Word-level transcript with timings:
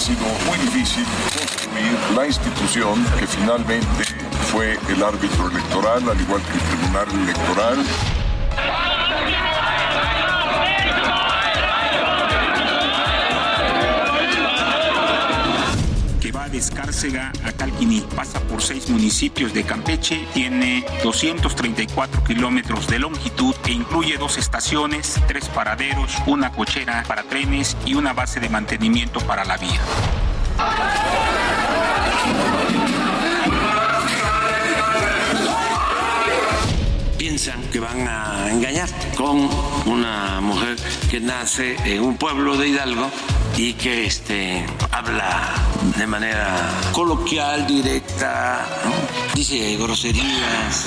Sido 0.00 0.24
muy 0.46 0.56
difícil 0.56 1.04
construir 1.36 2.16
la 2.16 2.26
institución 2.26 3.04
que 3.18 3.26
finalmente 3.26 4.04
fue 4.50 4.78
el 4.88 5.02
árbitro 5.02 5.50
electoral, 5.50 6.08
al 6.08 6.18
igual 6.18 6.40
que 6.42 6.52
el 6.52 6.60
tribunal 6.60 7.08
electoral. 7.22 8.89
De 16.50 16.58
Escárcega 16.58 17.32
a 17.44 17.52
Calquiní. 17.52 18.02
Pasa 18.14 18.40
por 18.40 18.62
seis 18.62 18.88
municipios 18.88 19.52
de 19.52 19.64
Campeche, 19.64 20.26
tiene 20.34 20.84
234 21.02 22.24
kilómetros 22.24 22.86
de 22.86 22.98
longitud 22.98 23.54
e 23.66 23.72
incluye 23.72 24.16
dos 24.16 24.38
estaciones, 24.38 25.20
tres 25.26 25.48
paraderos, 25.48 26.14
una 26.26 26.52
cochera 26.52 27.04
para 27.06 27.22
trenes 27.22 27.76
y 27.86 27.94
una 27.94 28.12
base 28.12 28.40
de 28.40 28.48
mantenimiento 28.48 29.20
para 29.20 29.44
la 29.44 29.56
vía. 29.56 29.80
Que 37.70 37.78
van 37.78 38.08
a 38.08 38.50
engañar 38.50 38.88
con 39.16 39.48
una 39.86 40.40
mujer 40.40 40.76
que 41.08 41.20
nace 41.20 41.76
en 41.84 42.02
un 42.02 42.16
pueblo 42.16 42.56
de 42.56 42.68
Hidalgo 42.68 43.08
y 43.56 43.74
que 43.74 44.04
este, 44.04 44.66
habla 44.90 45.48
de 45.96 46.06
manera 46.08 46.56
coloquial, 46.92 47.68
directa, 47.68 48.66
dice 49.32 49.76
groserías. 49.76 50.86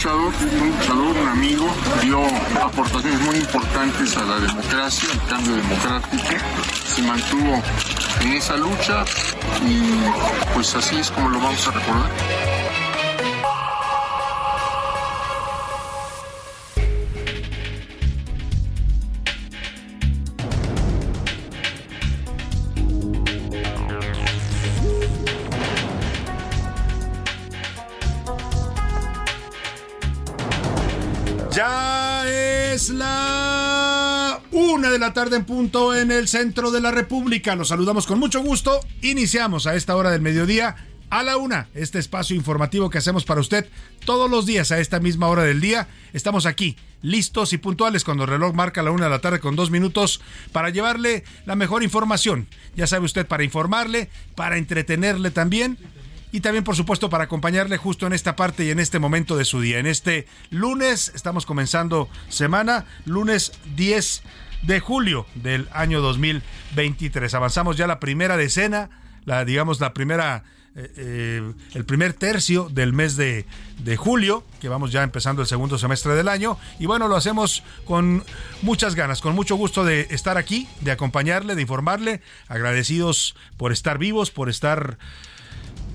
Luchador, 0.00 0.32
un 0.40 0.70
luchador, 0.70 1.16
un 1.18 1.28
amigo, 1.28 1.68
dio 2.00 2.22
aportaciones 2.64 3.20
muy 3.20 3.36
importantes 3.36 4.16
a 4.16 4.24
la 4.24 4.40
democracia, 4.40 5.10
al 5.12 5.28
cambio 5.28 5.56
democrático, 5.56 6.24
se 6.86 7.02
mantuvo 7.02 7.62
en 8.22 8.32
esa 8.32 8.56
lucha 8.56 9.04
y 9.60 10.00
pues 10.54 10.74
así 10.74 10.96
es 10.96 11.10
como 11.10 11.28
lo 11.28 11.38
vamos 11.38 11.68
a 11.68 11.72
recordar. 11.72 12.10
De 34.90 34.98
la 34.98 35.12
tarde 35.12 35.36
en 35.36 35.44
punto 35.44 35.94
en 35.94 36.10
el 36.10 36.28
centro 36.28 36.70
de 36.70 36.80
la 36.80 36.90
República. 36.90 37.54
Los 37.54 37.68
saludamos 37.68 38.06
con 38.06 38.18
mucho 38.18 38.42
gusto. 38.42 38.80
Iniciamos 39.02 39.66
a 39.66 39.74
esta 39.74 39.96
hora 39.96 40.10
del 40.10 40.20
mediodía 40.20 40.76
a 41.10 41.22
la 41.22 41.36
una, 41.36 41.68
este 41.74 41.98
espacio 41.98 42.36
informativo 42.36 42.88
que 42.88 42.98
hacemos 42.98 43.24
para 43.24 43.40
usted 43.40 43.68
todos 44.04 44.30
los 44.30 44.46
días 44.46 44.70
a 44.70 44.78
esta 44.78 45.00
misma 45.00 45.28
hora 45.28 45.42
del 45.42 45.60
día. 45.60 45.88
Estamos 46.12 46.46
aquí, 46.46 46.76
listos 47.02 47.52
y 47.52 47.58
puntuales 47.58 48.04
cuando 48.04 48.24
el 48.24 48.30
reloj 48.30 48.54
marca 48.54 48.82
la 48.82 48.92
una 48.92 49.04
de 49.04 49.10
la 49.10 49.20
tarde 49.20 49.40
con 49.40 49.56
dos 49.56 49.70
minutos 49.70 50.20
para 50.52 50.70
llevarle 50.70 51.24
la 51.46 51.56
mejor 51.56 51.82
información. 51.82 52.46
Ya 52.76 52.86
sabe 52.86 53.04
usted, 53.04 53.26
para 53.26 53.44
informarle, 53.44 54.08
para 54.34 54.56
entretenerle 54.56 55.30
también 55.30 55.78
y 56.32 56.40
también 56.40 56.62
por 56.62 56.76
supuesto 56.76 57.10
para 57.10 57.24
acompañarle 57.24 57.76
justo 57.76 58.06
en 58.06 58.12
esta 58.12 58.36
parte 58.36 58.64
y 58.64 58.70
en 58.70 58.78
este 58.78 58.98
momento 58.98 59.36
de 59.36 59.44
su 59.44 59.60
día. 59.60 59.78
En 59.78 59.86
este 59.86 60.26
lunes 60.50 61.10
estamos 61.14 61.44
comenzando 61.44 62.08
semana, 62.28 62.86
lunes 63.04 63.52
10 63.76 64.22
de 64.62 64.80
julio 64.80 65.26
del 65.34 65.68
año 65.72 66.00
2023. 66.00 67.32
Avanzamos 67.34 67.76
ya 67.76 67.86
la 67.86 68.00
primera 68.00 68.36
decena, 68.36 68.90
la 69.24 69.44
digamos 69.44 69.80
la 69.80 69.92
primera 69.92 70.44
eh, 70.76 70.92
eh, 70.96 71.52
el 71.74 71.84
primer 71.84 72.12
tercio 72.12 72.68
del 72.70 72.92
mes 72.92 73.16
de, 73.16 73.44
de, 73.82 73.96
julio, 73.96 74.44
que 74.60 74.68
vamos 74.68 74.92
ya 74.92 75.02
empezando 75.02 75.42
el 75.42 75.48
segundo 75.48 75.78
semestre 75.78 76.14
del 76.14 76.28
año. 76.28 76.58
Y 76.78 76.86
bueno, 76.86 77.08
lo 77.08 77.16
hacemos 77.16 77.64
con 77.84 78.22
muchas 78.62 78.94
ganas, 78.94 79.20
con 79.20 79.34
mucho 79.34 79.56
gusto 79.56 79.84
de 79.84 80.06
estar 80.10 80.38
aquí, 80.38 80.68
de 80.80 80.92
acompañarle, 80.92 81.56
de 81.56 81.62
informarle, 81.62 82.22
agradecidos 82.46 83.34
por 83.56 83.72
estar 83.72 83.98
vivos, 83.98 84.30
por 84.30 84.48
estar 84.48 84.98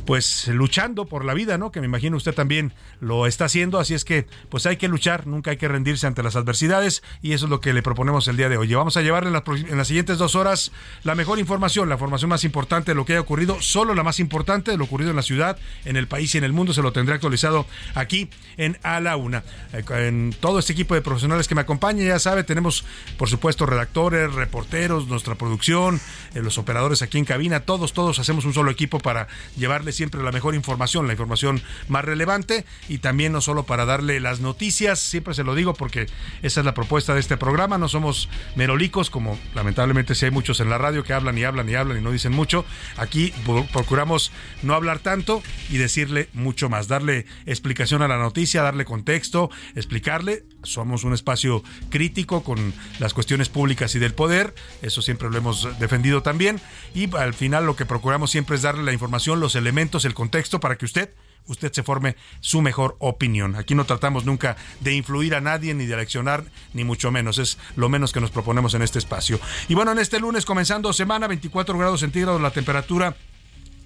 pues 0.05 0.47
luchando 0.47 1.05
por 1.05 1.25
la 1.25 1.33
vida, 1.33 1.57
¿no? 1.57 1.71
Que 1.71 1.79
me 1.79 1.87
imagino 1.87 2.17
usted 2.17 2.33
también 2.33 2.73
lo 2.99 3.25
está 3.27 3.45
haciendo, 3.45 3.79
así 3.79 3.93
es 3.93 4.05
que 4.05 4.27
pues 4.49 4.65
hay 4.65 4.77
que 4.77 4.87
luchar, 4.87 5.27
nunca 5.27 5.51
hay 5.51 5.57
que 5.57 5.67
rendirse 5.67 6.07
ante 6.07 6.23
las 6.23 6.35
adversidades 6.35 7.03
y 7.21 7.33
eso 7.33 7.45
es 7.45 7.49
lo 7.49 7.59
que 7.59 7.73
le 7.73 7.81
proponemos 7.81 8.27
el 8.27 8.37
día 8.37 8.49
de 8.49 8.57
hoy. 8.57 8.73
Vamos 8.73 8.97
a 8.97 9.01
llevarle 9.01 9.29
en 9.29 9.33
las, 9.33 9.43
en 9.47 9.77
las 9.77 9.87
siguientes 9.87 10.17
dos 10.17 10.35
horas 10.35 10.71
la 11.03 11.15
mejor 11.15 11.39
información, 11.39 11.89
la 11.89 11.95
información 11.95 12.29
más 12.29 12.43
importante 12.43 12.91
de 12.91 12.95
lo 12.95 13.05
que 13.05 13.13
haya 13.13 13.21
ocurrido, 13.21 13.61
solo 13.61 13.93
la 13.95 14.03
más 14.03 14.19
importante 14.19 14.71
de 14.71 14.77
lo 14.77 14.85
ocurrido 14.85 15.09
en 15.09 15.15
la 15.15 15.21
ciudad, 15.23 15.57
en 15.85 15.97
el 15.97 16.07
país 16.07 16.35
y 16.35 16.37
en 16.37 16.43
el 16.43 16.53
mundo, 16.53 16.73
se 16.73 16.81
lo 16.81 16.93
tendré 16.93 17.15
actualizado 17.15 17.65
aquí 17.95 18.29
en 18.57 18.77
A 18.83 18.99
la 18.99 19.17
Una. 19.17 19.43
En 19.73 20.35
todo 20.39 20.59
este 20.59 20.73
equipo 20.73 20.93
de 20.93 21.01
profesionales 21.01 21.47
que 21.47 21.55
me 21.55 21.61
acompaña, 21.61 22.03
ya 22.05 22.19
sabe, 22.19 22.43
tenemos 22.43 22.85
por 23.17 23.29
supuesto 23.29 23.65
redactores, 23.65 24.33
reporteros, 24.33 25.07
nuestra 25.07 25.35
producción, 25.35 25.99
eh, 26.33 26.41
los 26.41 26.57
operadores 26.57 27.01
aquí 27.01 27.17
en 27.17 27.25
cabina, 27.25 27.61
todos, 27.61 27.93
todos 27.93 28.19
hacemos 28.19 28.45
un 28.45 28.53
solo 28.53 28.71
equipo 28.71 28.99
para 28.99 29.27
llevarles 29.57 29.94
siempre 29.95 30.21
la 30.21 30.31
mejor 30.31 30.53
información, 30.55 31.07
la 31.07 31.13
información 31.13 31.61
más 31.87 32.05
relevante. 32.05 32.65
Y 32.87 32.99
también 32.99 33.31
no 33.31 33.41
solo 33.41 33.63
para 33.63 33.85
darle 33.85 34.19
las 34.19 34.39
noticias, 34.39 34.99
siempre 34.99 35.33
se 35.33 35.43
lo 35.43 35.55
digo 35.55 35.73
porque 35.73 36.07
esa 36.43 36.59
es 36.59 36.65
la 36.65 36.73
propuesta 36.73 37.13
de 37.13 37.19
este 37.19 37.37
programa, 37.37 37.77
no 37.77 37.87
somos 37.87 38.29
merolicos 38.55 39.09
como 39.09 39.39
lamentablemente 39.53 40.15
si 40.15 40.25
hay 40.25 40.31
muchos 40.31 40.59
en 40.59 40.69
la 40.69 40.77
radio 40.77 41.03
que 41.03 41.13
hablan 41.13 41.37
y 41.37 41.43
hablan 41.43 41.69
y 41.69 41.75
hablan 41.75 41.97
y 41.97 42.01
no 42.01 42.11
dicen 42.11 42.33
mucho, 42.33 42.65
aquí 42.97 43.33
procuramos 43.71 44.31
no 44.61 44.73
hablar 44.73 44.99
tanto 44.99 45.41
y 45.69 45.77
decirle 45.77 46.29
mucho 46.33 46.69
más, 46.69 46.87
darle 46.87 47.25
explicación 47.45 48.01
a 48.01 48.07
la 48.07 48.17
noticia, 48.17 48.61
darle 48.61 48.85
contexto, 48.85 49.49
explicarle, 49.75 50.43
somos 50.65 51.03
un 51.03 51.13
espacio 51.13 51.63
crítico 51.89 52.43
con 52.43 52.73
las 52.99 53.13
cuestiones 53.13 53.49
públicas 53.49 53.95
y 53.95 53.99
del 53.99 54.13
poder, 54.13 54.53
eso 54.81 55.01
siempre 55.01 55.29
lo 55.29 55.37
hemos 55.37 55.79
defendido 55.79 56.21
también 56.21 56.59
y 56.93 57.13
al 57.15 57.33
final 57.33 57.65
lo 57.65 57.75
que 57.75 57.85
procuramos 57.85 58.31
siempre 58.31 58.55
es 58.55 58.61
darle 58.61 58.83
la 58.83 58.93
información, 58.93 59.39
los 59.39 59.55
elementos 59.55 60.05
el 60.05 60.13
contexto 60.13 60.59
para 60.59 60.77
que 60.77 60.85
usted 60.85 61.09
usted 61.47 61.71
se 61.71 61.83
forme 61.83 62.15
su 62.39 62.61
mejor 62.61 62.95
opinión. 62.99 63.55
Aquí 63.55 63.75
no 63.75 63.85
tratamos 63.85 64.25
nunca 64.25 64.57
de 64.79 64.93
influir 64.93 65.35
a 65.35 65.41
nadie 65.41 65.73
ni 65.73 65.85
de 65.85 65.93
eleccionar, 65.93 66.43
ni 66.73 66.83
mucho 66.83 67.11
menos. 67.11 67.37
Es 67.37 67.57
lo 67.75 67.89
menos 67.89 68.11
que 68.11 68.21
nos 68.21 68.31
proponemos 68.31 68.73
en 68.73 68.81
este 68.81 68.99
espacio. 68.99 69.39
Y 69.67 69.75
bueno, 69.75 69.91
en 69.91 69.99
este 69.99 70.19
lunes 70.19 70.45
comenzando 70.45 70.91
semana, 70.93 71.27
24 71.27 71.77
grados 71.77 71.99
centígrados 71.99 72.41
la 72.41 72.51
temperatura 72.51 73.15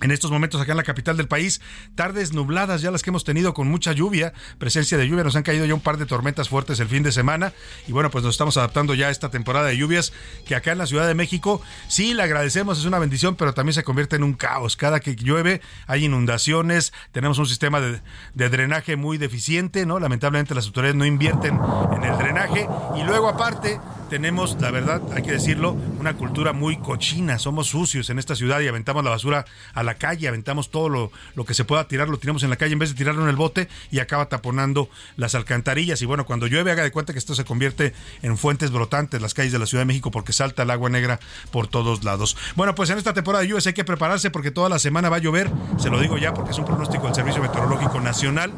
en 0.01 0.11
estos 0.11 0.31
momentos 0.31 0.61
acá 0.61 0.71
en 0.71 0.77
la 0.77 0.83
capital 0.83 1.17
del 1.17 1.27
país. 1.27 1.61
Tardes 1.95 2.33
nubladas 2.33 2.81
ya 2.81 2.91
las 2.91 3.03
que 3.03 3.09
hemos 3.09 3.23
tenido 3.23 3.53
con 3.53 3.67
mucha 3.67 3.91
lluvia, 3.91 4.33
presencia 4.57 4.97
de 4.97 5.07
lluvia. 5.07 5.23
Nos 5.23 5.35
han 5.35 5.43
caído 5.43 5.65
ya 5.65 5.73
un 5.73 5.81
par 5.81 5.97
de 5.97 6.05
tormentas 6.05 6.49
fuertes 6.49 6.79
el 6.79 6.87
fin 6.87 7.03
de 7.03 7.11
semana. 7.11 7.53
Y 7.87 7.91
bueno, 7.91 8.09
pues 8.09 8.23
nos 8.23 8.33
estamos 8.35 8.57
adaptando 8.57 8.93
ya 8.93 9.07
a 9.07 9.11
esta 9.11 9.29
temporada 9.29 9.67
de 9.67 9.77
lluvias 9.77 10.13
que 10.45 10.55
acá 10.55 10.71
en 10.71 10.77
la 10.77 10.85
Ciudad 10.85 11.07
de 11.07 11.15
México 11.15 11.61
sí 11.87 12.13
le 12.13 12.23
agradecemos, 12.23 12.79
es 12.79 12.85
una 12.85 12.99
bendición, 12.99 13.35
pero 13.35 13.53
también 13.53 13.73
se 13.73 13.83
convierte 13.83 14.15
en 14.15 14.23
un 14.23 14.33
caos. 14.33 14.75
Cada 14.75 14.99
que 14.99 15.15
llueve 15.15 15.61
hay 15.87 16.05
inundaciones, 16.05 16.93
tenemos 17.11 17.37
un 17.39 17.47
sistema 17.47 17.79
de, 17.81 17.99
drenaje 18.33 18.95
muy 18.95 19.17
deficiente, 19.17 19.85
¿no? 19.85 19.99
Lamentablemente 19.99 20.55
las 20.55 20.65
autoridades 20.65 20.95
no 20.95 21.05
invierten 21.05 21.59
en 21.95 22.03
el 22.03 22.17
drenaje. 22.17 22.67
Y 22.95 23.03
luego 23.03 23.29
aparte 23.29 23.79
tenemos, 24.09 24.57
la 24.59 24.71
verdad, 24.71 25.01
hay 25.13 25.21
que 25.21 25.31
decirlo, 25.31 25.77
una 25.99 26.15
cultura 26.15 26.53
muy 26.53 26.77
cochina. 26.77 27.37
Somos 27.37 27.67
sucios 27.67 28.09
en 28.09 28.17
esta 28.17 28.35
ciudad 28.35 28.59
y 28.59 28.67
aventamos 28.67 29.03
la 29.03 29.11
basura 29.11 29.45
a 29.73 29.83
la 29.83 29.88
calle, 29.95 30.27
aventamos 30.27 30.69
todo 30.69 30.89
lo, 30.89 31.11
lo, 31.35 31.45
que 31.45 31.53
se 31.53 31.65
pueda 31.65 31.87
tirar, 31.87 32.09
lo 32.09 32.17
tiramos 32.17 32.43
en 32.43 32.49
la 32.49 32.55
calle 32.55 32.73
en 32.73 32.79
vez 32.79 32.89
de 32.89 32.95
tirarlo 32.95 33.23
en 33.23 33.29
el 33.29 33.35
bote 33.35 33.67
y 33.91 33.99
acaba 33.99 34.27
taponando 34.27 34.89
las 35.17 35.35
alcantarillas. 35.35 36.01
Y 36.01 36.05
bueno, 36.05 36.25
cuando 36.25 36.47
llueve, 36.47 36.71
haga 36.71 36.83
de 36.83 36.91
cuenta 36.91 37.13
que 37.13 37.19
esto 37.19 37.35
se 37.35 37.45
convierte 37.45 37.93
en 38.21 38.37
fuentes 38.37 38.71
brotantes, 38.71 39.21
las 39.21 39.33
calles 39.33 39.51
de 39.51 39.59
la 39.59 39.65
Ciudad 39.65 39.81
de 39.81 39.87
México, 39.87 40.11
porque 40.11 40.33
salta 40.33 40.63
el 40.63 40.71
agua 40.71 40.89
negra 40.89 41.19
por 41.51 41.67
todos 41.67 42.03
lados. 42.03 42.37
Bueno, 42.55 42.75
pues 42.75 42.89
en 42.89 42.97
esta 42.97 43.13
temporada 43.13 43.41
de 43.41 43.49
lluvias 43.49 43.67
hay 43.67 43.73
que 43.73 43.83
prepararse 43.83 44.31
porque 44.31 44.51
toda 44.51 44.69
la 44.69 44.79
semana 44.79 45.09
va 45.09 45.17
a 45.17 45.19
llover. 45.19 45.49
Se 45.77 45.89
lo 45.89 45.99
digo 45.99 46.17
ya 46.17 46.33
porque 46.33 46.51
es 46.51 46.57
un 46.57 46.65
pronóstico 46.65 47.05
del 47.05 47.15
Servicio 47.15 47.41
Meteorológico 47.41 47.99
Nacional. 48.01 48.53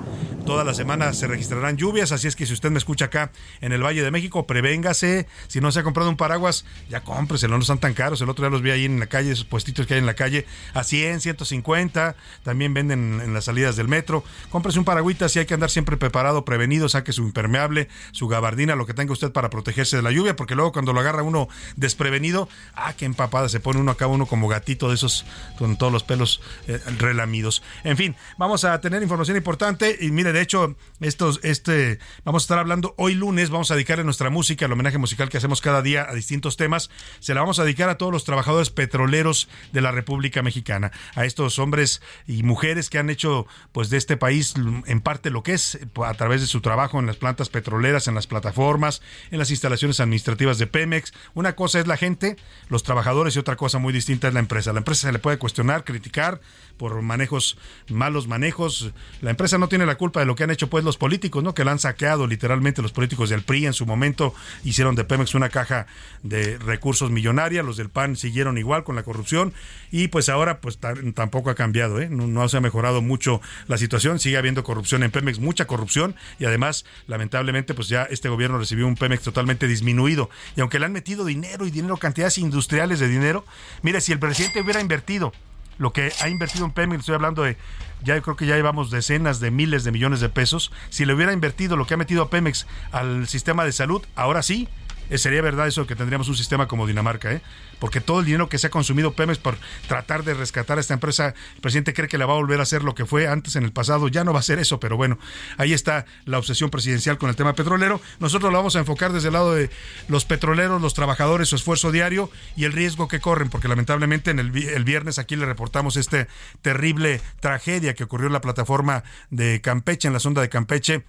Toda 0.46 0.64
la 0.64 0.74
semana 0.74 1.14
se 1.14 1.28
registrarán 1.28 1.78
lluvias, 1.78 2.12
así 2.12 2.28
es 2.28 2.36
que 2.36 2.46
si 2.46 2.54
usted 2.54 2.72
me 2.72 2.80
escucha 2.80 3.06
acá 3.06 3.32
en 3.62 3.74
el 3.74 3.84
Valle 3.84 4.02
de 4.02 4.10
México, 4.10 4.48
prevéngase. 4.48 5.28
Si 5.48 5.62
no 5.62 5.72
se 5.72 5.80
ha 5.80 5.84
comprado 5.84 6.10
un 6.10 6.18
paraguas, 6.18 6.66
ya 6.90 7.02
cómpreselo, 7.02 7.56
no 7.56 7.62
están 7.62 7.78
tan 7.78 7.94
caros. 7.94 8.22
El 8.22 8.30
otro 8.30 8.44
día 8.44 8.50
los 8.50 8.62
vi 8.62 8.72
ahí 8.72 8.86
en 8.86 9.00
la 9.00 9.08
calle, 9.08 9.32
esos 9.32 9.46
puestitos 9.46 9.86
que 9.86 9.94
hay 9.94 10.00
en 10.00 10.06
la 10.06 10.16
calle, 10.16 10.46
a 10.74 10.84
100, 10.84 11.21
150. 11.22 12.16
También 12.44 12.74
venden 12.74 13.22
en 13.22 13.34
las 13.34 13.46
salidas 13.46 13.76
del 13.76 13.88
metro. 13.88 14.24
Cómprese 14.50 14.80
un 14.80 14.86
paragüita 14.86 15.30
si 15.30 15.40
hay 15.40 15.46
que 15.46 15.54
andar 15.54 15.70
siempre 15.70 15.98
preparado, 15.98 16.46
prevenido. 16.46 16.90
Saque 16.90 17.14
su 17.14 17.24
impermeable, 17.24 17.88
su 18.12 18.28
gabardina, 18.28 18.76
lo 18.76 18.86
que 18.86 18.94
tenga 18.94 19.14
usted 19.14 19.32
para 19.32 19.50
protegerse 19.50 19.96
de 19.96 20.02
la 20.02 20.12
lluvia, 20.12 20.36
porque 20.36 20.56
luego 20.56 20.72
cuando 20.72 20.94
lo 20.94 21.00
agarra 21.00 21.24
uno 21.24 21.48
desprevenido, 21.76 22.50
ah, 22.76 22.94
qué 22.94 23.06
empapada 23.06 23.50
se 23.50 23.60
pone 23.60 23.80
uno 23.80 23.92
acá, 23.92 24.08
uno 24.08 24.26
como 24.26 24.48
gatito 24.48 24.90
de 24.90 24.96
esos 24.96 25.26
con 25.58 25.78
todos 25.78 25.92
los 25.92 26.04
pelos 26.04 26.42
eh, 26.68 26.80
relamidos. 26.98 27.64
En 27.84 27.98
fin, 27.98 28.16
vamos 28.38 28.66
a 28.66 28.80
tener 28.82 29.02
información 29.02 29.38
importante 29.38 29.98
y 30.00 30.12
mire, 30.12 30.34
de 30.34 30.42
hecho, 30.42 30.76
estos, 31.00 31.40
este, 31.44 32.00
vamos 32.24 32.44
a 32.44 32.46
estar 32.46 32.60
hablando 32.60 32.94
hoy 32.98 33.16
lunes, 33.16 33.50
vamos 33.50 33.72
a 33.72 33.76
dedicarle 33.76 34.04
nuestra 34.04 34.30
música, 34.30 34.66
el 34.66 34.72
homenaje 34.72 34.98
musical 34.98 35.30
que 35.30 35.38
hacemos 35.38 35.62
cada 35.62 35.82
día 35.82 36.06
a 36.10 36.14
distintos 36.14 36.58
temas, 36.58 36.90
se 37.20 37.34
la 37.34 37.42
vamos 37.42 37.60
a 37.60 37.64
dedicar 37.64 37.90
a 37.90 37.98
todos 37.98 38.12
los 38.12 38.24
trabajadores 38.24 38.70
petroleros 38.70 39.50
de 39.72 39.82
la 39.82 39.92
República 39.92 40.42
Mexicana, 40.42 40.92
a 41.16 41.26
estos 41.26 41.60
hombres 41.60 42.02
y 42.28 42.44
mujeres 42.44 42.90
que 42.90 42.98
han 42.98 43.10
hecho 43.10 43.48
pues 43.72 43.90
de 43.90 43.98
este 43.98 44.18
país 44.18 44.54
en 44.86 45.02
parte 45.02 45.30
lo 45.30 45.44
que 45.44 45.54
es 45.54 45.80
a 46.04 46.14
través 46.14 46.42
de 46.42 46.48
su 46.48 46.62
trabajo 46.62 47.00
en 47.00 47.06
las 47.06 47.18
plantas 47.18 47.50
petroleras, 47.50 48.08
en 48.08 48.16
las 48.16 48.28
plataformas, 48.28 49.02
en 49.32 49.40
las 49.40 49.52
instalaciones 49.52 50.00
administrativas 50.00 50.58
de 50.58 50.68
Pemex. 50.68 51.14
Una 51.34 51.56
cosa 51.56 51.80
es 51.80 51.88
la 51.88 51.98
gente, 51.98 52.38
los 52.70 52.84
trabajadores 52.84 53.36
y 53.36 53.40
otra 53.40 53.56
cosa 53.56 53.80
muy 53.80 53.94
distinta 53.94 54.28
es 54.28 54.34
la 54.34 54.40
empresa. 54.40 54.74
La 54.74 54.80
empresa 54.80 55.08
se 55.08 55.14
le 55.14 55.20
puede 55.20 55.38
cuestionar, 55.38 55.84
criticar 55.84 56.42
por 56.78 57.02
manejos, 57.02 57.58
malos 57.90 58.28
manejos. 58.28 58.92
La 59.22 59.30
empresa 59.30 59.58
no 59.58 59.68
tiene 59.68 59.86
la 59.86 59.96
culpa 59.96 60.20
de 60.20 60.26
lo 60.26 60.36
que 60.36 60.44
han 60.44 60.52
hecho 60.52 60.70
pues 60.70 60.84
los 60.84 60.98
políticos, 60.98 61.44
¿no? 61.44 61.54
Que 61.54 61.64
la 61.64 61.72
han 61.72 61.80
saqueado 61.80 62.28
literalmente 62.28 62.82
los 62.82 62.92
políticos 62.92 63.30
del 63.30 63.44
PRI 63.44 63.68
en 63.68 63.74
su 63.74 63.86
momento 63.86 64.34
hicieron 64.64 64.96
de 64.96 65.04
Pemex 65.04 65.36
una 65.36 65.50
caja 65.50 65.88
de 66.24 66.58
recursos 66.58 67.12
millonaria, 67.12 67.64
los 67.64 67.78
del 67.78 67.90
PAN 67.90 68.16
siguieron 68.16 68.58
igual 68.58 68.84
con 68.84 68.96
la 68.96 69.04
corrupción 69.04 69.54
y 69.92 70.08
pues 70.08 70.30
ahora 70.30 70.62
pues 70.62 70.80
tampoco 71.14 71.50
ha 71.50 71.56
cambiado, 71.56 72.02
¿eh? 72.02 72.10
No, 72.10 72.48
se 72.50 72.58
ha 72.58 72.62
mejorado 72.62 73.02
mucho 73.02 73.42
la 73.68 73.78
situación, 73.78 74.20
sigue 74.20 74.38
habiendo 74.38 74.64
corrupción 74.64 75.04
en 75.04 75.12
Pemex, 75.12 75.40
mucha 75.40 75.66
corrupción 75.66 76.16
y 76.40 76.46
además 76.46 76.86
lamentablemente 77.08 77.74
pues 77.74 77.88
ya 77.88 78.04
este 78.04 78.30
gobierno 78.30 78.58
recibió 78.58 78.88
un 78.88 78.96
Pemex 78.96 79.24
totalmente 79.24 79.68
disminuido 79.68 80.30
y 80.56 80.62
aunque 80.62 80.80
le 80.80 80.86
han 80.86 80.94
metido 80.94 81.26
dinero 81.26 81.66
y 81.66 81.72
dinero, 81.72 81.98
cantidades 81.98 82.38
industriales 82.38 83.00
de 83.00 83.08
dinero, 83.08 83.46
mire, 83.82 84.02
si 84.02 84.12
el 84.12 84.20
presidente 84.20 84.62
hubiera 84.62 84.82
invertido 84.82 85.32
lo 85.78 85.94
que 85.94 86.12
ha 86.22 86.30
invertido 86.30 86.66
en 86.66 86.72
Pemex, 86.72 87.00
estoy 87.00 87.16
hablando 87.16 87.42
de, 87.42 87.58
ya 88.04 88.20
creo 88.22 88.36
que 88.36 88.46
ya 88.46 88.56
llevamos 88.56 88.92
decenas 88.92 89.40
de 89.40 89.50
miles 89.50 89.84
de 89.84 89.92
millones 89.92 90.20
de 90.20 90.30
pesos, 90.30 90.72
si 90.90 91.06
le 91.06 91.14
hubiera 91.14 91.34
invertido 91.34 91.76
lo 91.76 91.88
que 91.88 91.96
ha 91.96 91.98
metido 91.98 92.22
a 92.22 92.30
Pemex 92.30 92.68
al 92.92 93.28
sistema 93.28 93.66
de 93.66 93.72
salud, 93.72 94.04
ahora 94.16 94.44
sí, 94.44 94.70
sería 95.18 95.42
verdad 95.42 95.68
eso 95.68 95.88
que 95.88 95.96
tendríamos 95.96 96.30
un 96.30 96.36
sistema 96.36 96.68
como 96.68 96.88
Dinamarca, 96.88 97.32
¿eh? 97.32 97.42
porque 97.80 98.00
todo 98.00 98.20
el 98.20 98.26
dinero 98.26 98.48
que 98.48 98.58
se 98.58 98.68
ha 98.68 98.70
consumido 98.70 99.14
Pemex 99.14 99.40
por 99.40 99.58
tratar 99.88 100.24
de 100.24 100.34
rescatar 100.34 100.78
a 100.78 100.82
esta 100.82 100.94
empresa, 100.94 101.34
el 101.56 101.62
presidente 101.62 101.94
cree 101.94 102.08
que 102.08 102.18
la 102.18 102.26
va 102.26 102.34
a 102.34 102.38
volver 102.38 102.60
a 102.60 102.64
hacer 102.64 102.84
lo 102.84 102.94
que 102.94 103.06
fue 103.06 103.28
antes 103.28 103.56
en 103.56 103.64
el 103.64 103.72
pasado, 103.72 104.08
ya 104.08 104.24
no 104.24 104.34
va 104.34 104.40
a 104.40 104.44
ser 104.44 104.60
eso, 104.60 104.80
pero 104.80 104.98
bueno, 104.98 105.18
ahí 105.58 105.74
está 105.74 106.06
la 106.26 106.38
obsesión 106.38 106.70
presidencial 106.70 107.18
con 107.18 107.30
el 107.30 107.36
tema 107.36 107.54
petrolero. 107.54 108.00
Nosotros 108.20 108.52
lo 108.52 108.58
vamos 108.58 108.76
a 108.76 108.80
enfocar 108.80 109.12
desde 109.12 109.30
el 109.30 109.34
lado 109.34 109.54
de 109.54 109.70
los 110.08 110.26
petroleros, 110.26 110.82
los 110.82 110.94
trabajadores, 110.94 111.50
su 111.50 111.56
esfuerzo 111.56 111.92
diario 111.92 112.30
y 112.56 112.66
el 112.66 112.74
riesgo 112.74 113.08
que 113.08 113.20
corren, 113.20 113.50
porque 113.50 113.68
lamentablemente 113.68 114.32
en 114.32 114.40
el, 114.40 114.56
el 114.56 114.84
viernes 114.84 115.18
aquí 115.18 115.36
le 115.36 115.46
reportamos 115.46 115.98
este 115.98 116.28
terrible 116.62 117.20
tragedia 117.40 117.96
que 117.96 118.04
ocurrió 118.04 118.28
en 118.28 118.34
la 118.34 118.42
plataforma 118.42 119.04
de 119.32 119.60
Campeche, 119.62 120.08
en 120.08 120.14
la 120.14 120.20
sonda 120.20 120.42
de 120.42 120.50
Campeche 120.50 121.04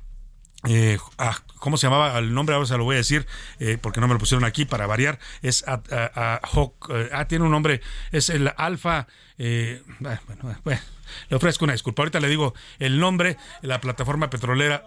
eh, 0.69 0.99
ah, 1.19 1.37
¿Cómo 1.59 1.77
se 1.77 1.87
llamaba 1.87 2.19
el 2.19 2.35
nombre? 2.35 2.55
Ahora 2.55 2.67
se 2.67 2.77
lo 2.77 2.85
voy 2.85 2.95
a 2.95 2.99
decir 2.99 3.27
eh, 3.59 3.79
porque 3.81 4.01
no 4.01 4.09
me 4.09 4.15
lo 4.15 4.21
pusieron 4.21 4.45
aquí 4.45 4.65
para 4.65 4.87
variar. 4.87 5.19
Es 5.43 5.65
a, 5.67 5.83
eh, 5.91 6.11
ah, 7.13 7.25
tiene 7.29 7.45
un 7.45 7.51
nombre. 7.51 7.81
Es 8.13 8.31
el 8.31 8.53
Alfa. 8.57 9.07
Eh, 9.39 9.83
ah, 10.05 10.21
bueno, 10.27 10.57
bueno, 10.65 10.81
le 11.29 11.37
ofrezco 11.37 11.65
una 11.65 11.73
disculpa. 11.73 12.03
Ahorita 12.03 12.21
le 12.21 12.29
digo 12.29 12.55
el 12.79 12.99
nombre. 12.99 13.37
La 13.63 13.81
plataforma 13.81 14.31
petrolera 14.31 14.85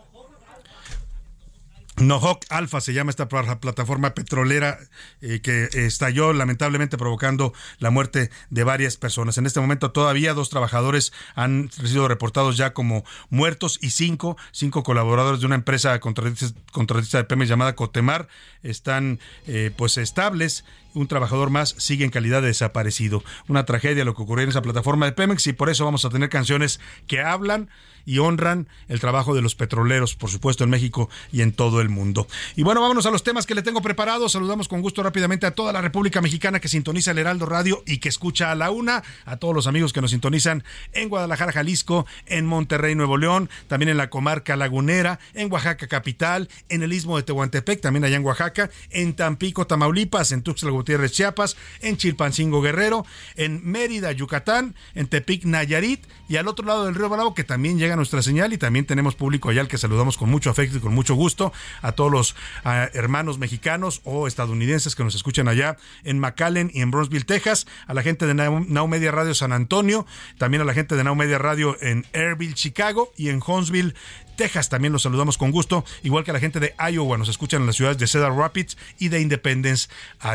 Nohawk 1.97 2.45
Alpha 2.50 2.81
se 2.81 2.94
llama 2.94 3.09
esta 3.09 3.30
plataforma 3.30 4.13
petrolera 4.13 4.77
eh, 5.21 5.39
que 5.42 5.69
estalló 5.86 6.33
lamentablemente 6.33 6.97
provocando 6.97 7.53
la 7.80 7.89
muerte 7.89 8.31
de 8.50 8.63
varias 8.63 8.97
personas. 8.97 9.38
En 9.38 9.45
este 9.45 9.62
momento 9.62 9.92
todavía 9.92 10.33
dos 10.33 10.50
trabajadores 10.50 11.13
han 11.36 11.71
sido 11.71 12.07
reportados 12.07 12.57
ya 12.57 12.74
como 12.74 13.06
muertos 13.30 13.80
y 13.81 13.92
cinco, 13.92 14.36
cinco 14.51 14.83
colaboradores 14.83 15.39
de 15.39 15.45
una 15.45 15.56
empresa 15.56 16.00
contratista 16.00 17.18
de 17.18 17.24
Pemex 17.24 17.50
llamada 17.50 17.75
Cotemar 17.75 18.27
están 18.62 19.19
eh, 19.48 19.71
pues 19.75 19.98
estables 19.98 20.65
un 20.95 21.07
trabajador 21.07 21.50
más 21.50 21.75
sigue 21.77 22.06
en 22.06 22.12
calidad 22.12 22.42
de 22.42 22.47
desaparecido. 22.47 23.24
Una 23.47 23.65
tragedia 23.65 24.06
lo 24.06 24.15
que 24.15 24.24
ocurrió 24.24 24.44
en 24.44 24.50
esa 24.50 24.62
plataforma 24.62 25.06
de 25.06 25.12
Pemex 25.12 25.45
y 25.47 25.53
por 25.53 25.69
eso 25.69 25.86
vamos 25.86 26.06
a 26.06 26.09
tener 26.09 26.30
canciones 26.30 26.80
que 27.07 27.21
hablan 27.21 27.69
y 28.06 28.19
honran 28.19 28.68
el 28.88 29.00
trabajo 29.00 29.36
de 29.36 29.42
los 29.42 29.56
petroleros, 29.56 30.15
por 30.15 30.30
supuesto, 30.30 30.63
en 30.63 30.69
México 30.69 31.09
y 31.31 31.42
en 31.42 31.51
todo 31.51 31.81
el 31.81 31.89
mundo. 31.89 32.27
Y 32.56 32.63
bueno, 32.63 32.81
vámonos 32.81 33.06
a 33.06 33.12
los 33.12 33.24
temas 33.24 33.45
que 33.45 33.56
le 33.56 33.63
tengo 33.63 33.81
preparados. 33.81 34.31
Saludamos 34.31 34.68
con 34.68 34.81
gusto 34.81 35.03
rápidamente 35.03 35.45
a 35.45 35.51
toda 35.51 35.74
la 35.74 35.81
República 35.81 36.21
Mexicana 36.21 36.59
que 36.59 36.68
sintoniza 36.68 37.12
el 37.12 37.18
Heraldo 37.18 37.45
Radio 37.45 37.83
y 37.86 37.98
que 37.98 38.09
escucha 38.09 38.51
a 38.51 38.56
la 38.56 38.71
una, 38.71 39.03
a 39.25 39.38
todos 39.38 39.56
los 39.56 39.68
amigos 39.68 39.91
que 39.91 40.01
nos 40.01 40.12
sintonizan 40.12 40.63
en 40.94 41.09
Guadalajara, 41.09 41.51
Jalisco, 41.51 42.06
en 42.27 42.45
Monterrey, 42.45 42.95
Nuevo 42.95 43.18
León, 43.18 43.50
también 43.67 43.89
en 43.89 43.98
la 43.98 44.10
comarca 44.10 44.55
lagunera, 44.55 45.20
en 45.34 45.51
Oaxaca 45.51 45.88
capital, 45.88 46.50
en 46.70 46.84
el 46.84 46.93
istmo 46.93 47.17
de 47.17 47.24
Tehuantepec, 47.24 47.81
también 47.81 48.05
allá 48.05 48.17
en 48.17 48.25
Oaxaca, 48.25 48.70
en 48.91 49.15
Tampico, 49.15 49.65
Tamaulipas, 49.65 50.31
en 50.31 50.43
Tuxtla 50.43 50.72
Gutiérrez, 50.86 51.13
Chiapas, 51.13 51.58
en 51.82 51.98
Chilpancingo, 51.98 52.62
Guerrero, 52.62 53.08
en 53.36 53.60
Mérida, 53.65 54.12
Yucatán, 54.12 54.75
en 54.94 55.08
Tepic, 55.08 55.44
Nayarit 55.46 56.06
y 56.30 56.38
al 56.38 56.48
otro 56.48 56.63
lado 56.63 56.86
del 56.86 56.94
río 56.94 57.10
Bravo 57.10 57.34
que 57.34 57.44
también 57.44 57.80
llega 57.80 57.96
nuestra 57.96 58.22
señal 58.22 58.54
y 58.54 58.60
también 58.60 58.86
tenemos 58.86 59.15
público 59.15 59.50
allá 59.50 59.62
al 59.62 59.68
que 59.68 59.80
saludamos 59.80 60.15
con 60.15 60.30
mucho 60.30 60.51
afecto 60.51 60.77
y 60.77 60.80
con 60.82 60.94
mucho 60.94 61.15
gusto 61.15 61.51
a 61.82 61.94
todos 61.94 62.12
los 62.12 62.36
hermanos 62.63 63.39
mexicanos 63.39 64.01
o 64.04 64.27
estadounidenses 64.27 64.96
que 64.96 65.04
nos 65.04 65.15
escuchan 65.15 65.48
allá 65.48 65.77
en 66.04 66.20
McAllen 66.20 66.70
y 66.72 66.82
en 66.82 66.92
Bronzeville, 66.92 67.25
Texas, 67.25 67.65
a 67.88 67.96
la 67.96 68.04
gente 68.04 68.27
de 68.27 68.36
Now, 68.36 68.88
Media 68.88 69.12
Radio 69.12 69.34
San 69.34 69.54
Antonio, 69.54 70.06
también 70.38 70.62
a 70.62 70.65
la 70.65 70.75
gente 70.75 70.96
de 70.96 71.04
Now 71.04 71.15
Media 71.15 71.39
Radio 71.39 71.77
en 71.82 72.06
Airville, 72.13 72.54
Chicago 72.54 73.12
y 73.18 73.30
en 73.30 73.42
Huntsville, 73.46 73.96
Texas. 74.36 74.70
También 74.70 74.94
los 74.94 75.04
saludamos 75.04 75.38
con 75.38 75.51
gusto, 75.51 75.86
igual 76.04 76.24
que 76.24 76.34
la 76.34 76.39
gente 76.39 76.60
de 76.60 76.74
Iowa. 76.92 77.18
Nos 77.18 77.30
escuchan 77.30 77.62
en 77.62 77.68
las 77.68 77.75
ciudades 77.75 77.98
de 77.98 78.08
Cedar 78.08 78.34
Rapids 78.34 78.77
y 79.00 79.10
de 79.10 79.22
Independence, 79.22 79.89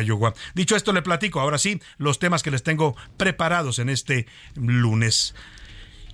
Iowa. 0.05 0.35
Dicho 0.55 0.77
esto, 0.77 0.93
le 0.93 1.03
platico 1.03 1.41
ahora 1.41 1.59
sí 1.59 1.81
los 1.99 2.19
temas 2.19 2.43
que 2.43 2.51
les 2.51 2.63
tengo 2.63 2.97
preparados 3.17 3.79
en 3.79 3.89
este 3.89 4.27
lunes. 4.55 5.35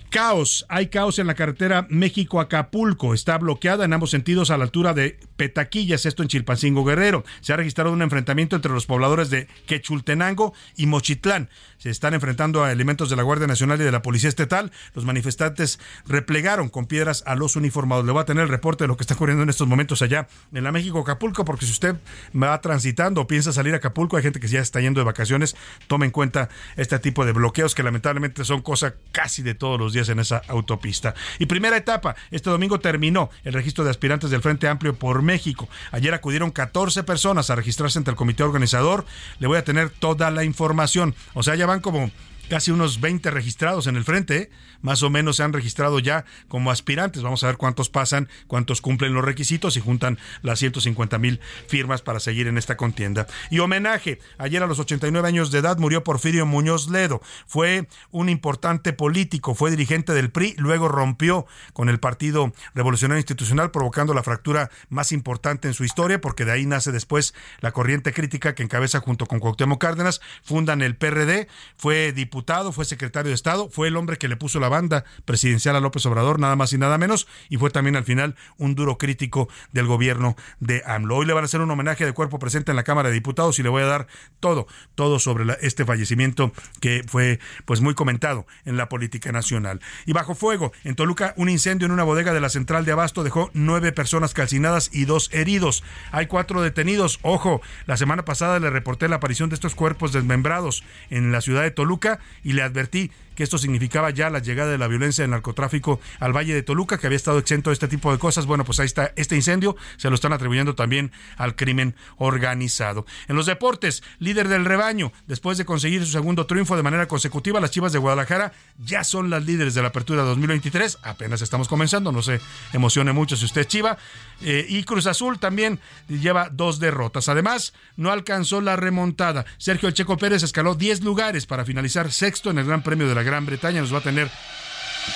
Caos, 0.09 0.65
hay 0.69 0.87
caos 0.87 1.19
en 1.19 1.27
la 1.27 1.35
carretera 1.35 1.85
México-Acapulco. 1.89 3.13
Está 3.13 3.37
bloqueada 3.37 3.83
en 3.83 3.91
ambos 3.91 4.11
sentidos 4.11 4.51
a 4.51 4.57
la 4.57 4.63
altura 4.63 4.93
de 4.93 5.19
Petaquillas, 5.37 6.05
esto 6.05 6.23
en 6.23 6.29
Chilpancingo 6.29 6.83
Guerrero. 6.83 7.23
Se 7.41 7.53
ha 7.53 7.57
registrado 7.57 7.91
un 7.91 8.01
enfrentamiento 8.01 8.55
entre 8.55 8.73
los 8.73 8.85
pobladores 8.85 9.29
de 9.29 9.47
Quechultenango 9.67 10.53
y 10.75 10.87
Mochitlán. 10.87 11.49
Se 11.77 11.89
están 11.89 12.15
enfrentando 12.15 12.63
a 12.63 12.71
elementos 12.71 13.09
de 13.09 13.15
la 13.15 13.23
Guardia 13.23 13.47
Nacional 13.47 13.79
y 13.79 13.83
de 13.83 13.91
la 13.91 14.01
Policía 14.01 14.29
Estatal. 14.29 14.71
Los 14.95 15.05
manifestantes 15.05 15.79
replegaron 16.07 16.69
con 16.69 16.87
piedras 16.87 17.23
a 17.27 17.35
los 17.35 17.55
uniformados. 17.55 18.05
Le 18.05 18.11
voy 18.11 18.21
a 18.21 18.25
tener 18.25 18.43
el 18.43 18.49
reporte 18.49 18.83
de 18.83 18.87
lo 18.87 18.97
que 18.97 19.03
está 19.03 19.13
ocurriendo 19.13 19.43
en 19.43 19.49
estos 19.49 19.67
momentos 19.67 20.01
allá 20.01 20.27
en 20.53 20.63
la 20.63 20.71
México 20.71 20.99
Acapulco, 20.99 21.45
porque 21.45 21.65
si 21.65 21.71
usted 21.71 21.95
va 22.35 22.59
transitando 22.61 23.21
o 23.21 23.27
piensa 23.27 23.53
salir 23.53 23.75
a 23.75 23.77
Acapulco, 23.77 24.17
hay 24.17 24.23
gente 24.23 24.39
que 24.39 24.47
ya 24.47 24.59
está 24.59 24.81
yendo 24.81 24.99
de 24.99 25.05
vacaciones, 25.05 25.55
tome 25.87 26.07
en 26.07 26.11
cuenta 26.11 26.49
este 26.75 26.97
tipo 26.99 27.25
de 27.25 27.31
bloqueos 27.31 27.75
que 27.75 27.83
lamentablemente 27.83 28.43
son 28.43 28.61
cosa 28.61 28.95
casi 29.11 29.43
de 29.43 29.53
todos 29.53 29.79
los 29.79 29.93
días 29.93 30.09
en 30.09 30.19
esa 30.19 30.41
autopista. 30.47 31.13
Y 31.37 31.45
primera 31.45 31.77
etapa, 31.77 32.15
este 32.31 32.49
domingo 32.49 32.79
terminó 32.79 33.29
el 33.43 33.53
registro 33.53 33.83
de 33.83 33.91
aspirantes 33.91 34.31
del 34.31 34.41
Frente 34.41 34.67
Amplio 34.67 34.95
por 34.95 35.21
México. 35.27 35.69
Ayer 35.91 36.15
acudieron 36.15 36.49
14 36.49 37.03
personas 37.03 37.51
a 37.51 37.55
registrarse 37.55 37.99
ante 37.99 38.09
el 38.09 38.17
comité 38.17 38.41
organizador. 38.41 39.05
Le 39.37 39.45
voy 39.45 39.59
a 39.59 39.63
tener 39.63 39.91
toda 39.91 40.31
la 40.31 40.43
información. 40.43 41.13
O 41.35 41.43
sea, 41.43 41.53
ya 41.53 41.67
van 41.67 41.81
como 41.81 42.09
casi 42.47 42.71
unos 42.71 43.01
20 43.01 43.29
registrados 43.31 43.87
en 43.87 43.95
el 43.95 44.03
frente, 44.03 44.37
¿eh? 44.37 44.49
más 44.81 45.03
o 45.03 45.09
menos 45.09 45.37
se 45.37 45.43
han 45.43 45.53
registrado 45.53 45.99
ya 45.99 46.25
como 46.47 46.71
aspirantes. 46.71 47.21
Vamos 47.21 47.43
a 47.43 47.47
ver 47.47 47.57
cuántos 47.57 47.89
pasan, 47.89 48.29
cuántos 48.47 48.81
cumplen 48.81 49.13
los 49.13 49.23
requisitos 49.23 49.75
y 49.77 49.81
juntan 49.81 50.17
las 50.41 50.59
150 50.59 51.17
mil 51.17 51.39
firmas 51.67 52.01
para 52.01 52.19
seguir 52.19 52.47
en 52.47 52.57
esta 52.57 52.77
contienda. 52.77 53.27
Y 53.49 53.59
homenaje, 53.59 54.19
ayer 54.37 54.63
a 54.63 54.67
los 54.67 54.79
89 54.79 55.27
años 55.27 55.51
de 55.51 55.59
edad 55.59 55.77
murió 55.77 56.03
Porfirio 56.03 56.45
Muñoz 56.45 56.89
Ledo. 56.89 57.21
Fue 57.47 57.87
un 58.11 58.29
importante 58.29 58.93
político, 58.93 59.55
fue 59.55 59.71
dirigente 59.71 60.13
del 60.13 60.31
PRI, 60.31 60.55
luego 60.57 60.87
rompió 60.87 61.47
con 61.73 61.89
el 61.89 61.99
Partido 61.99 62.53
Revolucionario 62.73 63.19
Institucional, 63.19 63.71
provocando 63.71 64.13
la 64.13 64.23
fractura 64.23 64.69
más 64.89 65.11
importante 65.11 65.67
en 65.67 65.73
su 65.73 65.83
historia, 65.83 66.21
porque 66.21 66.45
de 66.45 66.51
ahí 66.53 66.65
nace 66.65 66.91
después 66.91 67.33
la 67.59 67.71
corriente 67.71 68.13
crítica 68.13 68.55
que 68.55 68.63
encabeza 68.63 68.99
junto 68.99 69.25
con 69.25 69.39
Cuauhtémoc 69.39 69.81
Cárdenas, 69.81 70.21
fundan 70.43 70.81
el 70.81 70.95
PRD, 70.95 71.47
fue 71.75 72.13
diputado 72.13 72.36
fue 72.71 72.85
secretario 72.85 73.29
de 73.29 73.35
Estado, 73.35 73.69
fue 73.69 73.87
el 73.87 73.97
hombre 73.97 74.17
que 74.17 74.27
le 74.27 74.37
puso 74.37 74.59
la 74.59 74.69
banda 74.69 75.03
presidencial 75.25 75.75
a 75.75 75.79
López 75.79 76.05
Obrador, 76.05 76.39
nada 76.39 76.55
más 76.55 76.71
y 76.73 76.77
nada 76.77 76.97
menos, 76.97 77.27
y 77.49 77.57
fue 77.57 77.69
también 77.69 77.95
al 77.95 78.03
final 78.03 78.35
un 78.57 78.75
duro 78.75 78.97
crítico 78.97 79.49
del 79.71 79.85
gobierno 79.85 80.35
de 80.59 80.81
AMLO. 80.85 81.17
Hoy 81.17 81.25
le 81.25 81.33
van 81.33 81.43
a 81.43 81.45
hacer 81.45 81.61
un 81.61 81.71
homenaje 81.71 82.05
de 82.05 82.13
cuerpo 82.13 82.39
presente 82.39 82.71
en 82.71 82.75
la 82.75 82.83
Cámara 82.83 83.09
de 83.09 83.15
Diputados 83.15 83.59
y 83.59 83.63
le 83.63 83.69
voy 83.69 83.83
a 83.83 83.87
dar 83.87 84.07
todo, 84.39 84.67
todo 84.95 85.19
sobre 85.19 85.45
este 85.61 85.85
fallecimiento 85.85 86.51
que 86.79 87.03
fue 87.07 87.39
pues 87.65 87.81
muy 87.81 87.95
comentado 87.95 88.45
en 88.65 88.77
la 88.77 88.89
política 88.89 89.31
nacional. 89.31 89.81
Y 90.05 90.13
bajo 90.13 90.35
fuego, 90.35 90.71
en 90.83 90.95
Toluca, 90.95 91.33
un 91.37 91.49
incendio 91.49 91.85
en 91.85 91.91
una 91.91 92.03
bodega 92.03 92.33
de 92.33 92.41
la 92.41 92.49
central 92.49 92.85
de 92.85 92.93
Abasto 92.93 93.23
dejó 93.23 93.49
nueve 93.53 93.91
personas 93.91 94.33
calcinadas 94.33 94.89
y 94.93 95.05
dos 95.05 95.29
heridos. 95.33 95.83
Hay 96.11 96.27
cuatro 96.27 96.61
detenidos. 96.61 97.19
Ojo, 97.23 97.61
la 97.85 97.97
semana 97.97 98.23
pasada 98.25 98.59
le 98.59 98.69
reporté 98.69 99.07
la 99.07 99.17
aparición 99.17 99.49
de 99.49 99.55
estos 99.55 99.75
cuerpos 99.75 100.13
desmembrados 100.13 100.83
en 101.09 101.31
la 101.31 101.41
ciudad 101.41 101.63
de 101.63 101.71
Toluca 101.71 102.19
y 102.43 102.53
le 102.53 102.61
advertí 102.61 103.11
que 103.37 103.43
esto 103.43 103.59
significaba 103.59 104.09
ya 104.09 104.31
la 104.31 104.39
llegada 104.39 104.71
de 104.71 104.79
la 104.79 104.87
violencia 104.87 105.23
del 105.23 105.29
narcotráfico 105.29 106.01
al 106.19 106.35
Valle 106.35 106.55
de 106.55 106.63
Toluca, 106.63 106.97
que 106.97 107.05
había 107.05 107.17
estado 107.17 107.37
exento 107.37 107.69
de 107.69 107.75
este 107.75 107.87
tipo 107.87 108.11
de 108.11 108.17
cosas. 108.17 108.47
Bueno, 108.47 108.65
pues 108.65 108.79
ahí 108.79 108.87
está 108.87 109.13
este 109.15 109.35
incendio, 109.35 109.75
se 109.97 110.09
lo 110.09 110.15
están 110.15 110.33
atribuyendo 110.33 110.73
también 110.73 111.11
al 111.37 111.55
crimen 111.55 111.93
organizado. 112.17 113.05
En 113.27 113.35
los 113.35 113.45
deportes, 113.45 114.01
líder 114.17 114.47
del 114.47 114.65
rebaño, 114.65 115.13
después 115.27 115.59
de 115.59 115.65
conseguir 115.65 116.03
su 116.03 116.11
segundo 116.11 116.47
triunfo 116.47 116.75
de 116.75 116.81
manera 116.81 117.07
consecutiva, 117.07 117.59
las 117.59 117.69
Chivas 117.69 117.93
de 117.93 117.99
Guadalajara 117.99 118.53
ya 118.79 119.03
son 119.03 119.29
las 119.29 119.45
líderes 119.45 119.75
de 119.75 119.83
la 119.83 119.89
apertura 119.89 120.23
2023. 120.23 120.97
Apenas 121.03 121.43
estamos 121.43 121.67
comenzando, 121.67 122.11
no 122.11 122.23
se 122.23 122.41
emocione 122.73 123.13
mucho 123.13 123.37
si 123.37 123.45
usted 123.45 123.61
es 123.61 123.67
Chiva. 123.67 123.99
Eh, 124.41 124.65
y 124.67 124.81
Cruz 124.81 125.05
Azul 125.05 125.37
también 125.37 125.79
lleva 126.07 126.49
dos 126.49 126.79
derrotas. 126.79 127.29
Además, 127.29 127.73
no 127.97 128.11
alcanzó 128.11 128.61
la 128.61 128.75
remontada. 128.77 129.45
Sergio 129.59 129.89
El 129.89 129.93
Checo 129.93 130.17
Pérez 130.17 130.41
escaló 130.41 130.73
10 130.73 131.03
lugares 131.03 131.45
para 131.45 131.65
finalizar 131.65 132.11
sexto 132.11 132.49
en 132.49 132.57
el 132.57 132.65
Gran 132.65 132.81
Premio 132.81 133.07
de 133.07 133.13
la 133.13 133.26
Gran 133.27 133.45
Bretaña. 133.45 133.81
Nos 133.81 133.93
va 133.93 133.99
a 133.99 134.01
tener 134.01 134.29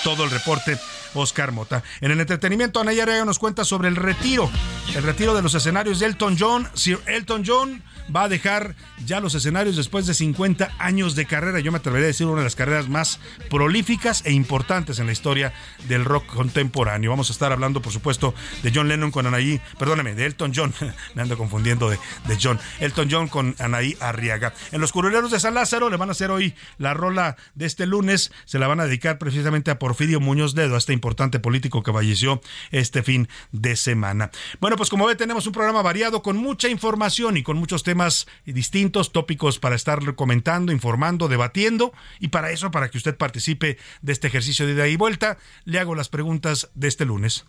todo 0.03 0.23
el 0.25 0.31
reporte 0.31 0.77
Oscar 1.13 1.51
Mota. 1.51 1.83
En 2.01 2.11
el 2.11 2.19
entretenimiento, 2.19 2.79
Anaya 2.79 3.03
Araya 3.03 3.25
nos 3.25 3.39
cuenta 3.39 3.65
sobre 3.65 3.87
el 3.87 3.95
retiro, 3.95 4.49
el 4.95 5.03
retiro 5.03 5.33
de 5.33 5.41
los 5.41 5.55
escenarios 5.55 5.99
de 5.99 6.07
Elton 6.07 6.37
John. 6.39 6.69
Sir 6.73 6.99
Elton 7.07 7.43
John 7.45 7.81
va 8.13 8.23
a 8.23 8.29
dejar 8.29 8.75
ya 9.05 9.19
los 9.19 9.35
escenarios 9.35 9.75
después 9.75 10.05
de 10.05 10.13
50 10.13 10.71
años 10.79 11.15
de 11.15 11.25
carrera. 11.25 11.59
Yo 11.59 11.71
me 11.71 11.77
atrevería 11.79 12.05
a 12.05 12.07
decir 12.07 12.27
una 12.27 12.39
de 12.39 12.45
las 12.45 12.55
carreras 12.55 12.89
más 12.89 13.19
prolíficas 13.49 14.23
e 14.25 14.31
importantes 14.31 14.99
en 14.99 15.05
la 15.05 15.11
historia 15.11 15.53
del 15.87 16.05
rock 16.05 16.25
contemporáneo. 16.25 17.09
Vamos 17.09 17.29
a 17.29 17.33
estar 17.33 17.51
hablando, 17.51 17.81
por 17.81 17.93
supuesto, 17.93 18.33
de 18.63 18.71
John 18.73 18.87
Lennon 18.87 19.11
con 19.11 19.27
Anaí, 19.27 19.61
perdóneme, 19.79 20.15
de 20.15 20.25
Elton 20.25 20.51
John, 20.55 20.73
me 21.15 21.21
ando 21.21 21.37
confundiendo 21.37 21.89
de, 21.89 21.97
de 22.27 22.37
John, 22.41 22.59
Elton 22.79 23.07
John 23.09 23.27
con 23.27 23.55
Anaí 23.59 23.97
Arriaga. 23.99 24.53
En 24.71 24.81
los 24.81 24.91
curuleros 24.91 25.31
de 25.31 25.39
San 25.39 25.53
Lázaro 25.53 25.89
le 25.89 25.97
van 25.97 26.09
a 26.09 26.13
hacer 26.13 26.31
hoy 26.31 26.53
la 26.77 26.93
rola 26.93 27.37
de 27.55 27.65
este 27.65 27.85
lunes, 27.85 28.31
se 28.45 28.59
la 28.59 28.67
van 28.67 28.79
a 28.79 28.85
dedicar 28.85 29.17
precisamente 29.17 29.71
a 29.71 29.79
Porfirio 29.79 30.19
Muñoz 30.19 30.55
Dedo, 30.55 30.75
a 30.75 30.77
este 30.77 30.93
importante 30.93 31.39
político 31.39 31.83
que 31.83 31.93
falleció 31.93 32.41
este 32.71 33.03
fin 33.03 33.27
de 33.51 33.75
semana. 33.75 34.31
Bueno, 34.59 34.77
pues 34.77 34.89
como 34.89 35.05
ve, 35.05 35.15
tenemos 35.15 35.47
un 35.47 35.53
programa 35.53 35.81
variado 35.81 36.21
con 36.21 36.37
mucha 36.37 36.67
información 36.67 37.37
y 37.37 37.43
con 37.43 37.57
muchos 37.57 37.83
temas 37.83 38.00
temas 38.01 38.27
distintos, 38.45 39.11
tópicos 39.11 39.59
para 39.59 39.75
estar 39.75 40.15
comentando, 40.15 40.71
informando, 40.71 41.27
debatiendo 41.27 41.93
y 42.19 42.29
para 42.29 42.49
eso, 42.49 42.71
para 42.71 42.89
que 42.89 42.97
usted 42.97 43.15
participe 43.15 43.77
de 44.01 44.11
este 44.11 44.27
ejercicio 44.27 44.65
de 44.65 44.73
ida 44.73 44.87
y 44.87 44.95
vuelta, 44.95 45.37
le 45.65 45.79
hago 45.79 45.93
las 45.93 46.09
preguntas 46.09 46.69
de 46.73 46.87
este 46.87 47.05
lunes. 47.05 47.45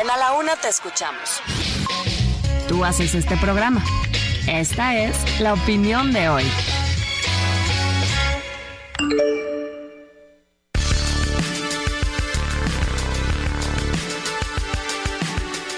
En 0.00 0.08
A 0.08 0.16
la 0.16 0.32
Una 0.32 0.56
te 0.56 0.68
escuchamos. 0.68 1.42
Tú 2.66 2.82
haces 2.82 3.14
este 3.14 3.36
programa. 3.36 3.84
Esta 4.48 4.96
es 4.96 5.40
la 5.40 5.52
opinión 5.52 6.14
de 6.14 6.30
hoy. 6.30 6.44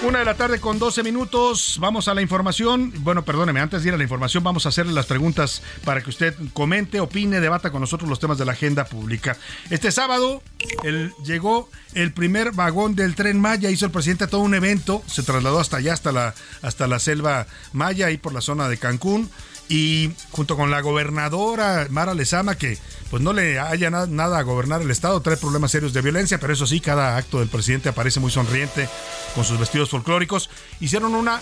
Una 0.05 0.19
de 0.19 0.25
la 0.25 0.35
tarde 0.35 0.59
con 0.59 0.77
12 0.77 1.01
minutos. 1.01 1.77
Vamos 1.79 2.07
a 2.07 2.13
la 2.13 2.21
información. 2.21 2.93
Bueno, 2.97 3.25
perdóneme, 3.25 3.59
antes 3.59 3.81
de 3.81 3.89
ir 3.89 3.95
a 3.95 3.97
la 3.97 4.03
información, 4.03 4.43
vamos 4.43 4.67
a 4.67 4.69
hacerle 4.69 4.93
las 4.93 5.07
preguntas 5.07 5.63
para 5.83 6.01
que 6.01 6.11
usted 6.11 6.35
comente, 6.53 6.99
opine, 6.99 7.39
debata 7.39 7.71
con 7.71 7.81
nosotros 7.81 8.07
los 8.07 8.19
temas 8.19 8.37
de 8.37 8.45
la 8.45 8.51
agenda 8.51 8.85
pública. 8.85 9.35
Este 9.71 9.91
sábado 9.91 10.43
llegó 11.23 11.71
el 11.95 12.13
primer 12.13 12.51
vagón 12.51 12.95
del 12.95 13.15
tren 13.15 13.39
Maya. 13.39 13.71
Hizo 13.71 13.87
el 13.87 13.91
presidente 13.91 14.27
todo 14.27 14.41
un 14.41 14.53
evento. 14.53 15.01
Se 15.07 15.23
trasladó 15.23 15.59
hasta 15.59 15.77
allá, 15.77 15.93
hasta 15.93 16.11
la, 16.11 16.35
hasta 16.61 16.85
la 16.85 16.99
selva 16.99 17.47
Maya, 17.73 18.05
ahí 18.05 18.17
por 18.17 18.31
la 18.31 18.41
zona 18.41 18.69
de 18.69 18.77
Cancún 18.77 19.31
y 19.67 20.11
junto 20.31 20.55
con 20.55 20.69
la 20.69 20.81
gobernadora 20.81 21.87
Mara 21.89 22.13
Lezama, 22.13 22.55
que 22.55 22.77
pues 23.09 23.21
no 23.21 23.33
le 23.33 23.59
haya 23.59 23.89
nada 23.89 24.39
a 24.39 24.43
gobernar 24.43 24.81
el 24.81 24.91
Estado, 24.91 25.21
trae 25.21 25.37
problemas 25.37 25.71
serios 25.71 25.93
de 25.93 26.01
violencia, 26.01 26.39
pero 26.39 26.53
eso 26.53 26.67
sí, 26.67 26.79
cada 26.79 27.17
acto 27.17 27.39
del 27.39 27.47
presidente 27.47 27.89
aparece 27.89 28.19
muy 28.19 28.31
sonriente 28.31 28.87
con 29.33 29.43
sus 29.43 29.59
vestidos 29.59 29.89
folclóricos. 29.89 30.49
Hicieron 30.79 31.15
una, 31.15 31.41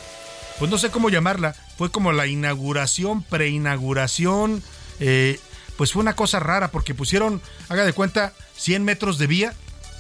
pues 0.60 0.70
no 0.70 0.78
sé 0.78 0.90
cómo 0.90 1.10
llamarla, 1.10 1.56
fue 1.78 1.92
como 1.92 2.12
la 2.12 2.28
inauguración, 2.28 3.24
preinauguración, 3.24 4.64
eh, 5.00 5.40
pues 5.78 5.92
fue 5.92 6.02
una 6.02 6.16
cosa 6.16 6.40
rara 6.40 6.70
porque 6.70 6.94
pusieron, 6.94 7.42
haga 7.70 7.86
de 7.86 7.94
cuenta, 7.94 8.34
100 8.58 8.84
metros 8.84 9.18
de 9.18 9.28
vía, 9.28 9.54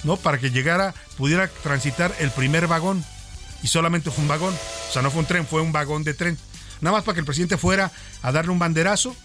¿no? 0.03 0.17
Para 0.17 0.37
que 0.37 0.51
llegara, 0.51 0.93
pudiera 1.17 1.47
transitar 1.47 2.13
el 2.19 2.31
primer 2.31 2.67
vagón. 2.67 3.03
Y 3.63 3.67
solamente 3.67 4.11
fue 4.11 4.23
un 4.23 4.27
vagón, 4.27 4.53
o 4.53 4.91
sea, 4.91 5.01
no 5.01 5.09
fue 5.09 5.21
un 5.21 5.25
tren, 5.25 5.47
fue 5.47 5.61
un 5.61 5.71
vagón 5.71 6.03
de 6.03 6.13
tren 6.13 6.37
nada 6.83 6.97
más 6.97 7.03
para 7.03 7.15
que 7.15 7.21
el 7.21 7.25
presidente 7.25 7.57
fuera 7.57 7.91
a 8.21 8.31
darle 8.31 8.51
un 8.51 8.59
banderazo. 8.59 9.15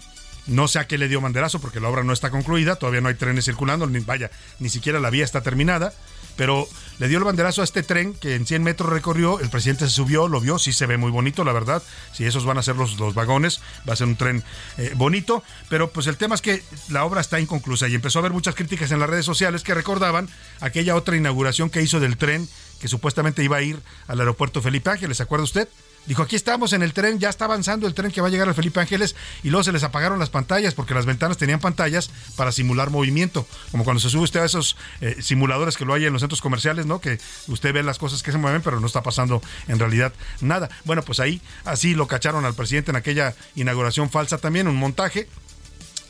No 0.47 0.67
sé 0.67 0.79
a 0.79 0.87
qué 0.87 0.97
le 0.97 1.07
dio 1.07 1.21
banderazo 1.21 1.59
porque 1.59 1.79
la 1.79 1.89
obra 1.89 2.03
no 2.03 2.13
está 2.13 2.31
concluida, 2.31 2.77
todavía 2.77 3.01
no 3.01 3.09
hay 3.09 3.15
trenes 3.15 3.45
circulando, 3.45 3.85
ni, 3.85 3.99
vaya, 3.99 4.31
ni 4.57 4.69
siquiera 4.69 4.99
la 4.99 5.11
vía 5.11 5.23
está 5.23 5.41
terminada, 5.41 5.93
pero 6.37 6.67
le 6.97 7.07
dio 7.07 7.19
el 7.19 7.23
banderazo 7.23 7.61
a 7.61 7.65
este 7.65 7.83
tren 7.83 8.15
que 8.15 8.33
en 8.33 8.47
100 8.47 8.63
metros 8.63 8.89
recorrió, 8.89 9.39
el 9.41 9.49
presidente 9.49 9.85
se 9.85 9.91
subió, 9.91 10.27
lo 10.27 10.39
vio, 10.39 10.57
sí 10.57 10.73
se 10.73 10.87
ve 10.87 10.97
muy 10.97 11.11
bonito, 11.11 11.43
la 11.43 11.53
verdad, 11.53 11.83
si 12.13 12.25
esos 12.25 12.45
van 12.45 12.57
a 12.57 12.63
ser 12.63 12.77
los, 12.77 12.97
los 12.97 13.13
vagones, 13.13 13.61
va 13.87 13.93
a 13.93 13.95
ser 13.95 14.07
un 14.07 14.15
tren 14.15 14.43
eh, 14.77 14.93
bonito, 14.95 15.43
pero 15.67 15.91
pues 15.91 16.07
el 16.07 16.17
tema 16.17 16.33
es 16.33 16.41
que 16.41 16.63
la 16.87 17.03
obra 17.03 17.21
está 17.21 17.39
inconclusa 17.39 17.87
y 17.87 17.93
empezó 17.93 18.17
a 18.17 18.21
haber 18.21 18.31
muchas 18.31 18.55
críticas 18.55 18.91
en 18.91 18.99
las 18.99 19.09
redes 19.09 19.25
sociales 19.25 19.61
que 19.61 19.75
recordaban 19.75 20.29
aquella 20.61 20.95
otra 20.95 21.15
inauguración 21.15 21.69
que 21.69 21.83
hizo 21.83 21.99
del 21.99 22.17
tren 22.17 22.47
que 22.79 22.87
supuestamente 22.87 23.43
iba 23.43 23.57
a 23.57 23.61
ir 23.61 23.79
al 24.07 24.19
aeropuerto 24.19 24.63
Felipe 24.63 24.89
Ángeles, 24.89 25.17
¿se 25.17 25.23
acuerda 25.23 25.43
usted? 25.43 25.67
Dijo, 26.09 26.23
aquí 26.23 26.35
estamos 26.35 26.73
en 26.73 26.81
el 26.81 26.91
tren, 26.91 27.19
ya 27.19 27.29
está 27.29 27.45
avanzando 27.45 27.85
el 27.85 27.93
tren 27.93 28.11
que 28.11 28.19
va 28.19 28.29
a 28.29 28.31
llegar 28.31 28.47
al 28.47 28.55
Felipe 28.55 28.79
Ángeles 28.79 29.15
y 29.43 29.51
luego 29.51 29.63
se 29.63 29.71
les 29.71 29.83
apagaron 29.83 30.17
las 30.17 30.31
pantallas 30.31 30.73
porque 30.73 30.95
las 30.95 31.05
ventanas 31.05 31.37
tenían 31.37 31.59
pantallas 31.59 32.09
para 32.35 32.51
simular 32.51 32.89
movimiento, 32.89 33.45
como 33.69 33.83
cuando 33.83 33.99
se 33.99 34.09
sube 34.09 34.23
usted 34.23 34.39
a 34.39 34.45
esos 34.45 34.75
eh, 35.01 35.17
simuladores 35.21 35.77
que 35.77 35.85
lo 35.85 35.93
hay 35.93 36.05
en 36.05 36.13
los 36.13 36.23
centros 36.23 36.41
comerciales, 36.41 36.87
¿no? 36.87 36.99
Que 36.99 37.19
usted 37.47 37.75
ve 37.75 37.83
las 37.83 37.99
cosas 37.99 38.23
que 38.23 38.31
se 38.31 38.39
mueven, 38.39 38.63
pero 38.63 38.79
no 38.79 38.87
está 38.87 39.03
pasando 39.03 39.39
en 39.67 39.77
realidad 39.77 40.11
nada. 40.41 40.67
Bueno, 40.83 41.03
pues 41.03 41.19
ahí 41.19 41.41
así 41.63 41.93
lo 41.93 42.07
cacharon 42.07 42.43
al 42.43 42.55
presidente 42.55 42.89
en 42.89 42.95
aquella 42.95 43.35
inauguración 43.53 44.09
falsa 44.09 44.39
también, 44.39 44.67
un 44.67 44.77
montaje 44.77 45.27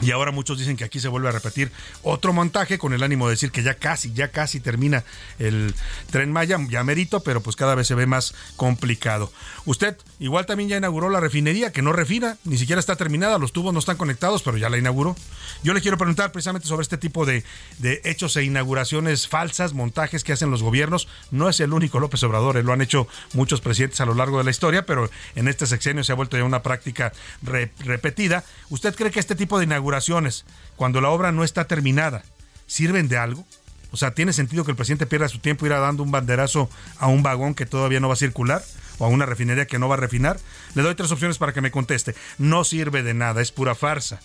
Y 0.01 0.11
ahora 0.11 0.31
muchos 0.31 0.57
dicen 0.57 0.77
que 0.77 0.83
aquí 0.83 0.99
se 0.99 1.07
vuelve 1.07 1.29
a 1.29 1.31
repetir 1.31 1.71
otro 2.03 2.33
montaje 2.33 2.77
con 2.77 2.93
el 2.93 3.03
ánimo 3.03 3.27
de 3.27 3.33
decir 3.33 3.51
que 3.51 3.63
ya 3.63 3.75
casi, 3.75 4.13
ya 4.13 4.29
casi 4.29 4.59
termina 4.59 5.03
el 5.39 5.73
tren 6.09 6.31
Maya, 6.31 6.57
ya 6.69 6.83
merito, 6.83 7.21
pero 7.21 7.41
pues 7.41 7.55
cada 7.55 7.75
vez 7.75 7.87
se 7.87 7.95
ve 7.95 8.05
más 8.05 8.33
complicado. 8.55 9.31
Usted 9.65 9.97
igual 10.19 10.45
también 10.45 10.69
ya 10.69 10.77
inauguró 10.77 11.09
la 11.09 11.19
refinería, 11.19 11.71
que 11.71 11.81
no 11.81 11.93
refina, 11.93 12.37
ni 12.43 12.57
siquiera 12.57 12.79
está 12.79 12.95
terminada, 12.95 13.37
los 13.37 13.53
tubos 13.53 13.73
no 13.73 13.79
están 13.79 13.97
conectados, 13.97 14.43
pero 14.43 14.57
ya 14.57 14.69
la 14.69 14.77
inauguró. 14.77 15.15
Yo 15.63 15.73
le 15.73 15.81
quiero 15.81 15.97
preguntar 15.97 16.31
precisamente 16.31 16.67
sobre 16.67 16.83
este 16.83 16.97
tipo 16.97 17.25
de, 17.25 17.43
de 17.79 18.01
hechos 18.03 18.35
e 18.37 18.43
inauguraciones 18.43 19.27
falsas, 19.27 19.73
montajes 19.73 20.23
que 20.23 20.33
hacen 20.33 20.51
los 20.51 20.61
gobiernos. 20.61 21.07
No 21.31 21.49
es 21.49 21.59
el 21.59 21.73
único 21.73 21.99
López 21.99 22.21
Obrador, 22.23 22.57
eh, 22.57 22.63
lo 22.63 22.73
han 22.73 22.81
hecho 22.81 23.07
muchos 23.33 23.61
presidentes 23.61 24.01
a 24.01 24.05
lo 24.05 24.13
largo 24.13 24.37
de 24.37 24.43
la 24.43 24.51
historia, 24.51 24.85
pero 24.85 25.09
en 25.35 25.47
este 25.47 25.65
sexenio 25.65 26.03
se 26.03 26.11
ha 26.11 26.15
vuelto 26.15 26.37
ya 26.37 26.43
una 26.43 26.63
práctica 26.63 27.13
repetida. 27.41 28.43
¿Usted 28.69 28.95
cree 28.95 29.11
que 29.11 29.19
este 29.19 29.35
tipo 29.35 29.57
de 29.57 29.65
inauguraciones 29.65 30.45
cuando 30.75 31.01
la 31.01 31.09
obra 31.09 31.31
no 31.31 31.43
está 31.43 31.65
terminada, 31.65 32.23
¿sirven 32.67 33.07
de 33.07 33.17
algo? 33.17 33.45
O 33.91 33.97
sea, 33.97 34.11
¿tiene 34.11 34.33
sentido 34.33 34.63
que 34.63 34.71
el 34.71 34.77
presidente 34.77 35.07
pierda 35.07 35.27
su 35.29 35.39
tiempo 35.39 35.65
ir 35.65 35.71
dando 35.71 36.03
un 36.03 36.11
banderazo 36.11 36.69
a 36.99 37.07
un 37.07 37.23
vagón 37.23 37.55
que 37.55 37.65
todavía 37.65 37.99
no 37.99 38.07
va 38.07 38.13
a 38.13 38.17
circular? 38.17 38.63
¿O 38.99 39.05
a 39.05 39.07
una 39.07 39.25
refinería 39.25 39.65
que 39.65 39.79
no 39.79 39.89
va 39.89 39.95
a 39.95 39.97
refinar? 39.97 40.39
Le 40.75 40.83
doy 40.83 40.93
tres 40.93 41.11
opciones 41.11 41.37
para 41.37 41.53
que 41.53 41.61
me 41.61 41.71
conteste. 41.71 42.13
No 42.37 42.63
sirve 42.63 43.01
de 43.01 43.13
nada, 43.13 43.41
es 43.41 43.51
pura 43.51 43.73
farsa. 43.73 44.19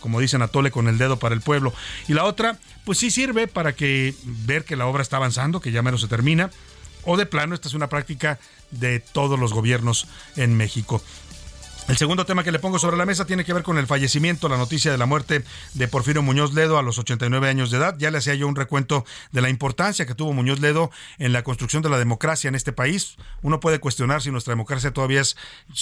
Como 0.00 0.20
dicen 0.20 0.42
a 0.42 0.48
Tole 0.48 0.70
con 0.70 0.86
el 0.86 0.98
dedo 0.98 1.18
para 1.18 1.34
el 1.34 1.40
pueblo. 1.40 1.74
Y 2.06 2.14
la 2.14 2.24
otra, 2.24 2.58
pues 2.84 2.98
sí 2.98 3.10
sirve 3.10 3.48
para 3.48 3.74
que 3.74 4.14
ver 4.24 4.64
que 4.64 4.76
la 4.76 4.86
obra 4.86 5.02
está 5.02 5.16
avanzando, 5.16 5.60
que 5.60 5.72
ya 5.72 5.82
menos 5.82 6.02
se 6.02 6.08
termina. 6.08 6.50
O 7.04 7.16
de 7.16 7.26
plano, 7.26 7.54
esta 7.54 7.68
es 7.68 7.74
una 7.74 7.88
práctica 7.88 8.38
de 8.70 9.00
todos 9.00 9.38
los 9.38 9.52
gobiernos 9.54 10.06
en 10.36 10.56
México. 10.56 11.02
El 11.88 11.96
segundo 11.96 12.26
tema 12.26 12.44
que 12.44 12.52
le 12.52 12.58
pongo 12.58 12.78
sobre 12.78 12.98
la 12.98 13.06
mesa 13.06 13.24
tiene 13.24 13.46
que 13.46 13.54
ver 13.54 13.62
con 13.62 13.78
el 13.78 13.86
fallecimiento, 13.86 14.50
la 14.50 14.58
noticia 14.58 14.92
de 14.92 14.98
la 14.98 15.06
muerte 15.06 15.42
de 15.72 15.88
Porfirio 15.88 16.20
Muñoz 16.20 16.52
Ledo 16.52 16.76
a 16.76 16.82
los 16.82 16.98
89 16.98 17.48
años 17.48 17.70
de 17.70 17.78
edad. 17.78 17.96
Ya 17.98 18.10
le 18.10 18.18
hacía 18.18 18.34
yo 18.34 18.46
un 18.46 18.56
recuento 18.56 19.06
de 19.32 19.40
la 19.40 19.48
importancia 19.48 20.04
que 20.04 20.14
tuvo 20.14 20.34
Muñoz 20.34 20.60
Ledo 20.60 20.90
en 21.18 21.32
la 21.32 21.42
construcción 21.42 21.82
de 21.82 21.88
la 21.88 21.98
democracia 21.98 22.48
en 22.48 22.54
este 22.54 22.74
país. 22.74 23.16
Uno 23.40 23.58
puede 23.58 23.80
cuestionar 23.80 24.20
si 24.20 24.30
nuestra 24.30 24.52
democracia 24.52 24.92
todavía 24.92 25.22
es 25.22 25.34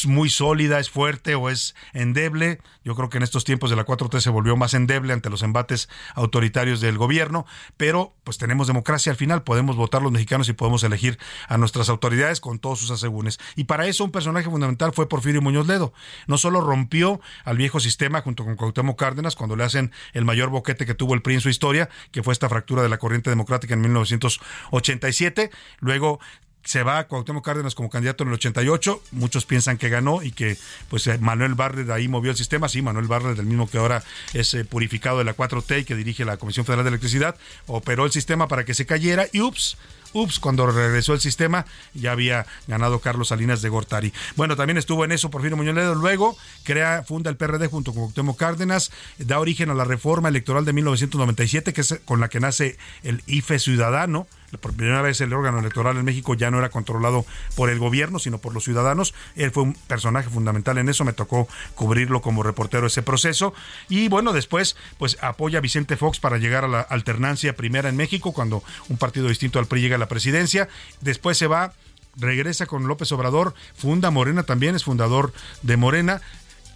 muy 0.04 0.30
sólida, 0.30 0.78
es 0.78 0.90
fuerte 0.90 1.34
o 1.34 1.50
es 1.50 1.74
endeble. 1.92 2.60
Yo 2.84 2.94
creo 2.94 3.10
que 3.10 3.16
en 3.16 3.24
estos 3.24 3.42
tiempos 3.42 3.70
de 3.70 3.74
la 3.74 3.84
4T 3.84 4.20
se 4.20 4.30
volvió 4.30 4.56
más 4.56 4.74
endeble 4.74 5.12
ante 5.12 5.28
los 5.28 5.42
embates 5.42 5.88
autoritarios 6.14 6.80
del 6.80 6.98
gobierno, 6.98 7.46
pero 7.76 8.14
pues 8.22 8.38
tenemos 8.38 8.68
democracia 8.68 9.10
al 9.10 9.18
final, 9.18 9.42
podemos 9.42 9.74
votar 9.74 10.02
los 10.02 10.12
mexicanos 10.12 10.48
y 10.48 10.52
podemos 10.52 10.84
elegir 10.84 11.18
a 11.48 11.58
nuestras 11.58 11.88
autoridades 11.88 12.40
con 12.40 12.60
todos 12.60 12.78
sus 12.78 12.92
asegúnes. 12.92 13.40
Y 13.56 13.64
para 13.64 13.88
eso 13.88 14.04
un 14.04 14.12
personaje 14.12 14.48
fundamental 14.48 14.92
fue 14.92 15.08
Porfirio 15.08 15.42
Muñoz 15.42 15.66
Ledo 15.66 15.95
no 16.26 16.38
solo 16.38 16.60
rompió 16.60 17.20
al 17.44 17.56
viejo 17.56 17.80
sistema 17.80 18.22
junto 18.22 18.44
con 18.44 18.56
Cuauhtémoc 18.56 18.98
Cárdenas 18.98 19.36
cuando 19.36 19.56
le 19.56 19.64
hacen 19.64 19.92
el 20.12 20.24
mayor 20.24 20.50
boquete 20.50 20.86
que 20.86 20.94
tuvo 20.94 21.14
el 21.14 21.22
PRI 21.22 21.34
en 21.34 21.40
su 21.40 21.48
historia, 21.48 21.88
que 22.10 22.22
fue 22.22 22.32
esta 22.32 22.48
fractura 22.48 22.82
de 22.82 22.88
la 22.88 22.98
corriente 22.98 23.30
democrática 23.30 23.74
en 23.74 23.80
1987, 23.80 25.50
luego 25.80 26.20
se 26.66 26.82
va 26.82 26.98
a 26.98 27.06
Cuauhtémoc 27.06 27.44
Cárdenas 27.44 27.74
como 27.74 27.88
candidato 27.88 28.24
en 28.24 28.28
el 28.28 28.34
88. 28.34 29.02
Muchos 29.12 29.46
piensan 29.46 29.78
que 29.78 29.88
ganó 29.88 30.22
y 30.22 30.32
que 30.32 30.58
pues 30.90 31.06
eh, 31.06 31.16
Manuel 31.18 31.54
Barlet 31.54 31.88
ahí 31.90 32.08
movió 32.08 32.32
el 32.32 32.36
sistema. 32.36 32.68
Sí, 32.68 32.82
Manuel 32.82 33.06
Barlet, 33.06 33.36
del 33.36 33.46
mismo 33.46 33.70
que 33.70 33.78
ahora 33.78 34.02
es 34.34 34.52
eh, 34.54 34.64
purificado 34.64 35.18
de 35.18 35.24
la 35.24 35.36
4T 35.36 35.80
y 35.80 35.84
que 35.84 35.94
dirige 35.94 36.24
la 36.24 36.36
Comisión 36.36 36.66
Federal 36.66 36.84
de 36.84 36.88
Electricidad, 36.88 37.36
operó 37.66 38.04
el 38.04 38.10
sistema 38.10 38.48
para 38.48 38.64
que 38.64 38.74
se 38.74 38.84
cayera 38.84 39.26
y 39.32 39.40
ups, 39.40 39.78
ups, 40.12 40.38
cuando 40.38 40.66
regresó 40.66 41.14
el 41.14 41.20
sistema 41.20 41.66
ya 41.94 42.12
había 42.12 42.46
ganado 42.66 43.00
Carlos 43.00 43.28
Salinas 43.28 43.62
de 43.62 43.68
Gortari. 43.68 44.12
Bueno, 44.36 44.56
también 44.56 44.76
estuvo 44.76 45.04
en 45.04 45.12
eso 45.12 45.30
Porfirio 45.30 45.56
Muñoz 45.56 45.74
Ledo, 45.74 45.94
luego 45.94 46.36
crea, 46.64 47.04
funda 47.06 47.30
el 47.30 47.36
PRD 47.36 47.68
junto 47.68 47.92
con 47.92 48.02
Cuauhtémoc 48.04 48.38
Cárdenas, 48.38 48.90
da 49.18 49.38
origen 49.38 49.70
a 49.70 49.74
la 49.74 49.84
reforma 49.84 50.28
electoral 50.28 50.64
de 50.64 50.72
1997, 50.72 51.72
que 51.72 51.80
es 51.80 52.00
con 52.04 52.20
la 52.20 52.28
que 52.28 52.40
nace 52.40 52.76
el 53.02 53.22
IFE 53.26 53.58
Ciudadano, 53.58 54.26
por 54.58 54.74
primera 54.74 55.02
vez 55.02 55.20
el 55.20 55.32
órgano 55.32 55.58
electoral 55.58 55.96
en 55.96 56.04
México 56.04 56.34
ya 56.34 56.50
no 56.50 56.58
era 56.58 56.70
controlado 56.70 57.24
por 57.54 57.70
el 57.70 57.78
gobierno, 57.78 58.18
sino 58.18 58.38
por 58.38 58.54
los 58.54 58.64
ciudadanos. 58.64 59.14
Él 59.34 59.50
fue 59.50 59.64
un 59.64 59.74
personaje 59.74 60.28
fundamental 60.28 60.78
en 60.78 60.88
eso, 60.88 61.04
me 61.04 61.12
tocó 61.12 61.48
cubrirlo 61.74 62.20
como 62.20 62.42
reportero 62.42 62.86
ese 62.86 63.02
proceso. 63.02 63.54
Y 63.88 64.08
bueno, 64.08 64.32
después 64.32 64.76
pues 64.98 65.18
apoya 65.22 65.58
a 65.58 65.62
Vicente 65.62 65.96
Fox 65.96 66.20
para 66.20 66.38
llegar 66.38 66.64
a 66.64 66.68
la 66.68 66.80
alternancia 66.80 67.56
primera 67.56 67.88
en 67.88 67.96
México, 67.96 68.32
cuando 68.32 68.62
un 68.88 68.96
partido 68.96 69.28
distinto 69.28 69.58
al 69.58 69.66
PRI 69.66 69.80
llega 69.82 69.96
a 69.96 69.98
la 69.98 70.08
presidencia. 70.08 70.68
Después 71.00 71.38
se 71.38 71.46
va 71.46 71.72
regresa 72.18 72.66
con 72.66 72.86
López 72.88 73.12
Obrador, 73.12 73.54
funda 73.76 74.10
Morena 74.10 74.44
también, 74.44 74.74
es 74.74 74.84
fundador 74.84 75.32
de 75.62 75.76
Morena, 75.76 76.22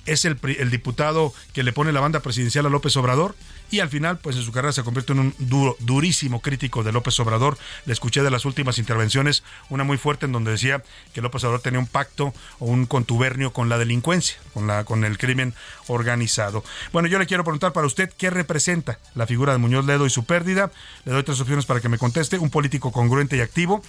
es 0.06 0.24
el, 0.24 0.38
el, 0.58 0.70
diputado 0.70 1.32
que 1.52 1.62
le 1.62 1.72
pone 1.72 1.92
la 1.92 2.00
banda 2.00 2.20
presidencial 2.20 2.66
a 2.66 2.68
López 2.68 2.96
Obrador 2.96 3.34
y 3.70 3.80
al 3.80 3.88
final, 3.88 4.18
pues 4.18 4.36
en 4.36 4.42
su 4.42 4.52
carrera 4.52 4.72
se 4.72 4.82
convierte 4.82 5.12
en 5.12 5.20
un 5.20 5.34
duro, 5.38 5.76
durísimo 5.80 6.40
crítico 6.40 6.82
de 6.82 6.92
López 6.92 7.18
Obrador. 7.20 7.56
Le 7.86 7.92
escuché 7.92 8.22
de 8.22 8.30
las 8.30 8.44
últimas 8.44 8.78
intervenciones 8.78 9.42
una 9.68 9.84
muy 9.84 9.96
fuerte 9.96 10.26
en 10.26 10.32
donde 10.32 10.50
decía 10.50 10.82
que 11.12 11.22
López 11.22 11.44
Obrador 11.44 11.60
tenía 11.60 11.78
un 11.78 11.86
pacto 11.86 12.34
o 12.58 12.66
un 12.66 12.86
contubernio 12.86 13.52
con 13.52 13.68
la 13.68 13.78
delincuencia, 13.78 14.36
con, 14.54 14.66
la, 14.66 14.84
con 14.84 15.04
el 15.04 15.18
crimen 15.18 15.54
organizado. 15.86 16.64
Bueno, 16.92 17.08
yo 17.08 17.18
le 17.18 17.26
quiero 17.26 17.44
preguntar 17.44 17.72
para 17.72 17.86
usted 17.86 18.10
qué 18.16 18.30
representa 18.30 18.98
la 19.14 19.26
figura 19.26 19.52
de 19.52 19.58
Muñoz 19.58 19.86
Ledo 19.86 20.06
y 20.06 20.10
su 20.10 20.24
pérdida. 20.24 20.72
Le 21.04 21.12
doy 21.12 21.22
tres 21.22 21.40
opciones 21.40 21.66
para 21.66 21.80
que 21.80 21.88
me 21.88 21.98
conteste. 21.98 22.38
Un 22.38 22.50
político 22.50 22.92
congruente 22.92 23.36
y 23.36 23.40
activo 23.40 23.82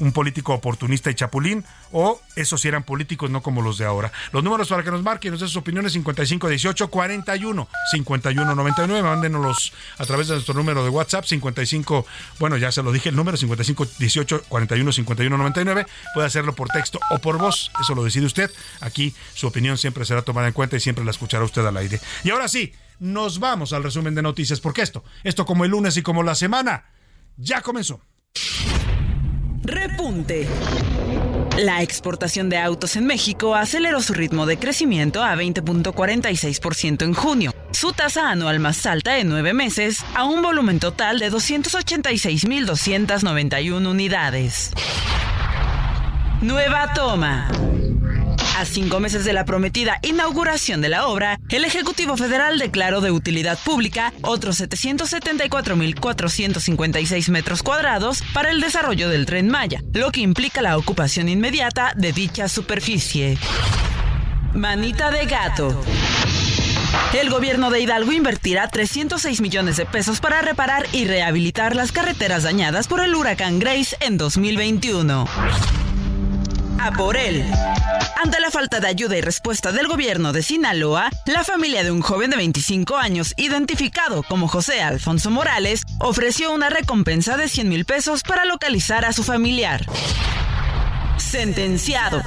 un 0.00 0.12
político 0.12 0.52
oportunista 0.52 1.10
y 1.10 1.14
chapulín, 1.14 1.64
o 1.92 2.20
esos 2.36 2.60
sí 2.60 2.68
eran 2.68 2.82
políticos 2.82 3.30
no 3.30 3.42
como 3.42 3.62
los 3.62 3.78
de 3.78 3.84
ahora. 3.84 4.12
Los 4.32 4.42
números 4.42 4.68
para 4.68 4.82
que 4.82 4.90
nos 4.90 5.02
marquen, 5.02 5.30
nos 5.30 5.40
den 5.40 5.48
sus 5.48 5.58
opiniones 5.58 5.92
55 5.92 6.48
18 6.48 6.90
41 6.90 7.68
51 7.92 8.54
99, 8.54 9.02
mándenos 9.02 9.72
a 9.98 10.04
través 10.04 10.28
de 10.28 10.34
nuestro 10.34 10.54
número 10.54 10.82
de 10.82 10.90
WhatsApp 10.90 11.24
55, 11.24 12.06
bueno, 12.38 12.56
ya 12.56 12.72
se 12.72 12.82
lo 12.82 12.92
dije 12.92 13.10
el 13.10 13.16
número 13.16 13.36
55 13.36 13.86
18 13.98 14.44
41 14.48 14.92
51 14.92 15.36
99, 15.36 15.86
puede 16.14 16.26
hacerlo 16.26 16.54
por 16.54 16.68
texto 16.68 16.98
o 17.10 17.18
por 17.18 17.38
voz, 17.38 17.70
eso 17.80 17.94
lo 17.94 18.02
decide 18.02 18.26
usted. 18.26 18.50
Aquí 18.80 19.14
su 19.34 19.46
opinión 19.46 19.78
siempre 19.78 20.04
será 20.04 20.22
tomada 20.22 20.48
en 20.48 20.52
cuenta 20.52 20.76
y 20.76 20.80
siempre 20.80 21.04
la 21.04 21.10
escuchará 21.10 21.44
usted 21.44 21.64
al 21.64 21.76
aire. 21.76 22.00
Y 22.24 22.30
ahora 22.30 22.48
sí, 22.48 22.72
nos 22.98 23.38
vamos 23.38 23.72
al 23.72 23.82
resumen 23.82 24.14
de 24.14 24.22
noticias, 24.22 24.60
porque 24.60 24.82
esto, 24.82 25.04
esto 25.24 25.44
como 25.44 25.64
el 25.64 25.70
lunes 25.70 25.96
y 25.96 26.02
como 26.02 26.22
la 26.22 26.34
semana, 26.34 26.84
ya 27.36 27.62
comenzó. 27.62 28.00
Repunte. 29.62 30.46
La 31.58 31.82
exportación 31.82 32.48
de 32.48 32.56
autos 32.58 32.94
en 32.96 33.04
México 33.06 33.54
aceleró 33.54 34.00
su 34.00 34.14
ritmo 34.14 34.46
de 34.46 34.58
crecimiento 34.58 35.22
a 35.22 35.36
20.46% 35.36 37.02
en 37.02 37.12
junio, 37.12 37.52
su 37.72 37.92
tasa 37.92 38.30
anual 38.30 38.60
más 38.60 38.86
alta 38.86 39.18
en 39.18 39.28
nueve 39.28 39.52
meses, 39.52 39.98
a 40.14 40.24
un 40.24 40.40
volumen 40.42 40.80
total 40.80 41.18
de 41.18 41.30
286.291 41.30 43.86
unidades. 43.86 44.70
Nueva 46.40 46.94
toma. 46.94 47.50
A 48.60 48.64
cinco 48.66 49.00
meses 49.00 49.24
de 49.24 49.32
la 49.32 49.46
prometida 49.46 49.98
inauguración 50.02 50.82
de 50.82 50.90
la 50.90 51.06
obra, 51.06 51.40
el 51.48 51.64
Ejecutivo 51.64 52.18
Federal 52.18 52.58
declaró 52.58 53.00
de 53.00 53.10
utilidad 53.10 53.58
pública 53.64 54.12
otros 54.20 54.60
774.456 54.60 57.30
metros 57.30 57.62
cuadrados 57.62 58.22
para 58.34 58.50
el 58.50 58.60
desarrollo 58.60 59.08
del 59.08 59.24
tren 59.24 59.48
Maya, 59.48 59.82
lo 59.94 60.12
que 60.12 60.20
implica 60.20 60.60
la 60.60 60.76
ocupación 60.76 61.30
inmediata 61.30 61.94
de 61.96 62.12
dicha 62.12 62.48
superficie. 62.48 63.38
Manita 64.52 65.10
de 65.10 65.24
gato. 65.24 65.82
El 67.18 67.30
gobierno 67.30 67.70
de 67.70 67.80
Hidalgo 67.80 68.12
invertirá 68.12 68.68
306 68.68 69.40
millones 69.40 69.78
de 69.78 69.86
pesos 69.86 70.20
para 70.20 70.42
reparar 70.42 70.86
y 70.92 71.06
rehabilitar 71.06 71.74
las 71.74 71.92
carreteras 71.92 72.42
dañadas 72.42 72.88
por 72.88 73.00
el 73.00 73.14
huracán 73.14 73.58
Grace 73.58 73.96
en 74.00 74.18
2021 74.18 75.24
a 76.80 76.92
por 76.92 77.16
él. 77.16 77.44
Ante 78.22 78.40
la 78.40 78.50
falta 78.50 78.80
de 78.80 78.88
ayuda 78.88 79.16
y 79.16 79.20
respuesta 79.20 79.72
del 79.72 79.86
gobierno 79.86 80.32
de 80.32 80.42
Sinaloa, 80.42 81.10
la 81.26 81.44
familia 81.44 81.84
de 81.84 81.90
un 81.90 82.00
joven 82.00 82.30
de 82.30 82.36
25 82.36 82.96
años, 82.96 83.34
identificado 83.36 84.22
como 84.22 84.48
José 84.48 84.80
Alfonso 84.82 85.30
Morales, 85.30 85.82
ofreció 85.98 86.52
una 86.52 86.70
recompensa 86.70 87.36
de 87.36 87.48
100 87.48 87.68
mil 87.68 87.84
pesos 87.84 88.22
para 88.22 88.44
localizar 88.44 89.04
a 89.04 89.12
su 89.12 89.24
familiar. 89.24 89.84
Sentenciado. 91.18 92.22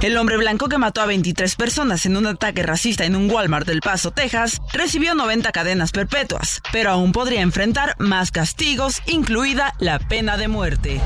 El 0.00 0.16
hombre 0.16 0.36
blanco 0.36 0.68
que 0.68 0.78
mató 0.78 1.00
a 1.00 1.06
23 1.06 1.56
personas 1.56 2.06
en 2.06 2.16
un 2.16 2.26
ataque 2.26 2.62
racista 2.62 3.04
en 3.04 3.16
un 3.16 3.30
Walmart 3.30 3.66
del 3.66 3.80
Paso, 3.80 4.12
Texas, 4.12 4.60
recibió 4.72 5.14
90 5.14 5.50
cadenas 5.52 5.90
perpetuas, 5.90 6.60
pero 6.70 6.90
aún 6.90 7.12
podría 7.12 7.40
enfrentar 7.40 7.96
más 7.98 8.30
castigos, 8.30 9.02
incluida 9.06 9.74
la 9.78 9.98
pena 9.98 10.36
de 10.36 10.48
muerte. 10.48 11.00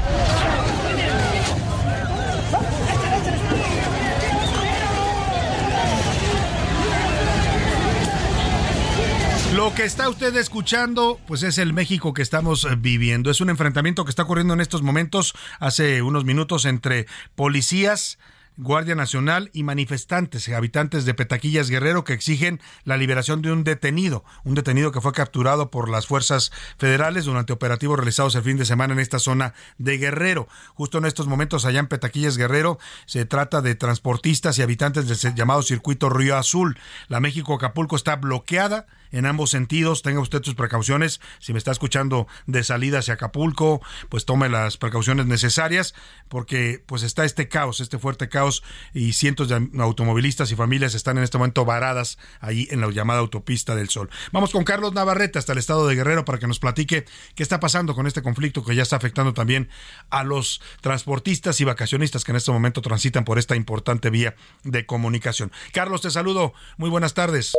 Lo 9.60 9.74
que 9.74 9.84
está 9.84 10.08
usted 10.08 10.34
escuchando, 10.36 11.20
pues 11.26 11.42
es 11.42 11.58
el 11.58 11.74
México 11.74 12.14
que 12.14 12.22
estamos 12.22 12.64
eh, 12.64 12.76
viviendo. 12.78 13.30
Es 13.30 13.42
un 13.42 13.50
enfrentamiento 13.50 14.06
que 14.06 14.10
está 14.10 14.22
ocurriendo 14.22 14.54
en 14.54 14.62
estos 14.62 14.80
momentos, 14.80 15.34
hace 15.58 16.00
unos 16.00 16.24
minutos, 16.24 16.64
entre 16.64 17.06
policías 17.34 18.18
Guardia 18.56 18.94
Nacional 18.94 19.50
y 19.52 19.62
manifestantes, 19.62 20.48
habitantes 20.48 21.04
de 21.04 21.12
Petaquillas 21.12 21.68
Guerrero, 21.68 22.04
que 22.04 22.14
exigen 22.14 22.58
la 22.84 22.96
liberación 22.96 23.42
de 23.42 23.52
un 23.52 23.62
detenido, 23.62 24.24
un 24.44 24.54
detenido 24.54 24.92
que 24.92 25.02
fue 25.02 25.12
capturado 25.12 25.70
por 25.70 25.90
las 25.90 26.06
fuerzas 26.06 26.52
federales 26.78 27.26
durante 27.26 27.52
operativos 27.52 27.98
realizados 27.98 28.36
el 28.36 28.42
fin 28.42 28.56
de 28.56 28.64
semana 28.64 28.94
en 28.94 28.98
esta 28.98 29.18
zona 29.18 29.52
de 29.76 29.98
Guerrero. 29.98 30.48
Justo 30.72 30.96
en 30.96 31.04
estos 31.04 31.26
momentos, 31.26 31.66
allá 31.66 31.80
en 31.80 31.86
Petaquillas 31.86 32.38
Guerrero, 32.38 32.78
se 33.04 33.26
trata 33.26 33.60
de 33.60 33.74
transportistas 33.74 34.58
y 34.58 34.62
habitantes 34.62 35.06
del 35.06 35.34
llamado 35.34 35.62
circuito 35.62 36.08
Río 36.08 36.38
Azul. 36.38 36.78
La 37.08 37.20
México 37.20 37.52
Acapulco 37.52 37.94
está 37.94 38.16
bloqueada 38.16 38.86
en 39.12 39.26
ambos 39.26 39.50
sentidos. 39.50 40.02
Tenga 40.02 40.20
usted 40.20 40.42
sus 40.42 40.54
precauciones. 40.54 41.20
Si 41.38 41.52
me 41.52 41.58
está 41.58 41.72
escuchando 41.72 42.26
de 42.46 42.64
salida 42.64 42.98
hacia 42.98 43.14
Acapulco, 43.14 43.80
pues 44.08 44.24
tome 44.24 44.48
las 44.48 44.76
precauciones 44.76 45.26
necesarias 45.26 45.94
porque 46.28 46.82
pues 46.86 47.02
está 47.02 47.24
este 47.24 47.48
caos, 47.48 47.80
este 47.80 47.98
fuerte 47.98 48.28
caos 48.28 48.62
y 48.94 49.12
cientos 49.12 49.48
de 49.48 49.68
automovilistas 49.78 50.50
y 50.52 50.56
familias 50.56 50.94
están 50.94 51.18
en 51.18 51.24
este 51.24 51.38
momento 51.38 51.64
varadas 51.64 52.18
ahí 52.40 52.68
en 52.70 52.80
la 52.80 52.90
llamada 52.90 53.20
autopista 53.20 53.74
del 53.74 53.88
Sol. 53.88 54.10
Vamos 54.32 54.50
con 54.50 54.64
Carlos 54.64 54.92
Navarrete 54.92 55.38
hasta 55.38 55.52
el 55.52 55.58
estado 55.58 55.86
de 55.86 55.94
Guerrero 55.94 56.24
para 56.24 56.38
que 56.38 56.46
nos 56.46 56.58
platique 56.58 57.04
qué 57.34 57.42
está 57.42 57.60
pasando 57.60 57.94
con 57.94 58.06
este 58.06 58.22
conflicto 58.22 58.64
que 58.64 58.74
ya 58.74 58.82
está 58.82 58.96
afectando 58.96 59.34
también 59.34 59.68
a 60.10 60.24
los 60.24 60.60
transportistas 60.80 61.60
y 61.60 61.64
vacacionistas 61.64 62.24
que 62.24 62.32
en 62.32 62.36
este 62.36 62.52
momento 62.52 62.82
transitan 62.82 63.24
por 63.24 63.38
esta 63.38 63.56
importante 63.56 64.10
vía 64.10 64.34
de 64.64 64.86
comunicación. 64.86 65.52
Carlos, 65.72 66.02
te 66.02 66.10
saludo. 66.10 66.52
Muy 66.76 66.90
buenas 66.90 67.14
tardes. 67.14 67.54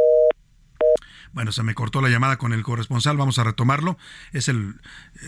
Bueno, 1.34 1.54
se 1.54 1.64
me 1.64 1.74
cortó 1.74 2.02
la 2.02 2.10
llamada 2.10 2.38
con 2.38 2.52
el 2.52 2.62
corresponsal, 2.62 3.16
vamos 3.16 3.40
a 3.40 3.46
retomarlo. 3.46 3.98
Es 4.34 4.50
el 4.50 4.76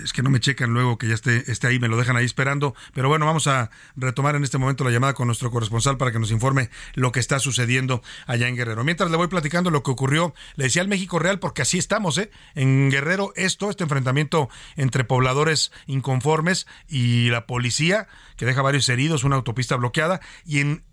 es 0.03 0.11
que 0.11 0.21
no 0.21 0.29
me 0.29 0.39
checan 0.39 0.73
luego 0.73 0.97
que 0.97 1.07
ya 1.07 1.13
esté, 1.13 1.49
esté 1.49 1.67
ahí, 1.67 1.79
me 1.79 1.87
lo 1.87 1.97
dejan 1.97 2.17
ahí 2.17 2.25
esperando, 2.25 2.75
pero 2.93 3.07
bueno, 3.07 3.25
vamos 3.25 3.47
a 3.47 3.69
retomar 3.95 4.35
en 4.35 4.43
este 4.43 4.57
momento 4.57 4.83
la 4.83 4.91
llamada 4.91 5.13
con 5.13 5.27
nuestro 5.27 5.49
corresponsal 5.49 5.97
para 5.97 6.11
que 6.11 6.19
nos 6.19 6.31
informe 6.31 6.69
lo 6.95 7.11
que 7.11 7.19
está 7.19 7.39
sucediendo 7.39 8.01
allá 8.25 8.47
en 8.47 8.55
Guerrero. 8.55 8.83
Mientras 8.83 9.11
le 9.11 9.17
voy 9.17 9.27
platicando 9.27 9.71
lo 9.71 9.83
que 9.83 9.91
ocurrió, 9.91 10.33
le 10.55 10.65
decía 10.65 10.81
al 10.81 10.87
México 10.87 11.19
Real 11.19 11.39
porque 11.39 11.61
así 11.61 11.77
estamos, 11.77 12.17
¿eh? 12.17 12.31
En 12.55 12.89
Guerrero 12.89 13.31
esto, 13.35 13.69
este 13.69 13.83
enfrentamiento 13.83 14.49
entre 14.75 15.05
pobladores 15.05 15.71
inconformes 15.87 16.67
y 16.87 17.29
la 17.29 17.45
policía 17.45 18.07
que 18.35 18.45
deja 18.45 18.61
varios 18.61 18.89
heridos, 18.89 19.23
una 19.23 19.37
autopista 19.37 19.75
bloqueada 19.77 20.19
y 20.45 20.59
en 20.59 20.83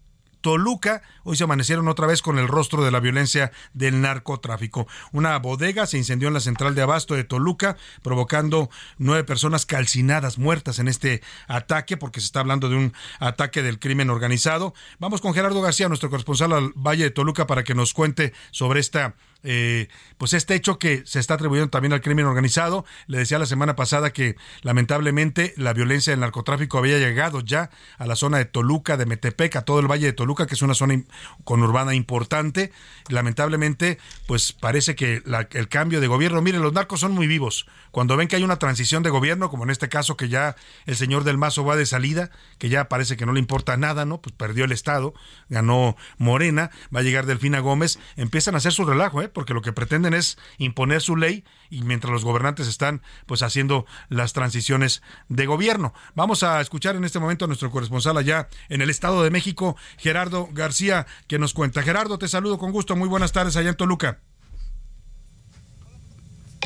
Toluca, 0.40 1.02
hoy 1.24 1.36
se 1.36 1.44
amanecieron 1.44 1.88
otra 1.88 2.06
vez 2.06 2.22
con 2.22 2.38
el 2.38 2.48
rostro 2.48 2.84
de 2.84 2.90
la 2.90 3.00
violencia 3.00 3.52
del 3.74 4.00
narcotráfico. 4.00 4.86
Una 5.12 5.38
bodega 5.38 5.86
se 5.86 5.98
incendió 5.98 6.28
en 6.28 6.34
la 6.34 6.40
central 6.40 6.74
de 6.74 6.82
abasto 6.82 7.14
de 7.14 7.24
Toluca, 7.24 7.76
provocando 8.02 8.70
nueve 8.98 9.24
personas 9.24 9.66
calcinadas, 9.66 10.38
muertas 10.38 10.78
en 10.78 10.88
este 10.88 11.22
ataque, 11.46 11.96
porque 11.96 12.20
se 12.20 12.26
está 12.26 12.40
hablando 12.40 12.68
de 12.68 12.76
un 12.76 12.92
ataque 13.18 13.62
del 13.62 13.78
crimen 13.78 14.10
organizado. 14.10 14.74
Vamos 14.98 15.20
con 15.20 15.34
Gerardo 15.34 15.60
García, 15.60 15.88
nuestro 15.88 16.10
corresponsal 16.10 16.52
al 16.52 16.72
Valle 16.74 17.04
de 17.04 17.10
Toluca, 17.10 17.46
para 17.46 17.64
que 17.64 17.74
nos 17.74 17.94
cuente 17.94 18.32
sobre 18.50 18.80
esta 18.80 19.14
eh, 19.42 19.88
pues 20.18 20.34
este 20.34 20.54
hecho 20.54 20.78
que 20.78 21.02
se 21.06 21.18
está 21.18 21.34
atribuyendo 21.34 21.70
también 21.70 21.92
al 21.92 22.00
crimen 22.00 22.26
organizado. 22.26 22.84
Le 23.06 23.18
decía 23.18 23.38
la 23.38 23.46
semana 23.46 23.76
pasada 23.76 24.12
que 24.12 24.36
lamentablemente 24.62 25.54
la 25.56 25.72
violencia 25.72 26.12
del 26.12 26.20
narcotráfico 26.20 26.78
había 26.78 26.98
llegado 26.98 27.40
ya 27.40 27.70
a 27.98 28.06
la 28.06 28.16
zona 28.16 28.38
de 28.38 28.44
Toluca, 28.44 28.96
de 28.96 29.06
Metepec, 29.06 29.56
a 29.56 29.62
todo 29.62 29.80
el 29.80 29.90
valle 29.90 30.06
de 30.06 30.12
Toluca, 30.12 30.46
que 30.46 30.54
es 30.54 30.62
una 30.62 30.74
zona 30.74 31.02
conurbana 31.44 31.94
importante. 31.94 32.72
Lamentablemente, 33.08 33.98
pues 34.26 34.52
parece 34.52 34.94
que 34.94 35.22
el 35.52 35.68
cambio 35.68 36.00
de 36.00 36.06
gobierno, 36.06 36.42
miren, 36.42 36.62
los 36.62 36.72
narcos 36.72 37.00
son 37.00 37.12
muy 37.12 37.26
vivos. 37.26 37.66
Cuando 37.90 38.16
ven 38.16 38.28
que 38.28 38.36
hay 38.36 38.44
una 38.44 38.58
transición 38.58 39.02
de 39.02 39.10
gobierno, 39.10 39.50
como 39.50 39.64
en 39.64 39.70
este 39.70 39.88
caso 39.88 40.16
que 40.16 40.28
ya 40.28 40.56
el 40.86 40.96
señor 40.96 41.24
del 41.24 41.38
Mazo 41.38 41.64
va 41.64 41.76
de 41.76 41.86
salida, 41.86 42.30
que 42.58 42.68
ya 42.68 42.88
parece 42.88 43.16
que 43.16 43.26
no 43.26 43.32
le 43.32 43.40
importa 43.40 43.76
nada, 43.76 44.04
¿no? 44.04 44.20
Pues 44.20 44.34
perdió 44.36 44.64
el 44.64 44.72
Estado, 44.72 45.14
ganó 45.48 45.96
Morena, 46.18 46.70
va 46.94 47.00
a 47.00 47.02
llegar 47.02 47.26
Delfina 47.26 47.60
Gómez, 47.60 47.98
empiezan 48.16 48.54
a 48.54 48.58
hacer 48.58 48.72
su 48.72 48.84
relajo, 48.84 49.22
¿eh? 49.22 49.29
Porque 49.30 49.54
lo 49.54 49.62
que 49.62 49.72
pretenden 49.72 50.14
es 50.14 50.38
imponer 50.58 51.00
su 51.00 51.16
ley 51.16 51.44
y 51.70 51.82
mientras 51.82 52.12
los 52.12 52.24
gobernantes 52.24 52.68
están 52.68 53.02
pues 53.26 53.42
haciendo 53.42 53.86
las 54.08 54.32
transiciones 54.32 55.02
de 55.28 55.46
gobierno. 55.46 55.94
Vamos 56.14 56.42
a 56.42 56.60
escuchar 56.60 56.96
en 56.96 57.04
este 57.04 57.18
momento 57.18 57.44
a 57.44 57.48
nuestro 57.48 57.70
corresponsal 57.70 58.16
allá 58.16 58.48
en 58.68 58.82
el 58.82 58.90
Estado 58.90 59.22
de 59.22 59.30
México, 59.30 59.76
Gerardo 59.98 60.48
García, 60.52 61.06
que 61.26 61.38
nos 61.38 61.54
cuenta. 61.54 61.82
Gerardo, 61.82 62.18
te 62.18 62.28
saludo 62.28 62.58
con 62.58 62.72
gusto. 62.72 62.96
Muy 62.96 63.08
buenas 63.08 63.32
tardes 63.32 63.56
allá 63.56 63.70
en 63.70 63.76
Toluca. 63.76 64.20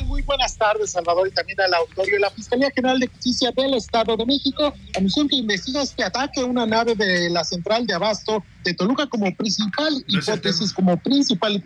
Muy 0.06 0.22
buenas 0.22 0.56
tardes, 0.56 0.90
Salvador, 0.90 1.28
y 1.28 1.30
también 1.30 1.60
al 1.60 1.74
auditorio. 1.74 2.18
La 2.18 2.30
Fiscalía 2.30 2.70
General 2.74 2.98
de 2.98 3.06
Justicia 3.06 3.52
del 3.52 3.74
Estado 3.74 4.16
de 4.16 4.26
México 4.26 4.74
anunció 4.96 5.26
que 5.28 5.36
investiga 5.36 5.82
este 5.82 6.02
ataque 6.02 6.40
a 6.40 6.44
una 6.44 6.66
nave 6.66 6.94
de 6.94 7.30
la 7.30 7.44
central 7.44 7.86
de 7.86 7.94
abasto 7.94 8.42
de 8.64 8.74
Toluca 8.74 9.06
como 9.06 9.34
principal 9.34 10.04
hipótesis, 10.08 10.72
como 10.72 10.96
principal 10.96 11.62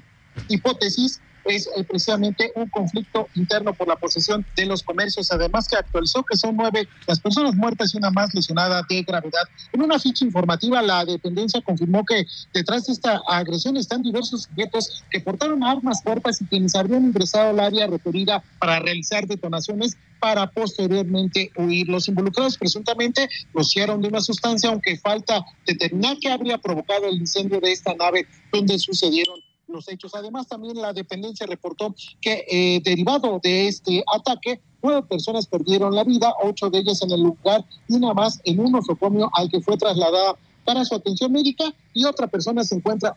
hipótesis 0.48 1.20
es 1.50 1.68
eh, 1.76 1.84
precisamente 1.84 2.52
un 2.54 2.68
conflicto 2.68 3.28
interno 3.34 3.74
por 3.74 3.88
la 3.88 3.96
posesión 3.96 4.44
de 4.56 4.66
los 4.66 4.82
comercios, 4.82 5.30
además 5.32 5.66
que 5.68 5.76
actualizó 5.76 6.24
que 6.24 6.36
son 6.36 6.56
nueve 6.56 6.88
las 7.06 7.20
personas 7.20 7.54
muertas 7.54 7.94
y 7.94 7.98
una 7.98 8.10
más 8.10 8.34
lesionada 8.34 8.82
de 8.88 9.02
gravedad. 9.02 9.42
En 9.72 9.82
una 9.82 9.98
ficha 9.98 10.24
informativa, 10.24 10.82
la 10.82 11.04
dependencia 11.04 11.60
confirmó 11.62 12.04
que 12.04 12.24
detrás 12.52 12.86
de 12.86 12.92
esta 12.92 13.20
agresión 13.26 13.76
están 13.76 14.02
diversos 14.02 14.44
sujetos 14.44 15.04
que 15.10 15.20
portaron 15.20 15.62
armas 15.64 16.02
cortas 16.02 16.40
y 16.40 16.46
quienes 16.46 16.74
habrían 16.74 17.04
ingresado 17.04 17.50
al 17.50 17.60
área 17.60 17.86
referida 17.86 18.42
para 18.58 18.80
realizar 18.80 19.26
detonaciones 19.26 19.96
para 20.20 20.50
posteriormente 20.50 21.50
huir. 21.56 21.88
Los 21.88 22.08
involucrados 22.08 22.58
presuntamente 22.58 23.28
rociaron 23.54 24.02
de 24.02 24.08
una 24.08 24.20
sustancia, 24.20 24.70
aunque 24.70 24.98
falta 24.98 25.44
determinar 25.66 26.16
qué 26.20 26.30
habría 26.30 26.58
provocado 26.58 27.06
el 27.06 27.16
incendio 27.16 27.60
de 27.60 27.72
esta 27.72 27.94
nave 27.94 28.26
donde 28.52 28.78
sucedieron 28.78 29.40
los 29.68 29.88
hechos. 29.88 30.14
Además, 30.14 30.48
también 30.48 30.80
la 30.80 30.92
dependencia 30.92 31.46
reportó 31.46 31.94
que 32.20 32.44
eh, 32.50 32.80
derivado 32.84 33.40
de 33.42 33.68
este 33.68 34.02
ataque, 34.14 34.60
nueve 34.82 35.02
personas 35.02 35.46
perdieron 35.46 35.94
la 35.94 36.04
vida, 36.04 36.34
ocho 36.42 36.70
de 36.70 36.78
ellas 36.78 37.02
en 37.02 37.10
el 37.10 37.22
lugar 37.22 37.64
y 37.88 37.94
una 37.94 38.14
más 38.14 38.40
en 38.44 38.60
un 38.60 38.72
nosocomio 38.72 39.30
al 39.34 39.50
que 39.50 39.60
fue 39.60 39.76
trasladada 39.76 40.36
para 40.64 40.84
su 40.84 40.94
atención 40.94 41.32
médica 41.32 41.64
y 41.94 42.04
otra 42.04 42.26
persona 42.26 42.62
se 42.62 42.74
encuentra 42.74 43.16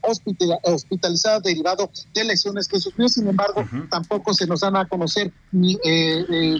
hospitalizada 0.64 1.42
derivado 1.42 1.90
de 2.14 2.24
lesiones 2.24 2.66
que 2.66 2.80
sufrió. 2.80 3.10
Sin 3.10 3.28
embargo, 3.28 3.66
tampoco 3.90 4.34
se 4.34 4.48
nos 4.48 4.62
dan 4.62 4.78
a 4.78 4.88
conocer 4.88 5.34
ni 5.52 5.74
eh, 5.84 6.26
eh, 6.30 6.58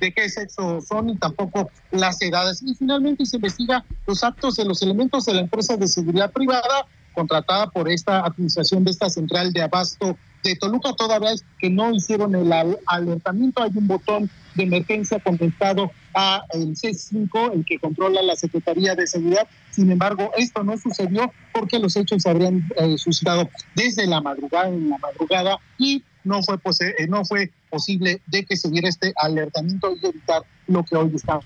de 0.00 0.14
qué 0.14 0.30
sexo 0.30 0.80
son 0.80 1.08
ni 1.08 1.16
tampoco 1.16 1.68
las 1.90 2.22
edades. 2.22 2.62
Y 2.62 2.74
finalmente 2.74 3.26
se 3.26 3.36
investiga 3.36 3.84
los 4.06 4.24
actos 4.24 4.56
de 4.56 4.64
los 4.64 4.80
elementos 4.80 5.26
de 5.26 5.34
la 5.34 5.42
empresa 5.42 5.76
de 5.76 5.86
seguridad 5.86 6.32
privada 6.32 6.86
contratada 7.12 7.68
por 7.70 7.88
esta 7.88 8.20
administración 8.20 8.84
de 8.84 8.90
esta 8.90 9.08
central 9.10 9.52
de 9.52 9.62
abasto 9.62 10.16
de 10.42 10.56
Toluca, 10.56 10.92
toda 10.94 11.18
es 11.32 11.44
que 11.58 11.70
no 11.70 11.92
hicieron 11.92 12.34
el 12.34 12.52
alertamiento. 12.86 13.62
Hay 13.62 13.70
un 13.74 13.86
botón 13.86 14.30
de 14.54 14.64
emergencia 14.64 15.20
contestado 15.20 15.90
a 16.14 16.44
el 16.52 16.74
C5, 16.74 17.52
el 17.54 17.64
que 17.64 17.78
controla 17.78 18.22
la 18.22 18.36
Secretaría 18.36 18.94
de 18.94 19.06
Seguridad. 19.06 19.46
Sin 19.70 19.90
embargo, 19.90 20.30
esto 20.36 20.64
no 20.64 20.76
sucedió 20.76 21.32
porque 21.52 21.78
los 21.78 21.96
hechos 21.96 22.22
se 22.22 22.30
habrían 22.30 22.68
eh, 22.76 22.98
suscitado 22.98 23.48
desde 23.74 24.06
la 24.06 24.20
madrugada, 24.20 24.68
en 24.68 24.90
la 24.90 24.98
madrugada, 24.98 25.58
y 25.78 26.02
no 26.24 26.42
fue, 26.42 26.56
eh, 26.98 27.06
no 27.08 27.24
fue 27.24 27.50
posible 27.70 28.20
de 28.26 28.44
que 28.44 28.56
se 28.56 28.70
diera 28.70 28.88
este 28.88 29.12
alertamiento 29.16 29.94
y 30.00 30.06
evitar 30.06 30.42
lo 30.66 30.84
que 30.84 30.96
hoy 30.96 31.12
estamos 31.14 31.44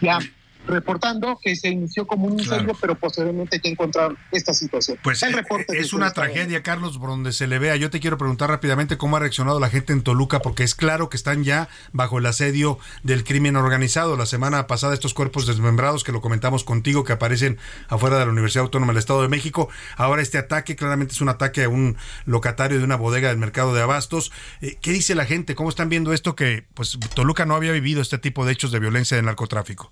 ya 0.00 0.18
reportando 0.66 1.38
que 1.42 1.56
se 1.56 1.68
inició 1.68 2.06
como 2.06 2.26
un 2.26 2.38
incendio, 2.38 2.76
pero 2.80 2.94
posteriormente 2.94 3.60
que 3.60 3.68
encontraron 3.68 4.16
esta 4.32 4.52
situación. 4.54 4.98
Pues 5.02 5.22
el 5.22 5.32
reporte 5.32 5.78
es 5.78 5.92
una 5.92 6.12
tragedia, 6.12 6.62
Carlos, 6.62 6.98
por 6.98 7.10
donde 7.10 7.32
se 7.32 7.46
le 7.46 7.58
vea. 7.58 7.76
Yo 7.76 7.90
te 7.90 8.00
quiero 8.00 8.18
preguntar 8.18 8.50
rápidamente 8.50 8.98
cómo 8.98 9.16
ha 9.16 9.20
reaccionado 9.20 9.60
la 9.60 9.70
gente 9.70 9.92
en 9.92 10.02
Toluca, 10.02 10.40
porque 10.40 10.62
es 10.62 10.74
claro 10.74 11.08
que 11.08 11.16
están 11.16 11.44
ya 11.44 11.68
bajo 11.92 12.18
el 12.18 12.26
asedio 12.26 12.78
del 13.02 13.24
crimen 13.24 13.56
organizado. 13.56 14.16
La 14.16 14.26
semana 14.26 14.66
pasada 14.66 14.94
estos 14.94 15.14
cuerpos 15.14 15.46
desmembrados, 15.46 16.04
que 16.04 16.12
lo 16.12 16.20
comentamos 16.20 16.64
contigo, 16.64 17.04
que 17.04 17.12
aparecen 17.12 17.58
afuera 17.88 18.18
de 18.18 18.26
la 18.26 18.30
Universidad 18.30 18.64
Autónoma 18.64 18.92
del 18.92 18.98
Estado 18.98 19.22
de 19.22 19.28
México. 19.28 19.68
Ahora 19.96 20.22
este 20.22 20.38
ataque 20.38 20.76
claramente 20.76 21.14
es 21.14 21.20
un 21.20 21.28
ataque 21.28 21.64
a 21.64 21.68
un 21.68 21.96
locatario 22.26 22.78
de 22.78 22.84
una 22.84 22.96
bodega 22.96 23.28
del 23.28 23.38
mercado 23.38 23.74
de 23.74 23.82
abastos. 23.82 24.32
Eh, 24.60 24.76
¿Qué 24.80 24.92
dice 24.92 25.14
la 25.14 25.24
gente? 25.24 25.54
¿Cómo 25.54 25.68
están 25.68 25.88
viendo 25.88 26.12
esto 26.12 26.34
que 26.36 26.64
pues 26.74 26.98
Toluca 27.14 27.46
no 27.46 27.54
había 27.54 27.72
vivido 27.72 28.02
este 28.02 28.18
tipo 28.18 28.44
de 28.44 28.52
hechos 28.52 28.72
de 28.72 28.78
violencia 28.78 29.16
de 29.16 29.22
narcotráfico? 29.22 29.90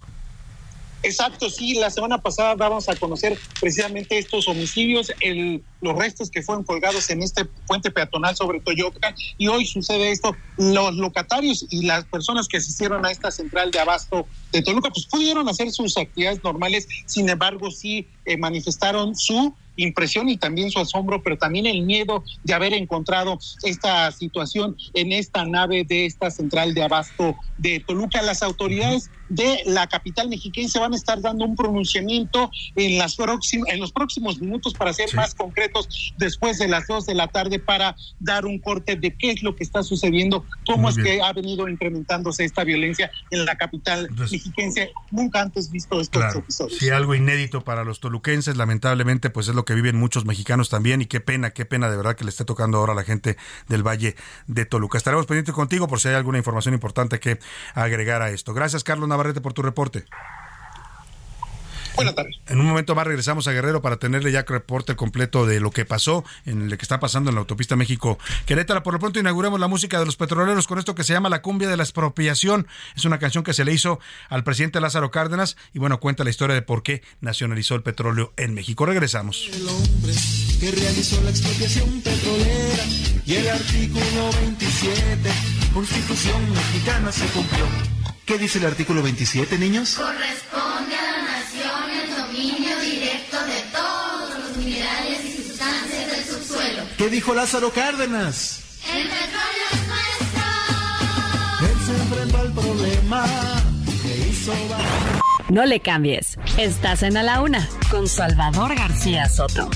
Exacto, 1.02 1.48
sí, 1.48 1.74
la 1.74 1.90
semana 1.90 2.18
pasada 2.18 2.56
dábamos 2.56 2.88
a 2.88 2.96
conocer 2.96 3.40
precisamente 3.60 4.18
estos 4.18 4.48
homicidios, 4.48 5.12
el, 5.20 5.64
los 5.80 5.96
restos 5.96 6.28
que 6.28 6.42
fueron 6.42 6.64
colgados 6.64 7.08
en 7.10 7.22
este 7.22 7.44
puente 7.66 7.92
peatonal 7.92 8.34
sobre 8.36 8.60
Toyota 8.60 9.14
y 9.36 9.46
hoy 9.46 9.64
sucede 9.64 10.10
esto, 10.10 10.40
los 10.56 10.96
locatarios 10.96 11.64
y 11.70 11.86
las 11.86 12.04
personas 12.06 12.48
que 12.48 12.56
asistieron 12.56 13.06
a 13.06 13.12
esta 13.12 13.30
central 13.30 13.70
de 13.70 13.78
abasto 13.78 14.28
de 14.50 14.62
Toluca 14.62 14.90
pues 14.90 15.06
pudieron 15.06 15.48
hacer 15.48 15.70
sus 15.70 15.96
actividades 15.96 16.40
normales, 16.42 16.88
sin 17.06 17.28
embargo 17.28 17.70
sí 17.70 18.08
eh, 18.28 18.36
manifestaron 18.36 19.16
su 19.16 19.54
impresión 19.78 20.28
y 20.28 20.36
también 20.36 20.70
su 20.70 20.78
asombro, 20.80 21.22
pero 21.22 21.38
también 21.38 21.66
el 21.66 21.82
miedo 21.82 22.24
de 22.44 22.54
haber 22.54 22.74
encontrado 22.74 23.38
esta 23.62 24.10
situación 24.12 24.76
en 24.94 25.12
esta 25.12 25.44
nave 25.44 25.84
de 25.84 26.06
esta 26.06 26.30
central 26.30 26.74
de 26.74 26.82
abasto 26.82 27.36
de 27.56 27.80
Toluca. 27.80 28.20
Las 28.22 28.42
autoridades 28.42 29.10
de 29.28 29.62
la 29.66 29.86
capital 29.86 30.28
mexiquense 30.28 30.78
van 30.78 30.94
a 30.94 30.96
estar 30.96 31.20
dando 31.20 31.44
un 31.44 31.54
pronunciamiento 31.54 32.50
en, 32.76 32.98
las 32.98 33.16
en 33.18 33.80
los 33.80 33.92
próximos 33.92 34.40
minutos, 34.40 34.74
para 34.74 34.92
ser 34.92 35.14
más 35.14 35.34
concretos, 35.34 36.12
después 36.16 36.58
de 36.58 36.68
las 36.68 36.86
dos 36.86 37.06
de 37.06 37.14
la 37.14 37.28
tarde, 37.28 37.58
para 37.58 37.94
dar 38.18 38.46
un 38.46 38.58
corte 38.58 38.96
de 38.96 39.16
qué 39.16 39.30
es 39.30 39.42
lo 39.42 39.54
que 39.54 39.64
está 39.64 39.82
sucediendo, 39.82 40.44
cómo 40.66 40.88
es 40.88 40.96
que 40.96 41.20
ha 41.22 41.32
venido 41.32 41.68
incrementándose 41.68 42.44
esta 42.44 42.64
violencia 42.64 43.10
en 43.30 43.44
la 43.44 43.56
capital 43.56 44.08
mexiquense. 44.16 44.92
Nunca 45.10 45.42
antes 45.42 45.70
visto 45.70 46.00
estos 46.00 46.34
episodios. 46.34 46.78
Sí, 46.78 46.88
algo 46.90 47.14
inédito 47.14 47.62
para 47.62 47.84
los 47.84 48.00
toluquenses, 48.18 48.56
lamentablemente, 48.56 49.30
pues 49.30 49.48
es 49.48 49.54
lo 49.54 49.64
que 49.64 49.74
viven 49.74 49.96
muchos 49.96 50.24
mexicanos 50.24 50.68
también, 50.68 51.00
y 51.00 51.06
qué 51.06 51.20
pena, 51.20 51.50
qué 51.50 51.64
pena 51.64 51.88
de 51.88 51.96
verdad 51.96 52.16
que 52.16 52.24
le 52.24 52.30
esté 52.30 52.44
tocando 52.44 52.78
ahora 52.78 52.92
a 52.92 52.96
la 52.96 53.04
gente 53.04 53.36
del 53.68 53.86
Valle 53.86 54.16
de 54.46 54.66
Toluca. 54.66 54.98
Estaremos 54.98 55.26
pendientes 55.26 55.54
contigo 55.54 55.86
por 55.86 56.00
si 56.00 56.08
hay 56.08 56.14
alguna 56.14 56.38
información 56.38 56.74
importante 56.74 57.20
que 57.20 57.38
agregar 57.74 58.22
a 58.22 58.30
esto. 58.30 58.54
Gracias, 58.54 58.82
Carlos 58.82 59.08
Navarrete, 59.08 59.40
por 59.40 59.52
tu 59.52 59.62
reporte. 59.62 60.04
Buenas 61.96 62.14
tardes. 62.14 62.36
En 62.46 62.60
un 62.60 62.66
momento 62.66 62.94
más 62.94 63.06
regresamos 63.06 63.48
a 63.48 63.52
Guerrero 63.52 63.82
para 63.82 63.96
tenerle 63.96 64.32
ya 64.32 64.42
reporte 64.42 64.96
completo 64.96 65.46
de 65.46 65.60
lo 65.60 65.70
que 65.70 65.84
pasó, 65.84 66.24
en 66.46 66.70
lo 66.70 66.76
que 66.76 66.82
está 66.82 67.00
pasando 67.00 67.30
en 67.30 67.36
la 67.36 67.40
autopista 67.40 67.76
México-Querétaro. 67.76 68.82
Por 68.82 68.94
lo 68.94 69.00
pronto 69.00 69.20
inauguramos 69.20 69.60
la 69.60 69.68
música 69.68 69.98
de 69.98 70.06
los 70.06 70.16
petroleros 70.16 70.66
con 70.66 70.78
esto 70.78 70.94
que 70.94 71.04
se 71.04 71.12
llama 71.12 71.28
La 71.28 71.42
cumbia 71.42 71.68
de 71.68 71.76
la 71.76 71.82
expropiación. 71.82 72.66
Es 72.96 73.04
una 73.04 73.18
canción 73.18 73.44
que 73.44 73.54
se 73.54 73.64
le 73.64 73.72
hizo 73.72 74.00
al 74.28 74.44
presidente 74.44 74.80
Lázaro 74.80 75.10
Cárdenas 75.10 75.56
y 75.72 75.78
bueno, 75.78 76.00
cuenta 76.00 76.24
la 76.24 76.30
historia 76.30 76.54
de 76.54 76.62
por 76.62 76.82
qué 76.82 77.02
nacionalizó 77.20 77.74
el 77.74 77.82
petróleo 77.82 78.32
en 78.36 78.54
México. 78.54 78.86
Regresamos. 78.86 79.48
El 79.52 79.68
hombre 79.68 80.14
que 80.60 80.70
realizó 80.72 81.22
la 81.22 81.30
expropiación 81.30 82.00
petrolera 82.00 82.84
y 83.24 83.34
el 83.34 83.48
artículo 83.48 84.30
27, 84.40 85.30
Constitución 85.72 86.50
mexicana 86.52 87.12
se 87.12 87.26
cumplió. 87.26 87.64
¿Qué 88.24 88.38
dice 88.38 88.58
el 88.58 88.66
artículo 88.66 89.02
27, 89.02 89.58
niños? 89.58 89.94
Corresponde 89.94 90.97
¿Qué 96.98 97.08
dijo 97.08 97.32
Lázaro 97.32 97.70
Cárdenas? 97.70 98.60
El 98.92 99.04
petróleo 99.04 99.66
es 99.70 99.86
nuestro. 99.86 100.42
Él 101.68 101.86
se 101.86 101.92
enfrentó 102.02 102.38
al 102.38 102.52
problema. 102.52 103.24
No 105.48 105.64
le 105.64 105.78
cambies. 105.78 106.36
Estás 106.56 107.04
en 107.04 107.16
A 107.16 107.22
la 107.22 107.40
Una 107.40 107.68
con 107.88 108.08
Salvador 108.08 108.74
García 108.74 109.28
Soto. 109.28 109.70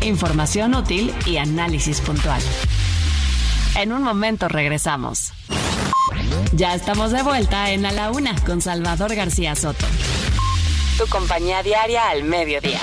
Información 0.00 0.74
útil 0.74 1.14
y 1.26 1.36
análisis 1.36 2.00
puntual. 2.00 2.40
En 3.76 3.92
un 3.92 4.02
momento 4.02 4.48
regresamos. 4.48 5.34
Ya 6.52 6.74
estamos 6.74 7.12
de 7.12 7.22
vuelta 7.22 7.70
en 7.70 7.84
A 7.84 7.92
la 7.92 8.10
Una 8.10 8.34
con 8.46 8.62
Salvador 8.62 9.14
García 9.14 9.54
Soto. 9.54 9.84
Tu 10.96 11.06
compañía 11.08 11.62
diaria 11.62 12.08
al 12.08 12.24
mediodía. 12.24 12.80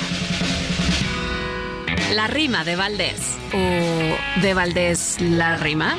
La 2.14 2.28
rima 2.28 2.64
de 2.64 2.76
Valdés. 2.76 3.40
¿O 3.54 4.42
de 4.42 4.54
Valdés 4.54 5.20
la 5.20 5.58
rima? 5.58 5.96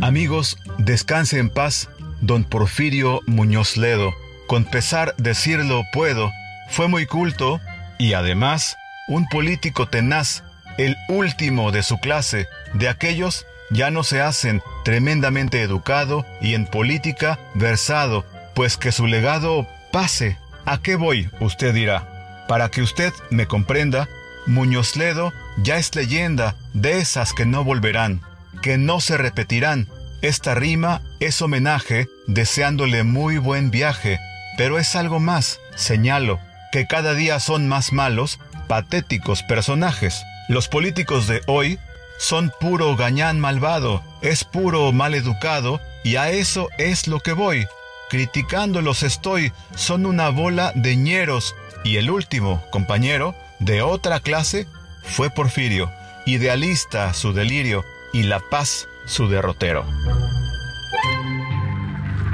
Amigos, 0.00 0.56
descanse 0.78 1.40
en 1.40 1.50
paz, 1.50 1.88
don 2.20 2.44
Porfirio 2.44 3.22
Muñoz 3.26 3.76
Ledo. 3.76 4.14
Con 4.46 4.64
pesar 4.64 5.16
decirlo 5.16 5.82
puedo, 5.92 6.30
fue 6.68 6.86
muy 6.86 7.06
culto 7.06 7.60
y 7.98 8.12
además 8.12 8.76
un 9.08 9.26
político 9.26 9.88
tenaz, 9.88 10.44
el 10.78 10.96
último 11.08 11.72
de 11.72 11.82
su 11.82 11.98
clase, 11.98 12.46
de 12.72 12.88
aquellos 12.88 13.46
ya 13.70 13.90
no 13.90 14.04
se 14.04 14.20
hacen 14.20 14.62
tremendamente 14.84 15.60
educado 15.60 16.24
y 16.40 16.54
en 16.54 16.66
política 16.66 17.40
versado, 17.54 18.24
pues 18.54 18.76
que 18.76 18.92
su 18.92 19.08
legado 19.08 19.66
pase. 19.90 20.38
¿A 20.66 20.78
qué 20.78 20.94
voy? 20.94 21.28
Usted 21.40 21.74
dirá. 21.74 22.46
Para 22.46 22.68
que 22.68 22.82
usted 22.82 23.12
me 23.30 23.46
comprenda, 23.46 24.08
Muñoz 24.46 24.96
Ledo 24.96 25.32
ya 25.62 25.76
es 25.76 25.94
leyenda 25.94 26.56
de 26.72 26.98
esas 26.98 27.32
que 27.32 27.46
no 27.46 27.64
volverán, 27.64 28.20
que 28.62 28.78
no 28.78 29.00
se 29.00 29.16
repetirán. 29.16 29.88
Esta 30.22 30.54
rima 30.54 31.02
es 31.20 31.40
homenaje, 31.40 32.08
deseándole 32.26 33.04
muy 33.04 33.38
buen 33.38 33.70
viaje, 33.70 34.18
pero 34.56 34.78
es 34.78 34.96
algo 34.96 35.20
más, 35.20 35.60
señalo, 35.74 36.40
que 36.72 36.86
cada 36.86 37.14
día 37.14 37.40
son 37.40 37.68
más 37.68 37.92
malos, 37.92 38.38
patéticos 38.68 39.42
personajes. 39.42 40.22
Los 40.48 40.68
políticos 40.68 41.26
de 41.26 41.42
hoy 41.46 41.78
son 42.18 42.52
puro 42.60 42.96
gañán 42.96 43.40
malvado, 43.40 44.02
es 44.20 44.44
puro 44.44 44.92
mal 44.92 45.14
educado, 45.14 45.80
y 46.04 46.16
a 46.16 46.30
eso 46.30 46.68
es 46.76 47.08
lo 47.08 47.20
que 47.20 47.32
voy. 47.32 47.66
Criticándolos 48.10 49.02
estoy, 49.02 49.52
son 49.74 50.04
una 50.04 50.28
bola 50.28 50.72
de 50.74 50.96
ñeros, 50.96 51.54
y 51.82 51.96
el 51.96 52.10
último, 52.10 52.62
compañero, 52.70 53.34
de 53.60 53.82
otra 53.82 54.20
clase, 54.20 54.66
fue 55.02 55.30
Porfirio, 55.30 55.90
idealista 56.26 57.14
su 57.14 57.32
delirio, 57.32 57.84
y 58.12 58.24
la 58.24 58.40
paz 58.40 58.88
su 59.06 59.28
derrotero. 59.28 59.84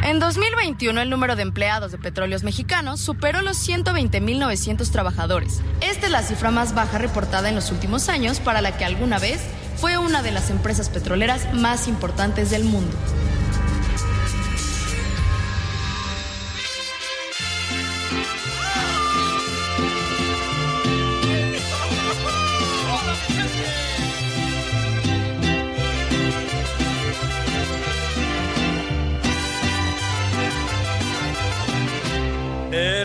En 0.03 0.21
2021 0.21 1.01
el 1.01 1.11
número 1.11 1.35
de 1.35 1.43
empleados 1.43 1.91
de 1.91 1.99
petróleos 1.99 2.45
mexicanos 2.45 3.01
superó 3.01 3.43
los 3.43 3.57
120.900 3.69 4.91
trabajadores. 4.91 5.61
Esta 5.81 6.07
es 6.07 6.13
la 6.13 6.23
cifra 6.23 6.51
más 6.51 6.75
baja 6.75 6.99
reportada 6.99 7.49
en 7.49 7.57
los 7.57 7.73
últimos 7.73 8.09
años 8.09 8.39
para 8.39 8.61
la 8.61 8.77
que 8.79 8.85
alguna 8.85 9.19
vez 9.19 9.41
fue 9.77 9.99
una 9.99 10.23
de 10.23 10.31
las 10.31 10.51
empresas 10.51 10.89
petroleras 10.91 11.53
más 11.55 11.89
importantes 11.89 12.51
del 12.51 12.65
mundo. 12.65 12.97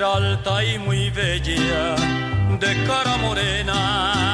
Alta 0.04 0.64
y 0.64 0.80
muy 0.80 1.12
bella, 1.12 1.96
de 2.60 2.86
cara 2.88 3.18
morena 3.18 4.31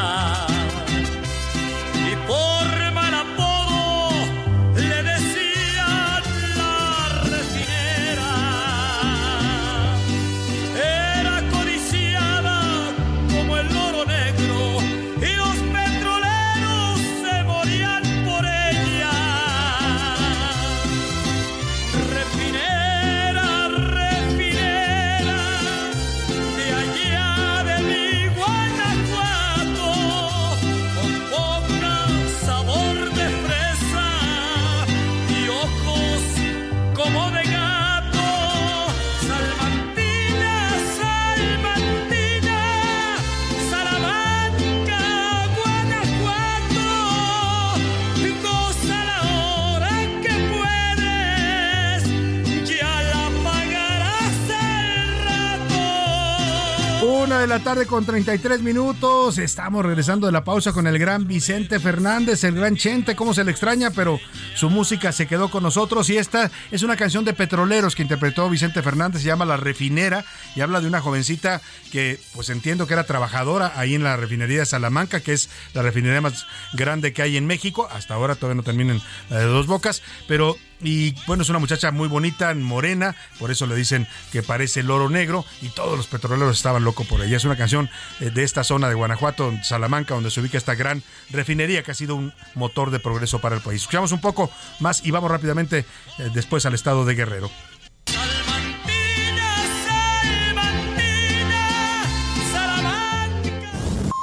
Una 57.04 57.42
de 57.42 57.48
la 57.48 57.60
tarde 57.60 57.86
con 57.86 58.06
33 58.06 58.64
minutos. 58.64 59.38
Estamos 59.38 59.86
regresando 59.86 60.26
de 60.26 60.32
la 60.32 60.44
pausa 60.44 60.74
con 60.74 60.88
el 60.88 60.98
gran 60.98 61.28
Vicente 61.28 61.80
Fernández, 61.80 62.44
el 62.44 62.56
gran 62.56 62.76
Chente. 62.76 63.16
Cómo 63.16 63.36
se 63.36 63.44
le 63.44 63.52
extraña, 63.52 63.92
pero 63.92 64.20
su 64.56 64.72
música 64.72 65.12
se 65.12 65.28
quedó 65.28 65.52
con 65.52 65.62
nosotros. 65.62 66.10
Y 66.10 66.18
esta 66.18 66.50
es 66.72 66.82
una 66.82 66.96
canción 66.96 67.24
de 67.24 67.34
petroleros 67.34 67.96
que 67.96 68.02
interpretó 68.02 68.50
Vicente 68.50 68.82
Fernández. 68.82 69.22
Se 69.22 69.28
llama 69.28 69.46
La 69.46 69.58
Refinera 69.58 70.26
y 70.56 70.62
habla 70.62 70.82
de 70.82 70.88
una 70.88 71.00
jovencita 71.00 71.62
que, 71.92 72.20
pues 72.34 72.50
entiendo 72.50 72.88
que 72.88 72.94
era 72.94 73.04
trabajadora 73.04 73.74
ahí 73.76 73.94
en 73.94 74.04
la 74.04 74.18
refinería 74.18 74.60
de 74.60 74.66
Salamanca, 74.66 75.20
que 75.20 75.34
es 75.34 75.50
la 75.76 75.84
refinería 75.84 76.22
más 76.22 76.48
grande 76.74 77.14
que 77.14 77.22
hay 77.22 77.38
en 77.38 77.46
México. 77.46 77.88
Hasta 77.92 78.16
ahora 78.16 78.34
todavía 78.34 78.56
no 78.56 78.64
terminan 78.64 79.02
la 79.30 79.38
de 79.38 79.46
dos 79.46 79.68
bocas, 79.68 80.02
pero 80.28 80.58
y 80.82 81.16
bueno, 81.26 81.44
es 81.44 81.50
una 81.50 81.60
muchacha 81.60 81.92
muy 81.92 82.08
bonita, 82.08 82.54
morena, 82.54 83.16
por 83.40 83.50
eso 83.50 83.66
le 83.66 83.76
dicen 83.76 84.08
que 84.32 84.44
parece 84.44 84.82
el 84.82 84.92
oro 84.92 85.10
negro 85.10 85.44
y 85.62 85.70
todos 85.70 85.98
los 85.98 86.08
petroleros 86.08 86.56
estaban 86.56 86.84
locos 86.84 87.08
por 87.08 87.22
ella. 87.22 87.38
Es 87.38 87.46
una 87.46 87.58
canción 87.58 87.90
eh, 88.20 88.30
de 88.30 88.44
esta 88.44 88.64
zona 88.64 88.88
de 88.88 88.96
Guanajuato, 88.96 89.52
Salamanca, 89.64 90.14
donde 90.14 90.32
se 90.32 90.40
ubica 90.40 90.58
esta 90.58 90.76
gran 90.76 91.04
refinería 91.30 91.84
que 91.84 91.92
ha 91.92 91.96
sido 91.96 92.16
un 92.16 92.34
motor 92.54 92.92
de 92.92 93.00
progreso 93.00 93.40
para 93.40 93.56
el 93.56 93.62
país. 93.62 93.82
Escuchamos 93.82 94.12
un 94.12 94.22
poco 94.22 94.52
más 94.80 95.06
y 95.06 95.12
vamos 95.12 95.32
rápidamente 95.32 95.86
eh, 96.20 96.30
después 96.34 96.66
al 96.66 96.74
estado 96.74 97.06
de 97.06 97.16
Guerrero. 97.16 97.50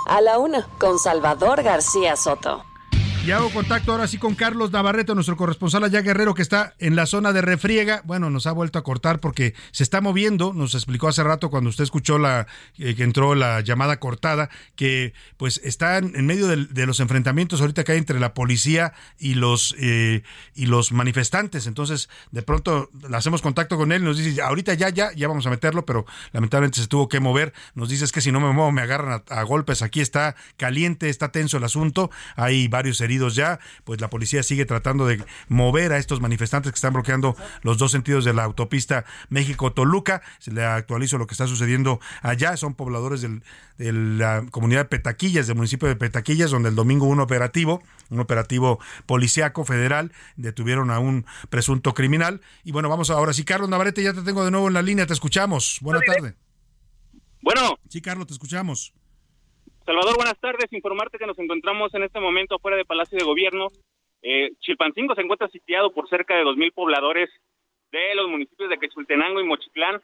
A 0.07 0.21
la 0.21 0.39
una, 0.39 0.69
con 0.79 0.99
Salvador 0.99 1.63
García 1.63 2.15
Soto. 2.15 2.65
Y 3.27 3.31
hago 3.31 3.49
contacto 3.49 3.93
ahora 3.93 4.07
sí 4.07 4.19
con 4.19 4.35
Carlos 4.35 4.71
Navarrete, 4.71 5.15
nuestro 5.15 5.39
corresponsal 5.39 5.83
allá 5.83 6.03
guerrero 6.03 6.35
que 6.35 6.43
está 6.43 6.75
en 6.79 6.95
la 6.95 7.07
zona 7.07 7.33
de 7.33 7.41
refriega. 7.41 8.03
Bueno, 8.05 8.29
nos 8.29 8.47
ha 8.47 8.53
vuelto 8.53 8.79
a 8.79 8.85
cortar 8.85 9.19
porque 9.19 9.55
se 9.73 9.83
está 9.83 10.03
moviendo. 10.03 10.53
Nos 10.53 10.75
explicó 10.75 11.09
hace 11.09 11.25
rato 11.25 11.49
cuando 11.49 11.71
usted 11.71 11.85
escuchó 11.85 12.19
la 12.19 12.47
eh, 12.77 12.95
que 12.95 13.03
entró 13.03 13.35
la 13.35 13.63
llamada 13.63 13.99
cortada 13.99 14.51
que 14.77 15.15
pues 15.39 15.59
están 15.65 16.13
en 16.17 16.27
medio 16.27 16.49
de, 16.49 16.87
los 16.87 17.01
enfrentamientos 17.01 17.63
ahorita 17.63 17.83
que 17.83 17.93
hay 17.93 17.99
entre 17.99 18.21
la 18.21 18.35
policía 18.35 18.93
y 19.19 19.37
los 19.37 19.75
eh, 19.79 20.23
y 20.55 20.67
los 20.67 20.93
manifestantes. 20.93 21.67
Entonces 21.67 22.11
de 22.31 22.43
pronto 22.43 22.91
hacemos 23.11 23.41
contacto 23.41 23.79
con 23.79 23.91
él 23.93 24.03
y 24.03 24.05
nos 24.05 24.19
dice 24.19 24.43
ahorita 24.43 24.75
ya 24.75 24.91
ya 24.91 25.13
ya 25.15 25.29
vamos 25.29 25.47
a 25.47 25.51
meterlo, 25.51 25.87
pero 25.87 26.05
lamentablemente 26.33 26.79
se 26.79 26.89
tuvo 26.89 27.09
que 27.09 27.21
mover. 27.21 27.55
Nos 27.75 27.89
dice 27.89 28.05
es 28.05 28.13
que 28.13 28.21
si 28.21 28.33
no 28.33 28.41
me 28.41 28.53
muevo 28.53 28.71
me 28.71 28.83
agarran 28.83 29.23
a, 29.31 29.35
a 29.35 29.43
golpes. 29.45 29.81
Aquí 29.81 30.03
está 30.03 30.37
caliente, 30.59 31.09
está 31.09 31.33
tenso 31.33 31.57
el 31.57 31.65
asunto. 31.65 32.11
Hay 32.37 32.69
varios 32.69 33.01
heridos 33.01 33.14
ya, 33.35 33.59
pues 33.85 34.01
la 34.01 34.11
policía 34.11 34.43
sigue 34.43 34.65
tratando 34.65 35.07
de 35.07 35.25
mover 35.49 35.93
a 35.93 35.99
estos 35.99 36.21
manifestantes 36.21 36.73
que 36.73 36.77
están 36.77 36.93
bloqueando 36.93 37.37
los 37.63 37.79
dos 37.79 37.93
sentidos 37.93 38.25
de 38.25 38.33
la 38.33 38.45
autopista 38.45 39.05
México-Toluca. 39.29 40.23
Se 40.39 40.53
le 40.53 40.65
actualizo 40.65 41.19
lo 41.19 41.27
que 41.27 41.35
está 41.35 41.47
sucediendo 41.47 42.01
allá. 42.23 42.57
Son 42.57 42.75
pobladores 42.75 43.23
de 43.23 43.93
la 43.93 44.45
comunidad 44.51 44.83
de 44.83 44.85
Petaquillas, 44.87 45.47
del 45.47 45.57
municipio 45.57 45.89
de 45.89 45.97
Petaquillas, 45.97 46.51
donde 46.51 46.69
el 46.69 46.75
domingo 46.75 47.07
un 47.07 47.21
operativo, 47.21 47.83
un 48.11 48.21
operativo 48.21 48.79
policiaco 49.07 49.65
federal, 49.65 50.13
detuvieron 50.37 50.91
a 50.91 50.99
un 50.99 51.27
presunto 51.51 51.95
criminal. 51.95 52.41
Y 52.65 52.73
bueno, 52.73 52.89
vamos 52.89 53.11
ahora 53.11 53.33
sí, 53.33 53.45
Carlos 53.45 53.69
Navarrete, 53.69 54.03
ya 54.03 54.13
te 54.13 54.23
tengo 54.23 54.45
de 54.45 54.51
nuevo 54.51 54.69
en 54.69 54.75
la 54.75 54.83
línea, 54.83 55.07
te 55.07 55.13
escuchamos. 55.13 55.79
Buenas 55.81 56.03
tardes. 56.07 56.35
Bueno. 57.43 57.79
Sí, 57.89 58.01
Carlos, 58.01 58.27
te 58.27 58.33
escuchamos. 58.33 58.95
Salvador, 59.85 60.17
buenas 60.17 60.41
tardes. 60.41 60.73
Informarte 60.73 61.19
que 61.19 61.27
nos 61.27 61.39
encontramos 61.39 61.93
en 61.93 62.05
este 62.05 62.19
momento 62.19 62.59
fuera 62.59 62.79
del 62.79 62.87
Palacio 62.87 63.19
de 63.19 63.25
Gobierno. 63.25 63.69
Eh, 64.23 64.53
Chilpancingo 64.61 65.15
se 65.15 65.21
encuentra 65.21 65.47
sitiado 65.49 65.93
por 65.93 66.09
cerca 66.09 66.35
de 66.35 66.43
2.000 66.43 66.73
pobladores 66.73 67.29
de 67.93 68.15
los 68.15 68.31
municipios 68.31 68.71
de 68.71 68.79
Quechultenango 68.79 69.41
y 69.41 69.45
Mochitlán, 69.45 70.01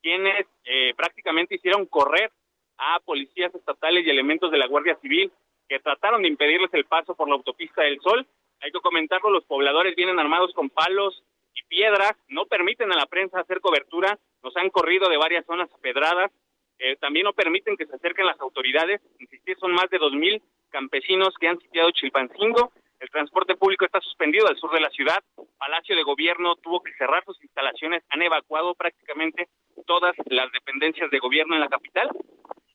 quienes 0.00 0.46
eh, 0.64 0.94
prácticamente 0.96 1.56
hicieron 1.56 1.84
correr 1.86 2.30
a 2.78 3.00
policías 3.00 3.52
estatales 3.52 4.06
y 4.06 4.10
elementos 4.10 4.52
de 4.52 4.58
la 4.58 4.68
Guardia 4.68 4.96
Civil 5.02 5.32
que 5.68 5.80
trataron 5.80 6.22
de 6.22 6.28
impedirles 6.28 6.72
el 6.72 6.84
paso 6.84 7.16
por 7.16 7.28
la 7.28 7.34
autopista 7.34 7.82
del 7.82 7.98
Sol. 8.02 8.24
Hay 8.60 8.70
que 8.70 8.78
comentarlo, 8.78 9.30
los 9.30 9.44
pobladores 9.46 9.96
vienen 9.96 10.20
armados 10.20 10.52
con 10.54 10.70
palos 10.70 11.24
y 11.56 11.64
piedras, 11.64 12.12
no 12.28 12.46
permiten 12.46 12.92
a 12.92 12.96
la 12.96 13.06
prensa 13.06 13.40
hacer 13.40 13.60
cobertura, 13.60 14.16
nos 14.44 14.56
han 14.56 14.70
corrido 14.70 15.08
de 15.08 15.16
varias 15.16 15.44
zonas 15.44 15.68
pedradas 15.82 16.30
eh, 16.78 16.96
también 16.96 17.24
no 17.24 17.32
permiten 17.32 17.76
que 17.76 17.86
se 17.86 17.94
acerquen 17.94 18.26
las 18.26 18.40
autoridades. 18.40 19.00
Insistir, 19.18 19.56
son 19.58 19.72
más 19.72 19.88
de 19.90 19.98
2.000 19.98 20.42
campesinos 20.70 21.34
que 21.40 21.48
han 21.48 21.58
sitiado 21.58 21.90
Chilpancingo. 21.92 22.72
El 23.00 23.10
transporte 23.10 23.56
público 23.56 23.84
está 23.84 24.00
suspendido 24.00 24.46
al 24.48 24.56
sur 24.56 24.72
de 24.72 24.80
la 24.80 24.90
ciudad. 24.90 25.22
Palacio 25.58 25.94
de 25.94 26.02
Gobierno 26.02 26.56
tuvo 26.56 26.82
que 26.82 26.92
cerrar 26.94 27.24
sus 27.24 27.40
instalaciones. 27.42 28.02
Han 28.10 28.22
evacuado 28.22 28.74
prácticamente 28.74 29.48
todas 29.86 30.14
las 30.26 30.50
dependencias 30.52 31.10
de 31.10 31.18
gobierno 31.18 31.54
en 31.54 31.60
la 31.60 31.68
capital 31.68 32.08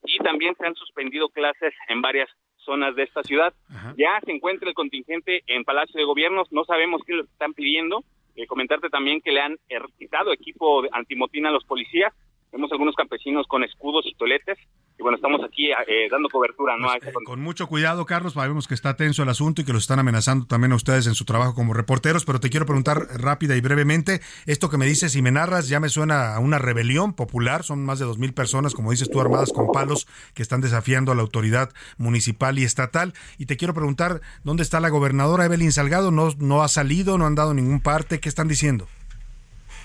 y 0.04 0.18
también 0.20 0.56
se 0.56 0.66
han 0.66 0.76
suspendido 0.76 1.30
clases 1.30 1.74
en 1.88 2.02
varias 2.02 2.30
zonas 2.58 2.96
de 2.96 3.04
esta 3.04 3.24
ciudad. 3.24 3.54
Ya 3.98 4.20
se 4.24 4.32
encuentra 4.32 4.70
el 4.70 4.76
contingente 4.76 5.44
en 5.48 5.64
Palacio 5.64 5.98
de 5.98 6.06
Gobierno. 6.06 6.44
No 6.52 6.64
sabemos 6.66 7.02
qué 7.06 7.14
les 7.14 7.30
están 7.30 7.54
pidiendo. 7.54 8.04
Eh, 8.36 8.46
comentarte 8.48 8.90
también 8.90 9.22
que 9.22 9.32
le 9.32 9.42
han 9.42 9.58
quitado 9.98 10.32
equipo 10.32 10.84
de 10.84 10.90
antimotina 10.92 11.50
a 11.50 11.52
los 11.52 11.66
policías 11.66 12.14
Vemos 12.52 12.72
algunos 12.72 12.96
campesinos 12.96 13.46
con 13.48 13.64
escudos 13.64 14.06
y 14.06 14.16
toletes. 14.16 14.58
Y 14.98 15.02
bueno, 15.02 15.16
estamos 15.16 15.40
aquí 15.46 15.70
eh, 15.70 16.10
dando 16.12 16.28
cobertura 16.28 16.76
¿no? 16.78 16.90
Pues, 17.00 17.16
eh, 17.16 17.18
con 17.24 17.40
mucho 17.40 17.68
cuidado, 17.68 18.06
Carlos. 18.06 18.34
Sabemos 18.34 18.68
que 18.68 18.74
está 18.74 18.98
tenso 18.98 19.24
el 19.24 19.30
asunto 19.30 19.62
y 19.62 19.66
que 19.66 19.72
los 19.72 19.84
están 19.84 20.00
amenazando 20.00 20.46
también 20.46 20.74
a 20.74 20.76
ustedes 20.76 21.08
en 21.08 21.16
su 21.16 21.24
trabajo 21.24 21.56
como 21.56 21.74
reporteros. 21.74 22.26
Pero 22.26 22.42
te 22.42 22.50
quiero 22.50 22.66
preguntar 22.66 23.08
rápida 23.16 23.56
y 23.56 23.62
brevemente: 23.62 24.20
esto 24.46 24.70
que 24.70 24.78
me 24.78 24.86
dices 24.86 25.16
y 25.16 25.22
me 25.22 25.32
narras 25.32 25.70
ya 25.70 25.80
me 25.80 25.88
suena 25.88 26.36
a 26.36 26.40
una 26.40 26.60
rebelión 26.60 27.14
popular. 27.14 27.64
Son 27.64 27.86
más 27.86 28.00
de 28.00 28.06
dos 28.06 28.18
mil 28.18 28.34
personas, 28.34 28.74
como 28.74 28.92
dices 28.92 29.10
tú, 29.10 29.22
armadas 29.22 29.54
con 29.54 29.72
palos 29.72 30.06
que 30.34 30.42
están 30.42 30.60
desafiando 30.60 31.14
a 31.14 31.16
la 31.16 31.22
autoridad 31.22 31.70
municipal 31.98 32.60
y 32.60 32.64
estatal. 32.64 33.14
Y 33.38 33.46
te 33.46 33.56
quiero 33.56 33.74
preguntar: 33.74 34.20
¿dónde 34.44 34.64
está 34.64 34.82
la 34.82 34.90
gobernadora 34.90 35.46
Evelyn 35.46 35.72
Salgado? 35.72 36.12
¿No, 36.12 36.30
no 36.40 36.62
ha 36.62 36.68
salido? 36.68 37.18
¿No 37.18 37.26
han 37.26 37.36
dado 37.36 37.54
ningún 37.54 37.80
parte? 37.80 38.20
¿Qué 38.20 38.28
están 38.28 38.50
diciendo? 38.50 38.88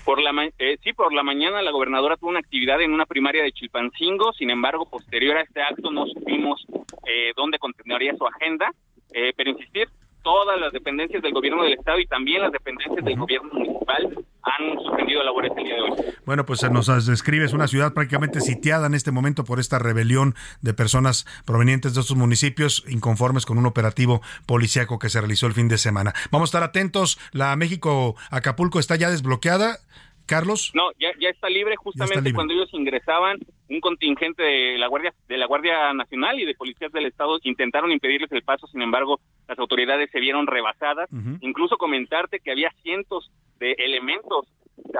Por 0.05 0.21
la 0.21 0.31
eh, 0.59 0.77
sí, 0.83 0.93
por 0.93 1.11
la 1.11 1.23
mañana 1.23 1.63
la 1.63 1.71
gobernadora 1.71 2.15
tuvo 2.15 2.29
una 2.29 2.39
actividad 2.39 2.79
en 2.79 2.93
una 2.93 3.07
primaria 3.07 3.41
de 3.41 3.51
Chilpancingo, 3.51 4.33
sin 4.33 4.51
embargo, 4.51 4.87
posterior 4.87 5.35
a 5.35 5.41
este 5.41 5.63
acto 5.63 5.89
no 5.91 6.05
supimos 6.05 6.63
eh, 7.07 7.33
dónde 7.35 7.57
continuaría 7.57 8.15
su 8.15 8.27
agenda, 8.27 8.71
eh, 9.11 9.33
pero 9.35 9.49
insistir, 9.49 9.89
todas 10.25 10.59
las 10.59 10.73
dependencias 10.73 11.21
del 11.21 11.33
gobierno 11.33 11.63
del 11.63 11.73
estado 11.73 11.99
y 11.99 12.07
también 12.07 12.41
las 12.41 12.51
dependencias 12.51 13.05
del 13.05 13.15
gobierno 13.15 13.47
municipal 13.53 14.25
han 14.41 14.79
suspendido 14.83 15.23
labores 15.23 15.51
el 15.55 15.63
día 15.63 15.75
de 15.75 15.81
hoy. 15.81 15.91
Bueno, 16.25 16.45
pues 16.47 16.69
nos 16.71 17.05
describes 17.05 17.53
una 17.53 17.67
ciudad 17.67 17.93
prácticamente 17.93 18.41
sitiada 18.41 18.87
en 18.87 18.95
este 18.95 19.11
momento 19.11 19.43
por 19.43 19.59
esta 19.59 19.77
rebelión 19.77 20.33
de 20.61 20.73
personas 20.73 21.27
provenientes 21.45 21.93
de 21.93 22.01
estos 22.01 22.17
municipios 22.17 22.83
inconformes 22.89 23.45
con 23.45 23.59
un 23.59 23.67
operativo 23.67 24.21
policíaco 24.47 24.97
que 24.97 25.09
se 25.09 25.21
realizó 25.21 25.45
el 25.45 25.53
fin 25.53 25.67
de 25.67 25.77
semana. 25.77 26.13
Vamos 26.31 26.47
a 26.47 26.49
estar 26.49 26.63
atentos. 26.63 27.19
La 27.31 27.55
México 27.55 28.15
Acapulco 28.31 28.79
está 28.79 28.95
ya 28.95 29.11
desbloqueada. 29.11 29.77
Carlos. 30.25 30.71
No, 30.73 30.91
ya, 30.99 31.09
ya 31.19 31.29
está 31.29 31.49
libre. 31.49 31.75
Justamente 31.75 32.33
cuando 32.33 32.53
ellos 32.53 32.69
ingresaban, 32.73 33.39
un 33.69 33.79
contingente 33.79 34.43
de 34.43 34.77
la 34.77 34.87
Guardia 34.87 35.13
de 35.27 35.37
la 35.37 35.47
Guardia 35.47 35.93
Nacional 35.93 36.39
y 36.39 36.45
de 36.45 36.55
policías 36.55 36.91
del 36.91 37.05
Estado 37.05 37.39
intentaron 37.43 37.91
impedirles 37.91 38.31
el 38.31 38.43
paso. 38.43 38.67
Sin 38.67 38.81
embargo, 38.81 39.19
las 39.47 39.57
autoridades 39.59 40.09
se 40.11 40.19
vieron 40.19 40.47
rebasadas. 40.47 41.09
Incluso 41.41 41.77
comentarte 41.77 42.39
que 42.39 42.51
había 42.51 42.71
cientos 42.81 43.31
de 43.59 43.73
elementos 43.73 44.47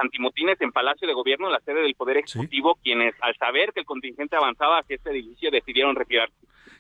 antimotines 0.01 0.59
en 0.61 0.71
Palacio 0.71 1.07
de 1.07 1.13
Gobierno, 1.13 1.49
la 1.49 1.59
sede 1.59 1.81
del 1.81 1.95
Poder 1.95 2.17
Ejecutivo, 2.17 2.77
quienes 2.81 3.13
al 3.21 3.35
saber 3.35 3.71
que 3.73 3.81
el 3.81 3.85
contingente 3.85 4.35
avanzaba 4.35 4.79
hacia 4.79 4.95
este 4.95 5.11
edificio 5.11 5.51
decidieron 5.51 5.95
retirarse. 5.95 6.35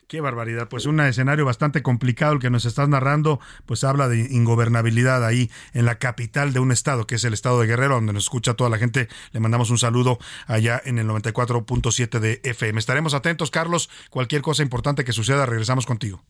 Qué 0.07 0.21
barbaridad, 0.21 0.69
pues 0.69 0.85
un 0.85 0.99
escenario 0.99 1.45
bastante 1.45 1.81
complicado 1.81 2.33
el 2.33 2.39
que 2.39 2.51
nos 2.51 2.65
estás 2.65 2.87
narrando, 2.87 3.39
pues 3.65 3.83
habla 3.83 4.07
de 4.07 4.19
ingobernabilidad 4.31 5.25
ahí 5.25 5.49
en 5.73 5.85
la 5.85 5.97
capital 5.97 6.53
de 6.53 6.59
un 6.59 6.71
estado, 6.71 7.07
que 7.07 7.15
es 7.15 7.23
el 7.23 7.33
estado 7.33 7.59
de 7.59 7.65
Guerrero, 7.65 7.95
donde 7.95 8.13
nos 8.13 8.25
escucha 8.25 8.53
toda 8.53 8.69
la 8.69 8.77
gente. 8.77 9.07
Le 9.31 9.39
mandamos 9.39 9.71
un 9.71 9.79
saludo 9.79 10.19
allá 10.45 10.79
en 10.85 10.99
el 10.99 11.07
94.7 11.07 12.19
de 12.19 12.39
FM. 12.43 12.77
Estaremos 12.77 13.15
atentos, 13.15 13.49
Carlos. 13.49 13.89
Cualquier 14.11 14.43
cosa 14.43 14.61
importante 14.61 15.05
que 15.05 15.11
suceda, 15.11 15.47
regresamos 15.47 15.87
contigo. 15.87 16.23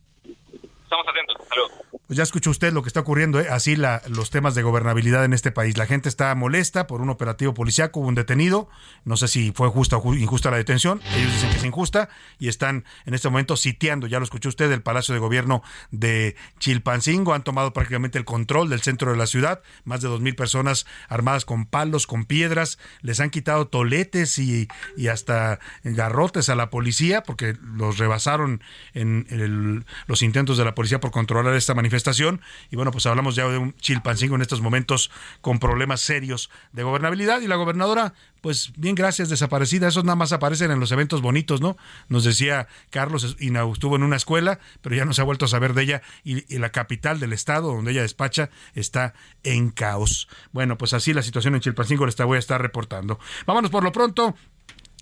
Pues 2.07 2.17
ya 2.17 2.23
escuchó 2.23 2.51
usted 2.51 2.71
lo 2.71 2.83
que 2.83 2.89
está 2.89 2.99
ocurriendo, 2.99 3.39
¿eh? 3.39 3.47
así 3.49 3.75
los 3.75 4.29
temas 4.29 4.53
de 4.53 4.61
gobernabilidad 4.61 5.25
en 5.25 5.33
este 5.33 5.51
país. 5.51 5.75
La 5.75 5.87
gente 5.87 6.07
está 6.07 6.35
molesta 6.35 6.85
por 6.85 7.01
un 7.01 7.09
operativo 7.09 7.55
policiaco, 7.55 7.99
un 7.99 8.13
detenido, 8.13 8.69
no 9.05 9.17
sé 9.17 9.27
si 9.27 9.51
fue 9.53 9.69
justa 9.69 9.97
o 9.97 10.13
injusta 10.13 10.51
la 10.51 10.57
detención, 10.57 11.01
ellos 11.15 11.33
dicen 11.33 11.49
que 11.49 11.57
es 11.57 11.63
injusta 11.63 12.09
y 12.37 12.47
están 12.47 12.85
en 13.07 13.15
este 13.15 13.27
momento 13.27 13.57
sitiando, 13.57 14.05
ya 14.05 14.19
lo 14.19 14.23
escuchó 14.23 14.49
usted, 14.49 14.71
el 14.71 14.83
Palacio 14.83 15.15
de 15.15 15.19
Gobierno 15.19 15.63
de 15.89 16.35
Chilpancingo, 16.59 17.33
han 17.33 17.43
tomado 17.43 17.73
prácticamente 17.73 18.19
el 18.19 18.25
control 18.25 18.69
del 18.69 18.81
centro 18.81 19.09
de 19.09 19.17
la 19.17 19.25
ciudad, 19.25 19.63
más 19.83 20.01
de 20.01 20.07
dos 20.07 20.21
mil 20.21 20.35
personas 20.35 20.85
armadas 21.09 21.43
con 21.43 21.65
palos, 21.65 22.05
con 22.05 22.25
piedras, 22.25 22.77
les 23.01 23.19
han 23.19 23.31
quitado 23.31 23.67
toletes 23.67 24.37
y, 24.37 24.67
y 24.95 25.07
hasta 25.07 25.59
garrotes 25.83 26.49
a 26.49 26.55
la 26.55 26.69
policía 26.69 27.23
porque 27.23 27.57
los 27.63 27.97
rebasaron 27.97 28.61
en 28.93 29.85
los 30.05 30.21
intentos 30.21 30.57
de 30.59 30.65
la 30.65 30.75
policía 30.75 30.99
por 30.99 31.09
controlar 31.09 31.55
esta 31.55 31.73
manifestación 31.73 31.94
estación 31.95 32.41
Y 32.71 32.75
bueno, 32.75 32.91
pues 32.91 33.05
hablamos 33.05 33.35
ya 33.35 33.47
de 33.47 33.57
un 33.57 33.75
Chilpancingo 33.75 34.35
en 34.35 34.41
estos 34.41 34.61
momentos 34.61 35.11
con 35.41 35.59
problemas 35.59 36.01
serios 36.01 36.49
de 36.73 36.83
gobernabilidad. 36.83 37.41
Y 37.41 37.47
la 37.47 37.55
gobernadora, 37.55 38.13
pues 38.41 38.73
bien, 38.75 38.95
gracias, 38.95 39.29
desaparecida. 39.29 39.87
Esos 39.87 40.03
nada 40.03 40.15
más 40.15 40.33
aparecen 40.33 40.71
en 40.71 40.79
los 40.79 40.91
eventos 40.91 41.21
bonitos, 41.21 41.61
¿no? 41.61 41.77
Nos 42.09 42.23
decía 42.23 42.67
Carlos, 42.89 43.23
estuvo 43.23 43.95
en 43.95 44.03
una 44.03 44.15
escuela, 44.15 44.59
pero 44.81 44.95
ya 44.95 45.05
no 45.05 45.13
se 45.13 45.21
ha 45.21 45.25
vuelto 45.25 45.45
a 45.45 45.47
saber 45.47 45.73
de 45.73 45.83
ella. 45.83 46.01
Y, 46.23 46.53
y 46.53 46.59
la 46.59 46.71
capital 46.71 47.19
del 47.19 47.33
estado, 47.33 47.73
donde 47.73 47.91
ella 47.91 48.01
despacha, 48.01 48.49
está 48.73 49.13
en 49.43 49.69
caos. 49.69 50.27
Bueno, 50.51 50.77
pues 50.77 50.93
así 50.93 51.13
la 51.13 51.21
situación 51.21 51.55
en 51.55 51.61
Chilpancingo 51.61 52.05
les 52.05 52.15
voy 52.15 52.37
a 52.37 52.39
estar 52.39 52.61
reportando. 52.61 53.19
Vámonos 53.45 53.71
por 53.71 53.83
lo 53.83 53.91
pronto 53.91 54.35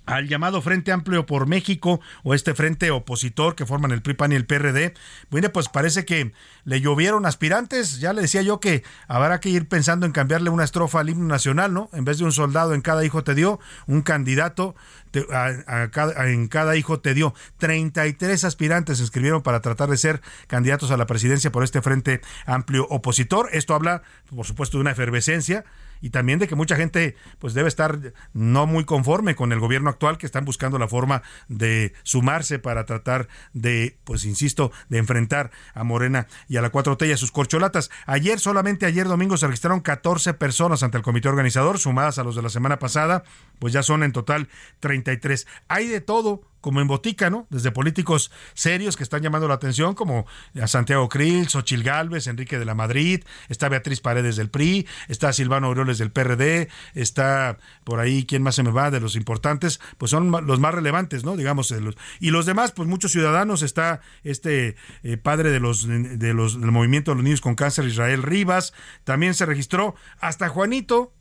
al 0.05 0.27
llamado 0.27 0.61
Frente 0.61 0.91
Amplio 0.91 1.25
por 1.25 1.47
México 1.47 2.01
o 2.23 2.33
este 2.33 2.53
frente 2.53 2.91
opositor 2.91 3.55
que 3.55 3.65
forman 3.65 3.91
el 3.91 4.01
PRI, 4.01 4.13
PAN 4.15 4.31
y 4.31 4.35
el 4.35 4.45
PRD. 4.45 4.93
Bueno, 5.29 5.49
pues 5.51 5.69
parece 5.69 6.05
que 6.05 6.33
le 6.65 6.81
llovieron 6.81 7.25
aspirantes. 7.25 7.99
Ya 7.99 8.13
le 8.13 8.21
decía 8.21 8.41
yo 8.41 8.59
que 8.59 8.83
habrá 9.07 9.39
que 9.39 9.49
ir 9.49 9.67
pensando 9.67 10.05
en 10.05 10.11
cambiarle 10.11 10.49
una 10.49 10.63
estrofa 10.63 10.99
al 10.99 11.09
himno 11.09 11.27
nacional, 11.27 11.73
¿no? 11.73 11.89
En 11.93 12.05
vez 12.05 12.17
de 12.17 12.25
un 12.25 12.31
soldado 12.31 12.73
en 12.73 12.81
cada 12.81 13.05
hijo 13.05 13.23
te 13.23 13.35
dio, 13.35 13.59
un 13.87 14.01
candidato 14.01 14.75
en 15.13 16.47
cada 16.47 16.75
hijo 16.75 16.99
te 16.99 17.13
dio. 17.13 17.33
33 17.57 18.43
aspirantes 18.43 18.97
se 18.97 19.03
inscribieron 19.03 19.41
para 19.43 19.61
tratar 19.61 19.89
de 19.89 19.97
ser 19.97 20.21
candidatos 20.47 20.91
a 20.91 20.97
la 20.97 21.05
presidencia 21.05 21.51
por 21.51 21.63
este 21.63 21.81
Frente 21.81 22.21
Amplio 22.45 22.87
opositor. 22.89 23.49
Esto 23.53 23.75
habla, 23.75 24.01
por 24.35 24.45
supuesto, 24.45 24.77
de 24.77 24.81
una 24.81 24.91
efervescencia 24.91 25.65
y 26.03 26.09
también 26.09 26.37
de 26.37 26.49
que 26.49 26.55
mucha 26.55 26.75
gente 26.75 27.15
pues 27.39 27.53
debe 27.53 27.69
estar 27.69 27.97
no 28.33 28.67
muy 28.67 28.83
conforme 28.83 29.35
con 29.35 29.53
el 29.53 29.59
gobierno 29.61 29.89
actual 29.89 30.17
que 30.17 30.25
están 30.25 30.43
buscando 30.43 30.77
la 30.77 30.89
forma 30.89 31.23
de 31.47 31.93
sumarse 32.03 32.59
para 32.59 32.85
tratar 32.85 33.29
de, 33.53 33.97
pues 34.03 34.25
insisto, 34.25 34.73
de 34.89 34.97
enfrentar 34.97 35.51
a 35.73 35.85
Morena 35.85 36.27
y 36.49 36.57
a 36.57 36.61
la 36.61 36.73
4T 36.73 37.07
y 37.07 37.13
a 37.13 37.17
sus 37.17 37.31
corcholatas. 37.31 37.89
Ayer, 38.05 38.41
solamente 38.41 38.85
ayer 38.85 39.07
domingo, 39.07 39.37
se 39.37 39.47
registraron 39.47 39.79
14 39.79 40.33
personas 40.33 40.83
ante 40.83 40.97
el 40.97 41.03
comité 41.03 41.29
organizador, 41.29 41.79
sumadas 41.79 42.19
a 42.19 42.25
los 42.25 42.35
de 42.35 42.41
la 42.41 42.49
semana 42.49 42.79
pasada, 42.79 43.23
pues 43.59 43.71
ya 43.71 43.81
son 43.81 44.03
en 44.03 44.11
total 44.11 44.49
33. 44.81 45.47
Hay 45.69 45.87
de 45.87 46.01
todo 46.01 46.41
como 46.63 46.79
en 46.79 46.87
botica, 46.87 47.29
¿no? 47.29 47.45
Desde 47.49 47.71
políticos 47.71 48.31
serios 48.53 48.95
que 48.95 49.03
están 49.03 49.21
llamando 49.21 49.49
la 49.49 49.55
atención, 49.55 49.95
como 49.95 50.25
a 50.61 50.65
Santiago 50.67 51.09
Krill, 51.09 51.49
Xochil 51.49 51.83
Gálvez, 51.83 52.27
Enrique 52.27 52.57
de 52.57 52.63
la 52.63 52.73
Madrid, 52.73 53.25
está 53.49 53.67
Beatriz 53.67 53.99
Paredes 53.99 54.37
del 54.37 54.49
PRI, 54.49 54.87
está 55.09 55.33
Silvano 55.33 55.67
Aureoles 55.67 55.97
del 55.97 56.13
PRD, 56.13 56.69
está 56.95 57.57
por 57.83 57.99
ahí, 57.99 58.25
¿quién 58.25 58.43
más 58.43 58.55
se 58.55 58.63
me 58.63 58.71
va? 58.71 58.91
De 58.91 59.01
los 59.01 59.17
importantes, 59.17 59.81
pues 59.97 60.09
son 60.09 60.31
los 60.31 60.59
más 60.61 60.73
relevantes, 60.73 61.25
¿no? 61.25 61.35
Digamos, 61.35 61.75
y 62.21 62.29
los 62.29 62.45
demás, 62.45 62.71
pues 62.71 62.87
muchos 62.87 63.11
ciudadanos, 63.11 63.61
está 63.61 63.99
este 64.23 64.77
eh, 65.03 65.17
padre 65.17 65.51
de 65.51 65.59
los, 65.59 65.85
de 65.85 66.33
los, 66.33 66.61
del 66.61 66.71
movimiento 66.71 67.11
de 67.11 67.15
los 67.15 67.25
niños 67.25 67.41
con 67.41 67.55
cáncer, 67.55 67.83
Israel 67.83 68.23
Rivas, 68.23 68.73
también 69.03 69.33
se 69.33 69.45
registró 69.45 69.95
hasta 70.21 70.47
Juanito, 70.47 71.11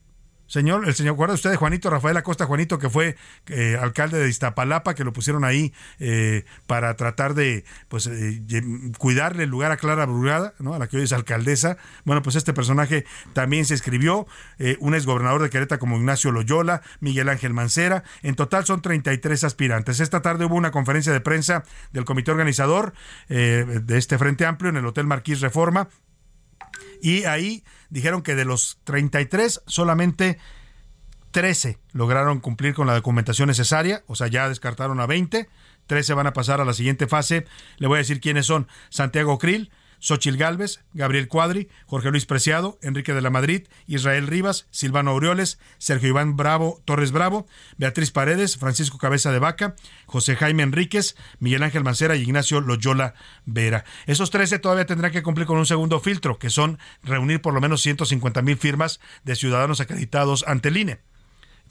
Señor, 0.53 0.87
el 0.87 0.95
señor, 0.95 1.15
¿recuerda 1.15 1.35
usted 1.35 1.57
Juanito 1.57 1.89
Rafael 1.89 2.15
Acosta 2.15 2.45
Juanito, 2.45 2.79
que 2.79 2.91
fue 2.91 3.17
eh, 3.47 3.79
alcalde 3.81 4.19
de 4.19 4.29
Iztapalapa, 4.29 4.95
que 4.95 5.03
lo 5.03 5.15
pusieron 5.15 5.45
ahí 5.45 5.73
eh, 5.99 6.45
para 6.67 6.95
tratar 6.95 7.33
de 7.33 7.65
pues 7.89 8.07
eh, 8.07 8.43
cuidarle 8.99 9.45
el 9.45 9.49
lugar 9.49 9.73
a 9.73 9.79
Clara 9.79 10.05
Brugada, 10.05 10.53
¿no? 10.59 10.75
a 10.75 10.79
la 10.79 10.89
que 10.89 10.99
hoy 10.99 11.05
es 11.05 11.15
alcaldesa? 11.15 11.79
Bueno, 12.05 12.21
pues 12.21 12.37
este 12.37 12.53
personaje 12.53 13.07
también 13.33 13.65
se 13.65 13.73
escribió, 13.73 14.27
un 14.81 14.95
exgobernador 14.95 15.41
de 15.41 15.49
Querétaro 15.49 15.79
como 15.79 15.97
Ignacio 15.97 16.31
Loyola, 16.33 16.83
Miguel 17.01 17.31
Ángel 17.31 17.55
Mancera, 17.55 18.05
en 18.23 18.35
total 18.35 18.67
son 18.67 18.83
33 18.83 19.45
aspirantes. 19.45 20.01
Esta 20.01 20.21
tarde 20.21 20.45
hubo 20.45 20.57
una 20.57 20.71
conferencia 20.71 21.15
de 21.15 21.23
prensa 21.23 21.65
del 21.93 22.05
comité 22.05 22.31
organizador 22.31 22.93
de 23.29 23.97
este 23.97 24.19
Frente 24.19 24.45
Amplio 24.45 24.69
en 24.69 24.77
el 24.77 24.85
Hotel 24.85 25.07
Marquís 25.07 25.41
Reforma, 25.41 25.89
y 27.03 27.25
ahí 27.25 27.65
dijeron 27.91 28.23
que 28.23 28.37
de 28.37 28.45
los 28.45 28.79
33 28.85 29.63
solamente 29.67 30.39
13 31.33 31.79
lograron 31.93 32.39
cumplir 32.39 32.75
con 32.75 32.87
la 32.87 32.95
documentación 32.95 33.49
necesaria, 33.49 34.05
o 34.07 34.15
sea, 34.15 34.29
ya 34.29 34.49
descartaron 34.49 35.01
a 35.01 35.07
20, 35.07 35.49
13 35.89 36.15
van 36.15 36.29
a 36.29 36.33
pasar 36.33 36.61
a 36.61 36.65
la 36.65 36.73
siguiente 36.73 37.09
fase. 37.09 37.45
Le 37.79 37.89
voy 37.89 37.97
a 37.97 37.99
decir 37.99 38.21
quiénes 38.21 38.47
son. 38.47 38.69
Santiago 38.89 39.39
Krill, 39.39 39.73
Xochil 40.03 40.37
Gálvez, 40.37 40.81
Gabriel 40.95 41.29
Cuadri, 41.29 41.69
Jorge 41.87 42.11
Luis 42.11 42.27
Preciado, 42.27 42.77
Enrique 42.83 43.15
de 43.15 43.23
la 43.23 43.31
Madrid, 43.31 43.69
Israel 43.87 44.27
Rivas, 44.27 44.67
Silvano 44.73 45.13
Aureoles, 45.13 45.61
Sergio 45.79 46.09
Iván 46.09 46.37
Bravo, 46.37 46.83
Torres 46.85 47.13
Bravo, 47.13 47.47
Beatriz 47.79 48.11
Paredes, 48.11 48.57
Francisco 48.57 48.99
Cabeza 48.99 49.31
de 49.31 49.39
Vaca, 49.39 49.77
José 50.07 50.35
Jaime 50.35 50.65
Enríquez, 50.65 51.15
Miguel 51.39 51.63
Ángel 51.63 51.85
Mancera 51.85 52.17
y 52.17 52.23
Ignacio 52.23 52.61
Loyola 52.61 53.15
Vera. 53.47 53.85
Esos 54.07 54.31
13 54.31 54.59
todavía 54.59 54.87
tendrán 54.87 55.13
que 55.13 55.23
cumplir 55.23 55.47
con 55.47 55.59
un 55.59 55.67
segundo 55.67 56.01
filtro, 56.01 56.39
que 56.39 56.51
son 56.51 56.81
reunir 57.05 57.41
por 57.41 57.55
lo 57.55 57.61
menos 57.61 57.81
150 57.83 58.43
mil 58.43 58.57
firmas 58.57 58.99
de 59.23 59.37
ciudadanos 59.37 59.81
acreditados 59.81 60.45
ante 60.49 60.71
el 60.71 60.79
INE 60.79 61.12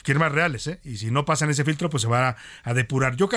firmas 0.03 0.31
reales, 0.31 0.67
¿eh? 0.67 0.79
y 0.83 0.97
si 0.97 1.11
no 1.11 1.25
pasan 1.25 1.49
ese 1.49 1.63
filtro, 1.63 1.89
pues 1.89 2.01
se 2.01 2.07
va 2.07 2.35
a, 2.63 2.73
depurar. 2.73 3.15
Yo, 3.15 3.29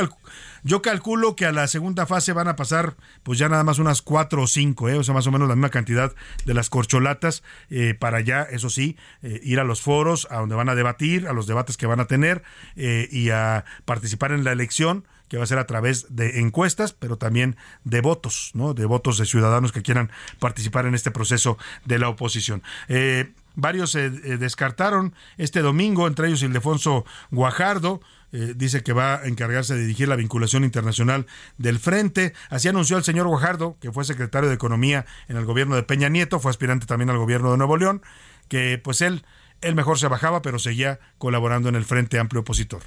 yo 0.62 0.83
calculo 0.83 1.37
que 1.37 1.47
a 1.47 1.53
la 1.53 1.67
segunda 1.69 2.07
fase 2.07 2.33
van 2.33 2.49
a 2.49 2.57
pasar, 2.57 2.97
pues 3.23 3.39
ya 3.39 3.49
nada 3.49 3.65
más 3.65 3.79
unas 3.79 4.03
cuatro 4.03 4.43
o 4.43 4.47
cinco, 4.47 4.89
¿eh? 4.89 4.97
o 4.97 5.05
sea, 5.05 5.15
más 5.15 5.27
o 5.27 5.33
menos 5.33 5.49
la 5.49 5.55
misma 5.55 5.71
cantidad 5.71 6.12
de 6.45 6.55
las 6.55 6.71
corcholatas, 6.71 7.43
eh, 7.71 7.95
para 7.95 8.21
ya, 8.21 8.43
eso 8.43 8.71
sí, 8.71 8.97
eh, 9.23 9.41
ir 9.43 9.61
a 9.61 9.65
los 9.65 9.81
foros, 9.81 10.27
a 10.31 10.37
donde 10.37 10.55
van 10.55 10.69
a 10.69 10.75
debatir, 10.75 11.27
a 11.27 11.33
los 11.33 11.47
debates 11.47 11.77
que 11.77 11.87
van 11.87 12.01
a 12.01 12.07
tener, 12.07 12.43
y 12.77 13.31
a 13.31 13.65
participar 13.85 14.33
en 14.33 14.45
la 14.45 14.53
elección 14.53 15.05
que 15.29 15.39
va 15.39 15.45
a 15.45 15.47
ser 15.47 15.59
a 15.59 15.67
través 15.67 16.15
de 16.15 16.41
encuestas, 16.41 16.93
pero 16.93 17.17
también 17.17 17.57
de 17.85 18.01
votos, 18.01 18.51
¿no? 18.55 18.75
De 18.75 18.85
votos 18.85 19.19
de 19.19 19.27
ciudadanos 19.27 19.73
que 19.73 19.83
quieran 19.83 20.11
participar 20.39 20.87
en 20.87 20.95
este 20.95 21.11
proceso 21.11 21.59
de 21.85 21.99
la 21.99 22.09
oposición. 22.09 22.62
Eh, 22.89 23.33
Varios 23.55 23.93
se 23.93 24.07
eh, 24.07 24.11
descartaron 24.39 25.15
este 25.37 25.61
domingo, 25.61 26.07
entre 26.07 26.29
ellos 26.29 26.43
Ildefonso 26.43 27.05
Guajardo, 27.31 28.01
eh, 28.33 28.53
dice 28.57 28.83
que 28.83 28.93
va 28.93 29.21
a 29.21 29.27
encargarse 29.27 29.75
de 29.75 29.83
dirigir 29.83 30.09
la 30.09 30.17
vinculación 30.17 30.65
internacional 30.65 31.27
del 31.57 31.79
Frente. 31.79 32.35
Así 32.51 32.67
anunció 32.67 32.97
el 32.97 33.05
señor 33.05 33.29
Guajardo, 33.29 33.77
que 33.81 33.93
fue 33.93 34.05
secretario 34.05 34.49
de 34.49 34.57
Economía 34.57 35.07
en 35.29 35.37
el 35.37 35.45
gobierno 35.45 35.77
de 35.77 35.85
Peña 35.85 36.09
Nieto, 36.09 36.41
fue 36.41 36.51
aspirante 36.51 36.87
también 36.87 37.11
al 37.11 37.19
gobierno 37.19 37.53
de 37.53 37.59
Nuevo 37.59 37.77
León, 37.77 38.03
que 38.49 38.81
pues 38.83 39.03
él, 39.03 39.25
él 39.61 39.77
mejor 39.77 40.01
se 40.01 40.09
bajaba, 40.09 40.43
pero 40.43 40.59
seguía 40.59 40.99
colaborando 41.19 41.69
en 41.69 41.77
el 41.77 41.85
Frente 41.85 42.19
Amplio 42.19 42.41
Opositor. 42.41 42.83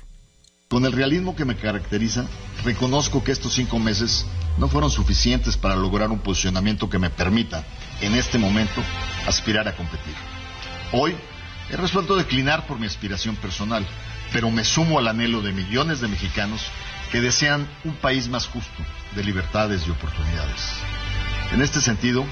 Con 0.67 0.85
el 0.85 0.91
realismo 0.91 1.33
que 1.33 1.45
me 1.45 1.55
caracteriza, 1.55 2.27
reconozco 2.65 3.23
que 3.23 3.31
estos 3.31 3.53
cinco 3.53 3.79
meses 3.79 4.25
no 4.57 4.67
fueron 4.67 4.91
suficientes 4.91 5.55
para 5.55 5.77
lograr 5.77 6.11
un 6.11 6.19
posicionamiento 6.19 6.89
que 6.89 6.99
me 6.99 7.09
permita, 7.09 7.65
en 8.01 8.15
este 8.15 8.37
momento, 8.37 8.83
aspirar 9.25 9.69
a 9.69 9.77
competir. 9.77 10.36
Hoy 10.91 11.15
he 11.69 11.75
resuelto 11.75 12.15
declinar 12.15 12.65
por 12.65 12.79
mi 12.79 12.87
aspiración 12.87 13.35
personal, 13.35 13.85
pero 14.31 14.49
me 14.51 14.63
sumo 14.63 14.99
al 14.99 15.07
anhelo 15.07 15.41
de 15.41 15.51
millones 15.51 15.99
de 15.99 16.07
mexicanos 16.07 16.61
que 17.11 17.21
desean 17.21 17.67
un 17.83 17.95
país 17.95 18.27
más 18.29 18.47
justo, 18.47 18.83
de 19.15 19.23
libertades 19.23 19.85
y 19.87 19.91
oportunidades. 19.91 20.61
En 21.51 21.61
este 21.61 21.81
sentido, 21.81 22.25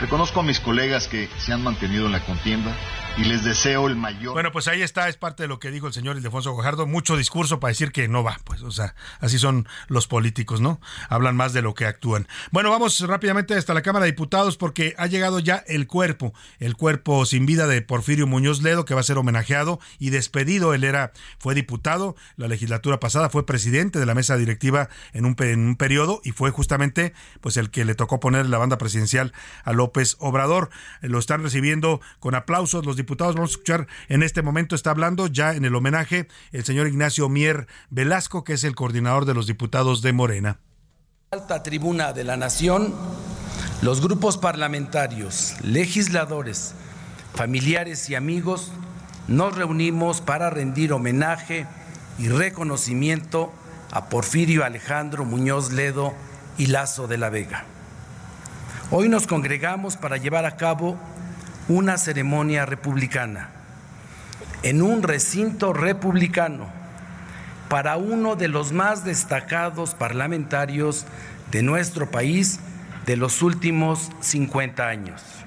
reconozco 0.00 0.40
a 0.40 0.42
mis 0.42 0.60
colegas 0.60 1.06
que 1.06 1.28
se 1.38 1.52
han 1.52 1.62
mantenido 1.62 2.06
en 2.06 2.12
la 2.12 2.20
contienda 2.20 2.74
y 3.18 3.24
les 3.24 3.44
deseo 3.44 3.88
el 3.88 3.96
mayor. 3.96 4.32
Bueno, 4.32 4.52
pues 4.52 4.68
ahí 4.68 4.80
está, 4.80 5.08
es 5.08 5.16
parte 5.16 5.42
de 5.42 5.48
lo 5.48 5.58
que 5.58 5.70
dijo 5.70 5.86
el 5.86 5.92
señor 5.92 6.16
Ildefonso 6.16 6.52
Gojardo. 6.52 6.86
Mucho 6.86 7.16
discurso 7.16 7.60
para 7.60 7.70
decir 7.70 7.92
que 7.92 8.08
no 8.08 8.22
va, 8.22 8.38
pues, 8.44 8.62
o 8.62 8.70
sea, 8.70 8.94
así 9.20 9.38
son 9.38 9.68
los 9.88 10.06
políticos, 10.06 10.60
¿no? 10.60 10.80
Hablan 11.10 11.36
más 11.36 11.52
de 11.52 11.60
lo 11.60 11.74
que 11.74 11.84
actúan. 11.84 12.26
Bueno, 12.52 12.70
vamos 12.70 13.00
rápidamente 13.00 13.54
hasta 13.54 13.74
la 13.74 13.82
Cámara 13.82 14.06
de 14.06 14.12
Diputados 14.12 14.56
porque 14.56 14.94
ha 14.96 15.06
llegado 15.06 15.40
ya 15.40 15.62
el 15.66 15.86
cuerpo, 15.86 16.32
el 16.58 16.74
cuerpo 16.74 17.26
sin 17.26 17.44
vida 17.44 17.66
de 17.66 17.82
Porfirio 17.82 18.26
Muñoz 18.26 18.62
Ledo, 18.62 18.84
que 18.86 18.94
va 18.94 19.00
a 19.00 19.04
ser 19.04 19.18
homenajeado 19.18 19.78
y 19.98 20.10
despedido. 20.10 20.72
Él 20.72 20.84
era, 20.84 21.12
fue 21.38 21.54
diputado, 21.54 22.16
la 22.36 22.48
legislatura 22.48 22.98
pasada 22.98 23.28
fue 23.28 23.44
presidente 23.44 23.98
de 23.98 24.06
la 24.06 24.14
mesa 24.14 24.36
directiva 24.36 24.88
en 25.12 25.26
un, 25.26 25.36
en 25.38 25.66
un 25.66 25.76
periodo 25.76 26.22
y 26.24 26.32
fue 26.32 26.50
justamente, 26.50 27.12
pues, 27.42 27.58
el 27.58 27.70
que 27.70 27.84
le 27.84 27.94
tocó 27.94 28.20
poner 28.20 28.46
la 28.46 28.58
banda 28.58 28.78
presidencial 28.78 29.34
a 29.64 29.72
López 29.72 30.16
Obrador. 30.18 30.70
Lo 31.02 31.18
están 31.18 31.42
recibiendo 31.42 32.00
con 32.18 32.34
aplausos 32.34 32.86
los. 32.86 33.01
Vamos 33.06 33.38
a 33.38 33.44
escuchar 33.44 33.86
en 34.08 34.22
este 34.22 34.42
momento, 34.42 34.74
está 34.74 34.90
hablando 34.90 35.26
ya 35.26 35.54
en 35.54 35.64
el 35.64 35.74
homenaje 35.74 36.28
el 36.52 36.64
señor 36.64 36.86
Ignacio 36.86 37.28
Mier 37.28 37.66
Velasco, 37.90 38.44
que 38.44 38.54
es 38.54 38.64
el 38.64 38.74
coordinador 38.74 39.24
de 39.24 39.34
los 39.34 39.46
diputados 39.46 40.02
de 40.02 40.12
Morena. 40.12 40.60
Alta 41.30 41.62
tribuna 41.62 42.12
de 42.12 42.24
la 42.24 42.36
Nación, 42.36 42.94
los 43.80 44.00
grupos 44.00 44.38
parlamentarios, 44.38 45.54
legisladores, 45.62 46.74
familiares 47.34 48.08
y 48.10 48.14
amigos 48.14 48.72
nos 49.28 49.56
reunimos 49.56 50.20
para 50.20 50.50
rendir 50.50 50.92
homenaje 50.92 51.66
y 52.18 52.28
reconocimiento 52.28 53.52
a 53.90 54.08
Porfirio 54.08 54.64
Alejandro 54.64 55.24
Muñoz 55.24 55.72
Ledo 55.72 56.12
y 56.58 56.66
Lazo 56.66 57.08
de 57.08 57.18
la 57.18 57.30
Vega. 57.30 57.64
Hoy 58.90 59.08
nos 59.08 59.26
congregamos 59.26 59.96
para 59.96 60.18
llevar 60.18 60.44
a 60.44 60.56
cabo 60.56 60.98
una 61.68 61.96
ceremonia 61.98 62.66
republicana 62.66 63.50
en 64.62 64.82
un 64.82 65.02
recinto 65.02 65.72
republicano 65.72 66.66
para 67.68 67.96
uno 67.96 68.36
de 68.36 68.48
los 68.48 68.72
más 68.72 69.04
destacados 69.04 69.94
parlamentarios 69.94 71.06
de 71.50 71.62
nuestro 71.62 72.10
país 72.10 72.60
de 73.06 73.16
los 73.16 73.42
últimos 73.42 74.10
50 74.20 74.86
años. 74.86 75.41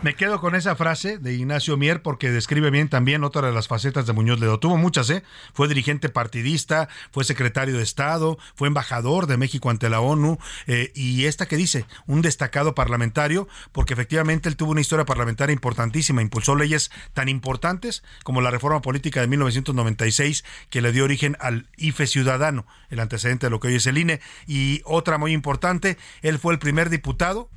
Me 0.00 0.14
quedo 0.14 0.40
con 0.40 0.54
esa 0.54 0.76
frase 0.76 1.18
de 1.18 1.34
Ignacio 1.34 1.76
Mier 1.76 2.02
porque 2.02 2.30
describe 2.30 2.70
bien 2.70 2.88
también 2.88 3.24
otra 3.24 3.48
de 3.48 3.52
las 3.52 3.66
facetas 3.66 4.06
de 4.06 4.12
Muñoz 4.12 4.38
Ledo. 4.38 4.60
Tuvo 4.60 4.76
muchas, 4.76 5.10
¿eh? 5.10 5.24
Fue 5.52 5.66
dirigente 5.66 6.08
partidista, 6.08 6.88
fue 7.10 7.24
secretario 7.24 7.76
de 7.76 7.82
Estado, 7.82 8.38
fue 8.54 8.68
embajador 8.68 9.26
de 9.26 9.36
México 9.36 9.70
ante 9.70 9.90
la 9.90 9.98
ONU 9.98 10.38
eh, 10.68 10.92
y 10.94 11.24
esta 11.24 11.46
que 11.46 11.56
dice, 11.56 11.84
un 12.06 12.22
destacado 12.22 12.76
parlamentario 12.76 13.48
porque 13.72 13.92
efectivamente 13.92 14.48
él 14.48 14.54
tuvo 14.54 14.70
una 14.70 14.82
historia 14.82 15.04
parlamentaria 15.04 15.52
importantísima, 15.52 16.22
impulsó 16.22 16.54
leyes 16.54 16.92
tan 17.12 17.28
importantes 17.28 18.04
como 18.22 18.40
la 18.40 18.52
reforma 18.52 18.80
política 18.80 19.20
de 19.20 19.26
1996 19.26 20.44
que 20.70 20.80
le 20.80 20.92
dio 20.92 21.02
origen 21.02 21.36
al 21.40 21.66
IFE 21.76 22.06
ciudadano, 22.06 22.66
el 22.90 23.00
antecedente 23.00 23.46
de 23.46 23.50
lo 23.50 23.58
que 23.58 23.66
hoy 23.66 23.74
es 23.74 23.86
el 23.88 23.98
INE, 23.98 24.20
y 24.46 24.80
otra 24.84 25.18
muy 25.18 25.32
importante, 25.32 25.98
él 26.22 26.38
fue 26.38 26.52
el 26.52 26.60
primer 26.60 26.88
diputado 26.88 27.50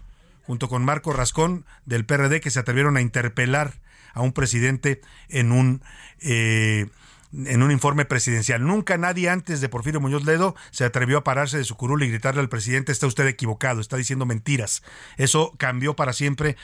junto 0.51 0.67
con 0.67 0.83
Marco 0.83 1.13
Rascón 1.13 1.65
del 1.85 2.03
PRD, 2.03 2.41
que 2.41 2.49
se 2.49 2.59
atrevieron 2.59 2.97
a 2.97 3.01
interpelar 3.01 3.75
a 4.13 4.19
un 4.19 4.33
presidente 4.33 4.99
en 5.29 5.53
un... 5.53 5.81
Eh, 6.19 6.89
en 7.33 7.63
un 7.63 7.71
informe 7.71 8.05
presidencial. 8.05 8.65
Nunca 8.65 8.97
nadie 8.97 9.29
antes 9.29 9.61
de 9.61 9.69
Porfirio 9.69 10.01
Muñoz 10.01 10.25
Ledo 10.25 10.55
se 10.71 10.83
atrevió 10.83 11.19
a 11.19 11.23
pararse 11.23 11.57
de 11.57 11.63
su 11.63 11.75
curul 11.75 12.03
y 12.03 12.09
gritarle 12.09 12.41
al 12.41 12.49
presidente, 12.49 12.91
está 12.91 13.07
usted 13.07 13.27
equivocado, 13.27 13.81
está 13.81 13.97
diciendo 13.97 14.25
mentiras. 14.25 14.83
Eso 15.17 15.53
cambió 15.57 15.95
para 15.95 16.13
siempre 16.13 16.57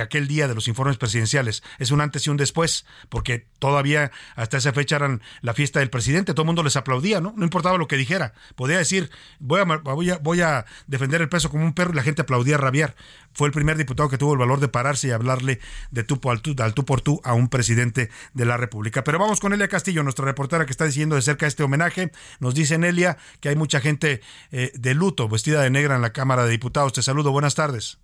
aquel 0.00 0.28
día 0.28 0.48
de 0.48 0.54
los 0.54 0.68
informes 0.68 0.96
presidenciales. 0.96 1.62
Es 1.78 1.90
un 1.90 2.00
antes 2.00 2.26
y 2.26 2.30
un 2.30 2.36
después, 2.36 2.86
porque 3.08 3.46
todavía 3.58 4.10
hasta 4.36 4.58
esa 4.58 4.72
fecha 4.72 4.96
eran 4.96 5.22
la 5.42 5.54
fiesta 5.54 5.80
del 5.80 5.90
presidente, 5.90 6.32
todo 6.32 6.42
el 6.42 6.46
mundo 6.46 6.62
les 6.62 6.76
aplaudía, 6.76 7.20
¿no? 7.20 7.34
No 7.36 7.44
importaba 7.44 7.78
lo 7.78 7.88
que 7.88 7.96
dijera. 7.96 8.34
Podía 8.54 8.78
decir, 8.78 9.10
voy 9.38 9.60
a, 9.60 9.64
voy 9.64 10.40
a, 10.40 10.58
a 10.58 10.66
defender 10.86 11.20
el 11.20 11.28
peso 11.28 11.50
como 11.50 11.64
un 11.64 11.74
perro 11.74 11.92
y 11.92 11.96
la 11.96 12.02
gente 12.02 12.22
aplaudía 12.22 12.56
rabiar. 12.56 12.96
Fue 13.32 13.46
el 13.46 13.52
primer 13.52 13.76
diputado 13.76 14.08
que 14.08 14.18
tuvo 14.18 14.32
el 14.32 14.38
valor 14.38 14.60
de 14.60 14.68
pararse 14.68 15.08
y 15.08 15.10
hablarle 15.10 15.60
de 15.90 16.04
tú, 16.04 16.20
al 16.30 16.42
tú, 16.42 16.54
al 16.58 16.74
tú 16.74 16.84
por 16.84 17.00
tú 17.00 17.20
a 17.24 17.34
un 17.34 17.48
presidente 17.48 18.10
de 18.34 18.44
la 18.44 18.56
República. 18.56 19.04
Pero 19.04 19.18
vamos 19.18 19.40
con 19.40 19.52
Elia 19.52 19.68
Castillo, 19.68 19.89
nuestra 20.02 20.24
reportera 20.24 20.64
que 20.64 20.72
está 20.72 20.84
diciendo 20.84 21.16
de 21.16 21.22
cerca 21.22 21.46
este 21.46 21.62
homenaje. 21.62 22.10
Nos 22.38 22.54
dice 22.54 22.78
Nelia 22.78 23.18
que 23.40 23.48
hay 23.48 23.56
mucha 23.56 23.80
gente 23.80 24.20
eh, 24.52 24.70
de 24.74 24.94
luto, 24.94 25.28
vestida 25.28 25.62
de 25.62 25.70
negra 25.70 25.96
en 25.96 26.02
la 26.02 26.12
Cámara 26.12 26.44
de 26.44 26.50
Diputados. 26.50 26.92
Te 26.92 27.02
saludo, 27.02 27.32
buenas 27.32 27.54
tardes. 27.54 27.98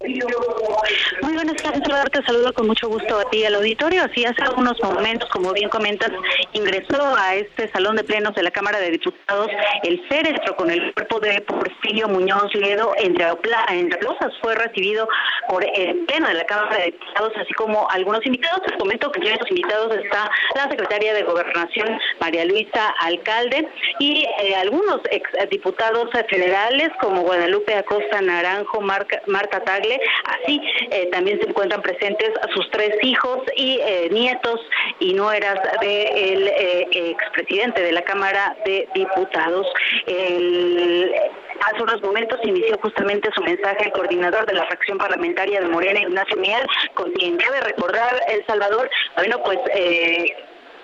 Muy 1.23 1.35
buenas 1.35 1.57
tardes. 1.57 1.83
Te 2.13 2.23
saludo 2.23 2.53
con 2.53 2.67
mucho 2.67 2.89
gusto 2.89 3.19
a 3.19 3.31
ti 3.31 3.45
al 3.45 3.55
auditorio. 3.57 4.05
Así 4.05 4.25
hace 4.25 4.43
algunos 4.43 4.81
momentos, 4.83 5.29
como 5.31 5.53
bien 5.53 5.69
comentas, 5.69 6.11
ingresó 6.53 7.15
a 7.17 7.35
este 7.35 7.71
salón 7.73 7.97
de 7.97 8.05
plenos 8.05 8.35
de 8.35 8.43
la 8.43 8.51
Cámara 8.51 8.79
de 8.79 8.91
Diputados 8.91 9.49
el 9.83 10.07
féretro 10.09 10.57
con 10.57 10.71
el 10.71 10.93
cuerpo 10.95 11.21
de 11.21 11.41
Porfirio 11.43 12.09
Muñoz 12.09 12.55
Ledo. 12.55 12.93
Entre, 12.99 13.27
entre 13.71 13.97
aplausos 13.97 14.39
fue 14.41 14.55
recibido 14.55 15.09
por 15.49 15.65
el 15.65 16.05
pleno 16.07 16.29
de 16.29 16.35
la 16.35 16.45
Cámara 16.45 16.77
de 16.77 16.85
Diputados, 16.87 17.33
así 17.37 17.53
como 17.55 17.89
algunos 17.91 18.25
invitados. 18.25 18.63
Te 18.67 18.77
comento 18.79 19.11
que 19.11 19.19
entre 19.19 19.35
estos 19.35 19.51
invitados 19.51 19.97
está 19.97 20.31
la 20.55 20.71
secretaria 20.71 21.15
de 21.15 21.23
Gobernación, 21.23 21.99
María 22.21 22.45
Luisa 22.45 22.95
Alcalde, 23.01 23.69
y 23.99 24.27
eh, 24.41 24.55
algunos 24.55 25.01
exdiputados 25.11 26.11
federales 26.29 26.91
como 27.01 27.23
Guadalupe 27.23 27.75
Acosta 27.75 28.21
Naranjo, 28.21 28.81
Marta 28.81 29.61
Tagle, 29.65 30.01
así 30.25 30.61
eh, 30.91 31.09
también 31.13 31.41
se 31.41 31.49
encuentran 31.49 31.83
presentes 31.83 32.31
sus 32.55 32.71
tres 32.71 32.93
hijos 33.03 33.39
y 33.57 33.79
eh, 33.81 34.09
nietos 34.11 34.61
y 35.01 35.15
nueras 35.15 35.59
del 35.81 36.49
eh, 36.49 36.89
expresidente 36.93 37.83
de 37.83 37.93
la 37.93 38.03
Cámara 38.03 38.57
de 38.65 38.89
Diputados. 38.95 39.67
hace 40.07 41.83
unos 41.83 42.03
momentos 42.03 42.39
inició 42.43 42.79
justamente 42.79 43.29
su 43.35 43.43
mensaje 43.43 43.87
el 43.87 43.93
coordinador 43.93 44.47
de 44.47 44.55
la 44.55 44.67
fracción 44.67 44.99
parlamentaria 44.99 45.61
de 45.61 45.69
Morena, 45.69 46.01
Ignacio 46.01 46.37
Miel, 46.37 46.67
con 46.95 47.11
quien 47.13 47.37
debe 47.37 47.61
recordar 47.61 48.21
El 48.29 48.45
Salvador, 48.47 48.89
bueno, 49.17 49.43
pues 49.45 49.59
eh, 49.75 50.35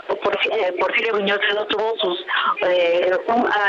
Porfirio 0.08 1.14
Muñoz 1.14 1.38
tuvo 1.68 1.94
sus 1.98 2.26
eh, 2.66 3.10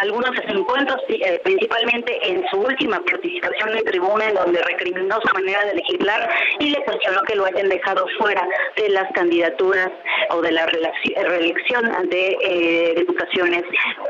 algunos 0.02 0.32
encuentros, 0.48 1.00
eh, 1.10 1.40
principalmente 1.44 2.20
en 2.28 2.44
su 2.50 2.58
última 2.58 3.00
participación 3.02 3.78
en 3.78 3.86
tribuna, 3.86 4.26
en 4.30 4.36
donde 4.36 4.62
recriminó 4.64 5.20
su 5.22 5.34
manera 5.34 5.64
de 5.66 5.76
legislar 5.76 6.30
y 6.60 6.72
le 6.72 6.84
cuestionó 6.86 7.22
que 7.24 7.36
lo 7.36 7.46
hayan 7.46 7.70
dejado 7.70 8.06
fuera 8.18 8.48
de 8.76 8.90
las 8.90 9.12
candidaturas 9.14 9.90
o 10.32 10.42
de 10.42 10.52
la 10.52 10.66
reelección 10.66 12.10
de 12.10 12.38
eh, 12.42 12.94
diputaciones 12.98 13.64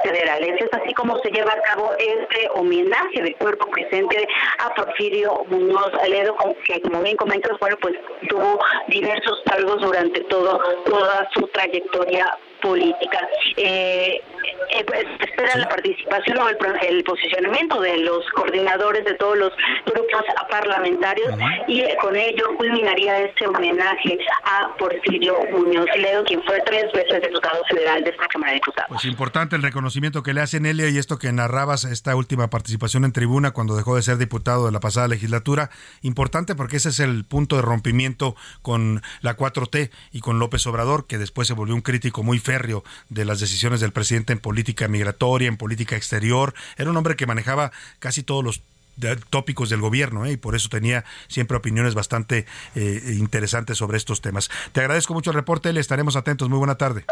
federales. 0.03 0.61
Es 0.61 0.74
así 0.74 0.93
como 0.93 1.19
se 1.19 1.30
lleva 1.30 1.51
a 1.51 1.61
cabo 1.61 1.91
este 1.97 2.49
homenaje 2.55 3.21
de 3.21 3.34
cuerpo 3.36 3.67
presente 3.69 4.28
a 4.59 4.74
Porfirio 4.74 5.43
Muñoz 5.47 5.91
Ledo, 6.07 6.36
que 6.65 6.82
como 6.82 7.01
bien 7.01 7.17
comentas, 7.17 7.57
bueno, 7.59 7.76
pues 7.82 7.95
tuvo 8.30 8.59
diversos 8.88 9.41
cargos 9.45 9.82
durante 9.82 10.21
todo 10.21 10.61
toda 10.86 11.30
su 11.34 11.47
trayectoria 11.47 12.12
Yeah. 12.14 12.30
Política. 12.64 13.20
Eh, 13.57 14.22
eh, 14.70 14.84
pues, 14.88 15.05
espera 15.20 15.55
la 15.57 15.70
participación 15.70 16.38
o 16.38 16.49
el, 16.49 17.03
posicionamiento 17.03 17.82
de 17.82 17.97
los 17.97 18.26
coordinadores 18.34 19.03
de 19.05 19.14
todos 19.16 19.38
los 19.38 19.51
grupos 19.86 20.24
parlamentarios 20.49 21.30
y 21.68 21.82
eh, 21.82 21.97
con 22.01 22.16
ello 22.16 22.55
culminaría 22.57 23.20
este 23.20 23.45
homenaje 23.47 24.18
a 24.45 24.76
Porfirio 24.78 25.38
Muñoz 25.51 25.88
Ledo, 25.97 26.24
quien 26.24 26.41
fue 26.43 26.59
tres 26.66 26.86
veces 26.93 27.22
diputado 27.22 27.61
federal 27.70 28.03
de 28.03 28.11
esta 28.11 28.28
Cámara 28.28 28.53
de 28.53 28.55
Diputados. 28.55 28.89
Pues 28.89 29.05
importante 29.05 29.55
el 29.55 29.61
reconocimiento 29.61 30.24
que 30.24 30.34
le 30.34 30.41
hacen 30.41 30.66
Elia 30.66 30.89
y 30.89 30.97
esto 30.97 31.20
que 31.20 31.32
narrabas, 31.32 31.84
esta 31.84 32.16
última 32.16 32.49
participación 32.49 33.05
en 33.05 33.11
tribuna 33.11 33.51
cuando 33.51 33.76
dejó 33.76 33.95
de 33.95 34.01
ser 34.01 34.18
diputado 34.18 34.66
de 34.66 34.72
la 34.72 34.80
pasada 34.80 35.07
legislatura, 35.07 35.70
importante 36.01 36.55
porque 36.55 36.78
ese 36.78 36.89
es 36.89 36.99
el 36.99 37.26
punto 37.26 37.57
de 37.57 37.61
rompimiento 37.64 38.36
con 38.61 39.01
la 39.22 39.36
4T 39.36 39.91
y 40.11 40.22
con 40.22 40.39
López 40.39 40.66
Obrador, 40.68 41.05
que 41.05 41.18
después 41.18 41.47
se 41.47 41.53
volvió 41.53 41.76
un 41.76 41.82
crítico 41.82 42.24
muy 42.24 42.39
de 43.10 43.26
las 43.26 43.39
decisiones 43.39 43.80
del 43.80 43.91
presidente 43.91 44.34
en 44.34 44.39
política 44.39 44.88
migratoria, 44.88 45.47
en 45.47 45.58
política 45.58 45.95
exterior. 45.95 46.54
Era 46.78 46.89
un 46.89 46.97
hombre 46.97 47.16
que 47.16 47.26
manejaba 47.26 47.72
casi 47.99 48.24
todos 48.24 48.43
los 48.43 48.62
tópicos 49.30 49.70
del 49.70 49.82
gobierno 49.82 50.26
¿eh? 50.26 50.34
y 50.34 50.38
por 50.38 50.56
eso 50.56 50.70
tenía 50.70 51.04
siempre 51.28 51.58
opiniones 51.58 51.95
bastante 51.95 52.45
eh, 52.76 53.16
interesantes 53.18 53.78
sobre 53.78 53.97
estos 53.97 54.22
temas. 54.22 54.49
Te 54.72 54.82
agradezco 54.82 55.14
mucho 55.14 55.32
el 55.32 55.36
reporte, 55.36 55.74
le 55.74 55.80
estaremos 55.80 56.16
atentos. 56.16 56.49
Muy 56.49 56.60
buena 56.60 56.76
tarde. 56.76 57.06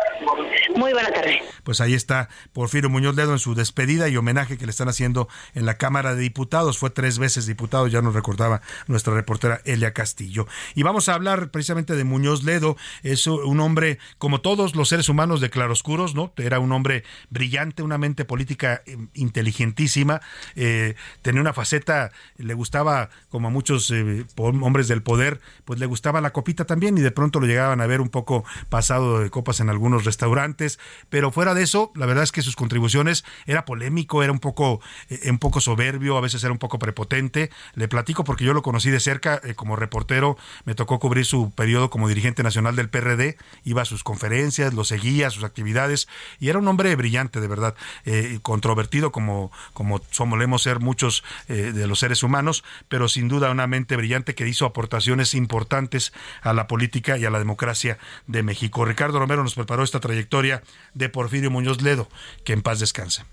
Muy 0.76 0.94
buena 0.94 1.12
tarde. 1.12 1.42
Pues 1.64 1.82
ahí 1.82 1.94
está 1.94 2.30
Porfirio 2.54 2.90
Muñoz 2.90 3.16
Ledo 3.16 3.34
en 3.34 3.40
su 3.40 3.56
despedida 3.56 4.10
y 4.10 4.18
homenaje 4.18 4.58
que 4.58 4.66
le 4.66 4.72
están 4.72 4.90
haciendo 4.90 5.28
en 5.54 5.66
la 5.66 5.78
Cámara 5.78 6.16
de 6.16 6.22
Diputados. 6.22 6.78
Fue 6.78 6.90
tres 6.90 7.20
veces 7.20 7.46
diputado, 7.46 7.88
ya 7.88 8.02
nos 8.02 8.14
recordaba 8.14 8.62
nuestra 8.88 9.14
reportera 9.14 9.62
Elia 9.66 9.94
Castillo. 9.94 10.48
Y 10.76 10.84
vamos 10.84 11.10
a 11.10 11.14
hablar 11.14 11.52
precisamente 11.52 11.96
de 11.96 12.04
Muñoz 12.04 12.44
Ledo. 12.44 12.78
Es 13.04 13.28
un 13.28 13.60
hombre, 13.60 14.00
como 14.18 14.42
todos 14.42 14.76
los 14.76 14.90
seres 14.90 15.10
humanos 15.10 15.42
de 15.42 15.50
claroscuros, 15.50 16.16
¿no? 16.16 16.34
Era 16.38 16.60
un 16.60 16.72
hombre 16.72 17.04
brillante, 17.30 17.84
una 17.84 17.98
mente 17.98 18.26
política 18.26 18.82
eh, 18.86 18.98
inteligentísima, 19.14 20.22
eh, 20.56 20.96
tenía 21.22 21.42
una 21.42 21.54
faceta, 21.54 22.12
le 22.38 22.54
gustaba, 22.54 23.10
como 23.30 23.50
a 23.50 23.52
muchos 23.52 23.92
eh, 23.92 24.26
hombres 24.38 24.88
del 24.88 25.04
poder, 25.04 25.42
pues 25.66 25.80
le 25.80 25.86
gustaba 25.86 26.22
la 26.22 26.32
copita 26.34 26.66
también 26.66 26.98
y 26.98 27.02
de 27.02 27.12
pronto 27.12 27.40
lo 27.40 27.48
llegaban 27.48 27.82
a 27.82 27.88
ver 27.88 28.02
un 28.02 28.10
poco 28.10 28.44
pasado 28.70 29.20
de 29.20 29.30
copas 29.30 29.60
en 29.60 29.70
algunos 29.70 30.06
restaurantes 30.06 30.61
pero 31.10 31.32
fuera 31.32 31.54
de 31.54 31.64
eso, 31.64 31.92
la 31.96 32.06
verdad 32.06 32.24
es 32.24 32.32
que 32.32 32.42
sus 32.42 32.56
contribuciones 32.56 33.24
era 33.46 33.66
polémico, 33.66 34.24
era 34.24 34.32
un 34.32 34.40
poco, 34.40 34.82
eh, 35.10 35.30
un 35.30 35.40
poco 35.40 35.62
soberbio, 35.62 36.18
a 36.18 36.22
veces 36.22 36.44
era 36.44 36.52
un 36.52 36.60
poco 36.60 36.80
prepotente. 36.80 37.50
Le 37.74 37.88
platico 37.88 38.24
porque 38.24 38.46
yo 38.46 38.54
lo 38.54 38.62
conocí 38.62 38.90
de 38.90 39.00
cerca 39.00 39.42
eh, 39.44 39.56
como 39.56 39.76
reportero, 39.76 40.38
me 40.66 40.76
tocó 40.76 41.00
cubrir 41.00 41.26
su 41.26 41.52
periodo 41.52 41.90
como 41.90 42.08
dirigente 42.08 42.44
nacional 42.44 42.76
del 42.76 42.90
PRD, 42.90 43.38
iba 43.64 43.82
a 43.82 43.86
sus 43.86 44.04
conferencias, 44.04 44.74
lo 44.74 44.84
seguía, 44.84 45.30
sus 45.30 45.44
actividades, 45.44 46.08
y 46.40 46.50
era 46.50 46.60
un 46.60 46.68
hombre 46.68 46.96
brillante, 46.96 47.40
de 47.40 47.48
verdad, 47.48 47.76
eh, 48.06 48.40
controvertido 48.42 49.12
como, 49.12 49.52
como 49.74 50.02
solemos 50.12 50.64
ser 50.64 50.80
muchos 50.80 51.24
de 51.48 51.88
los 51.88 52.00
seres 52.00 52.24
humanos, 52.24 52.64
pero 52.88 53.08
sin 53.08 53.28
duda 53.28 53.52
una 53.52 53.68
mente 53.68 53.96
brillante 53.96 54.36
que 54.36 54.48
hizo 54.48 54.66
aportaciones 54.66 55.34
importantes 55.34 56.14
a 56.42 56.54
la 56.54 56.68
política 56.68 57.18
y 57.18 57.26
a 57.26 57.30
la 57.30 57.40
democracia 57.40 57.98
de 58.28 58.44
México. 58.44 58.86
Ricardo 58.86 59.20
Romero 59.20 59.44
nos 59.44 59.56
preparó 59.56 59.84
esta 59.84 60.00
trayectoria 60.00 60.51
de 60.94 61.10
Porfirio 61.10 61.52
Muñoz 61.52 61.82
Ledo. 61.82 62.08
Que 62.44 62.54
en 62.54 62.62
paz 62.62 62.80
descanse. 62.80 63.24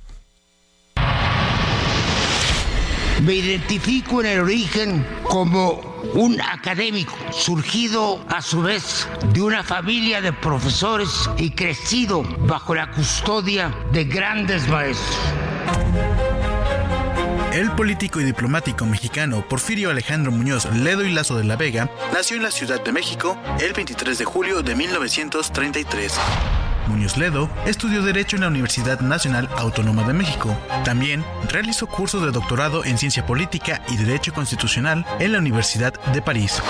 Me 3.22 3.34
identifico 3.34 4.20
en 4.20 4.26
el 4.26 4.40
origen 4.40 5.04
como 5.24 5.80
un 6.14 6.40
académico 6.40 7.16
surgido 7.32 8.24
a 8.28 8.40
su 8.40 8.62
vez 8.62 9.08
de 9.32 9.42
una 9.42 9.64
familia 9.64 10.20
de 10.20 10.32
profesores 10.32 11.28
y 11.36 11.50
crecido 11.50 12.22
bajo 12.46 12.76
la 12.76 12.92
custodia 12.92 13.74
de 13.92 14.04
grandes 14.04 14.68
maestros. 14.68 15.18
El 17.52 17.72
político 17.72 18.20
y 18.20 18.24
diplomático 18.24 18.86
mexicano 18.86 19.44
Porfirio 19.48 19.90
Alejandro 19.90 20.30
Muñoz 20.30 20.66
Ledo 20.66 21.02
y 21.02 21.10
Lazo 21.10 21.36
de 21.36 21.42
la 21.42 21.56
Vega 21.56 21.90
nació 22.12 22.36
en 22.36 22.44
la 22.44 22.52
Ciudad 22.52 22.84
de 22.84 22.92
México 22.92 23.36
el 23.58 23.72
23 23.72 24.16
de 24.16 24.24
julio 24.24 24.62
de 24.62 24.76
1933. 24.76 26.20
Muñoz 26.88 27.16
Ledo 27.16 27.48
estudió 27.66 28.02
Derecho 28.02 28.36
en 28.36 28.42
la 28.42 28.48
Universidad 28.48 29.00
Nacional 29.00 29.48
Autónoma 29.56 30.06
de 30.06 30.14
México. 30.14 30.56
También 30.84 31.24
realizó 31.48 31.86
cursos 31.86 32.22
de 32.22 32.32
doctorado 32.32 32.84
en 32.84 32.98
Ciencia 32.98 33.26
Política 33.26 33.82
y 33.88 33.96
Derecho 33.96 34.32
Constitucional 34.32 35.06
en 35.20 35.32
la 35.32 35.38
Universidad 35.38 35.92
de 36.12 36.22
París. 36.22 36.62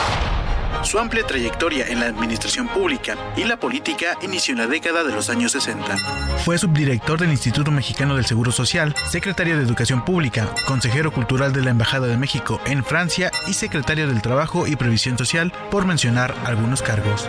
Su 0.82 0.98
amplia 0.98 1.26
trayectoria 1.26 1.86
en 1.88 2.00
la 2.00 2.06
administración 2.06 2.68
pública 2.68 3.16
y 3.36 3.44
la 3.44 3.58
política 3.58 4.16
inició 4.22 4.52
en 4.52 4.58
la 4.58 4.66
década 4.66 5.02
de 5.02 5.12
los 5.12 5.28
años 5.28 5.52
60. 5.52 5.96
Fue 6.44 6.56
subdirector 6.56 7.18
del 7.18 7.30
Instituto 7.30 7.70
Mexicano 7.70 8.14
del 8.14 8.26
Seguro 8.26 8.52
Social, 8.52 8.94
secretario 9.06 9.56
de 9.56 9.64
Educación 9.64 10.04
Pública, 10.04 10.48
consejero 10.66 11.12
cultural 11.12 11.52
de 11.52 11.62
la 11.62 11.70
Embajada 11.70 12.06
de 12.06 12.16
México 12.16 12.60
en 12.64 12.84
Francia 12.84 13.32
y 13.48 13.54
secretario 13.54 14.06
del 14.06 14.22
Trabajo 14.22 14.66
y 14.66 14.76
Previsión 14.76 15.18
Social, 15.18 15.52
por 15.70 15.84
mencionar 15.84 16.34
algunos 16.44 16.82
cargos. 16.82 17.28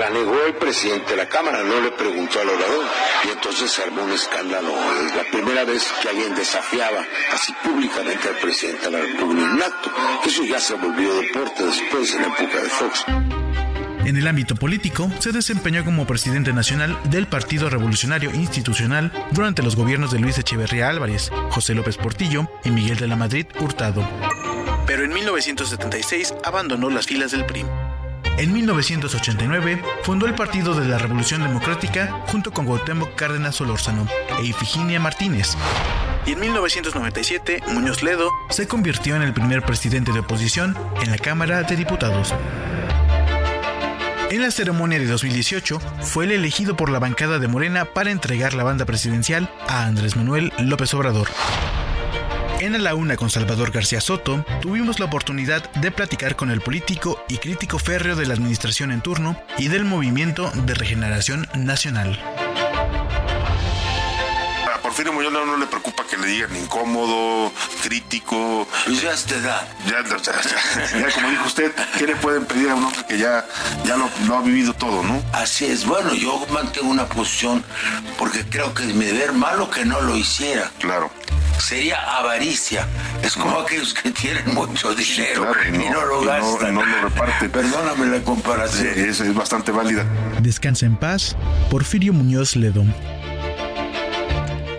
La 0.00 0.08
negó 0.08 0.34
el 0.46 0.54
presidente 0.54 1.10
de 1.10 1.16
la 1.18 1.28
Cámara, 1.28 1.62
no 1.62 1.78
le 1.78 1.90
preguntó 1.90 2.40
al 2.40 2.48
orador 2.48 2.86
y 3.22 3.32
entonces 3.32 3.70
se 3.70 3.82
armó 3.82 4.02
un 4.02 4.12
escándalo. 4.12 4.70
Es 5.06 5.14
la 5.14 5.24
primera 5.30 5.64
vez 5.64 5.92
que 6.00 6.08
alguien 6.08 6.34
desafiaba 6.34 7.04
así 7.34 7.52
públicamente 7.62 8.30
al 8.30 8.36
presidente 8.36 8.86
de 8.86 8.92
la 8.92 9.00
República 9.00 9.50
en 9.52 9.62
acto. 9.62 9.90
Eso 10.24 10.42
ya 10.44 10.58
se 10.58 10.72
volvió 10.72 11.20
deporte 11.20 11.66
después 11.66 12.14
en 12.14 12.22
la 12.22 12.28
época 12.28 12.62
de 12.62 12.68
Fox. 12.70 13.04
En 14.06 14.16
el 14.16 14.26
ámbito 14.26 14.56
político, 14.56 15.10
se 15.18 15.32
desempeñó 15.32 15.84
como 15.84 16.06
presidente 16.06 16.54
nacional 16.54 16.98
del 17.10 17.26
Partido 17.26 17.68
Revolucionario 17.68 18.34
Institucional 18.34 19.12
durante 19.32 19.62
los 19.62 19.76
gobiernos 19.76 20.12
de 20.12 20.18
Luis 20.18 20.38
Echeverría 20.38 20.88
Álvarez, 20.88 21.30
José 21.50 21.74
López 21.74 21.98
Portillo 21.98 22.50
y 22.64 22.70
Miguel 22.70 22.96
de 22.96 23.06
la 23.06 23.16
Madrid 23.16 23.44
Hurtado. 23.60 24.02
Pero 24.86 25.04
en 25.04 25.12
1976 25.12 26.32
abandonó 26.42 26.88
las 26.88 27.04
filas 27.06 27.32
del 27.32 27.44
PRI. 27.44 27.66
En 28.38 28.52
1989 28.52 29.82
fundó 30.02 30.26
el 30.26 30.34
Partido 30.34 30.74
de 30.74 30.88
la 30.88 30.98
Revolución 30.98 31.42
Democrática 31.42 32.22
junto 32.26 32.52
con 32.52 32.66
Cuauhtémoc 32.66 33.14
Cárdenas 33.14 33.56
Solórzano 33.56 34.06
e 34.38 34.46
Ifiginia 34.46 34.98
Martínez. 34.98 35.56
Y 36.26 36.32
en 36.32 36.40
1997 36.40 37.62
Muñoz 37.72 38.02
Ledo 38.02 38.30
se 38.50 38.66
convirtió 38.66 39.16
en 39.16 39.22
el 39.22 39.32
primer 39.32 39.62
presidente 39.62 40.12
de 40.12 40.20
oposición 40.20 40.76
en 41.02 41.10
la 41.10 41.18
Cámara 41.18 41.62
de 41.62 41.76
Diputados. 41.76 42.34
En 44.30 44.42
la 44.42 44.50
ceremonia 44.52 44.98
de 44.98 45.06
2018 45.06 45.80
fue 46.02 46.24
el 46.24 46.30
elegido 46.30 46.76
por 46.76 46.88
la 46.88 47.00
bancada 47.00 47.40
de 47.40 47.48
Morena 47.48 47.84
para 47.84 48.12
entregar 48.12 48.54
la 48.54 48.62
banda 48.62 48.84
presidencial 48.84 49.50
a 49.66 49.86
Andrés 49.86 50.16
Manuel 50.16 50.52
López 50.58 50.94
Obrador. 50.94 51.28
En 52.60 52.74
A 52.74 52.78
la 52.78 52.94
Una 52.94 53.16
con 53.16 53.30
Salvador 53.30 53.70
García 53.70 54.02
Soto, 54.02 54.44
tuvimos 54.60 55.00
la 55.00 55.06
oportunidad 55.06 55.72
de 55.80 55.90
platicar 55.90 56.36
con 56.36 56.50
el 56.50 56.60
político 56.60 57.18
y 57.26 57.38
crítico 57.38 57.78
férreo 57.78 58.16
de 58.16 58.26
la 58.26 58.34
administración 58.34 58.92
en 58.92 59.00
turno 59.00 59.34
y 59.56 59.68
del 59.68 59.86
Movimiento 59.86 60.50
de 60.66 60.74
Regeneración 60.74 61.48
Nacional. 61.56 62.18
Muñoz 65.20 65.34
Ledo 65.34 65.44
no 65.44 65.56
le 65.58 65.66
preocupa 65.66 66.02
que 66.08 66.16
le 66.16 66.28
digan 66.28 66.56
incómodo, 66.56 67.52
crítico. 67.82 68.66
Pues 68.86 69.02
ya 69.02 69.14
te 69.14 69.38
da. 69.42 69.68
Ya, 69.86 70.02
ya, 70.02 70.16
ya, 70.98 71.14
como 71.14 71.28
dijo 71.28 71.46
usted, 71.46 71.72
¿qué 71.98 72.06
le 72.06 72.16
pueden 72.16 72.46
pedir 72.46 72.70
a 72.70 72.74
un 72.74 72.84
hombre 72.84 73.04
que 73.06 73.18
ya, 73.18 73.46
ya 73.84 73.98
lo, 73.98 74.08
lo 74.26 74.38
ha 74.38 74.40
vivido 74.40 74.72
todo, 74.72 75.02
no? 75.02 75.22
Así 75.34 75.66
es. 75.66 75.84
Bueno, 75.84 76.14
yo 76.14 76.42
mantengo 76.54 76.88
una 76.88 77.04
posición 77.04 77.62
porque 78.16 78.46
creo 78.48 78.72
que 78.72 78.84
es 78.84 78.94
mi 78.94 79.04
deber 79.04 79.34
malo 79.34 79.68
que 79.70 79.84
no 79.84 80.00
lo 80.00 80.16
hiciera. 80.16 80.70
Claro 80.78 81.10
sería 81.58 81.98
avaricia. 82.16 82.88
Es 83.22 83.34
como 83.34 83.60
aquellos 83.60 83.92
que 83.92 84.10
tienen 84.12 84.54
mucho 84.54 84.94
dinero 84.94 85.52
Claro, 85.52 85.68
y, 85.68 85.90
no, 85.90 86.06
lo 86.06 86.22
y 86.22 86.26
gastan. 86.26 86.74
no 86.74 86.82
lo 86.86 87.02
reparte. 87.02 87.50
Perdóname 87.50 88.06
la 88.06 88.24
comparación. 88.24 88.94
Sí, 88.94 89.00
es, 89.00 89.20
es 89.20 89.34
bastante 89.34 89.70
válida. 89.70 90.06
Descansa 90.40 90.86
en 90.86 90.96
paz, 90.96 91.36
Porfirio 91.70 92.14
Muñoz 92.14 92.56
Ledo. 92.56 92.82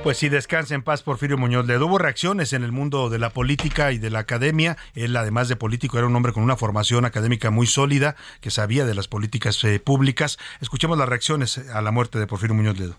Pues 0.03 0.17
sí, 0.17 0.29
descansa 0.29 0.73
en 0.73 0.81
paz 0.81 1.03
Porfirio 1.03 1.37
Muñoz 1.37 1.67
Ledo. 1.67 1.85
Hubo 1.85 1.99
reacciones 1.99 2.53
en 2.53 2.63
el 2.63 2.71
mundo 2.71 3.11
de 3.11 3.19
la 3.19 3.29
política 3.29 3.91
y 3.91 3.99
de 3.99 4.09
la 4.09 4.17
academia. 4.19 4.75
Él, 4.95 5.15
además 5.15 5.47
de 5.47 5.55
político, 5.55 5.99
era 5.99 6.07
un 6.07 6.15
hombre 6.15 6.33
con 6.33 6.41
una 6.41 6.57
formación 6.57 7.05
académica 7.05 7.51
muy 7.51 7.67
sólida, 7.67 8.15
que 8.39 8.49
sabía 8.49 8.83
de 8.85 8.95
las 8.95 9.07
políticas 9.07 9.63
eh, 9.63 9.79
públicas. 9.79 10.39
Escuchemos 10.59 10.97
las 10.97 11.07
reacciones 11.07 11.59
a 11.59 11.81
la 11.83 11.91
muerte 11.91 12.17
de 12.17 12.25
Porfirio 12.25 12.55
Muñoz 12.55 12.79
Ledo. 12.79 12.95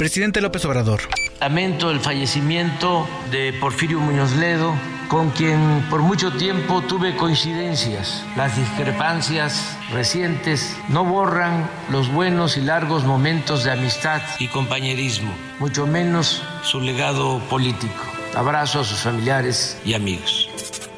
Presidente 0.00 0.40
López 0.40 0.64
Obrador. 0.64 1.02
Lamento 1.40 1.90
el 1.90 2.00
fallecimiento 2.00 3.06
de 3.30 3.52
Porfirio 3.60 4.00
Muñoz 4.00 4.34
Ledo, 4.36 4.74
con 5.08 5.28
quien 5.28 5.84
por 5.90 6.00
mucho 6.00 6.32
tiempo 6.32 6.80
tuve 6.80 7.14
coincidencias. 7.16 8.24
Las 8.34 8.56
discrepancias 8.56 9.76
recientes 9.92 10.74
no 10.88 11.04
borran 11.04 11.68
los 11.90 12.10
buenos 12.10 12.56
y 12.56 12.62
largos 12.62 13.04
momentos 13.04 13.62
de 13.62 13.72
amistad 13.72 14.22
y 14.38 14.48
compañerismo, 14.48 15.34
mucho 15.58 15.86
menos 15.86 16.42
su 16.62 16.80
legado 16.80 17.38
político. 17.50 18.02
Abrazo 18.34 18.80
a 18.80 18.84
sus 18.84 19.00
familiares 19.00 19.78
y 19.84 19.92
amigos. 19.92 20.48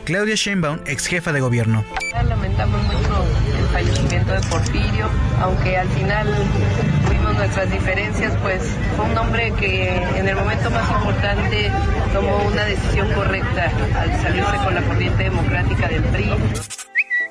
Claudia 0.04 0.36
Sheinbaum, 0.36 0.78
ex 0.86 1.08
jefa 1.08 1.32
de 1.32 1.40
gobierno. 1.40 1.84
Lamentamos 2.28 2.80
mucho 2.84 3.24
el 3.58 3.64
fallecimiento 3.66 4.32
de 4.32 4.40
Porfirio, 4.42 5.08
aunque 5.40 5.76
al 5.76 5.88
final 5.88 6.28
nuestras 7.42 7.72
diferencias, 7.72 8.32
pues 8.40 8.62
fue 8.96 9.04
un 9.04 9.18
hombre 9.18 9.52
que 9.58 9.88
en 10.16 10.28
el 10.28 10.36
momento 10.36 10.70
más 10.70 10.88
importante 10.88 11.72
tomó 12.12 12.36
una 12.46 12.64
decisión 12.64 13.12
correcta 13.14 13.64
al 13.98 14.22
salirse 14.22 14.56
con 14.62 14.74
la 14.76 14.82
corriente 14.82 15.24
democrática 15.24 15.88
del 15.88 16.04
PRI. 16.04 16.30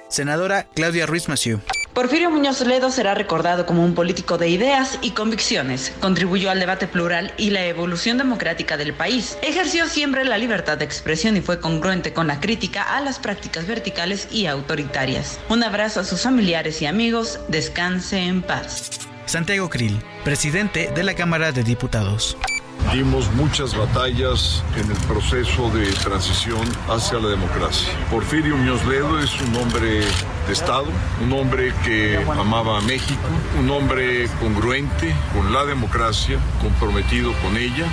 Senadora 0.10 0.68
Claudia 0.74 1.06
Ruiz 1.06 1.30
Massieu. 1.30 1.62
Porfirio 1.94 2.30
Muñoz 2.30 2.60
Ledo 2.60 2.92
será 2.92 3.16
recordado 3.16 3.66
como 3.66 3.86
un 3.86 3.96
político 3.96 4.38
de 4.38 4.50
ideas 4.50 5.00
y 5.02 5.12
convicciones. 5.12 5.94
Contribuyó 6.02 6.52
al 6.52 6.60
debate 6.60 6.88
plural 6.88 7.34
y 7.38 7.52
la 7.52 7.66
evolución 7.66 8.18
democrática 8.18 8.76
del 8.76 8.94
país. 8.94 9.38
Ejerció 9.42 9.88
siempre 9.88 10.26
la 10.26 10.38
libertad 10.38 10.78
de 10.78 10.84
expresión 10.84 11.38
y 11.38 11.42
fue 11.42 11.62
congruente 11.62 12.12
con 12.12 12.28
la 12.28 12.42
crítica 12.42 12.98
a 12.98 13.00
las 13.00 13.18
prácticas 13.20 13.66
verticales 13.66 14.28
y 14.30 14.48
autoritarias. 14.48 15.40
Un 15.48 15.64
abrazo 15.64 16.02
a 16.02 16.04
sus 16.04 16.22
familiares 16.22 16.82
y 16.82 16.86
amigos. 16.86 17.40
Descanse 17.48 18.20
en 18.20 18.42
paz. 18.42 19.11
Santiago 19.32 19.70
Krill, 19.70 19.98
presidente 20.26 20.92
de 20.94 21.04
la 21.04 21.16
Cámara 21.16 21.54
de 21.54 21.64
Diputados. 21.64 22.36
Dimos 22.92 23.32
muchas 23.36 23.74
batallas 23.78 24.62
en 24.76 24.92
el 24.92 24.98
proceso 25.08 25.70
de 25.70 25.86
transición 26.04 26.60
hacia 26.90 27.18
la 27.18 27.30
democracia. 27.30 27.94
Porfirio 28.10 28.58
Muñoz 28.58 28.86
Ledo 28.86 29.18
es 29.20 29.32
un 29.40 29.56
hombre 29.56 30.02
de 30.02 30.52
Estado, 30.52 30.88
un 31.24 31.32
hombre 31.32 31.72
que 31.86 32.18
amaba 32.18 32.80
a 32.80 32.82
México, 32.82 33.22
un 33.58 33.70
hombre 33.70 34.28
congruente 34.42 35.16
con 35.34 35.54
la 35.54 35.64
democracia, 35.64 36.38
comprometido 36.62 37.32
con 37.42 37.56
ella. 37.56 37.88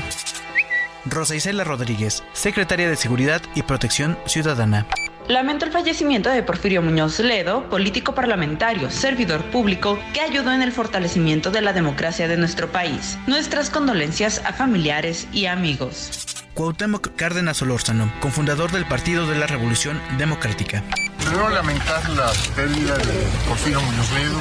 Rosa 1.05 1.37
Isela 1.37 1.63
Rodríguez, 1.63 2.25
secretaria 2.33 2.89
de 2.89 2.97
Seguridad 2.97 3.43
y 3.55 3.63
Protección 3.63 4.19
Ciudadana. 4.27 4.89
Lamento 5.29 5.67
el 5.67 5.73
fallecimiento 5.73 6.31
de 6.31 6.43
Porfirio 6.43 6.81
Muñoz 6.81 7.21
Ledo, 7.21 7.69
político 7.69 8.15
parlamentario, 8.15 8.91
servidor 8.91 9.45
público, 9.51 9.99
que 10.15 10.23
ayudó 10.23 10.53
en 10.53 10.63
el 10.63 10.73
fortalecimiento 10.73 11.51
de 11.51 11.61
la 11.61 11.75
democracia 11.75 12.27
de 12.29 12.39
nuestro 12.39 12.73
país. 12.73 13.19
Nuestras 13.27 13.69
condolencias 13.69 14.43
a 14.47 14.55
familiares 14.55 15.29
y 15.31 15.45
amigos. 15.45 16.48
Cuauhtémoc 16.59 17.15
Cárdenas 17.15 17.59
Solórzano, 17.59 18.13
cofundador 18.19 18.73
del 18.73 18.85
Partido 18.85 19.29
de 19.29 19.39
la 19.39 19.47
Revolución 19.47 20.03
Democrática. 20.19 20.83
Primero 21.17 21.49
lamentar 21.51 22.11
la 22.11 22.33
pérdida 22.57 22.99
de 22.99 23.29
Porfirio 23.47 23.81
Muñoz 23.81 24.11
Ledo. 24.11 24.41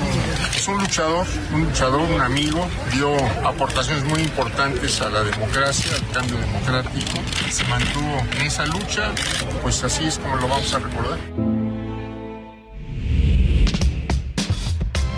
Es 0.55 0.67
un 0.67 0.79
luchador, 0.79 1.27
un 1.53 1.65
luchador, 1.65 2.01
un 2.01 2.19
amigo. 2.19 2.67
Dio 2.91 3.15
aportaciones 3.45 4.03
muy 4.05 4.21
importantes 4.21 4.99
a 4.99 5.11
la 5.11 5.21
democracia, 5.21 5.91
al 5.93 6.11
cambio 6.11 6.39
democrático. 6.39 7.19
Se 7.51 7.63
mantuvo 7.65 8.25
en 8.31 8.41
esa 8.47 8.65
lucha, 8.65 9.13
pues 9.61 9.83
así 9.83 10.05
es 10.05 10.17
como 10.17 10.37
lo 10.37 10.47
vamos 10.47 10.73
a 10.73 10.79
recordar. 10.79 11.19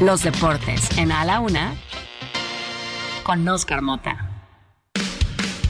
Los 0.02 0.22
deportes 0.24 0.97
en 0.97 1.14
A 1.14 1.24
la 1.24 1.39
Una 1.39 1.76
con 3.24 3.47
Oscar 3.47 3.82
Mota. 3.82 4.28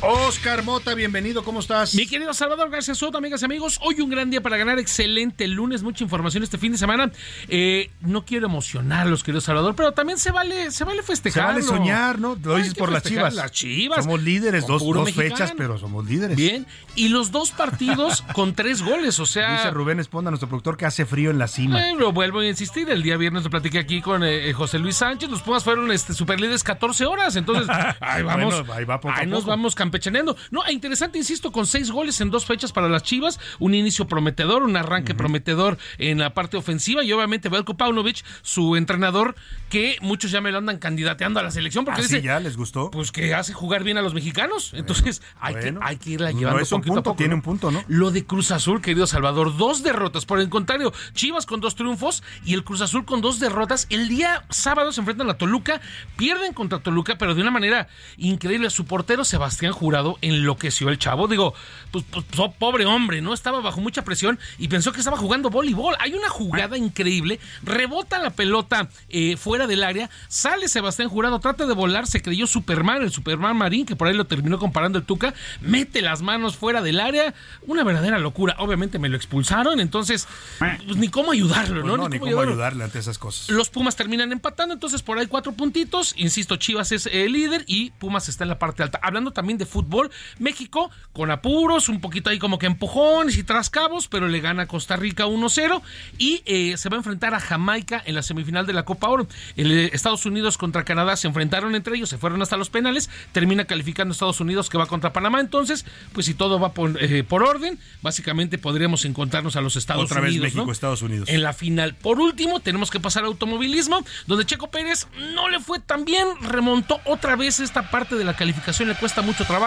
Oscar 0.02 0.64
Mota, 0.64 0.94
bienvenido, 0.96 1.44
¿cómo 1.44 1.60
estás? 1.60 1.94
Mi 1.94 2.08
querido 2.08 2.34
Salvador 2.34 2.70
García 2.70 2.96
Soto, 2.96 3.18
amigas 3.18 3.42
y 3.42 3.46
amigos, 3.46 3.80
hoy 3.82 4.00
un 4.00 4.10
gran 4.10 4.30
día 4.30 4.40
para 4.40 4.56
ganar, 4.56 4.80
excelente 4.80 5.46
lunes, 5.46 5.84
mucha 5.84 6.06
información 6.06 6.42
este 6.42 6.58
fin 6.58 6.72
de 6.72 6.78
semana. 6.78 7.12
Eh, 7.50 7.92
no 8.00 8.24
quiero 8.24 8.46
emocionarlos, 8.46 9.24
querido 9.24 9.42
Salvador, 9.42 9.76
pero 9.76 9.92
también 9.92 10.18
se 10.18 10.32
vale, 10.32 10.72
se 10.72 10.86
vale 10.86 11.04
festejar. 11.04 11.44
Se 11.44 11.48
vale 11.48 11.62
soñar, 11.64 12.18
¿no? 12.18 12.38
Lo 12.42 12.56
dices 12.56 12.76
por 12.76 12.94
las 12.94 13.04
chivas. 13.04 13.34
Las 13.34 13.52
chivas. 13.52 14.06
Somos 14.06 14.24
líderes, 14.24 14.66
dos, 14.66 14.82
puro 14.82 15.02
dos 15.02 15.08
mexicano. 15.08 15.36
fechas, 15.36 15.54
pero 15.58 15.78
somos 15.78 16.06
líderes. 16.06 16.38
Bien, 16.38 16.66
y 16.96 17.10
los 17.10 17.32
dos 17.32 17.52
partidos 17.52 18.22
con 18.34 18.54
tres 18.54 18.82
goles, 18.82 19.20
o 19.20 19.26
sea... 19.26 19.58
Dice 19.58 19.72
Rubén 19.72 20.00
Esponda, 20.00 20.32
nuestro 20.32 20.48
productor, 20.48 20.78
que 20.78 20.86
hace 20.86 21.06
frío 21.06 21.30
en 21.30 21.40
la 21.40 21.50
cima. 21.50 21.90
Eh, 21.90 21.96
lo 21.98 22.14
vuelvo 22.14 22.40
a 22.40 22.48
insistir, 22.48 22.90
el 22.90 23.04
día 23.04 23.18
viernes 23.18 23.44
lo 23.44 23.50
platiqué 23.50 23.80
aquí 23.80 24.02
con 24.02 24.24
eh, 24.24 24.54
José 24.54 24.80
Luis 24.80 24.96
Sánchez, 24.96 25.30
los 25.30 25.42
Pumas 25.42 25.66
fueron 25.66 25.92
este, 25.92 26.14
superlíderes 26.14 26.64
14 26.64 27.06
horas, 27.06 27.36
entonces 27.36 27.68
ahí 28.00 28.24
vamos, 28.24 28.56
Bueno, 28.56 28.74
ahí 28.74 28.86
va 28.86 29.02
poco 29.02 29.14
a 29.14 29.20
ahí 29.20 29.28
nos 29.28 29.46
vamos 29.46 29.76
campechaneando. 29.90 30.38
No, 30.52 30.64
e 30.66 30.72
interesante, 30.72 31.18
insisto, 31.18 31.52
con 31.52 31.66
seis 31.66 31.90
goles 31.90 32.22
en 32.22 32.30
dos 32.30 32.46
fechas 32.46 32.72
para 32.72 32.88
las 32.88 33.02
Chivas, 33.04 33.40
un 33.58 33.74
inicio 33.74 34.08
prometedor, 34.08 34.62
un 34.62 34.78
arranque 34.78 35.16
prometedor 35.16 35.78
en 35.98 36.20
la 36.20 36.34
parte 36.34 36.58
ofensiva 36.58 37.04
y 37.04 37.12
obviamente 37.12 37.50
Belko 37.50 37.76
Paunovic, 37.76 38.24
su 38.44 38.76
entrenador, 38.76 39.36
que 39.70 39.98
muchos 40.02 40.30
ya 40.32 40.42
me 40.42 40.52
lo 40.52 40.60
andan 40.60 40.78
candidateando 40.78 41.40
a 41.40 41.44
la 41.44 41.52
selección 41.52 41.86
porque 41.86 42.02
¿Ah, 42.02 42.04
sí, 42.04 42.16
dice, 42.16 42.26
ya 42.26 42.40
les 42.40 42.56
gustó. 42.56 42.92
pues 42.92 43.12
que 43.12 43.34
hace 43.34 43.54
jugar 43.54 43.84
bien 43.84 43.98
a 43.98 44.02
los 44.02 44.14
mexicanos, 44.14 44.72
entonces 44.76 45.22
hay, 45.40 45.56
bueno. 45.56 45.80
que, 45.80 45.86
hay 45.88 45.98
que 45.98 46.10
irla 46.12 46.32
No 46.32 46.40
llevando 46.40 46.60
es 46.62 46.72
un 46.72 46.82
a 46.82 46.84
punto, 46.84 47.04
poco, 47.04 47.16
tiene 47.18 47.32
¿no? 47.32 47.36
un 47.38 47.42
punto, 47.42 47.72
¿no? 47.72 47.84
Lo 47.88 48.12
de 48.12 48.26
Cruz 48.26 48.52
Azul, 48.52 48.82
querido 48.82 49.08
Salvador, 49.08 49.58
dos 49.58 49.82
derrotas. 49.82 50.26
Por 50.26 50.40
el 50.40 50.50
contrario, 50.50 50.94
Chivas 51.14 51.46
con 51.46 51.62
dos 51.62 51.76
triunfos 51.76 52.22
y 52.46 52.54
el 52.54 52.64
Cruz 52.64 52.82
Azul 52.82 53.06
con 53.06 53.22
dos 53.22 53.40
derrotas. 53.40 53.88
El 53.90 54.08
día 54.08 54.46
sábado 54.50 54.92
se 54.92 55.02
enfrentan 55.02 55.30
a 55.30 55.34
Toluca, 55.36 55.82
pierden 56.18 56.54
contra 56.54 56.80
Toluca, 56.80 57.18
pero 57.18 57.34
de 57.34 57.42
una 57.42 57.52
manera 57.52 57.88
increíble. 58.18 58.70
Su 58.70 58.86
portero 58.86 59.24
Sebastián 59.24 59.74
jurado 59.80 60.18
enloqueció 60.22 60.90
el 60.90 61.00
chavo. 61.00 61.28
Digo, 61.28 61.54
pues, 61.92 62.04
pues, 62.12 62.26
pues, 62.36 62.52
pobre 62.60 62.86
hombre, 62.86 63.22
¿no? 63.22 63.34
Estaba 63.34 63.62
bajo 63.62 63.82
mucha 63.82 64.04
presión 64.04 64.38
y 64.58 64.68
pensó 64.68 64.92
que 64.92 65.00
estaba 65.00 65.18
jugando 65.18 65.50
voleibol. 65.50 65.96
Hay 66.00 66.14
una 66.14 66.30
jugada 66.30 66.78
increíble, 66.78 67.40
rebota 67.64 68.20
la 68.20 68.32
pelota 68.32 68.90
eh, 69.10 69.38
fuera 69.38 69.66
del 69.68 69.84
área, 69.84 70.10
sale 70.28 70.68
Sebastián 70.68 71.10
Jurado, 71.10 71.40
trata 71.40 71.66
de 71.66 71.74
volar, 71.74 72.06
se 72.08 72.22
creyó 72.22 72.46
Superman, 72.46 73.02
el 73.02 73.12
Superman 73.12 73.58
Marín, 73.58 73.86
que 73.86 73.96
por 73.96 74.08
ahí 74.08 74.14
lo 74.14 74.26
terminó 74.26 74.60
comparando 74.60 75.00
el 75.00 75.06
Tuca, 75.06 75.34
mete 75.62 76.02
las 76.02 76.22
manos 76.22 76.58
fuera 76.58 76.82
del 76.82 77.00
área, 77.00 77.34
una 77.66 77.84
verdadera 77.84 78.20
locura. 78.20 78.56
Obviamente 78.60 79.00
me 79.00 79.10
lo 79.10 79.16
expulsaron, 79.16 79.80
entonces, 79.80 80.28
pues 80.60 80.98
ni 80.98 81.08
cómo 81.08 81.32
ayudarlo, 81.32 81.84
¿no? 81.84 81.98
Pues 81.98 82.12
ni, 82.12 82.20
cómo, 82.20 82.42
ayudarle 82.42 82.84
ante 82.84 83.00
esas 83.00 83.18
cosas. 83.18 83.50
Los 83.50 83.70
Pumas 83.70 83.96
terminan 83.96 84.32
empatando, 84.32 84.74
entonces 84.74 85.02
por 85.02 85.18
ahí 85.18 85.28
cuatro 85.28 85.54
puntitos, 85.54 86.14
insisto, 86.18 86.58
Chivas 86.58 86.92
es 86.92 87.06
el 87.08 87.32
líder 87.32 87.64
y 87.68 87.92
Pumas 87.92 88.30
está 88.30 88.44
en 88.44 88.50
la 88.50 88.60
parte 88.60 88.84
alta. 88.84 89.00
Hablando 89.02 89.32
también 89.32 89.58
de 89.58 89.66
fútbol, 89.70 90.12
México 90.40 90.92
con 91.14 91.32
apuros, 91.32 91.90
un 91.90 92.02
poquito 92.02 92.30
ahí 92.30 92.40
como 92.40 92.60
que 92.60 92.66
empujones 92.66 93.38
y 93.38 93.44
trascabos, 93.44 94.08
pero 94.08 94.28
le 94.28 94.40
gana 94.40 94.64
a 94.64 94.68
Costa 94.68 94.96
Rica 94.96 95.26
1-0 95.26 95.82
y 96.18 96.42
eh, 96.46 96.78
se 96.78 96.90
va 96.90 96.96
a 96.96 97.00
enfrentar 97.00 97.34
a 97.34 97.40
Jamaica 97.40 98.02
en 98.06 98.16
la 98.16 98.24
semifinal 98.24 98.66
de 98.66 98.74
la 98.74 98.84
Copa 98.84 99.10
Oro. 99.10 99.28
El, 99.56 99.72
eh, 99.72 99.90
Estados 99.94 100.26
Unidos 100.26 100.58
contra 100.58 100.84
Canadá 100.84 101.16
se 101.16 101.28
enfrentaron 101.28 101.76
entre 101.76 101.96
ellos, 101.96 102.10
se 102.10 102.18
fueron 102.18 102.42
hasta 102.42 102.58
los 102.58 102.70
penales, 102.70 103.10
termina 103.32 103.66
calificando 103.66 104.12
Estados 104.14 104.40
Unidos 104.40 104.70
que 104.70 104.78
va 104.78 104.86
contra 104.86 105.14
Panamá, 105.14 105.40
entonces, 105.40 105.86
pues 106.14 106.26
si 106.26 106.34
todo 106.34 106.60
va 106.60 106.74
por, 106.74 107.02
eh, 107.02 107.24
por 107.24 107.44
orden, 107.44 107.80
básicamente 108.02 108.58
podríamos 108.58 109.06
encontrarnos 109.06 109.56
a 109.56 109.62
los 109.62 109.76
Estados 109.76 110.06
Otra 110.06 110.22
Unidos. 110.22 110.42
vez 110.42 110.54
México, 110.56 110.72
Estados 110.72 111.02
Unidos. 111.02 111.30
En 111.30 111.44
la 111.44 111.54
final. 111.54 111.96
Por 111.96 112.20
último, 112.20 112.60
tenemos 112.60 112.90
que 112.90 113.00
pasar 113.00 113.24
a 113.24 113.28
automovilismo, 113.28 114.04
donde 114.28 114.46
Checo 114.46 114.72
Pérez 114.72 115.08
no 115.34 115.50
le 115.50 115.60
fue 115.60 115.80
tan 115.80 116.06
bien, 116.06 116.28
remontó 116.42 117.00
otra 117.06 117.36
vez 117.36 117.60
esta 117.60 117.90
parte 117.92 118.16
de 118.16 118.24
la 118.24 118.36
calificación, 118.36 118.90
le 118.90 118.96
cuesta 118.96 119.22
mucho 119.22 119.46
trabajo, 119.46 119.59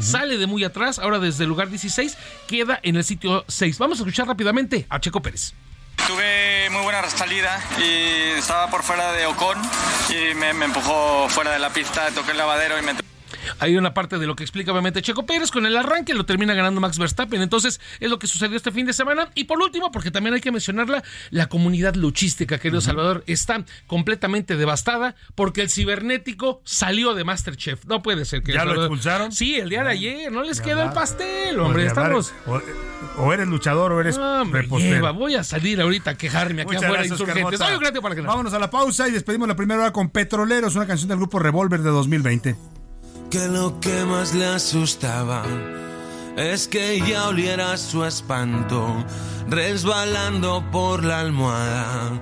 sale 0.00 0.38
de 0.38 0.46
muy 0.46 0.64
atrás, 0.64 0.98
ahora 0.98 1.18
desde 1.18 1.44
el 1.44 1.48
lugar 1.48 1.68
16, 1.68 2.16
queda 2.46 2.78
en 2.82 2.96
el 2.96 3.04
sitio 3.04 3.44
6. 3.48 3.78
Vamos 3.78 3.98
a 3.98 4.02
escuchar 4.02 4.26
rápidamente 4.26 4.86
a 4.88 5.00
Checo 5.00 5.20
Pérez. 5.20 5.54
Tuve 6.06 6.70
muy 6.70 6.82
buena 6.82 7.08
salida 7.10 7.60
y 7.78 8.38
estaba 8.38 8.70
por 8.70 8.82
fuera 8.82 9.12
de 9.12 9.26
Ocon 9.26 9.58
y 10.08 10.34
me, 10.34 10.54
me 10.54 10.66
empujó 10.66 11.28
fuera 11.28 11.52
de 11.52 11.58
la 11.58 11.70
pista, 11.70 12.10
toqué 12.12 12.30
el 12.30 12.38
lavadero 12.38 12.78
y 12.78 12.82
me 12.82 12.94
hay 13.58 13.76
una 13.76 13.94
parte 13.94 14.18
de 14.18 14.26
lo 14.26 14.36
que 14.36 14.44
explica 14.44 14.72
obviamente 14.72 15.02
Checo 15.02 15.26
Pérez 15.26 15.50
con 15.50 15.66
el 15.66 15.76
arranque, 15.76 16.14
lo 16.14 16.26
termina 16.26 16.54
ganando 16.54 16.80
Max 16.80 16.98
Verstappen. 16.98 17.42
Entonces, 17.42 17.80
es 18.00 18.10
lo 18.10 18.18
que 18.18 18.26
sucedió 18.26 18.56
este 18.56 18.70
fin 18.70 18.86
de 18.86 18.92
semana. 18.92 19.30
Y 19.34 19.44
por 19.44 19.60
último, 19.60 19.90
porque 19.90 20.10
también 20.10 20.34
hay 20.34 20.40
que 20.40 20.52
mencionarla, 20.52 21.02
la 21.30 21.48
comunidad 21.48 21.94
luchística, 21.94 22.58
querido 22.58 22.80
Salvador, 22.80 23.24
está 23.26 23.64
completamente 23.86 24.56
devastada 24.56 25.14
porque 25.34 25.62
el 25.62 25.70
cibernético 25.70 26.60
salió 26.64 27.14
de 27.14 27.24
Masterchef. 27.24 27.84
No 27.86 28.02
puede 28.02 28.24
ser 28.24 28.42
que 28.42 28.52
¿Ya 28.52 28.64
lo 28.64 28.74
expulsaron? 28.74 29.32
Sí, 29.32 29.56
el 29.56 29.68
día 29.68 29.84
de 29.84 29.90
ayer. 29.90 30.32
No 30.32 30.42
les 30.42 30.60
queda 30.60 30.84
el 30.84 30.92
pastel, 30.92 31.58
hombre. 31.60 31.86
Estamos. 31.86 32.32
O, 33.16 33.32
eres 33.32 33.48
luchador 33.48 33.92
o 33.92 34.00
eres 34.00 34.18
repostero. 34.50 35.14
voy 35.14 35.34
a 35.34 35.44
salir 35.44 35.80
ahorita 35.80 36.10
a 36.10 36.14
quejarme 36.16 36.62
aquí 36.62 36.76
afuera 36.76 37.02
de 37.02 37.08
insurgentes. 37.08 37.60
para 38.02 38.14
que 38.14 38.20
Vámonos 38.20 38.52
a 38.52 38.58
la 38.58 38.70
pausa 38.70 39.08
y 39.08 39.12
despedimos 39.12 39.48
la 39.48 39.56
primera 39.56 39.80
hora 39.80 39.92
con 39.92 40.10
Petroleros, 40.10 40.76
una 40.76 40.86
canción 40.86 41.08
del 41.08 41.18
grupo 41.18 41.38
Revolver 41.38 41.80
de 41.80 41.90
2020 41.90 42.77
que 43.30 43.46
lo 43.48 43.78
que 43.80 44.04
más 44.04 44.34
le 44.34 44.46
asustaba 44.46 45.42
es 46.36 46.66
que 46.66 47.00
ya 47.00 47.28
oliera 47.28 47.76
su 47.76 48.04
espanto 48.04 49.04
resbalando 49.48 50.64
por 50.70 51.04
la 51.04 51.20
almohada 51.20 52.12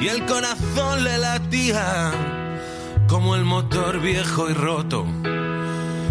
y 0.00 0.08
el 0.08 0.26
corazón 0.26 1.04
le 1.04 1.18
latía 1.18 2.10
como 3.08 3.36
el 3.36 3.44
motor 3.44 4.00
viejo 4.00 4.50
y 4.50 4.54
roto 4.54 5.06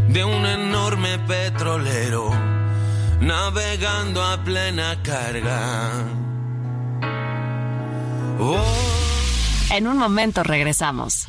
de 0.08 0.24
un 0.24 0.46
enorme 0.46 1.20
petrolero 1.20 2.32
navegando 3.22 4.24
a 4.24 4.44
plena 4.44 4.98
carga. 5.04 5.92
Oh. 8.40 8.58
En 9.72 9.88
un 9.88 9.98
momento 9.98 10.44
regresamos. 10.44 11.29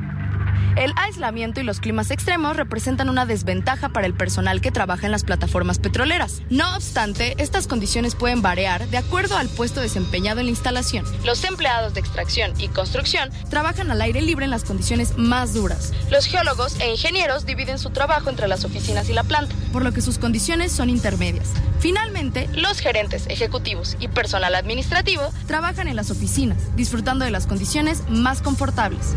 El 0.77 0.93
aislamiento 0.95 1.59
y 1.59 1.63
los 1.63 1.81
climas 1.81 2.11
extremos 2.11 2.55
representan 2.55 3.09
una 3.09 3.25
desventaja 3.25 3.89
para 3.89 4.07
el 4.07 4.13
personal 4.13 4.61
que 4.61 4.71
trabaja 4.71 5.05
en 5.05 5.11
las 5.11 5.23
plataformas 5.23 5.79
petroleras. 5.79 6.41
No 6.49 6.75
obstante, 6.75 7.35
estas 7.39 7.67
condiciones 7.67 8.15
pueden 8.15 8.41
variar 8.41 8.87
de 8.87 8.97
acuerdo 8.97 9.35
al 9.37 9.49
puesto 9.49 9.81
desempeñado 9.81 10.39
en 10.39 10.45
la 10.45 10.51
instalación. 10.51 11.05
Los 11.25 11.43
empleados 11.43 11.93
de 11.93 11.99
extracción 11.99 12.53
y 12.57 12.69
construcción 12.69 13.29
trabajan 13.49 13.91
al 13.91 14.01
aire 14.01 14.21
libre 14.21 14.45
en 14.45 14.51
las 14.51 14.63
condiciones 14.63 15.17
más 15.17 15.53
duras. 15.53 15.91
Los 16.09 16.25
geólogos 16.25 16.79
e 16.79 16.89
ingenieros 16.89 17.45
dividen 17.45 17.77
su 17.77 17.89
trabajo 17.89 18.29
entre 18.29 18.47
las 18.47 18.63
oficinas 18.63 19.09
y 19.09 19.13
la 19.13 19.23
planta, 19.23 19.53
por 19.73 19.83
lo 19.83 19.91
que 19.91 20.01
sus 20.01 20.17
condiciones 20.17 20.71
son 20.71 20.89
intermedias. 20.89 21.49
Finalmente, 21.79 22.47
los 22.53 22.79
gerentes 22.79 23.27
ejecutivos 23.27 23.97
y 23.99 24.07
personal 24.07 24.55
administrativo 24.55 25.33
trabajan 25.47 25.89
en 25.89 25.97
las 25.97 26.11
oficinas, 26.11 26.57
disfrutando 26.77 27.25
de 27.25 27.31
las 27.31 27.45
condiciones 27.45 28.03
más 28.09 28.41
confortables. 28.41 29.15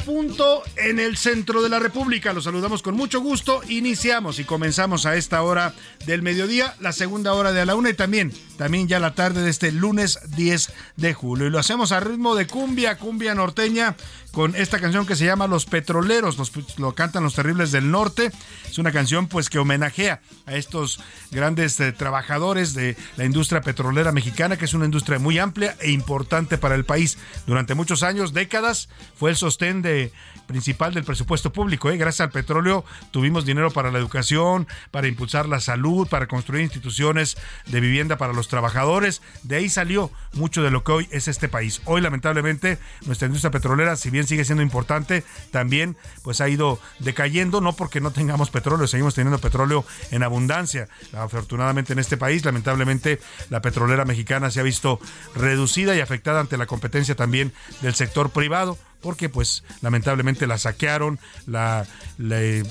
Punto 0.00 0.62
en 0.76 0.98
el 0.98 1.16
centro 1.16 1.62
de 1.62 1.68
la 1.68 1.78
República. 1.78 2.32
Los 2.32 2.44
saludamos 2.44 2.82
con 2.82 2.94
mucho 2.94 3.20
gusto. 3.20 3.60
Iniciamos 3.68 4.38
y 4.38 4.44
comenzamos 4.44 5.06
a 5.06 5.16
esta 5.16 5.42
hora 5.42 5.74
del 6.06 6.22
mediodía, 6.22 6.74
la 6.80 6.92
segunda 6.92 7.34
hora 7.34 7.52
de 7.52 7.60
a 7.60 7.66
la 7.66 7.74
una 7.74 7.90
y 7.90 7.94
también, 7.94 8.32
también 8.60 8.88
ya 8.88 9.00
la 9.00 9.14
tarde 9.14 9.40
de 9.40 9.48
este 9.48 9.72
lunes 9.72 10.18
10 10.36 10.70
de 10.96 11.14
julio. 11.14 11.46
Y 11.46 11.50
lo 11.50 11.58
hacemos 11.58 11.92
a 11.92 12.00
ritmo 12.00 12.34
de 12.34 12.46
cumbia, 12.46 12.98
cumbia 12.98 13.34
norteña 13.34 13.96
con 14.32 14.54
esta 14.54 14.78
canción 14.78 15.06
que 15.06 15.16
se 15.16 15.24
llama 15.24 15.46
Los 15.46 15.64
Petroleros, 15.64 16.36
los, 16.36 16.52
lo 16.78 16.94
cantan 16.94 17.24
los 17.24 17.34
terribles 17.34 17.72
del 17.72 17.90
norte. 17.90 18.30
Es 18.68 18.76
una 18.76 18.92
canción 18.92 19.28
pues 19.28 19.48
que 19.48 19.58
homenajea 19.58 20.20
a 20.44 20.56
estos 20.56 21.00
grandes 21.30 21.80
eh, 21.80 21.92
trabajadores 21.92 22.74
de 22.74 22.98
la 23.16 23.24
industria 23.24 23.62
petrolera 23.62 24.12
mexicana, 24.12 24.58
que 24.58 24.66
es 24.66 24.74
una 24.74 24.84
industria 24.84 25.18
muy 25.18 25.38
amplia 25.38 25.74
e 25.80 25.90
importante 25.90 26.58
para 26.58 26.74
el 26.74 26.84
país. 26.84 27.16
Durante 27.46 27.74
muchos 27.74 28.02
años, 28.02 28.34
décadas, 28.34 28.90
fue 29.16 29.30
el 29.30 29.36
sostén 29.36 29.80
de 29.80 30.12
principal 30.46 30.92
del 30.92 31.04
presupuesto 31.04 31.52
público. 31.52 31.90
¿eh? 31.90 31.96
Gracias 31.96 32.26
al 32.26 32.30
petróleo 32.30 32.84
tuvimos 33.12 33.46
dinero 33.46 33.70
para 33.70 33.90
la 33.90 33.98
educación, 33.98 34.66
para 34.90 35.08
impulsar 35.08 35.48
la 35.48 35.60
salud, 35.60 36.08
para 36.08 36.26
construir 36.26 36.62
instituciones 36.62 37.38
de 37.66 37.80
vivienda 37.80 38.18
para 38.18 38.32
los 38.32 38.49
trabajadores. 38.50 39.22
De 39.42 39.56
ahí 39.56 39.70
salió 39.70 40.10
mucho 40.34 40.62
de 40.62 40.70
lo 40.70 40.84
que 40.84 40.92
hoy 40.92 41.08
es 41.10 41.28
este 41.28 41.48
país. 41.48 41.80
Hoy, 41.86 42.00
lamentablemente, 42.02 42.78
nuestra 43.06 43.26
industria 43.26 43.50
petrolera, 43.50 43.96
si 43.96 44.10
bien 44.10 44.26
sigue 44.26 44.44
siendo 44.44 44.62
importante, 44.62 45.24
también 45.50 45.96
pues 46.22 46.40
ha 46.40 46.48
ido 46.48 46.78
decayendo, 46.98 47.60
no 47.60 47.74
porque 47.74 48.00
no 48.00 48.10
tengamos 48.10 48.50
petróleo, 48.50 48.86
seguimos 48.86 49.14
teniendo 49.14 49.38
petróleo 49.38 49.84
en 50.10 50.22
abundancia. 50.22 50.88
Afortunadamente 51.12 51.94
en 51.94 51.98
este 51.98 52.16
país, 52.16 52.44
lamentablemente, 52.44 53.20
la 53.48 53.62
petrolera 53.62 54.04
mexicana 54.04 54.50
se 54.50 54.60
ha 54.60 54.64
visto 54.64 55.00
reducida 55.34 55.94
y 55.96 56.00
afectada 56.00 56.40
ante 56.40 56.58
la 56.58 56.66
competencia 56.66 57.14
también 57.14 57.52
del 57.80 57.94
sector 57.94 58.30
privado 58.30 58.76
porque 59.00 59.28
pues 59.28 59.64
lamentablemente 59.80 60.46
la 60.46 60.58
saquearon, 60.58 61.18
la, 61.46 61.86
le 62.18 62.64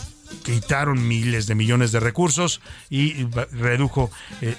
quitaron 0.43 1.07
miles 1.07 1.47
de 1.47 1.55
millones 1.55 1.91
de 1.91 1.99
recursos 1.99 2.61
y 2.89 3.25
redujo 3.51 4.11
eh, 4.41 4.55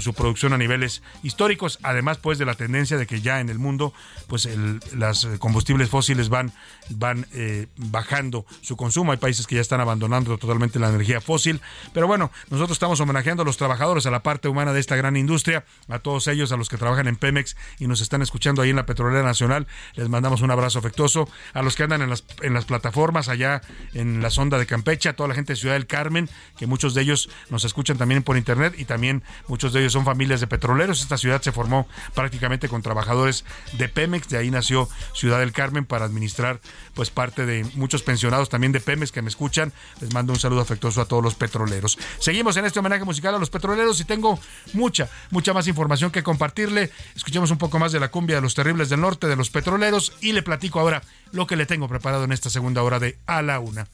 su 0.00 0.14
producción 0.14 0.52
a 0.52 0.58
niveles 0.58 1.02
históricos, 1.22 1.78
además 1.82 2.18
pues 2.18 2.38
de 2.38 2.44
la 2.44 2.54
tendencia 2.54 2.96
de 2.96 3.06
que 3.06 3.20
ya 3.20 3.40
en 3.40 3.48
el 3.48 3.58
mundo 3.58 3.92
pues 4.26 4.48
las 4.94 5.26
combustibles 5.38 5.88
fósiles 5.88 6.28
van, 6.28 6.52
van 6.90 7.26
eh, 7.32 7.66
bajando 7.76 8.46
su 8.60 8.76
consumo, 8.76 9.12
hay 9.12 9.18
países 9.18 9.46
que 9.46 9.56
ya 9.56 9.60
están 9.60 9.80
abandonando 9.80 10.38
totalmente 10.38 10.78
la 10.78 10.88
energía 10.88 11.20
fósil, 11.20 11.60
pero 11.92 12.06
bueno, 12.06 12.30
nosotros 12.50 12.76
estamos 12.76 13.00
homenajeando 13.00 13.42
a 13.42 13.46
los 13.46 13.56
trabajadores, 13.56 14.06
a 14.06 14.10
la 14.10 14.22
parte 14.22 14.48
humana 14.48 14.72
de 14.72 14.80
esta 14.80 14.96
gran 14.96 15.16
industria, 15.16 15.64
a 15.88 15.98
todos 15.98 16.26
ellos, 16.28 16.52
a 16.52 16.56
los 16.56 16.68
que 16.68 16.76
trabajan 16.76 17.08
en 17.08 17.16
Pemex 17.16 17.56
y 17.78 17.86
nos 17.86 18.00
están 18.00 18.22
escuchando 18.22 18.62
ahí 18.62 18.70
en 18.70 18.76
la 18.76 18.86
Petrolera 18.86 19.22
Nacional, 19.22 19.66
les 19.94 20.08
mandamos 20.08 20.40
un 20.42 20.50
abrazo 20.50 20.78
afectuoso, 20.78 21.28
a 21.54 21.62
los 21.62 21.76
que 21.76 21.84
andan 21.84 22.02
en 22.02 22.10
las, 22.10 22.24
en 22.42 22.54
las 22.54 22.64
plataformas 22.64 23.28
allá 23.28 23.60
en 23.94 24.22
la 24.22 24.30
sonda 24.30 24.58
de 24.58 24.66
Campeche, 24.66 25.01
a 25.08 25.16
toda 25.16 25.28
la 25.28 25.34
gente 25.34 25.52
de 25.52 25.56
Ciudad 25.56 25.74
del 25.74 25.86
Carmen, 25.86 26.28
que 26.56 26.66
muchos 26.66 26.94
de 26.94 27.02
ellos 27.02 27.28
nos 27.50 27.64
escuchan 27.64 27.98
también 27.98 28.22
por 28.22 28.36
internet 28.36 28.74
y 28.78 28.84
también 28.84 29.22
muchos 29.48 29.72
de 29.72 29.80
ellos 29.80 29.92
son 29.92 30.04
familias 30.04 30.40
de 30.40 30.46
petroleros. 30.46 31.02
Esta 31.02 31.18
ciudad 31.18 31.42
se 31.42 31.52
formó 31.52 31.86
prácticamente 32.14 32.68
con 32.68 32.82
trabajadores 32.82 33.44
de 33.72 33.88
Pemex, 33.88 34.28
de 34.28 34.38
ahí 34.38 34.50
nació 34.50 34.88
Ciudad 35.14 35.40
del 35.40 35.52
Carmen 35.52 35.84
para 35.84 36.04
administrar 36.04 36.60
pues 36.94 37.10
parte 37.10 37.46
de 37.46 37.64
muchos 37.74 38.02
pensionados 38.02 38.48
también 38.48 38.72
de 38.72 38.80
Pemex 38.80 39.12
que 39.12 39.22
me 39.22 39.28
escuchan. 39.28 39.72
Les 40.00 40.12
mando 40.12 40.32
un 40.32 40.38
saludo 40.38 40.60
afectuoso 40.60 41.00
a 41.00 41.06
todos 41.06 41.22
los 41.22 41.34
petroleros. 41.34 41.98
Seguimos 42.18 42.56
en 42.56 42.64
este 42.64 42.78
homenaje 42.78 43.04
musical 43.04 43.34
a 43.34 43.38
los 43.38 43.50
petroleros 43.50 44.00
y 44.00 44.04
tengo 44.04 44.38
mucha, 44.72 45.08
mucha 45.30 45.52
más 45.52 45.66
información 45.68 46.10
que 46.10 46.22
compartirle. 46.22 46.90
Escuchemos 47.14 47.50
un 47.50 47.58
poco 47.58 47.78
más 47.78 47.92
de 47.92 48.00
la 48.00 48.10
cumbia 48.10 48.36
de 48.36 48.42
los 48.42 48.54
terribles 48.54 48.88
del 48.88 49.00
norte, 49.00 49.26
de 49.26 49.36
los 49.36 49.50
petroleros 49.50 50.12
y 50.20 50.32
le 50.32 50.42
platico 50.42 50.80
ahora 50.80 51.02
lo 51.32 51.46
que 51.46 51.56
le 51.56 51.66
tengo 51.66 51.88
preparado 51.88 52.24
en 52.24 52.32
esta 52.32 52.50
segunda 52.50 52.82
hora 52.82 52.98
de 52.98 53.18
A 53.26 53.42
la 53.42 53.58
Una. 53.60 53.86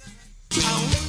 Aún 0.57 1.08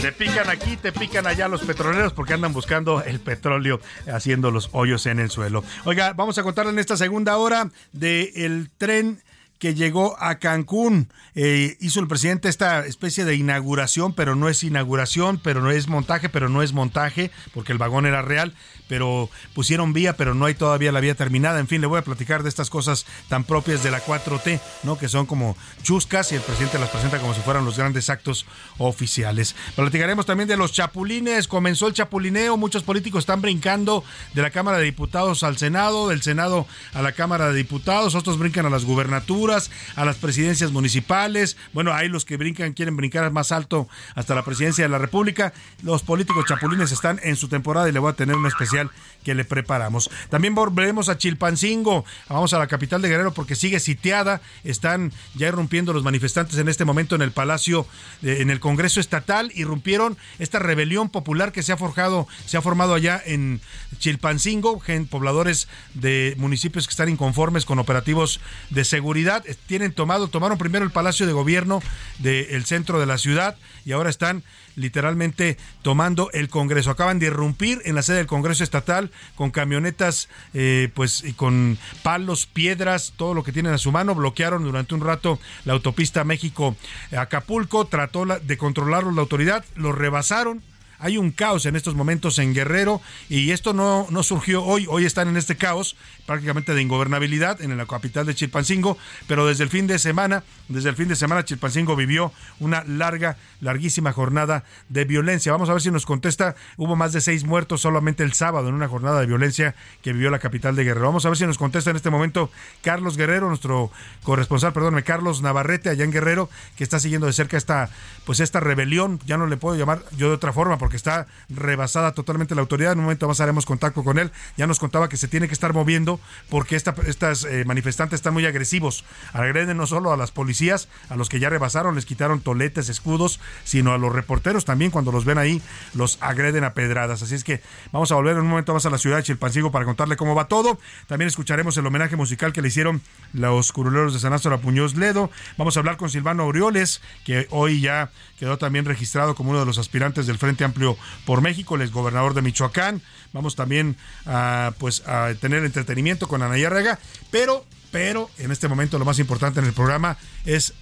Te 0.00 0.12
pican 0.12 0.48
aquí, 0.48 0.78
te 0.78 0.92
pican 0.92 1.26
allá 1.26 1.46
los 1.46 1.60
petroleros 1.60 2.14
porque 2.14 2.32
andan 2.32 2.54
buscando 2.54 3.02
el 3.02 3.20
petróleo 3.20 3.80
haciendo 4.10 4.50
los 4.50 4.70
hoyos 4.72 5.04
en 5.04 5.18
el 5.18 5.30
suelo. 5.30 5.62
Oiga, 5.84 6.14
vamos 6.14 6.38
a 6.38 6.42
contarle 6.42 6.72
en 6.72 6.78
esta 6.78 6.96
segunda 6.96 7.36
hora 7.36 7.70
del 7.92 8.70
tren 8.78 9.20
que 9.60 9.74
llegó 9.74 10.16
a 10.18 10.36
Cancún. 10.36 11.12
Eh, 11.34 11.76
hizo 11.80 12.00
el 12.00 12.08
presidente 12.08 12.48
esta 12.48 12.84
especie 12.86 13.26
de 13.26 13.36
inauguración, 13.36 14.14
pero 14.14 14.34
no 14.34 14.48
es 14.48 14.64
inauguración, 14.64 15.38
pero 15.38 15.60
no 15.60 15.70
es 15.70 15.86
montaje, 15.86 16.30
pero 16.30 16.48
no 16.48 16.62
es 16.62 16.72
montaje, 16.72 17.30
porque 17.52 17.72
el 17.72 17.78
vagón 17.78 18.06
era 18.06 18.22
real, 18.22 18.54
pero 18.88 19.28
pusieron 19.54 19.92
vía, 19.92 20.16
pero 20.16 20.34
no 20.34 20.46
hay 20.46 20.54
todavía 20.54 20.92
la 20.92 21.00
vía 21.00 21.14
terminada. 21.14 21.60
En 21.60 21.68
fin, 21.68 21.82
le 21.82 21.86
voy 21.86 21.98
a 21.98 22.04
platicar 22.04 22.42
de 22.42 22.48
estas 22.48 22.70
cosas 22.70 23.04
tan 23.28 23.44
propias 23.44 23.82
de 23.82 23.90
la 23.90 24.02
4T, 24.02 24.60
¿no? 24.82 24.96
Que 24.98 25.08
son 25.08 25.26
como 25.26 25.56
chuscas 25.82 26.32
y 26.32 26.36
el 26.36 26.40
presidente 26.40 26.78
las 26.78 26.88
presenta 26.88 27.18
como 27.18 27.34
si 27.34 27.42
fueran 27.42 27.66
los 27.66 27.76
grandes 27.76 28.08
actos 28.08 28.46
oficiales. 28.78 29.54
Platicaremos 29.76 30.24
también 30.24 30.48
de 30.48 30.56
los 30.56 30.72
chapulines. 30.72 31.48
Comenzó 31.48 31.86
el 31.86 31.92
chapulineo, 31.92 32.56
muchos 32.56 32.82
políticos 32.82 33.20
están 33.20 33.42
brincando 33.42 34.04
de 34.32 34.40
la 34.40 34.50
Cámara 34.50 34.78
de 34.78 34.84
Diputados 34.84 35.42
al 35.42 35.58
Senado, 35.58 36.08
del 36.08 36.22
Senado 36.22 36.66
a 36.94 37.02
la 37.02 37.12
Cámara 37.12 37.50
de 37.50 37.54
Diputados, 37.54 38.14
otros 38.14 38.38
brincan 38.38 38.64
a 38.64 38.70
las 38.70 38.86
gubernaturas 38.86 39.49
a 39.50 40.04
las 40.04 40.16
presidencias 40.16 40.72
municipales. 40.72 41.56
Bueno, 41.72 41.92
hay 41.92 42.08
los 42.08 42.24
que 42.24 42.36
brincan, 42.36 42.72
quieren 42.72 42.96
brincar 42.96 43.30
más 43.30 43.52
alto 43.52 43.88
hasta 44.14 44.34
la 44.34 44.44
presidencia 44.44 44.84
de 44.84 44.88
la 44.88 44.98
República. 44.98 45.52
Los 45.82 46.02
políticos 46.02 46.44
chapulines 46.48 46.92
están 46.92 47.20
en 47.22 47.36
su 47.36 47.48
temporada 47.48 47.88
y 47.88 47.92
le 47.92 47.98
voy 47.98 48.10
a 48.10 48.16
tener 48.16 48.36
un 48.36 48.46
especial 48.46 48.90
que 49.24 49.34
le 49.34 49.44
preparamos. 49.44 50.10
También 50.28 50.54
volveremos 50.54 51.08
a 51.08 51.18
Chilpancingo. 51.18 52.04
Vamos 52.28 52.54
a 52.54 52.58
la 52.58 52.66
capital 52.66 53.02
de 53.02 53.08
Guerrero 53.08 53.34
porque 53.34 53.54
sigue 53.54 53.80
sitiada. 53.80 54.40
Están 54.64 55.12
ya 55.34 55.48
irrumpiendo 55.48 55.92
los 55.92 56.02
manifestantes 56.02 56.58
en 56.58 56.68
este 56.68 56.84
momento 56.84 57.14
en 57.14 57.22
el 57.22 57.32
Palacio, 57.32 57.86
en 58.22 58.50
el 58.50 58.60
Congreso 58.60 59.00
Estatal. 59.00 59.52
Irrumpieron 59.54 60.16
esta 60.38 60.58
rebelión 60.58 61.08
popular 61.08 61.52
que 61.52 61.62
se 61.62 61.72
ha 61.72 61.76
forjado, 61.76 62.26
se 62.46 62.56
ha 62.56 62.62
formado 62.62 62.94
allá 62.94 63.20
en 63.24 63.60
Chilpancingo, 63.98 64.82
pobladores 65.10 65.68
de 65.94 66.34
municipios 66.38 66.86
que 66.86 66.92
están 66.92 67.08
inconformes 67.08 67.64
con 67.64 67.78
operativos 67.78 68.40
de 68.70 68.84
seguridad 68.84 69.39
tienen 69.66 69.92
tomado, 69.92 70.28
tomaron 70.28 70.58
primero 70.58 70.84
el 70.84 70.90
Palacio 70.90 71.26
de 71.26 71.32
Gobierno 71.32 71.82
del 72.18 72.64
centro 72.64 73.00
de 73.00 73.06
la 73.06 73.18
ciudad 73.18 73.56
y 73.84 73.92
ahora 73.92 74.10
están 74.10 74.42
literalmente 74.76 75.56
tomando 75.82 76.30
el 76.32 76.48
Congreso. 76.48 76.90
Acaban 76.90 77.18
de 77.18 77.26
irrumpir 77.26 77.82
en 77.84 77.94
la 77.94 78.02
sede 78.02 78.18
del 78.18 78.26
Congreso 78.26 78.64
Estatal 78.64 79.10
con 79.34 79.50
camionetas, 79.50 80.28
eh, 80.54 80.90
pues 80.94 81.24
y 81.24 81.32
con 81.32 81.78
palos, 82.02 82.46
piedras, 82.46 83.12
todo 83.16 83.34
lo 83.34 83.42
que 83.42 83.52
tienen 83.52 83.72
a 83.72 83.78
su 83.78 83.92
mano. 83.92 84.14
Bloquearon 84.14 84.62
durante 84.62 84.94
un 84.94 85.02
rato 85.02 85.38
la 85.64 85.74
autopista 85.74 86.24
México-Acapulco. 86.24 87.86
Trató 87.86 88.26
de 88.26 88.58
controlarlo 88.58 89.12
la 89.12 89.22
autoridad, 89.22 89.64
lo 89.76 89.92
rebasaron 89.92 90.62
hay 91.00 91.18
un 91.18 91.30
caos 91.30 91.66
en 91.66 91.76
estos 91.76 91.94
momentos 91.94 92.38
en 92.38 92.54
Guerrero 92.54 93.00
y 93.28 93.50
esto 93.50 93.72
no, 93.72 94.06
no 94.10 94.22
surgió 94.22 94.62
hoy, 94.62 94.86
hoy 94.88 95.06
están 95.06 95.28
en 95.28 95.36
este 95.36 95.56
caos 95.56 95.96
prácticamente 96.26 96.74
de 96.74 96.82
ingobernabilidad 96.82 97.60
en 97.60 97.76
la 97.76 97.86
capital 97.86 98.26
de 98.26 98.34
Chilpancingo, 98.34 98.96
pero 99.26 99.46
desde 99.46 99.64
el 99.64 99.70
fin 99.70 99.86
de 99.86 99.98
semana, 99.98 100.44
desde 100.68 100.90
el 100.90 100.96
fin 100.96 101.08
de 101.08 101.16
semana 101.16 101.44
Chilpancingo 101.44 101.96
vivió 101.96 102.32
una 102.60 102.84
larga, 102.84 103.36
larguísima 103.60 104.12
jornada 104.12 104.64
de 104.88 105.04
violencia. 105.04 105.50
Vamos 105.52 105.68
a 105.70 105.72
ver 105.72 105.82
si 105.82 105.90
nos 105.90 106.06
contesta, 106.06 106.54
hubo 106.76 106.94
más 106.94 107.12
de 107.12 107.20
seis 107.20 107.44
muertos 107.44 107.80
solamente 107.80 108.22
el 108.22 108.32
sábado 108.34 108.68
en 108.68 108.74
una 108.74 108.86
jornada 108.86 109.20
de 109.20 109.26
violencia 109.26 109.74
que 110.02 110.12
vivió 110.12 110.30
la 110.30 110.38
capital 110.38 110.76
de 110.76 110.84
Guerrero. 110.84 111.06
Vamos 111.06 111.26
a 111.26 111.30
ver 111.30 111.38
si 111.38 111.46
nos 111.46 111.58
contesta 111.58 111.90
en 111.90 111.96
este 111.96 112.10
momento 112.10 112.50
Carlos 112.82 113.16
Guerrero, 113.16 113.48
nuestro 113.48 113.90
corresponsal, 114.22 114.72
perdónme, 114.72 115.02
Carlos 115.02 115.42
Navarrete 115.42 115.88
allá 115.88 116.04
en 116.04 116.12
Guerrero, 116.12 116.48
que 116.76 116.84
está 116.84 117.00
siguiendo 117.00 117.26
de 117.26 117.32
cerca 117.32 117.56
esta, 117.56 117.90
pues 118.24 118.40
esta 118.40 118.60
rebelión, 118.60 119.18
ya 119.26 119.36
no 119.36 119.46
le 119.46 119.56
puedo 119.56 119.76
llamar 119.76 120.02
yo 120.16 120.28
de 120.28 120.34
otra 120.34 120.52
forma, 120.52 120.78
porque 120.78 120.89
que 120.90 120.96
está 120.96 121.26
rebasada 121.48 122.12
totalmente 122.12 122.54
la 122.54 122.60
autoridad. 122.60 122.92
En 122.92 122.98
un 122.98 123.04
momento 123.04 123.26
más 123.26 123.40
haremos 123.40 123.64
contacto 123.64 124.04
con 124.04 124.18
él. 124.18 124.30
Ya 124.56 124.66
nos 124.66 124.78
contaba 124.78 125.08
que 125.08 125.16
se 125.16 125.28
tiene 125.28 125.48
que 125.48 125.54
estar 125.54 125.72
moviendo 125.72 126.20
porque 126.50 126.76
esta, 126.76 126.94
estas 127.06 127.44
eh, 127.44 127.64
manifestantes 127.64 128.18
están 128.18 128.34
muy 128.34 128.44
agresivos. 128.44 129.04
Agreden 129.32 129.76
no 129.76 129.86
solo 129.86 130.12
a 130.12 130.16
las 130.16 130.30
policías, 130.30 130.88
a 131.08 131.16
los 131.16 131.28
que 131.28 131.40
ya 131.40 131.48
rebasaron, 131.48 131.94
les 131.94 132.04
quitaron 132.04 132.40
toletes, 132.40 132.88
escudos, 132.88 133.40
sino 133.64 133.92
a 133.92 133.98
los 133.98 134.12
reporteros 134.12 134.64
también. 134.64 134.90
Cuando 134.90 135.12
los 135.12 135.24
ven 135.24 135.38
ahí, 135.38 135.62
los 135.94 136.18
agreden 136.20 136.64
a 136.64 136.74
pedradas. 136.74 137.22
Así 137.22 137.34
es 137.34 137.44
que 137.44 137.62
vamos 137.92 138.12
a 138.12 138.16
volver 138.16 138.34
en 138.34 138.42
un 138.42 138.48
momento 138.48 138.74
más 138.74 138.84
a 138.86 138.90
la 138.90 138.98
ciudad 138.98 139.16
de 139.16 139.22
Chilpancingo 139.22 139.70
para 139.70 139.84
contarle 139.84 140.16
cómo 140.16 140.34
va 140.34 140.48
todo. 140.48 140.78
También 141.06 141.28
escucharemos 141.28 141.76
el 141.76 141.86
homenaje 141.86 142.16
musical 142.16 142.52
que 142.52 142.62
le 142.62 142.68
hicieron 142.68 143.00
los 143.32 143.72
curuleros 143.72 144.12
de 144.12 144.18
San 144.18 144.32
Astro 144.32 144.54
a 144.54 144.58
Puñoz 144.58 144.96
Ledo. 144.96 145.30
Vamos 145.56 145.76
a 145.76 145.80
hablar 145.80 145.96
con 145.96 146.10
Silvano 146.10 146.46
Orioles, 146.46 147.00
que 147.24 147.46
hoy 147.50 147.80
ya 147.80 148.10
quedó 148.38 148.58
también 148.58 148.84
registrado 148.84 149.34
como 149.34 149.50
uno 149.50 149.60
de 149.60 149.66
los 149.66 149.78
aspirantes 149.78 150.26
del 150.26 150.38
Frente 150.38 150.64
Amplio 150.64 150.79
por 151.24 151.40
México, 151.40 151.76
el 151.76 151.90
gobernador 151.90 152.34
de 152.34 152.42
Michoacán. 152.42 153.02
Vamos 153.32 153.56
también 153.56 153.96
a, 154.26 154.72
pues, 154.78 155.06
a 155.06 155.32
tener 155.40 155.64
entretenimiento 155.64 156.28
con 156.28 156.42
Anaya 156.42 156.68
Rega, 156.68 156.98
pero, 157.30 157.64
pero 157.90 158.28
en 158.38 158.50
este 158.50 158.68
momento 158.68 158.98
lo 158.98 159.04
más 159.04 159.18
importante 159.18 159.60
en 159.60 159.66
el 159.66 159.72
programa 159.72 160.16
es 160.44 160.74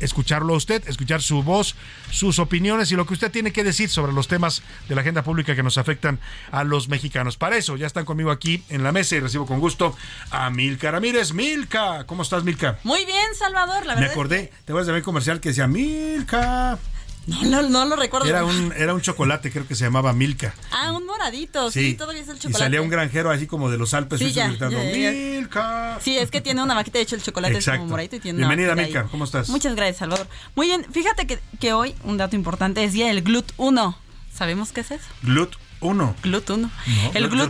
escucharlo 0.00 0.54
a 0.54 0.56
usted, 0.56 0.88
escuchar 0.88 1.22
su 1.22 1.42
voz, 1.42 1.74
sus 2.12 2.38
opiniones 2.38 2.92
y 2.92 2.94
lo 2.94 3.04
que 3.04 3.14
usted 3.14 3.32
tiene 3.32 3.52
que 3.52 3.64
decir 3.64 3.88
sobre 3.88 4.12
los 4.12 4.28
temas 4.28 4.62
de 4.88 4.94
la 4.94 5.00
agenda 5.00 5.24
pública 5.24 5.56
que 5.56 5.64
nos 5.64 5.76
afectan 5.76 6.20
a 6.52 6.62
los 6.62 6.88
mexicanos. 6.88 7.36
Para 7.36 7.56
eso 7.56 7.76
ya 7.76 7.88
están 7.88 8.04
conmigo 8.04 8.30
aquí 8.30 8.62
en 8.68 8.84
la 8.84 8.92
mesa 8.92 9.16
y 9.16 9.20
recibo 9.20 9.44
con 9.44 9.58
gusto 9.58 9.96
a 10.30 10.50
Milka 10.50 10.92
Ramírez. 10.92 11.32
Milka, 11.32 12.04
¿cómo 12.06 12.22
estás, 12.22 12.44
Milka? 12.44 12.78
Muy 12.84 13.04
bien, 13.06 13.34
Salvador, 13.36 13.86
la 13.86 13.94
Me 13.94 14.02
verdad. 14.02 14.12
acordé, 14.12 14.52
te 14.64 14.72
voy 14.72 14.88
a 14.88 14.92
ver 14.92 15.02
comercial 15.02 15.40
que 15.40 15.48
decía 15.48 15.66
Milka. 15.66 16.78
No, 17.28 17.42
no, 17.42 17.68
no 17.68 17.84
lo 17.84 17.96
recuerdo. 17.96 18.26
Era 18.26 18.44
un, 18.44 18.72
era 18.76 18.94
un 18.94 19.02
chocolate, 19.02 19.52
creo 19.52 19.66
que 19.66 19.74
se 19.74 19.84
llamaba 19.84 20.12
Milka. 20.14 20.54
Ah, 20.72 20.92
un 20.92 21.04
moradito, 21.04 21.70
sí, 21.70 21.90
sí 21.90 21.94
todavía 21.94 22.22
es 22.22 22.28
el 22.28 22.38
chocolate. 22.38 22.58
Y 22.58 22.64
salía 22.64 22.80
un 22.80 22.88
granjero 22.88 23.30
así 23.30 23.46
como 23.46 23.70
de 23.70 23.76
los 23.76 23.92
Alpes 23.92 24.18
sí, 24.18 24.32
gritando, 24.32 24.78
¡Milka! 24.78 25.98
Sí, 26.00 26.16
es 26.16 26.30
que 26.30 26.40
tiene 26.40 26.62
una 26.62 26.74
vaquita, 26.74 26.98
de 26.98 27.02
hecho 27.02 27.16
el 27.16 27.22
chocolate 27.22 27.54
Exacto. 27.54 27.74
es 27.74 27.78
como 27.80 27.90
moradito 27.90 28.16
y 28.16 28.20
tiene 28.20 28.38
Bienvenida, 28.38 28.74
Milka, 28.74 29.04
¿cómo 29.04 29.24
estás? 29.24 29.50
Muchas 29.50 29.74
gracias, 29.74 29.98
Salvador. 29.98 30.26
Muy 30.54 30.68
bien, 30.68 30.86
fíjate 30.90 31.26
que, 31.26 31.38
que 31.60 31.72
hoy, 31.74 31.94
un 32.04 32.16
dato 32.16 32.34
importante, 32.34 32.82
es 32.82 32.94
día 32.94 33.08
del 33.08 33.22
GLUT1. 33.22 33.96
¿Sabemos 34.32 34.72
qué 34.72 34.80
es 34.80 34.90
eso? 34.92 35.06
GLUT1. 35.22 35.67
Uno. 35.80 36.14
Glut 36.22 36.50
uno. 36.50 36.70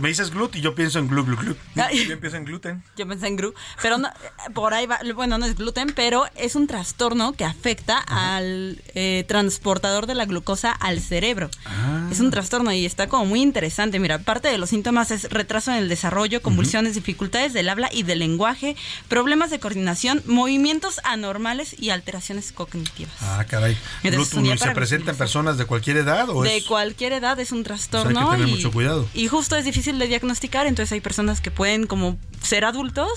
Me 0.01 0.09
dices 0.09 0.31
glut 0.31 0.55
y 0.55 0.61
yo 0.61 0.75
pienso 0.75 0.99
en 0.99 1.07
glu, 1.07 1.25
glu, 1.25 1.35
glu. 1.35 1.55
Yo 2.09 2.19
pienso 2.19 2.37
en 2.37 2.45
gluten. 2.45 2.83
Yo 2.95 3.07
pensé 3.07 3.27
en 3.27 3.35
glu. 3.35 3.53
Pero 3.81 3.97
no, 3.97 4.09
por 4.53 4.73
ahí 4.73 4.85
va. 4.85 4.99
Bueno, 5.15 5.37
no 5.37 5.45
es 5.45 5.55
gluten, 5.55 5.91
pero 5.95 6.25
es 6.35 6.55
un 6.55 6.67
trastorno 6.67 7.33
que 7.33 7.45
afecta 7.45 7.97
al 7.97 8.81
eh, 8.95 9.25
transportador 9.27 10.05
de 10.05 10.15
la 10.15 10.25
glucosa 10.25 10.71
al 10.71 10.99
cerebro. 11.01 11.49
Ah. 11.65 12.07
Es 12.11 12.19
un 12.19 12.31
trastorno 12.31 12.71
y 12.71 12.85
está 12.85 13.07
como 13.07 13.25
muy 13.25 13.41
interesante. 13.41 13.99
Mira, 13.99 14.19
parte 14.19 14.47
de 14.47 14.57
los 14.57 14.69
síntomas 14.69 15.11
es 15.11 15.29
retraso 15.29 15.71
en 15.71 15.77
el 15.77 15.89
desarrollo, 15.89 16.41
convulsiones, 16.41 16.95
dificultades 16.95 17.53
del 17.53 17.69
habla 17.69 17.89
y 17.91 18.03
del 18.03 18.19
lenguaje, 18.19 18.75
problemas 19.07 19.49
de 19.49 19.59
coordinación, 19.59 20.21
movimientos 20.25 20.99
anormales 21.03 21.75
y 21.79 21.89
alteraciones 21.89 22.51
cognitivas. 22.51 23.13
Ah, 23.21 23.45
caray. 23.47 23.77
Entonces, 24.03 24.39
¿Y 24.39 24.57
se 24.57 24.71
presentan 24.71 25.15
personas 25.15 25.57
de 25.57 25.65
cualquier 25.65 25.97
edad? 25.97 26.29
¿o 26.29 26.43
de 26.43 26.57
es? 26.57 26.65
cualquier 26.65 27.13
edad 27.13 27.39
es 27.39 27.51
un 27.51 27.63
trastorno. 27.63 28.18
Hay 28.19 28.25
que 28.25 28.31
tener 28.37 28.47
y, 28.49 28.51
mucho 28.51 28.71
cuidado. 28.71 29.07
Y 29.13 29.27
justo 29.27 29.55
es 29.55 29.65
difícil 29.65 29.99
de 29.99 30.07
diagnosticar, 30.07 30.67
entonces 30.67 30.91
hay 30.91 31.01
personas 31.01 31.41
que 31.41 31.51
pueden 31.51 31.87
como 31.87 32.17
ser 32.41 32.65
adultos 32.65 33.09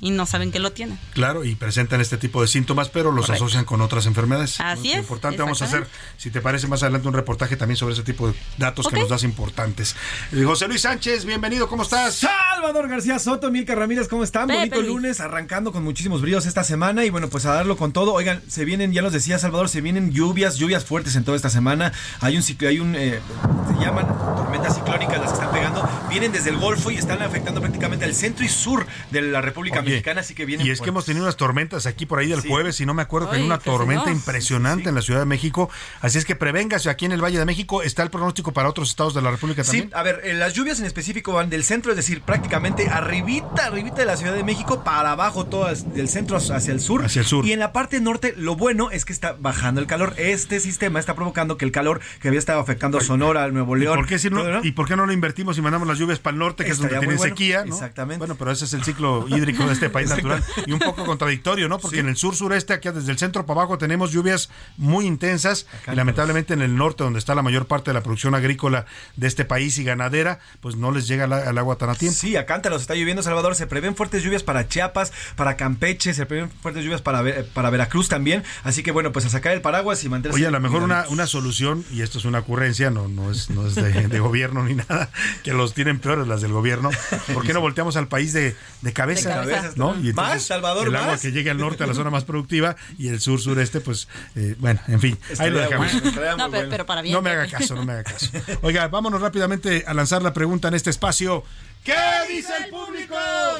y 0.00 0.10
no 0.10 0.26
saben 0.26 0.52
que 0.52 0.58
lo 0.58 0.72
tienen. 0.72 0.98
Claro, 1.12 1.44
y 1.44 1.54
presentan 1.54 2.00
este 2.00 2.16
tipo 2.16 2.40
de 2.40 2.48
síntomas, 2.48 2.88
pero 2.88 3.12
los 3.12 3.26
Correcto. 3.26 3.44
asocian 3.44 3.64
con 3.64 3.80
otras 3.80 4.06
enfermedades. 4.06 4.60
Así 4.60 4.88
Lo 4.88 4.94
es, 4.94 5.00
Importante, 5.00 5.42
vamos 5.42 5.60
a 5.62 5.66
hacer, 5.66 5.86
si 6.16 6.30
te 6.30 6.40
parece, 6.40 6.66
más 6.66 6.82
adelante 6.82 7.08
un 7.08 7.14
reportaje 7.14 7.56
también 7.56 7.76
sobre 7.76 7.94
ese 7.94 8.02
tipo 8.02 8.28
de 8.28 8.34
datos 8.58 8.88
que 8.88 8.98
nos 8.98 9.08
das 9.08 9.22
importantes. 9.22 9.96
Eh, 10.32 10.44
José 10.44 10.68
Luis 10.68 10.82
Sánchez, 10.82 11.24
bienvenido, 11.24 11.68
¿cómo 11.68 11.82
estás? 11.82 12.14
Salvador 12.14 12.88
García 12.88 13.18
Soto, 13.18 13.50
Milka 13.50 13.74
Ramírez, 13.74 14.08
¿cómo 14.08 14.24
están? 14.24 14.48
Pepe 14.48 14.58
Bonito 14.58 14.82
lunes, 14.82 15.20
arrancando 15.20 15.72
con 15.72 15.84
muchísimos 15.84 16.22
bríos 16.22 16.46
esta 16.46 16.64
semana 16.64 17.04
y 17.04 17.10
bueno, 17.10 17.28
pues 17.28 17.46
a 17.46 17.54
darlo 17.54 17.76
con 17.76 17.92
todo. 17.92 18.12
Oigan, 18.12 18.42
se 18.48 18.64
vienen, 18.64 18.92
ya 18.92 19.02
los 19.02 19.12
decía 19.12 19.38
Salvador, 19.38 19.68
se 19.68 19.80
vienen 19.80 20.12
lluvias, 20.12 20.56
lluvias 20.56 20.84
fuertes 20.84 21.16
en 21.16 21.24
toda 21.24 21.36
esta 21.36 21.50
semana. 21.50 21.92
Hay 22.20 22.36
un 22.36 22.42
ciclo, 22.42 22.68
hay 22.68 22.80
un, 22.80 22.94
eh, 22.96 23.20
se 23.68 23.84
llaman 23.84 24.06
tormentas 24.50 24.74
ciclónicas 24.74 25.20
las 25.20 25.28
que 25.28 25.34
están 25.34 25.52
pegando. 25.52 25.88
Vienen 26.08 26.32
desde 26.32 26.50
el 26.50 26.56
Golfo 26.56 26.90
y 26.90 26.96
están 26.96 27.22
afectando 27.22 27.60
prácticamente 27.60 28.04
el 28.04 28.14
centro 28.14 28.44
y 28.44 28.48
sur 28.48 28.84
de 29.12 29.22
la 29.22 29.40
República 29.40 29.78
Oye, 29.80 29.90
Mexicana, 29.90 30.22
así 30.22 30.34
que 30.34 30.44
vienen 30.44 30.66
Y 30.66 30.70
es 30.70 30.80
que 30.80 30.88
hemos 30.88 31.04
tenido 31.04 31.24
unas 31.24 31.36
tormentas 31.36 31.86
aquí 31.86 32.04
por 32.04 32.18
ahí 32.18 32.26
del 32.28 32.42
Sí. 32.42 32.48
jueves 32.48 32.80
y 32.80 32.86
no 32.86 32.92
me 32.94 33.02
acuerdo 33.02 33.30
que 33.30 33.36
Ay, 33.36 33.42
en 33.42 33.46
una 33.46 33.58
tormenta 33.58 34.10
impresionante 34.10 34.88
en 34.88 34.94
la 34.96 35.02
Ciudad 35.02 35.20
de 35.20 35.26
México. 35.26 35.70
Así 36.00 36.18
es 36.18 36.24
que 36.24 36.34
prevéngase 36.34 36.90
aquí 36.90 37.04
en 37.04 37.12
el 37.12 37.22
Valle 37.22 37.38
de 37.38 37.44
México. 37.44 37.82
¿Está 37.82 38.02
el 38.02 38.10
pronóstico 38.10 38.52
para 38.52 38.68
otros 38.68 38.88
estados 38.90 39.14
de 39.14 39.22
la 39.22 39.30
República 39.30 39.62
también? 39.62 39.84
Sí, 39.84 39.90
a 39.94 40.02
ver, 40.02 40.20
eh, 40.24 40.34
las 40.34 40.52
lluvias 40.54 40.80
en 40.80 40.86
específico 40.86 41.32
van 41.34 41.48
del 41.48 41.62
centro, 41.62 41.92
es 41.92 41.96
decir, 41.96 42.22
prácticamente 42.22 42.88
arribita, 42.88 43.66
arribita 43.66 43.96
de 43.98 44.06
la 44.06 44.16
Ciudad 44.16 44.34
de 44.34 44.42
México, 44.42 44.82
para 44.82 45.12
abajo, 45.12 45.46
todo 45.46 45.70
es- 45.70 45.92
del 45.94 46.08
centro 46.08 46.38
hacia 46.38 46.72
el 46.72 46.80
sur. 46.80 47.04
Hacia 47.04 47.20
el 47.20 47.26
sur. 47.26 47.46
Y 47.46 47.52
en 47.52 47.60
la 47.60 47.72
parte 47.72 48.00
norte, 48.00 48.34
lo 48.36 48.56
bueno 48.56 48.90
es 48.90 49.04
que 49.04 49.12
está 49.12 49.36
bajando 49.38 49.80
el 49.80 49.86
calor. 49.86 50.14
Este 50.16 50.58
sistema 50.58 50.98
está 50.98 51.14
provocando 51.14 51.56
que 51.56 51.64
el 51.64 51.70
calor 51.72 52.00
que 52.20 52.28
había 52.28 52.40
estado 52.40 52.58
afectando 52.60 53.00
Sonora, 53.00 53.46
Nuevo 53.48 53.76
¿Y 53.76 53.80
León. 53.80 53.96
por, 53.96 54.06
qué 54.06 54.18
si 54.18 54.30
no- 54.30 54.39
¿Y 54.62 54.72
por 54.72 54.86
qué 54.88 54.96
no 54.96 55.06
lo 55.06 55.12
invertimos 55.12 55.58
y 55.58 55.62
mandamos 55.62 55.86
las 55.88 55.98
lluvias 55.98 56.18
para 56.18 56.34
el 56.34 56.38
norte, 56.38 56.64
que 56.64 56.70
es 56.70 56.78
donde 56.78 56.96
bueno. 56.98 57.18
sequía? 57.20 57.64
¿no? 57.64 57.74
Exactamente. 57.74 58.18
Bueno, 58.18 58.36
pero 58.36 58.50
ese 58.50 58.64
es 58.64 58.72
el 58.72 58.84
ciclo 58.84 59.26
hídrico 59.28 59.64
de 59.66 59.72
este 59.72 59.90
país 59.90 60.08
natural 60.16 60.42
y 60.66 60.72
un 60.72 60.78
poco 60.78 61.04
contradictorio, 61.04 61.68
¿no? 61.68 61.78
Porque 61.78 61.98
en 62.00 62.08
el 62.08 62.16
sur 62.16 62.34
sureste, 62.36 62.72
aquí 62.72 62.88
desde 62.90 63.10
el 63.12 63.18
centro 63.18 63.46
para 63.46 63.60
abajo, 63.60 63.78
tenemos 63.78 64.12
lluvias 64.12 64.50
muy 64.76 65.06
intensas 65.06 65.66
y 65.90 65.94
lamentablemente 65.96 66.54
en 66.54 66.62
el 66.62 66.76
norte, 66.76 67.04
donde 67.04 67.18
está 67.18 67.34
la 67.34 67.42
mayor 67.42 67.66
parte 67.66 67.90
de 67.90 67.94
la 67.94 68.02
producción 68.02 68.34
agrícola 68.34 68.86
de 69.16 69.26
este 69.26 69.44
país 69.44 69.76
y 69.78 69.84
ganadera, 69.84 70.38
pues 70.60 70.76
no 70.76 70.92
les 70.92 71.06
llega 71.08 71.26
la- 71.26 71.48
el 71.50 71.58
agua 71.58 71.76
tan 71.76 71.90
a 71.90 71.94
tiempo. 71.94 72.16
Sí, 72.18 72.36
acá 72.36 72.60
los 72.70 72.82
está 72.82 72.94
lloviendo, 72.94 73.22
Salvador. 73.22 73.54
Se 73.54 73.66
prevén 73.66 73.96
fuertes 73.96 74.22
lluvias 74.22 74.42
para 74.42 74.68
Chiapas, 74.68 75.12
para 75.36 75.56
Campeche, 75.56 76.14
se 76.14 76.26
prevén 76.26 76.50
fuertes 76.50 76.84
lluvias 76.84 77.00
para, 77.02 77.22
para 77.54 77.70
Veracruz 77.70 78.08
también. 78.08 78.44
Así 78.64 78.82
que 78.82 78.92
bueno, 78.92 79.12
pues 79.12 79.24
a 79.24 79.30
sacar 79.30 79.52
el 79.52 79.60
paraguas 79.62 80.04
y 80.04 80.08
mantenerse. 80.08 80.36
Oye, 80.36 80.46
a 80.46 80.50
lo 80.50 80.60
mejor 80.60 80.82
una, 80.82 81.04
una 81.08 81.26
solución, 81.26 81.84
y 81.90 82.02
esto 82.02 82.18
es 82.18 82.24
una 82.24 82.40
ocurrencia, 82.40 82.90
no, 82.90 83.08
no 83.08 83.30
es, 83.30 83.50
no 83.50 83.66
es 83.66 83.74
de, 83.74 84.08
de 84.08 84.20
gobierno 84.30 84.62
ni 84.64 84.74
nada, 84.74 85.10
que 85.42 85.52
los 85.52 85.74
tienen 85.74 85.98
peores 85.98 86.26
las 86.28 86.40
del 86.40 86.52
gobierno. 86.52 86.90
¿Por 87.34 87.44
qué 87.44 87.52
no 87.52 87.60
volteamos 87.60 87.96
al 87.96 88.06
país 88.08 88.32
de, 88.32 88.54
de 88.82 88.92
cabeza? 88.92 89.28
De 89.40 89.52
cabeza. 89.52 89.72
¿no? 89.76 89.94
Y 90.00 90.12
Más, 90.12 90.42
Salvador, 90.42 90.86
el 90.88 90.94
agua 90.96 91.12
más. 91.12 91.20
que 91.20 91.32
llegue 91.32 91.50
al 91.50 91.58
norte, 91.58 91.82
a 91.84 91.86
la 91.86 91.94
zona 91.94 92.10
más 92.10 92.24
productiva, 92.24 92.76
y 92.98 93.08
el 93.08 93.20
sur 93.20 93.40
sureste, 93.40 93.80
pues, 93.80 94.08
eh, 94.36 94.54
bueno, 94.58 94.80
en 94.88 95.00
fin, 95.00 95.18
ahí 95.38 95.50
lo 95.50 95.58
dejamos. 95.58 95.92
bueno, 95.92 96.12
No, 96.12 96.36
pero, 96.36 96.48
bueno. 96.50 96.68
pero 96.70 96.86
para 96.86 97.02
bien. 97.02 97.14
No 97.14 97.22
me 97.22 97.30
haga 97.30 97.46
caso, 97.48 97.74
no 97.74 97.84
me 97.84 97.92
haga 97.94 98.04
caso. 98.04 98.30
Oiga, 98.62 98.86
vámonos 98.88 99.20
rápidamente 99.20 99.84
a 99.86 99.94
lanzar 99.94 100.22
la 100.22 100.32
pregunta 100.32 100.68
en 100.68 100.74
este 100.74 100.90
espacio. 100.90 101.44
¿Qué 101.84 101.94
dice 102.28 102.52
el 102.62 102.70
público? 102.70 103.14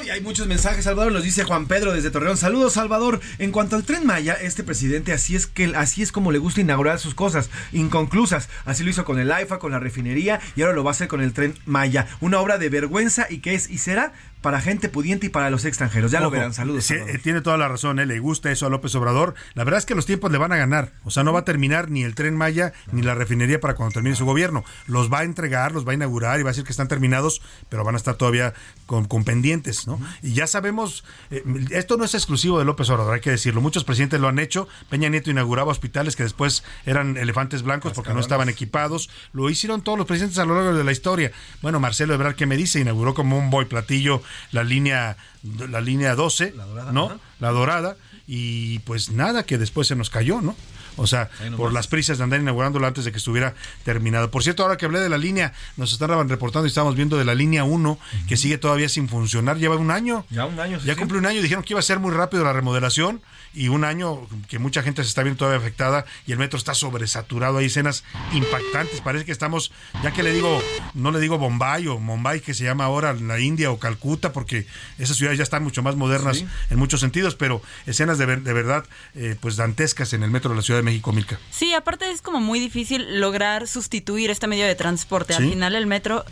Y 0.05 0.11
hay 0.11 0.21
muchos 0.21 0.45
mensajes, 0.45 0.83
Salvador, 0.83 1.11
nos 1.11 1.23
dice 1.23 1.43
Juan 1.43 1.65
Pedro 1.65 1.91
desde 1.91 2.11
Torreón. 2.11 2.37
Saludos, 2.37 2.73
Salvador. 2.73 3.19
En 3.39 3.51
cuanto 3.51 3.75
al 3.75 3.83
Tren 3.83 4.05
Maya, 4.05 4.33
este 4.33 4.63
presidente 4.63 5.11
así 5.11 5.35
es 5.35 5.47
que 5.47 5.73
así 5.75 6.03
es 6.03 6.11
como 6.11 6.31
le 6.31 6.37
gusta 6.37 6.61
inaugurar 6.61 6.99
sus 6.99 7.15
cosas 7.15 7.49
inconclusas. 7.71 8.47
Así 8.63 8.83
lo 8.83 8.91
hizo 8.91 9.05
con 9.05 9.19
el 9.19 9.31
AIFA, 9.31 9.57
con 9.57 9.71
la 9.71 9.79
refinería 9.79 10.39
y 10.55 10.61
ahora 10.61 10.75
lo 10.75 10.83
va 10.83 10.91
a 10.91 10.93
hacer 10.93 11.07
con 11.07 11.21
el 11.21 11.33
Tren 11.33 11.57
Maya. 11.65 12.07
Una 12.19 12.39
obra 12.39 12.59
de 12.59 12.69
vergüenza 12.69 13.25
y 13.27 13.39
que 13.39 13.55
es 13.55 13.71
y 13.71 13.79
será 13.79 14.13
para 14.41 14.59
gente 14.59 14.89
pudiente 14.89 15.27
y 15.27 15.29
para 15.29 15.49
los 15.49 15.65
extranjeros. 15.65 16.11
Ya 16.11 16.19
lo 16.19 16.31
verán. 16.31 16.53
Saludos. 16.53 16.85
sí, 16.85 16.95
tiene 17.23 17.41
toda 17.41 17.57
la 17.57 17.67
razón, 17.67 17.99
eh, 17.99 18.05
le 18.05 18.19
gusta 18.19 18.51
eso 18.51 18.65
a 18.65 18.69
López 18.69 18.93
Obrador. 18.95 19.35
La 19.53 19.63
verdad 19.63 19.77
es 19.77 19.85
que 19.85 19.95
los 19.95 20.05
tiempos 20.05 20.31
le 20.31 20.37
van 20.37 20.51
a 20.51 20.57
ganar. 20.57 20.91
O 21.03 21.11
sea, 21.11 21.23
no 21.23 21.31
va 21.31 21.41
a 21.41 21.45
terminar 21.45 21.89
ni 21.89 22.03
el 22.03 22.15
tren 22.15 22.35
Maya 22.35 22.73
ni 22.91 23.01
la 23.01 23.15
refinería 23.15 23.59
para 23.59 23.75
cuando 23.75 23.93
termine 23.93 24.15
su 24.15 24.25
gobierno. 24.25 24.63
Los 24.87 25.11
va 25.11 25.19
a 25.19 25.23
entregar, 25.23 25.71
los 25.71 25.87
va 25.87 25.91
a 25.91 25.95
inaugurar 25.95 26.39
y 26.39 26.43
va 26.43 26.49
a 26.49 26.53
decir 26.53 26.63
que 26.63 26.71
están 26.71 26.87
terminados, 26.87 27.41
pero 27.69 27.83
van 27.83 27.95
a 27.95 27.97
estar 27.97 28.15
todavía 28.15 28.53
con, 28.87 29.05
con 29.05 29.23
pendientes, 29.23 29.87
¿no? 29.87 29.99
Y 30.21 30.33
ya 30.33 30.47
sabemos, 30.47 31.03
eh, 31.29 31.43
esto 31.69 31.97
no 31.97 32.03
es 32.03 32.15
exclusivo 32.15 32.57
de 32.57 32.65
López 32.65 32.89
Obrador, 32.89 33.13
hay 33.13 33.21
que 33.21 33.31
decirlo. 33.31 33.61
Muchos 33.61 33.83
presidentes 33.83 34.19
lo 34.19 34.27
han 34.27 34.39
hecho. 34.39 34.67
Peña 34.89 35.09
Nieto 35.09 35.29
inauguraba 35.29 35.71
hospitales 35.71 36.15
que 36.15 36.23
después 36.23 36.63
eran 36.85 37.17
elefantes 37.17 37.61
blancos 37.61 37.93
porque 37.93 38.13
no 38.13 38.19
estaban 38.19 38.49
equipados. 38.49 39.09
Lo 39.33 39.49
hicieron 39.49 39.81
todos 39.81 39.97
los 39.97 40.07
presidentes 40.07 40.39
a 40.39 40.45
lo 40.45 40.55
largo 40.55 40.73
de 40.73 40.83
la 40.83 40.91
historia. 40.91 41.31
Bueno, 41.61 41.79
Marcelo 41.79 42.13
Ebrard, 42.13 42.35
¿qué 42.35 42.45
me 42.45 42.57
dice? 42.57 42.79
Inauguró 42.79 43.13
como 43.13 43.37
un 43.37 43.49
boy 43.49 43.65
platillo 43.65 44.23
la 44.51 44.63
línea 44.63 45.17
la 45.43 45.81
línea 45.81 46.15
12, 46.15 46.53
¿no? 46.91 47.19
La 47.39 47.49
dorada 47.49 47.97
y 48.27 48.79
pues 48.79 49.11
nada 49.11 49.43
que 49.43 49.57
después 49.57 49.87
se 49.87 49.95
nos 49.95 50.09
cayó, 50.09 50.41
¿no? 50.41 50.55
O 50.97 51.07
sea, 51.07 51.29
por 51.57 51.71
las 51.73 51.87
prisas 51.87 52.17
de 52.17 52.23
andar 52.23 52.39
inaugurándolo 52.41 52.85
antes 52.87 53.05
de 53.05 53.11
que 53.11 53.17
estuviera 53.17 53.53
terminado. 53.83 54.29
Por 54.31 54.43
cierto, 54.43 54.63
ahora 54.63 54.77
que 54.77 54.85
hablé 54.85 54.99
de 54.99 55.09
la 55.09 55.17
línea, 55.17 55.53
nos 55.77 55.91
estaban 55.93 56.27
reportando 56.29 56.65
y 56.65 56.69
estábamos 56.69 56.95
viendo 56.95 57.17
de 57.17 57.25
la 57.25 57.33
línea 57.35 57.63
1, 57.63 57.97
que 58.27 58.37
sigue 58.37 58.57
todavía 58.57 58.89
sin 58.89 59.07
funcionar. 59.09 59.57
Lleva 59.57 59.75
un 59.77 59.91
año. 59.91 60.25
Ya 60.29 60.45
un 60.45 60.59
año. 60.59 60.79
sí, 60.79 60.87
Ya 60.87 60.93
sí. 60.93 60.99
cumple 60.99 61.17
un 61.17 61.25
año. 61.25 61.41
Dijeron 61.41 61.63
que 61.63 61.73
iba 61.73 61.79
a 61.79 61.83
ser 61.83 61.99
muy 61.99 62.11
rápido 62.11 62.43
la 62.43 62.53
remodelación 62.53 63.21
y 63.53 63.67
un 63.67 63.83
año 63.83 64.27
que 64.47 64.59
mucha 64.59 64.81
gente 64.83 65.03
se 65.03 65.09
está 65.09 65.23
viendo 65.23 65.39
todavía 65.39 65.59
afectada 65.59 66.05
y 66.27 66.31
el 66.31 66.37
metro 66.37 66.57
está 66.57 66.73
sobresaturado. 66.73 67.57
Hay 67.57 67.65
escenas 67.65 68.03
impactantes. 68.33 69.01
Parece 69.01 69.25
que 69.25 69.31
estamos, 69.31 69.71
ya 70.03 70.11
que 70.11 70.23
le 70.23 70.33
digo, 70.33 70.61
no 70.93 71.11
le 71.11 71.19
digo 71.19 71.37
Bombay 71.37 71.87
o 71.87 71.99
Mumbai, 71.99 72.41
que 72.41 72.53
se 72.53 72.63
llama 72.63 72.85
ahora 72.85 73.13
la 73.13 73.39
India 73.39 73.71
o 73.71 73.79
Calcuta, 73.79 74.33
porque 74.33 74.65
esas 74.99 75.17
ciudades 75.17 75.37
ya 75.37 75.43
están 75.43 75.63
mucho 75.63 75.81
más 75.83 75.95
modernas 75.95 76.37
Sí. 76.37 76.47
en 76.69 76.79
muchos 76.79 76.99
sentidos, 77.01 77.35
pero 77.35 77.61
escenas 77.85 78.17
de, 78.17 78.25
ver- 78.25 78.41
de 78.43 78.53
verdad, 78.53 78.85
eh, 79.15 79.35
pues 79.39 79.55
dantescas 79.57 80.13
en 80.13 80.23
el 80.23 80.31
metro 80.31 80.49
de 80.51 80.55
la 80.57 80.61
Ciudad 80.61 80.80
de 80.81 80.85
México, 80.91 81.11
Milka. 81.11 81.39
Sí, 81.49 81.73
aparte 81.73 82.09
es 82.11 82.21
como 82.21 82.39
muy 82.39 82.59
difícil 82.59 83.19
lograr 83.19 83.67
sustituir 83.67 84.29
este 84.29 84.47
medio 84.47 84.65
de 84.65 84.75
transporte. 84.75 85.33
Al 85.33 85.49
final 85.49 85.75
el 85.75 85.87
metro... 85.87 86.25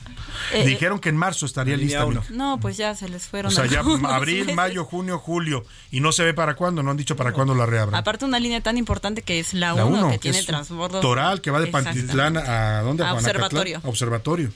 eh, 0.53 0.65
Dijeron 0.65 0.99
que 0.99 1.09
en 1.09 1.17
marzo 1.17 1.45
estaría 1.45 1.77
lista. 1.77 2.05
No, 2.29 2.59
pues 2.59 2.77
ya 2.77 2.95
se 2.95 3.09
les 3.09 3.27
fueron. 3.27 3.51
O 3.51 3.55
sea, 3.55 3.65
ya 3.65 3.79
abril, 3.79 4.41
meses. 4.41 4.55
mayo, 4.55 4.85
junio, 4.85 5.17
julio. 5.19 5.65
Y 5.91 5.99
no 6.01 6.11
se 6.11 6.23
ve 6.23 6.33
para 6.33 6.55
cuándo, 6.55 6.83
no 6.83 6.91
han 6.91 6.97
dicho 6.97 7.15
para 7.15 7.31
cuándo 7.31 7.55
la 7.55 7.65
reabran. 7.65 7.99
Aparte 7.99 8.25
una 8.25 8.39
línea 8.39 8.61
tan 8.61 8.77
importante 8.77 9.21
que 9.21 9.39
es 9.39 9.53
la 9.53 9.73
La 9.73 9.85
1, 9.85 9.97
uno, 9.97 10.11
que 10.11 10.19
tiene 10.19 10.39
es 10.39 10.45
transbordo. 10.45 10.99
Toral, 10.99 11.41
que 11.41 11.51
va 11.51 11.59
de. 11.59 11.67
Pantitlán 11.67 12.37
a 12.37 12.81
¿dónde? 12.81 13.03
A. 13.03 13.13
Observatorio. 13.13 13.81
A 13.83 13.87
Observatorio. 13.87 14.51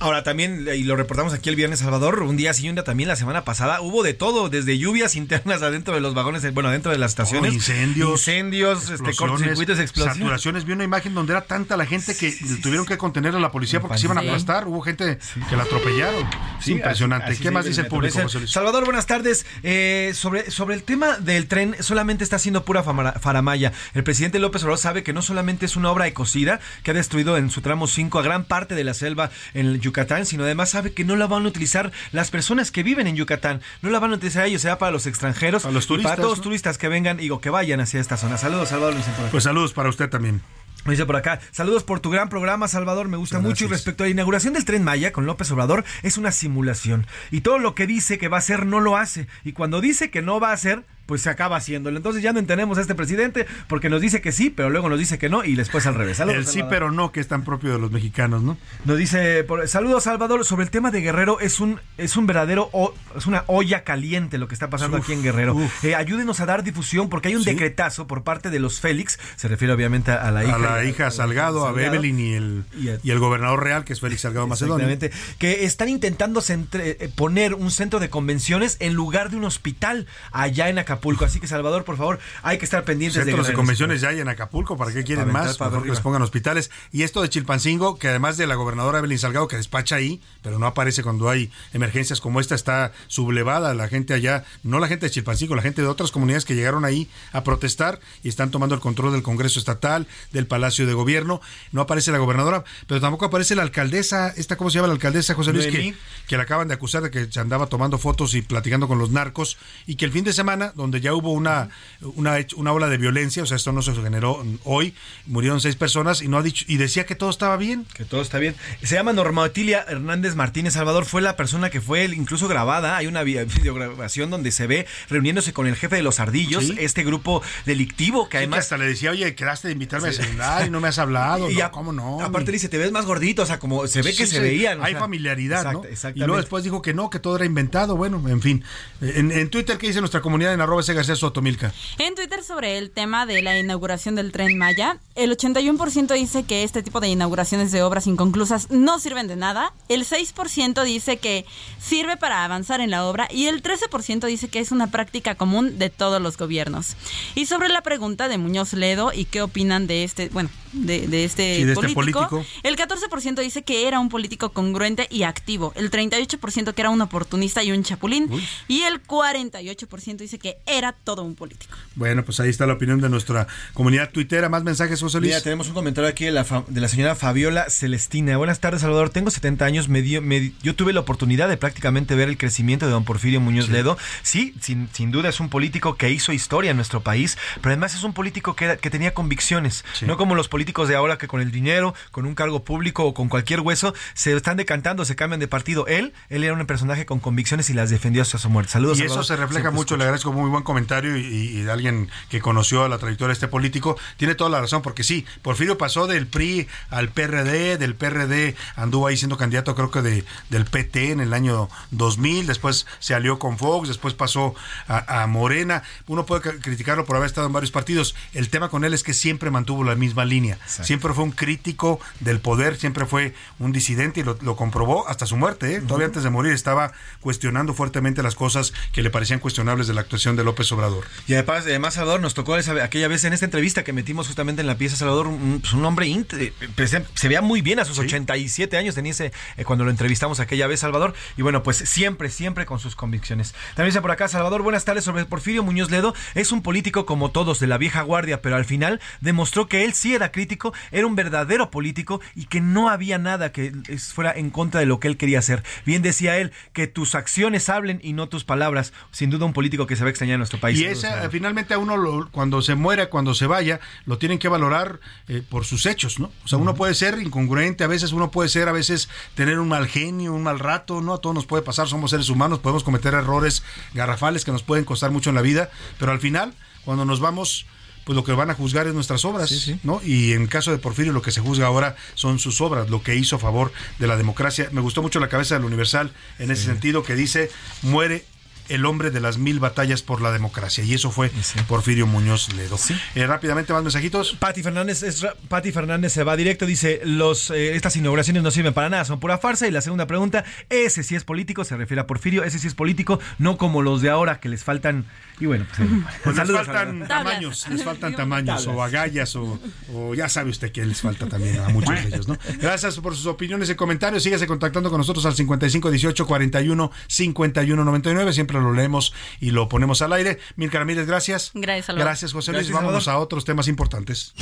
Ahora 0.00 0.22
también, 0.22 0.66
y 0.74 0.82
lo 0.82 0.96
reportamos 0.96 1.32
aquí 1.32 1.48
el 1.48 1.56
viernes, 1.56 1.78
Salvador, 1.78 2.22
un 2.22 2.36
día 2.36 2.52
sí 2.52 2.66
y 2.66 2.68
un 2.68 2.74
día 2.74 2.84
también 2.84 3.08
la 3.08 3.16
semana 3.16 3.44
pasada, 3.44 3.80
hubo 3.80 4.02
de 4.02 4.12
todo, 4.12 4.48
desde 4.48 4.76
lluvias 4.76 5.14
internas 5.16 5.62
adentro 5.62 5.94
de 5.94 6.00
los 6.00 6.14
vagones, 6.14 6.52
bueno, 6.52 6.68
adentro 6.68 6.90
de 6.92 6.98
las 6.98 7.12
estaciones. 7.12 7.52
Oh, 7.52 7.54
incendios, 7.54 8.10
Incendios, 8.20 8.82
este, 8.90 8.94
explosiones. 8.94 9.33
Explosiones, 9.42 10.14
saturaciones. 10.18 10.64
Vi 10.64 10.72
una 10.72 10.84
imagen 10.84 11.14
donde 11.14 11.32
era 11.32 11.42
tanta 11.42 11.76
la 11.76 11.86
gente 11.86 12.16
que 12.16 12.32
tuvieron 12.62 12.86
que 12.86 12.96
contener 12.98 13.34
a 13.34 13.40
la 13.40 13.50
policía 13.50 13.80
porque 13.80 13.98
se 13.98 14.06
iban 14.06 14.18
a 14.18 14.20
aplastar. 14.22 14.66
Hubo 14.68 14.80
gente 14.82 15.18
que 15.48 15.56
la 15.56 15.64
atropellaron. 15.64 16.26
Es 16.60 16.68
impresionante. 16.68 17.26
así- 17.26 17.34
así 17.34 17.42
¿Qué 17.42 17.50
más 17.50 17.64
dice 17.64 17.82
el 17.82 17.86
público. 17.88 18.20
José? 18.22 18.46
Salvador, 18.46 18.84
buenas 18.84 19.06
tardes. 19.06 19.46
Eh, 19.62 20.12
sobre, 20.14 20.50
sobre 20.50 20.74
el 20.76 20.82
tema 20.82 21.18
del 21.18 21.46
tren, 21.48 21.76
solamente 21.80 22.24
está 22.24 22.36
haciendo 22.36 22.64
pura 22.64 22.82
faramaya. 22.82 23.72
El 23.94 24.04
presidente 24.04 24.38
López 24.38 24.62
Obrador 24.62 24.78
sabe 24.78 25.02
que 25.02 25.12
no 25.12 25.22
solamente 25.22 25.66
es 25.66 25.76
una 25.76 25.90
obra 25.90 26.06
ecocida 26.06 26.60
que 26.82 26.90
ha 26.90 26.94
destruido 26.94 27.36
en 27.36 27.50
su 27.50 27.60
tramo 27.60 27.86
5 27.86 28.18
a 28.18 28.22
gran 28.22 28.44
parte 28.44 28.74
de 28.74 28.84
la 28.84 28.94
selva 28.94 29.30
en 29.54 29.80
Yucatán, 29.80 30.26
sino 30.26 30.44
además 30.44 30.70
sabe 30.70 30.92
que 30.92 31.04
no 31.04 31.16
la 31.16 31.26
van 31.26 31.44
a 31.44 31.48
utilizar 31.48 31.92
las 32.12 32.30
personas 32.30 32.70
que 32.70 32.82
viven 32.82 33.06
en 33.06 33.16
Yucatán. 33.16 33.60
No 33.82 33.90
la 33.90 33.98
van 33.98 34.12
a 34.12 34.14
utilizar 34.16 34.46
ellos, 34.46 34.62
sea 34.62 34.78
para 34.78 34.92
los 34.92 35.06
extranjeros, 35.06 35.62
Para 35.62 35.72
los 35.74 35.86
turistas, 35.86 36.12
para 36.12 36.22
todos 36.22 36.32
los 36.32 36.38
¿no? 36.38 36.44
turistas 36.44 36.78
que 36.78 36.88
vengan 36.88 37.20
y 37.20 37.30
o 37.30 37.40
que 37.40 37.50
vayan 37.50 37.80
hacia 37.80 38.00
esta 38.00 38.16
zona. 38.16 38.38
Saludos, 38.38 38.68
Salvador. 38.68 38.94
Luis, 38.94 39.06
por 39.24 39.28
acá. 39.28 39.32
Pues 39.32 39.44
saludos 39.44 39.72
para 39.72 39.88
usted 39.88 40.08
también. 40.08 40.40
Me 40.84 40.92
dice 40.92 41.06
por 41.06 41.16
acá, 41.16 41.40
saludos 41.50 41.82
por 41.82 42.00
tu 42.00 42.10
gran 42.10 42.28
programa, 42.28 42.68
Salvador, 42.68 43.08
me 43.08 43.16
gusta 43.16 43.38
mucho. 43.38 43.64
Y 43.64 43.68
respecto 43.68 44.04
a 44.04 44.06
la 44.06 44.10
inauguración 44.10 44.52
del 44.52 44.66
tren 44.66 44.84
Maya 44.84 45.12
con 45.12 45.24
López 45.24 45.50
Obrador, 45.50 45.82
es 46.02 46.18
una 46.18 46.30
simulación. 46.30 47.06
Y 47.30 47.40
todo 47.40 47.58
lo 47.58 47.74
que 47.74 47.86
dice 47.86 48.18
que 48.18 48.28
va 48.28 48.36
a 48.36 48.40
hacer 48.40 48.66
no 48.66 48.80
lo 48.80 48.98
hace. 48.98 49.26
Y 49.44 49.52
cuando 49.52 49.80
dice 49.80 50.10
que 50.10 50.20
no 50.20 50.40
va 50.40 50.50
a 50.50 50.54
hacer, 50.54 50.84
pues 51.06 51.22
se 51.22 51.30
acaba 51.30 51.56
haciéndolo. 51.56 51.96
Entonces 51.96 52.22
ya 52.22 52.32
no 52.32 52.38
entendemos 52.38 52.78
a 52.78 52.80
este 52.80 52.94
presidente 52.94 53.46
porque 53.68 53.88
nos 53.88 54.00
dice 54.00 54.20
que 54.20 54.32
sí, 54.32 54.50
pero 54.50 54.70
luego 54.70 54.88
nos 54.88 54.98
dice 54.98 55.18
que 55.18 55.28
no 55.28 55.44
y 55.44 55.54
después 55.54 55.86
al 55.86 55.94
revés. 55.94 56.16
Saludos, 56.18 56.38
El 56.38 56.46
sí, 56.46 56.52
Salvador. 56.52 56.70
pero 56.70 56.90
no, 56.90 57.12
que 57.12 57.20
es 57.20 57.28
tan 57.28 57.44
propio 57.44 57.72
de 57.72 57.78
los 57.78 57.90
mexicanos, 57.90 58.42
¿no? 58.42 58.56
Nos 58.84 58.98
dice, 58.98 59.44
por- 59.44 59.66
saludos 59.68 60.04
Salvador, 60.04 60.44
sobre 60.44 60.64
el 60.64 60.70
tema 60.70 60.90
de 60.90 61.00
Guerrero, 61.00 61.40
es 61.40 61.60
un, 61.60 61.80
es 61.98 62.16
un 62.16 62.26
verdadero, 62.26 62.68
o- 62.72 62.94
es 63.16 63.26
una 63.26 63.44
olla 63.46 63.84
caliente 63.84 64.38
lo 64.38 64.48
que 64.48 64.54
está 64.54 64.70
pasando 64.70 64.96
Uf, 64.98 65.04
aquí 65.04 65.12
en 65.12 65.22
Guerrero. 65.22 65.56
Eh, 65.82 65.94
ayúdenos 65.94 66.40
a 66.40 66.46
dar 66.46 66.62
difusión 66.62 67.08
porque 67.08 67.28
hay 67.28 67.36
un 67.36 67.44
Sí. 67.44 67.50
decretazo 67.50 68.06
por 68.06 68.22
parte 68.24 68.50
de 68.50 68.58
los 68.60 68.80
Félix, 68.80 69.18
se 69.36 69.48
refiere 69.48 69.72
obviamente 69.74 70.10
a 70.12 70.30
la 70.30 70.44
hija. 70.44 70.54
a 70.56 70.58
la 70.58 70.84
hija 70.84 71.10
Salgado, 71.10 71.66
a 71.66 71.70
Evelyn 71.82 72.18
y 72.20 72.34
el, 72.34 72.64
Y 72.78 72.88
a- 72.88 72.98
y 73.02 73.10
el 73.10 73.18
gobernador 73.18 73.62
real, 73.62 73.84
que 73.84 73.92
es 73.92 74.00
Félix 74.00 74.22
Salgado 74.22 74.46
Macedonio. 74.46 74.86
Exactamente. 74.88 75.36
Que 75.38 75.64
están 75.64 75.88
intentando 75.88 76.40
centre- 76.40 76.96
eh, 77.00 77.10
poner 77.14 77.54
un 77.54 77.70
centro 77.70 78.00
de 78.00 78.08
convenciones 78.10 78.76
en 78.80 78.94
lugar 78.94 79.30
de 79.30 79.36
un 79.36 79.44
hospital 79.44 80.06
allá 80.32 80.68
en 80.68 80.78
Acapulco. 80.94 81.24
Así 81.24 81.40
que, 81.40 81.46
Salvador, 81.46 81.84
por 81.84 81.96
favor, 81.96 82.18
hay 82.42 82.58
que 82.58 82.64
estar 82.64 82.84
pendientes 82.84 83.14
Centros 83.14 83.36
de 83.36 83.42
Guerrero. 83.42 83.56
convenciones 83.56 84.00
ya 84.00 84.08
hay 84.08 84.20
en 84.20 84.28
Acapulco, 84.28 84.76
¿para 84.76 84.92
qué 84.92 85.04
quieren 85.04 85.24
aventar 85.24 85.46
más? 85.46 85.56
para 85.56 85.82
que 85.82 85.88
les 85.88 86.00
pongan 86.00 86.22
hospitales. 86.22 86.70
Y 86.92 87.02
esto 87.02 87.22
de 87.22 87.28
Chilpancingo, 87.28 87.98
que 87.98 88.08
además 88.08 88.36
de 88.36 88.46
la 88.46 88.54
gobernadora 88.54 88.98
Evelyn 88.98 89.18
Salgado, 89.18 89.48
que 89.48 89.56
despacha 89.56 89.96
ahí, 89.96 90.20
pero 90.42 90.58
no 90.58 90.66
aparece 90.66 91.02
cuando 91.02 91.28
hay 91.28 91.50
emergencias 91.72 92.20
como 92.20 92.40
esta, 92.40 92.54
está 92.54 92.92
sublevada 93.06 93.74
la 93.74 93.88
gente 93.88 94.14
allá, 94.14 94.44
no 94.62 94.78
la 94.78 94.88
gente 94.88 95.06
de 95.06 95.10
Chilpancingo, 95.10 95.54
la 95.54 95.62
gente 95.62 95.82
de 95.82 95.88
otras 95.88 96.10
comunidades 96.10 96.44
que 96.44 96.54
llegaron 96.54 96.84
ahí 96.84 97.08
a 97.32 97.44
protestar 97.44 98.00
y 98.22 98.28
están 98.28 98.50
tomando 98.50 98.74
el 98.74 98.80
control 98.80 99.12
del 99.12 99.22
Congreso 99.22 99.58
Estatal, 99.58 100.06
del 100.32 100.46
Palacio 100.46 100.86
de 100.86 100.94
Gobierno. 100.94 101.40
No 101.72 101.80
aparece 101.82 102.12
la 102.12 102.18
gobernadora, 102.18 102.64
pero 102.86 103.00
tampoco 103.00 103.26
aparece 103.26 103.54
la 103.54 103.62
alcaldesa, 103.62 104.28
esta, 104.36 104.56
¿cómo 104.56 104.70
se 104.70 104.76
llama 104.76 104.88
la 104.88 104.94
alcaldesa, 104.94 105.34
José 105.34 105.52
Luis? 105.52 105.66
Que, 105.66 105.94
que 106.28 106.36
la 106.36 106.44
acaban 106.44 106.68
de 106.68 106.74
acusar 106.74 107.02
de 107.02 107.10
que 107.10 107.30
se 107.30 107.40
andaba 107.40 107.66
tomando 107.66 107.98
fotos 107.98 108.34
y 108.34 108.42
platicando 108.42 108.88
con 108.88 108.98
los 108.98 109.10
narcos 109.10 109.58
y 109.86 109.96
que 109.96 110.04
el 110.04 110.12
fin 110.12 110.24
de 110.24 110.32
semana, 110.32 110.72
donde 110.84 111.00
ya 111.00 111.14
hubo 111.14 111.32
una, 111.32 111.70
una, 112.02 112.36
una 112.56 112.72
ola 112.72 112.88
de 112.88 112.96
violencia, 112.98 113.42
o 113.42 113.46
sea, 113.46 113.56
esto 113.56 113.72
no 113.72 113.82
se 113.82 113.92
generó 113.94 114.44
hoy, 114.64 114.94
murieron 115.26 115.60
seis 115.60 115.76
personas 115.76 116.22
y 116.22 116.28
no 116.28 116.38
ha 116.38 116.42
dicho, 116.42 116.64
y 116.68 116.76
decía 116.76 117.06
que 117.06 117.14
todo 117.14 117.30
estaba 117.30 117.56
bien. 117.56 117.86
Que 117.94 118.04
todo 118.04 118.20
está 118.22 118.38
bien. 118.38 118.54
Se 118.82 118.94
llama 118.94 119.12
Norma 119.12 119.42
Otilia 119.42 119.84
Hernández 119.88 120.34
Martínez 120.34 120.74
Salvador. 120.74 121.04
Fue 121.06 121.22
la 121.22 121.36
persona 121.36 121.70
que 121.70 121.80
fue 121.80 122.04
incluso 122.04 122.46
grabada. 122.48 122.96
Hay 122.96 123.06
una 123.06 123.22
vi- 123.22 123.38
videograbación 123.56 124.30
donde 124.30 124.52
se 124.52 124.66
ve 124.66 124.86
reuniéndose 125.08 125.52
con 125.52 125.66
el 125.66 125.76
jefe 125.76 125.96
de 125.96 126.02
los 126.02 126.20
ardillos, 126.20 126.64
Sí. 126.64 126.76
este 126.78 127.02
grupo 127.04 127.42
delictivo 127.66 128.28
que 128.28 128.28
Sí, 128.28 128.30
que 128.32 128.38
además. 128.38 128.58
hasta 128.60 128.76
le 128.78 128.86
decía, 128.86 129.10
oye, 129.10 129.34
quedaste 129.34 129.68
de 129.68 129.72
invitarme 129.72 130.08
a 130.08 130.12
celular 130.12 130.66
y 130.66 130.70
no 130.70 130.80
me 130.80 130.88
has 130.88 130.98
hablado. 130.98 131.50
Y 131.54 131.56
No, 131.56 131.64
a- 131.64 131.70
¿Cómo 131.70 131.92
no? 131.92 132.20
Aparte 132.20 132.46
le 132.50 132.56
dice, 132.56 132.68
te 132.68 132.78
ves 132.78 132.92
más 132.92 133.06
gordito, 133.06 133.42
o 133.42 133.46
sea, 133.46 133.58
como 133.58 133.86
se 133.86 134.02
ve 134.02 134.10
que 134.10 134.26
Sí, 134.26 134.32
se 134.32 134.36
sí, 134.36 134.42
veían. 134.42 134.80
o 134.80 134.84
Hay 134.84 134.92
sea. 134.92 135.00
familiaridad. 135.00 135.72
Y 136.14 136.18
luego 136.20 136.36
después 136.36 136.64
dijo 136.64 136.82
que 136.82 136.92
no, 136.94 137.10
que 137.10 137.18
todo 137.18 137.36
era 137.36 137.44
inventado. 137.44 137.96
Bueno, 137.96 138.22
en 138.28 138.40
fin. 138.42 138.64
En, 139.00 139.30
en 139.32 139.48
Twitter, 139.50 139.78
¿qué 139.78 139.86
dice 139.88 140.00
nuestra 140.00 140.20
comunidad 140.20 140.52
en 140.54 140.60
arroba 140.60 140.73
ese 140.80 140.94
García 140.94 141.16
Soto, 141.16 141.42
Milka? 141.42 141.72
En 141.98 142.14
Twitter 142.14 142.42
sobre 142.42 142.78
el 142.78 142.90
tema 142.90 143.26
de 143.26 143.42
la 143.42 143.58
inauguración 143.58 144.14
del 144.14 144.32
tren 144.32 144.58
Maya, 144.58 144.98
el 145.14 145.36
81% 145.36 146.12
dice 146.14 146.44
que 146.44 146.64
este 146.64 146.82
tipo 146.82 147.00
de 147.00 147.08
inauguraciones 147.08 147.72
de 147.72 147.82
obras 147.82 148.06
inconclusas 148.06 148.70
no 148.70 148.98
sirven 148.98 149.28
de 149.28 149.36
nada, 149.36 149.72
el 149.88 150.04
6% 150.04 150.82
dice 150.84 151.16
que 151.18 151.44
sirve 151.80 152.16
para 152.16 152.44
avanzar 152.44 152.80
en 152.80 152.90
la 152.90 153.04
obra 153.06 153.28
y 153.30 153.46
el 153.46 153.62
13% 153.62 154.26
dice 154.26 154.48
que 154.48 154.58
es 154.60 154.72
una 154.72 154.90
práctica 154.90 155.34
común 155.34 155.78
de 155.78 155.90
todos 155.90 156.20
los 156.20 156.36
gobiernos. 156.36 156.96
Y 157.34 157.46
sobre 157.46 157.68
la 157.68 157.82
pregunta 157.82 158.28
de 158.28 158.38
Muñoz 158.38 158.72
Ledo 158.72 159.12
y 159.14 159.24
qué 159.24 159.42
opinan 159.42 159.86
de 159.86 160.04
este, 160.04 160.28
bueno, 160.30 160.50
de, 160.72 161.06
de 161.06 161.24
este, 161.24 161.56
Sí, 161.56 161.64
de 161.64 161.72
este 161.72 161.94
político, 161.94 162.28
político. 162.28 162.44
el 162.62 162.76
14% 162.76 163.40
dice 163.40 163.62
que 163.62 163.86
era 163.86 164.00
un 164.00 164.08
político 164.08 164.50
congruente 164.52 165.06
y 165.10 165.22
activo, 165.22 165.72
el 165.76 165.90
38% 165.90 166.74
que 166.74 166.82
era 166.82 166.90
un 166.90 167.00
oportunista 167.00 167.62
y 167.62 167.70
un 167.72 167.84
chapulín 167.84 168.28
y 168.68 168.82
el 168.82 169.02
48% 169.02 170.16
dice 170.16 170.38
que 170.38 170.58
era 170.66 170.92
todo 170.92 171.22
un 171.22 171.34
político. 171.34 171.76
Bueno, 171.94 172.24
pues 172.24 172.40
ahí 172.40 172.48
está 172.50 172.66
la 172.66 172.72
opinión 172.74 173.00
de 173.00 173.08
nuestra 173.08 173.46
comunidad 173.74 174.10
tuitera. 174.10 174.48
Más 174.48 174.64
mensajes, 174.64 175.00
José 175.00 175.20
Luis. 175.20 175.30
Mira, 175.30 175.40
tenemos 175.42 175.68
un 175.68 175.74
comentario 175.74 176.08
aquí 176.08 176.24
de 176.24 176.32
la, 176.32 176.44
fa- 176.44 176.64
de 176.66 176.80
la 176.80 176.88
señora 176.88 177.14
Fabiola 177.14 177.66
Celestina. 177.70 178.36
Buenas 178.36 178.60
tardes, 178.60 178.80
Salvador. 178.80 179.10
Tengo 179.10 179.30
70 179.30 179.64
años. 179.64 179.88
Me 179.88 180.02
dio- 180.02 180.22
me 180.22 180.52
yo 180.62 180.74
tuve 180.74 180.92
la 180.92 181.00
oportunidad 181.00 181.48
de 181.48 181.56
prácticamente 181.56 182.14
ver 182.14 182.28
el 182.28 182.38
crecimiento 182.38 182.86
de 182.86 182.92
don 182.92 183.04
Porfirio 183.04 183.40
Muñoz 183.40 183.68
Ledo. 183.68 183.96
Sí, 184.22 184.54
sin, 184.60 184.88
sin 184.92 185.10
duda 185.10 185.28
es 185.28 185.40
un 185.40 185.48
político 185.50 185.96
que 185.96 186.10
hizo 186.10 186.32
historia 186.32 186.70
en 186.70 186.76
nuestro 186.76 187.02
país, 187.02 187.36
pero 187.60 187.72
además 187.72 187.94
es 187.94 188.02
un 188.02 188.12
político 188.12 188.56
que, 188.56 188.64
era- 188.66 188.76
que 188.76 188.90
tenía 188.90 189.14
convicciones. 189.14 189.84
No 190.06 190.16
como 190.16 190.34
los 190.34 190.48
políticos 190.48 190.88
de 190.88 190.96
ahora 190.96 191.18
que 191.18 191.28
con 191.28 191.40
el 191.40 191.50
dinero, 191.52 191.94
con 192.10 192.26
un 192.26 192.34
cargo 192.34 192.64
público 192.64 193.04
o 193.04 193.14
con 193.14 193.28
cualquier 193.28 193.60
hueso, 193.60 193.94
se 194.14 194.34
están 194.34 194.56
decantando, 194.56 195.04
se 195.04 195.14
cambian 195.16 195.40
de 195.40 195.48
partido. 195.48 195.86
Él, 195.86 196.12
él 196.28 196.44
era 196.44 196.54
un 196.54 196.64
personaje 196.66 197.06
con 197.06 197.20
convicciones 197.20 197.68
y 197.70 197.74
las 197.74 197.90
defendió 197.90 198.22
hasta 198.22 198.38
su 198.38 198.48
muerte. 198.50 198.72
Saludos, 198.72 198.98
Y 198.98 199.02
eso 199.02 199.08
Salvador. 199.22 199.26
se 199.26 199.36
refleja 199.36 199.62
Siempre 199.62 199.76
mucho, 199.76 199.96
le 199.96 200.04
agradezco 200.04 200.32
muy 200.32 200.50
buen 200.54 200.64
comentario 200.64 201.16
y, 201.16 201.20
y 201.24 201.62
de 201.62 201.70
alguien 201.70 202.08
que 202.30 202.40
conoció 202.40 202.88
la 202.88 202.98
trayectoria 202.98 203.28
de 203.28 203.34
este 203.34 203.48
político. 203.48 203.96
Tiene 204.16 204.34
toda 204.34 204.50
la 204.50 204.60
razón, 204.60 204.82
porque 204.82 205.04
sí, 205.04 205.26
Porfirio 205.42 205.76
pasó 205.78 206.06
del 206.06 206.26
PRI 206.26 206.66
al 206.90 207.10
PRD, 207.10 207.76
del 207.78 207.94
PRD 207.94 208.56
anduvo 208.76 209.06
ahí 209.06 209.16
siendo 209.16 209.36
candidato 209.36 209.74
creo 209.74 209.90
que 209.90 210.02
de, 210.02 210.24
del 210.50 210.64
PT 210.64 211.10
en 211.12 211.20
el 211.20 211.32
año 211.34 211.68
2000, 211.90 212.46
después 212.46 212.86
se 212.98 213.14
alió 213.14 213.38
con 213.38 213.58
Fox, 213.58 213.88
después 213.88 214.14
pasó 214.14 214.54
a, 214.88 215.22
a 215.22 215.26
Morena. 215.26 215.82
Uno 216.06 216.24
puede 216.26 216.42
cri- 216.42 216.60
criticarlo 216.62 217.04
por 217.04 217.16
haber 217.16 217.26
estado 217.26 217.46
en 217.46 217.52
varios 217.52 217.70
partidos. 217.70 218.14
El 218.32 218.48
tema 218.48 218.68
con 218.68 218.84
él 218.84 218.94
es 218.94 219.02
que 219.02 219.14
siempre 219.14 219.50
mantuvo 219.50 219.84
la 219.84 219.94
misma 219.94 220.24
línea. 220.24 220.58
Siempre 220.66 221.12
fue 221.12 221.24
un 221.24 221.32
crítico 221.32 222.00
del 222.20 222.40
poder, 222.40 222.76
siempre 222.76 223.06
fue 223.06 223.34
un 223.58 223.72
disidente 223.72 224.20
y 224.20 224.22
lo, 224.22 224.38
lo 224.42 224.56
comprobó 224.56 225.08
hasta 225.08 225.26
su 225.26 225.36
muerte. 225.36 225.74
¿eh? 225.76 225.80
Todavía 225.80 226.06
antes 226.06 226.22
de 226.22 226.30
morir 226.30 226.52
estaba 226.52 226.92
cuestionando 227.20 227.74
fuertemente 227.74 228.22
las 228.22 228.34
cosas 228.34 228.72
que 228.92 229.02
le 229.02 229.10
parecían 229.10 229.40
cuestionables 229.40 229.86
de 229.86 229.94
la 229.94 230.02
actuación 230.02 230.36
de 230.36 230.43
López 230.44 230.70
Obrador. 230.72 231.04
Y 231.26 231.34
además, 231.34 231.64
además, 231.64 231.94
Salvador, 231.94 232.20
nos 232.20 232.34
tocó 232.34 232.56
esa- 232.56 232.82
aquella 232.84 233.08
vez 233.08 233.24
en 233.24 233.32
esta 233.32 233.44
entrevista 233.44 233.84
que 233.84 233.92
metimos 233.92 234.26
justamente 234.26 234.60
en 234.60 234.66
la 234.66 234.76
pieza, 234.78 234.96
Salvador, 234.96 235.26
un, 235.26 235.60
pues, 235.60 235.72
un 235.72 235.84
hombre 235.84 236.06
eh, 236.06 236.52
pues, 236.76 236.90
se, 236.90 237.04
se 237.14 237.28
veía 237.28 237.40
muy 237.42 237.60
bien 237.62 237.78
a 237.80 237.84
sus 237.84 237.98
87 237.98 238.76
años, 238.76 238.94
tenía 238.94 239.12
ese, 239.12 239.32
eh, 239.56 239.64
cuando 239.64 239.84
lo 239.84 239.90
entrevistamos 239.90 240.40
aquella 240.40 240.66
vez, 240.66 240.80
Salvador, 240.80 241.14
y 241.36 241.42
bueno, 241.42 241.62
pues 241.62 241.76
siempre, 241.78 242.30
siempre 242.30 242.66
con 242.66 242.78
sus 242.78 242.94
convicciones. 242.94 243.52
También 243.74 243.86
dice 243.90 244.00
por 244.02 244.10
acá, 244.10 244.28
Salvador, 244.28 244.62
buenas 244.62 244.84
tardes, 244.84 245.04
sobre 245.04 245.24
Porfirio 245.24 245.62
Muñoz 245.62 245.90
Ledo, 245.90 246.14
es 246.34 246.52
un 246.52 246.62
político 246.62 247.06
como 247.06 247.30
todos 247.30 247.58
de 247.60 247.66
la 247.66 247.78
vieja 247.78 248.02
guardia, 248.02 248.42
pero 248.42 248.56
al 248.56 248.64
final 248.64 249.00
demostró 249.20 249.66
que 249.68 249.84
él 249.84 249.94
sí 249.94 250.14
era 250.14 250.30
crítico, 250.32 250.72
era 250.92 251.06
un 251.06 251.16
verdadero 251.16 251.70
político 251.70 252.20
y 252.34 252.46
que 252.46 252.60
no 252.60 252.88
había 252.88 253.18
nada 253.18 253.52
que 253.52 253.72
fuera 254.12 254.32
en 254.32 254.50
contra 254.50 254.80
de 254.80 254.86
lo 254.86 255.00
que 255.00 255.08
él 255.08 255.16
quería 255.16 255.38
hacer. 255.38 255.62
Bien 255.86 256.02
decía 256.02 256.36
él, 256.38 256.52
que 256.72 256.86
tus 256.86 257.14
acciones 257.14 257.68
hablen 257.68 258.00
y 258.02 258.12
no 258.12 258.28
tus 258.28 258.44
palabras. 258.44 258.92
Sin 259.10 259.30
duda 259.30 259.46
un 259.46 259.52
político 259.52 259.86
que 259.86 259.96
se 259.96 260.02
va 260.02 260.08
a 260.08 260.10
extrañar 260.10 260.33
nuestro 260.38 260.58
país. 260.60 260.78
Y 260.80 260.94
Salvador. 260.94 261.30
finalmente 261.30 261.74
a 261.74 261.78
uno 261.78 261.96
lo- 261.96 262.30
cuando 262.30 262.62
se 262.62 262.74
muera, 262.74 263.10
cuando 263.10 263.34
se 263.34 263.46
vaya, 263.46 263.80
lo 264.06 264.18
tienen 264.18 264.38
que 264.38 264.48
valorar 264.48 265.00
eh, 265.28 265.42
por 265.48 265.64
sus 265.64 265.86
hechos, 265.86 266.18
¿no? 266.18 266.30
O 266.44 266.48
sea, 266.48 266.58
uno 266.58 266.74
puede 266.74 266.94
ser 266.94 267.18
incongruente, 267.20 267.84
a 267.84 267.88
veces 267.88 268.12
uno 268.12 268.30
puede 268.30 268.48
ser, 268.48 268.68
a 268.68 268.72
veces 268.72 269.08
tener 269.34 269.58
un 269.58 269.68
mal 269.68 269.86
genio, 269.86 270.32
un 270.34 270.42
mal 270.42 270.58
rato, 270.58 271.00
¿no? 271.00 271.14
A 271.14 271.18
todos 271.18 271.34
nos 271.34 271.46
puede 271.46 271.62
pasar, 271.62 271.88
somos 271.88 272.10
seres 272.10 272.28
humanos, 272.28 272.58
podemos 272.58 272.84
cometer 272.84 273.14
errores 273.14 273.62
garrafales 273.94 274.44
que 274.44 274.52
nos 274.52 274.62
pueden 274.62 274.84
costar 274.84 275.10
mucho 275.10 275.30
en 275.30 275.36
la 275.36 275.42
vida, 275.42 275.70
pero 275.98 276.12
al 276.12 276.20
final, 276.20 276.54
cuando 276.84 277.04
nos 277.04 277.20
vamos 277.20 277.66
pues 278.04 278.14
lo 278.16 278.22
que 278.22 278.32
van 278.32 278.50
a 278.50 278.54
juzgar 278.54 278.86
es 278.86 278.92
nuestras 278.92 279.24
obras, 279.24 279.70
¿no? 279.82 279.98
Y 280.04 280.34
en 280.34 280.46
caso 280.46 280.70
de 280.70 280.76
Porfirio 280.76 281.14
lo 281.14 281.22
que 281.22 281.30
se 281.30 281.40
juzga 281.40 281.68
ahora 281.68 281.96
son 282.14 282.38
sus 282.38 282.60
obras, 282.60 282.90
lo 282.90 283.02
que 283.02 283.16
hizo 283.16 283.36
a 283.36 283.38
favor 283.38 283.72
de 283.98 284.06
la 284.06 284.18
democracia. 284.18 284.68
Me 284.72 284.82
gustó 284.82 285.00
mucho 285.00 285.20
la 285.20 285.30
cabeza 285.30 285.54
del 285.54 285.64
Universal 285.64 286.12
en 286.38 286.50
ese 286.50 286.64
sentido 286.64 287.02
que 287.02 287.14
dice 287.14 287.50
muere 287.80 288.26
el 288.68 288.84
hombre 288.86 289.10
de 289.10 289.20
las 289.20 289.38
mil 289.38 289.60
batallas 289.60 290.02
por 290.02 290.20
la 290.20 290.32
democracia. 290.32 290.84
Y 290.84 290.94
eso 290.94 291.10
fue 291.10 291.30
Porfirio 291.68 292.06
Muñoz 292.06 292.52
Ledo. 292.54 292.78
Eh, 293.14 293.26
rápidamente, 293.26 293.72
más 293.72 293.82
mensajitos. 293.82 294.36
Pati 294.38 294.62
Fernández, 294.62 295.02
es 295.02 295.26
Pati 295.48 295.72
Fernández 295.72 296.12
se 296.12 296.24
va 296.24 296.36
directo, 296.36 296.66
dice, 296.66 297.00
los 297.04 297.50
eh, 297.50 297.76
estas 297.76 297.96
inauguraciones 297.96 298.42
no 298.42 298.50
sirven 298.50 298.74
para 298.74 298.88
nada, 298.88 299.04
son 299.04 299.20
pura 299.20 299.38
farsa. 299.38 299.66
Y 299.66 299.70
la 299.70 299.80
segunda 299.80 300.06
pregunta, 300.06 300.44
ese 300.70 301.02
sí 301.02 301.14
es 301.14 301.24
político, 301.24 301.64
se 301.64 301.76
refiere 301.76 302.00
a 302.00 302.06
Porfirio, 302.06 302.44
ese 302.44 302.58
sí 302.58 302.66
es 302.66 302.74
político, 302.74 303.20
no 303.38 303.56
como 303.56 303.82
los 303.82 304.02
de 304.02 304.10
ahora 304.10 304.40
que 304.40 304.48
les 304.48 304.64
faltan. 304.64 305.04
Y 305.40 305.46
bueno, 305.46 305.66
pues, 305.76 305.88
eh, 305.88 306.02
Pues 306.22 306.36
les 306.36 306.50
faltan 306.50 307.08
tamaños, 307.08 307.68
les 307.68 307.82
faltan 307.82 308.14
tamaños 308.16 308.64
Tablas. 308.64 308.76
o 308.76 308.82
agallas 308.82 309.36
o, 309.36 309.58
o 309.92 310.14
ya 310.14 310.28
sabe 310.28 310.50
usted 310.50 310.70
que 310.72 310.84
les 310.84 311.00
falta 311.00 311.26
también 311.28 311.58
a 311.58 311.68
muchos 311.68 311.94
de 311.94 312.08
ellos, 312.08 312.28
¿no? 312.28 312.38
Gracias 312.60 312.98
por 312.98 313.14
sus 313.14 313.26
opiniones 313.26 313.68
y 313.70 313.74
comentarios. 313.74 314.22
Síguese 314.22 314.46
contactando 314.46 314.90
con 314.90 314.98
nosotros 314.98 315.26
al 315.26 315.34
55 315.34 315.90
18 315.90 316.26
41 316.26 316.90
51 317.08 317.84
99. 317.84 318.32
Siempre 318.32 318.53
lo 318.60 318.72
leemos 318.72 319.12
y 319.40 319.50
lo 319.50 319.68
ponemos 319.68 320.02
al 320.02 320.12
aire. 320.12 320.38
Milka 320.56 320.78
Ramírez, 320.78 321.06
gracias. 321.06 321.50
Gracias, 321.54 321.86
Salvador. 321.86 322.06
Gracias, 322.06 322.32
José 322.32 322.52
Luis. 322.52 322.66
Gracias, 322.66 322.82
Vámonos 322.82 323.08
a 323.08 323.18
otros 323.18 323.44
temas 323.44 323.68
importantes. 323.68 324.34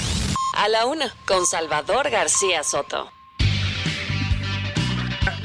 A 0.56 0.68
la 0.68 0.86
una, 0.86 1.14
con 1.26 1.46
Salvador 1.46 2.10
García 2.10 2.62
Soto. 2.62 3.10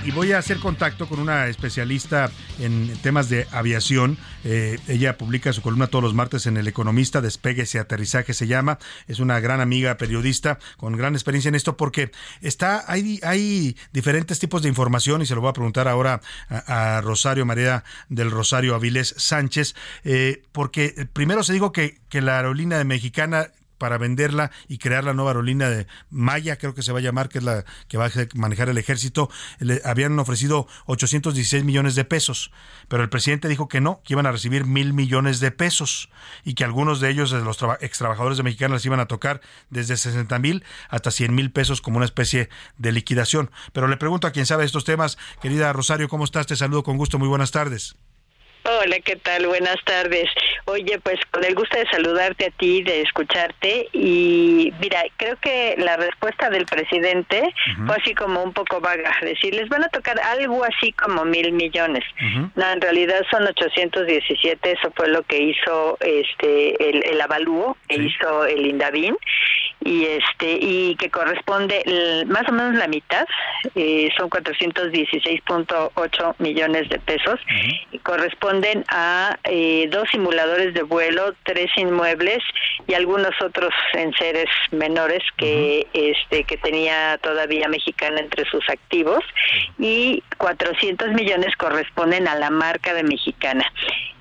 Y 0.07 0.11
voy 0.11 0.31
a 0.31 0.37
hacer 0.37 0.59
contacto 0.59 1.09
con 1.09 1.19
una 1.19 1.47
especialista 1.47 2.31
en 2.59 2.95
temas 3.01 3.27
de 3.27 3.45
aviación. 3.51 4.17
Eh, 4.45 4.79
ella 4.87 5.17
publica 5.17 5.51
su 5.51 5.61
columna 5.61 5.87
todos 5.87 6.01
los 6.01 6.13
martes 6.13 6.45
en 6.45 6.55
El 6.55 6.65
Economista, 6.69 7.19
Despegues 7.19 7.75
y 7.75 7.77
Aterrizaje 7.77 8.33
se 8.33 8.47
llama. 8.47 8.79
Es 9.09 9.19
una 9.19 9.41
gran 9.41 9.59
amiga 9.59 9.97
periodista 9.97 10.59
con 10.77 10.95
gran 10.95 11.15
experiencia 11.15 11.49
en 11.49 11.55
esto 11.55 11.75
porque 11.75 12.11
está 12.39 12.85
hay, 12.87 13.19
hay 13.21 13.75
diferentes 13.91 14.39
tipos 14.39 14.61
de 14.61 14.69
información 14.69 15.21
y 15.21 15.25
se 15.25 15.35
lo 15.35 15.41
voy 15.41 15.49
a 15.49 15.53
preguntar 15.53 15.89
ahora 15.89 16.21
a, 16.49 17.01
Rosario 17.01 17.45
María 17.45 17.83
del 18.07 18.31
Rosario 18.31 18.75
Avilés 18.75 19.13
Sánchez, 19.17 19.75
eh, 20.05 20.41
porque 20.53 21.09
primero 21.11 21.43
se 21.43 21.51
dijo 21.51 21.73
que, 21.73 21.97
que 22.07 22.21
la 22.21 22.37
aerolínea 22.37 22.77
de 22.77 22.85
mexicana 22.85 23.49
para 23.77 23.97
venderla 23.97 24.51
y 24.67 24.77
crear 24.77 25.03
la 25.03 25.13
nueva 25.13 25.31
aerolínea 25.31 25.69
de 25.69 25.87
Maya, 26.09 26.57
creo 26.57 26.73
que 26.73 26.81
se 26.81 26.91
va 26.91 26.99
a 26.99 27.01
llamar, 27.01 27.29
que 27.29 27.37
es 27.39 27.43
la 27.43 27.65
que 27.87 27.97
va 27.97 28.05
a 28.07 28.11
manejar 28.35 28.69
el 28.69 28.77
ejército, 28.77 29.29
le 29.59 29.81
habían 29.85 30.17
ofrecido 30.19 30.67
816 30.85 31.63
millones 31.63 31.95
de 31.95 32.05
pesos, 32.05 32.51
pero 32.87 33.03
el 33.03 33.09
presidente 33.09 33.47
dijo 33.47 33.67
que 33.67 33.81
no, 33.81 34.01
que 34.03 34.13
iban 34.13 34.25
a 34.25 34.31
recibir 34.31 34.65
mil 34.65 34.93
millones 34.93 35.39
de 35.39 35.51
pesos 35.51 36.09
y 36.43 36.53
que 36.53 36.63
algunos 36.63 36.99
de 36.99 37.09
ellos, 37.09 37.31
los 37.31 37.57
traba- 37.57 37.77
ex 37.81 37.97
trabajadores 37.97 38.37
de 38.37 38.43
Mexicana, 38.43 38.75
les 38.75 38.85
iban 38.85 38.99
a 38.99 39.05
tocar 39.07 39.41
desde 39.69 39.97
60 39.97 40.39
mil 40.39 40.63
hasta 40.89 41.11
100 41.11 41.33
mil 41.35 41.51
pesos 41.51 41.81
como 41.81 41.97
una 41.97 42.05
especie 42.05 42.49
de 42.77 42.91
liquidación. 42.91 43.51
Pero 43.73 43.87
le 43.87 43.97
pregunto 43.97 44.27
a 44.27 44.31
quien 44.31 44.45
sabe 44.45 44.65
estos 44.65 44.83
temas, 44.85 45.17
querida 45.41 45.71
Rosario, 45.73 46.07
¿cómo 46.09 46.23
estás? 46.23 46.47
Te 46.47 46.55
saludo 46.55 46.83
con 46.83 46.97
gusto, 46.97 47.19
muy 47.19 47.27
buenas 47.27 47.51
tardes. 47.51 47.95
Hola, 48.69 48.99
¿qué 48.99 49.15
tal? 49.15 49.47
Buenas 49.47 49.77
tardes. 49.85 50.29
Oye, 50.65 50.99
pues 50.99 51.17
con 51.31 51.41
el 51.45 51.55
gusto 51.55 51.77
de 51.77 51.87
saludarte 51.89 52.47
a 52.47 52.49
ti, 52.49 52.83
de 52.83 52.99
escucharte 52.99 53.87
y 53.93 54.73
mira, 54.81 55.03
creo 55.15 55.37
que 55.37 55.75
la 55.77 55.95
respuesta 55.95 56.49
del 56.49 56.65
presidente 56.65 57.53
fue 57.85 57.95
así 57.95 58.13
como 58.13 58.43
un 58.43 58.51
poco 58.51 58.81
vaga, 58.81 59.15
decir, 59.21 59.55
les 59.55 59.69
van 59.69 59.85
a 59.85 59.87
tocar 59.87 60.19
algo 60.19 60.65
así 60.65 60.91
como 60.91 61.23
mil 61.23 61.53
millones. 61.53 62.03
No, 62.55 62.69
en 62.69 62.81
realidad 62.81 63.21
son 63.31 63.47
817, 63.47 64.71
eso 64.73 64.91
fue 64.97 65.07
lo 65.07 65.23
que 65.23 65.41
hizo 65.41 65.97
este 66.01 66.89
el, 66.89 67.05
el 67.05 67.21
avalúo 67.21 67.77
que 67.87 67.95
hizo 67.95 68.43
el 68.43 68.65
Indavin 68.65 69.15
y 69.83 70.05
este 70.05 70.57
y 70.61 70.95
que 70.95 71.09
corresponde 71.09 71.81
el- 71.85 72.25
más 72.27 72.47
o 72.49 72.51
menos 72.51 72.75
la 72.75 72.87
mitad, 72.87 73.25
eh, 73.75 74.09
son 74.17 74.29
416.8 74.29 76.35
millones 76.39 76.89
de 76.89 76.99
pesos. 76.99 77.39
Y 77.91 77.99
corresponden 77.99 78.83
a 78.89 79.37
eh, 79.43 79.87
dos 79.91 80.07
simuladores 80.11 80.73
de 80.73 80.83
vuelo, 80.83 81.33
tres 81.43 81.69
inmuebles 81.77 82.39
y 82.87 82.93
algunos 82.93 83.31
otros 83.41 83.71
enseres 83.93 84.47
menores 84.71 85.21
que 85.37 85.87
este 85.93 86.43
que 86.43 86.57
tenía 86.57 87.17
todavía 87.21 87.67
Mexicana 87.67 88.19
entre 88.19 88.45
sus 88.49 88.67
activos. 88.69 89.23
Y 89.79 90.23
400 90.37 91.09
millones 91.13 91.55
corresponden 91.57 92.27
a 92.27 92.35
la 92.35 92.49
marca 92.49 92.93
de 92.93 93.03
Mexicana. 93.03 93.65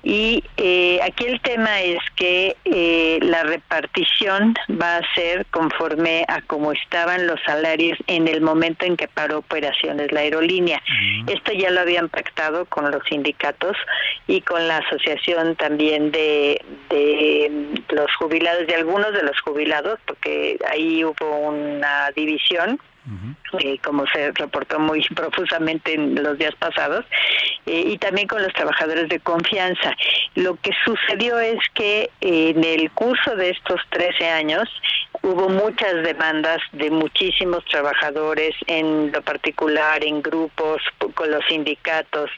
Y 0.09 0.41
eh, 0.55 1.01
aquí 1.03 1.25
el 1.25 1.41
tema 1.41 1.81
es 1.81 1.99
que 2.15 2.55
eh, 2.63 3.19
la 3.21 3.43
repartición 3.43 4.55
va 4.81 4.95
a 4.95 5.13
ser 5.13 5.45
conforme 5.47 6.23
a 6.29 6.41
cómo 6.43 6.71
estaban 6.71 7.27
los 7.27 7.41
salarios 7.45 7.99
en 8.07 8.29
el 8.29 8.39
momento 8.39 8.85
en 8.85 8.95
que 8.95 9.09
paró 9.09 9.39
operaciones 9.39 10.13
la 10.13 10.21
aerolínea. 10.21 10.81
Esto 11.27 11.51
ya 11.51 11.71
lo 11.71 11.81
habían 11.81 12.07
pactado 12.07 12.63
con 12.67 12.89
los 12.89 13.03
sindicatos 13.09 13.75
y 14.27 14.39
con 14.39 14.65
la 14.69 14.77
asociación 14.77 15.57
también 15.57 16.09
de, 16.11 16.61
de 16.89 17.75
los 17.89 18.07
jubilados, 18.15 18.65
de 18.65 18.75
algunos 18.75 19.11
de 19.11 19.23
los 19.23 19.37
jubilados, 19.41 19.99
porque 20.05 20.57
ahí 20.71 21.03
hubo 21.03 21.37
una 21.49 22.11
división 22.15 22.79
eh, 23.59 23.77
como 23.83 24.05
se 24.07 24.31
reportó 24.31 24.79
muy 24.79 25.05
profusamente 25.15 25.93
en 25.93 26.21
los 26.21 26.37
días 26.37 26.55
pasados, 26.55 27.05
eh, 27.65 27.83
y 27.87 27.97
también 27.97 28.27
con 28.27 28.41
los 28.41 28.53
trabajadores 28.53 29.09
de 29.09 29.19
confianza. 29.19 29.95
Lo 30.35 30.55
que 30.55 30.71
sucedió 30.85 31.39
es 31.39 31.59
que 31.73 32.09
en 32.21 32.63
el 32.63 32.91
curso 32.91 33.35
de 33.35 33.49
estos 33.49 33.81
13 33.89 34.29
años 34.29 34.69
hubo 35.21 35.49
muchas 35.49 36.03
demandas 36.03 36.61
de 36.71 36.89
muchísimos 36.89 37.63
trabajadores, 37.65 38.55
en 38.67 39.11
lo 39.11 39.21
particular 39.21 40.03
en 40.03 40.21
grupos, 40.21 40.81
con 41.15 41.31
los 41.31 41.43
sindicatos, 41.45 42.29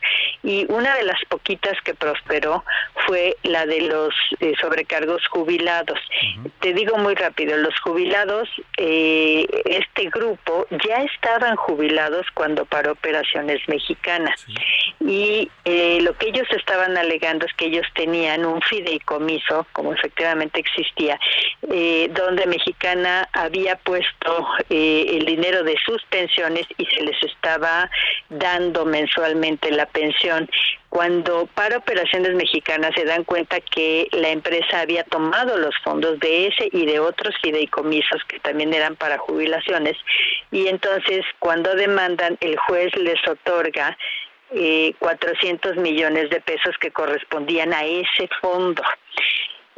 y 0.43 0.65
una 0.69 0.95
de 0.95 1.03
las 1.03 1.19
poquitas 1.27 1.79
que 1.83 1.93
prosperó 1.93 2.63
fue 3.05 3.35
la 3.43 3.65
de 3.65 3.81
los 3.81 4.13
eh, 4.39 4.53
sobrecargos 4.59 5.27
jubilados. 5.27 5.99
Te 6.61 6.73
digo 6.73 6.97
muy 6.97 7.15
rápido, 7.15 7.57
los 7.57 7.77
jubilados, 7.79 8.49
eh, 8.77 9.45
este 9.65 10.09
grupo 10.09 10.58
ya 10.69 11.03
estaban 11.03 11.55
jubilados 11.55 12.25
cuando 12.33 12.65
paró 12.65 12.93
operaciones 12.93 13.59
mexicanas 13.67 14.45
y 14.99 15.49
eh, 15.65 15.99
lo 16.01 16.17
que 16.17 16.29
ellos 16.29 16.47
estaban 16.51 16.97
alegando 16.97 17.45
es 17.45 17.53
que 17.53 17.65
ellos 17.65 17.85
tenían 17.95 18.45
un 18.45 18.61
fideicomiso, 18.61 19.65
como 19.73 19.93
efectivamente 19.93 20.59
existía, 20.59 21.19
eh, 21.71 22.09
donde 22.11 22.45
Mexicana 22.45 23.27
había 23.33 23.75
puesto 23.77 24.47
eh, 24.69 25.05
el 25.17 25.25
dinero 25.25 25.63
de 25.63 25.77
sus 25.85 26.03
pensiones 26.05 26.65
y 26.77 26.85
se 26.85 27.01
les 27.01 27.21
estaba 27.23 27.89
dando 28.29 28.85
mensualmente 28.85 29.71
la 29.71 29.85
pensión. 29.85 30.49
Cuando 30.89 31.47
para 31.53 31.77
operaciones 31.77 32.33
mexicanas 32.33 32.91
se 32.95 33.05
dan 33.05 33.23
cuenta 33.23 33.61
que 33.61 34.07
la 34.11 34.29
empresa 34.29 34.81
había 34.81 35.03
tomado 35.03 35.57
los 35.57 35.75
fondos 35.83 36.19
de 36.19 36.47
ese 36.47 36.69
y 36.71 36.85
de 36.85 36.99
otros 36.99 37.35
fideicomisos 37.43 38.23
que 38.27 38.39
también 38.39 38.73
eran 38.73 38.95
para 38.95 39.19
jubilaciones 39.19 39.95
y 40.51 40.67
entonces 40.67 41.23
cuando 41.37 41.75
demandan 41.75 42.37
el 42.41 42.57
juez 42.57 42.95
les 42.95 43.19
otorga 43.27 43.95
eh, 44.51 44.93
400 44.97 45.77
millones 45.77 46.31
de 46.31 46.41
pesos 46.41 46.75
que 46.79 46.89
correspondían 46.89 47.71
a 47.71 47.85
ese 47.85 48.27
fondo. 48.41 48.81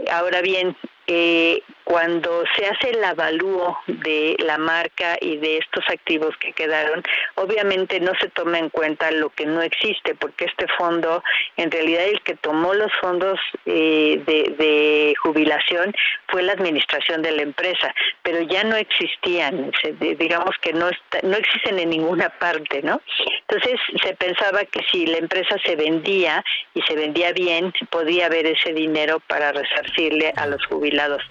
Ahora 0.10 0.42
bien, 0.42 0.78
eh, 1.08 1.62
cuando 1.84 2.44
se 2.56 2.66
hace 2.66 2.92
el 2.92 3.04
avalúo 3.04 3.78
de 3.88 4.36
la 4.40 4.58
marca 4.58 5.18
y 5.20 5.38
de 5.38 5.58
estos 5.58 5.84
activos 5.90 6.36
que 6.38 6.54
quedaron, 6.54 7.04
obviamente 7.36 8.00
no 8.00 8.14
se 8.20 8.30
toma 8.30 8.60
en 8.60 8.70
cuenta 8.70 9.12
lo 9.12 9.30
que 9.30 9.46
no 9.46 9.62
existe, 9.62 10.16
porque 10.16 10.46
este 10.46 10.68
fondo, 10.78 11.24
en 11.58 11.72
realidad 11.72 12.06
el 12.06 12.22
que 12.22 12.36
tomó 12.36 12.74
los 12.74 12.92
fondos 13.02 13.40
eh, 13.66 14.22
de, 14.26 14.56
de 14.58 15.14
jubilación 15.22 15.94
fue 16.28 16.44
la 16.44 16.54
administración 16.54 17.22
de 17.22 17.32
la 17.32 17.42
empresa, 17.42 17.94
pero 18.24 18.42
ya 18.42 18.64
no 18.64 18.76
existían, 18.76 19.72
digamos 20.00 20.56
que 20.62 20.74
no, 20.74 20.90
está- 20.90 21.20
no 21.24 21.36
existen 21.36 21.80
en 21.80 21.90
ninguna 21.90 22.30
parte, 22.30 22.82
¿no? 22.84 23.02
Entonces 23.48 23.80
se 24.02 24.14
pensaba 24.16 24.64
que 24.66 24.82
si 24.92 25.06
la 25.08 25.18
empresa 25.18 25.56
se 25.66 25.76
vendía 25.76 26.44
y 26.74 26.82
se 26.84 26.96
vendía 26.96 27.34
bien, 27.34 27.74
podía 27.90 28.28
haber 28.28 28.46
ese 28.46 28.74
dinero 28.74 29.20
para 29.28 29.52
resarcirle 29.52 30.34
a 30.38 30.48
los 30.48 30.66
jubilados. 30.68 31.22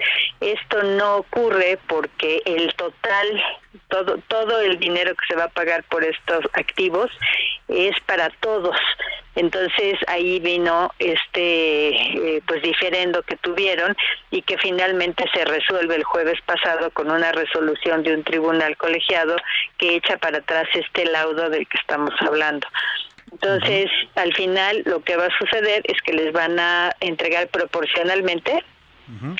Esto 0.53 0.83
no 0.83 1.17
ocurre 1.19 1.79
porque 1.87 2.43
el 2.45 2.75
total, 2.75 3.43
todo, 3.89 4.19
todo 4.27 4.61
el 4.61 4.79
dinero 4.79 5.15
que 5.15 5.27
se 5.29 5.37
va 5.37 5.45
a 5.45 5.49
pagar 5.49 5.85
por 5.85 6.03
estos 6.03 6.45
activos 6.55 7.11
es 7.69 7.95
para 8.07 8.31
todos. 8.41 8.77
Entonces 9.37 9.95
ahí 10.09 10.41
vino 10.41 10.91
este 10.99 11.89
eh, 11.91 12.43
pues 12.47 12.63
diferendo 12.63 13.23
que 13.23 13.37
tuvieron 13.37 13.97
y 14.33 14.43
que 14.43 14.59
finalmente 14.59 15.25
se 15.33 15.45
resuelve 15.45 15.95
el 15.95 16.05
jueves 16.05 16.41
pasado 16.45 16.91
con 16.91 17.11
una 17.11 17.31
resolución 17.31 18.03
de 18.03 18.15
un 18.15 18.25
tribunal 18.25 18.77
colegiado 18.77 19.37
que 19.79 19.95
echa 19.95 20.17
para 20.17 20.39
atrás 20.39 20.67
este 20.75 21.05
laudo 21.05 21.49
del 21.49 21.69
que 21.69 21.79
estamos 21.79 22.13
hablando. 22.21 22.67
Entonces, 23.31 23.89
al 24.17 24.35
final 24.35 24.83
lo 24.85 25.01
que 25.05 25.17
va 25.17 25.27
a 25.27 25.39
suceder 25.39 25.83
es 25.85 26.03
que 26.03 26.13
les 26.13 26.33
van 26.33 26.59
a 26.59 26.91
entregar 26.99 27.47
proporcionalmente 27.49 28.65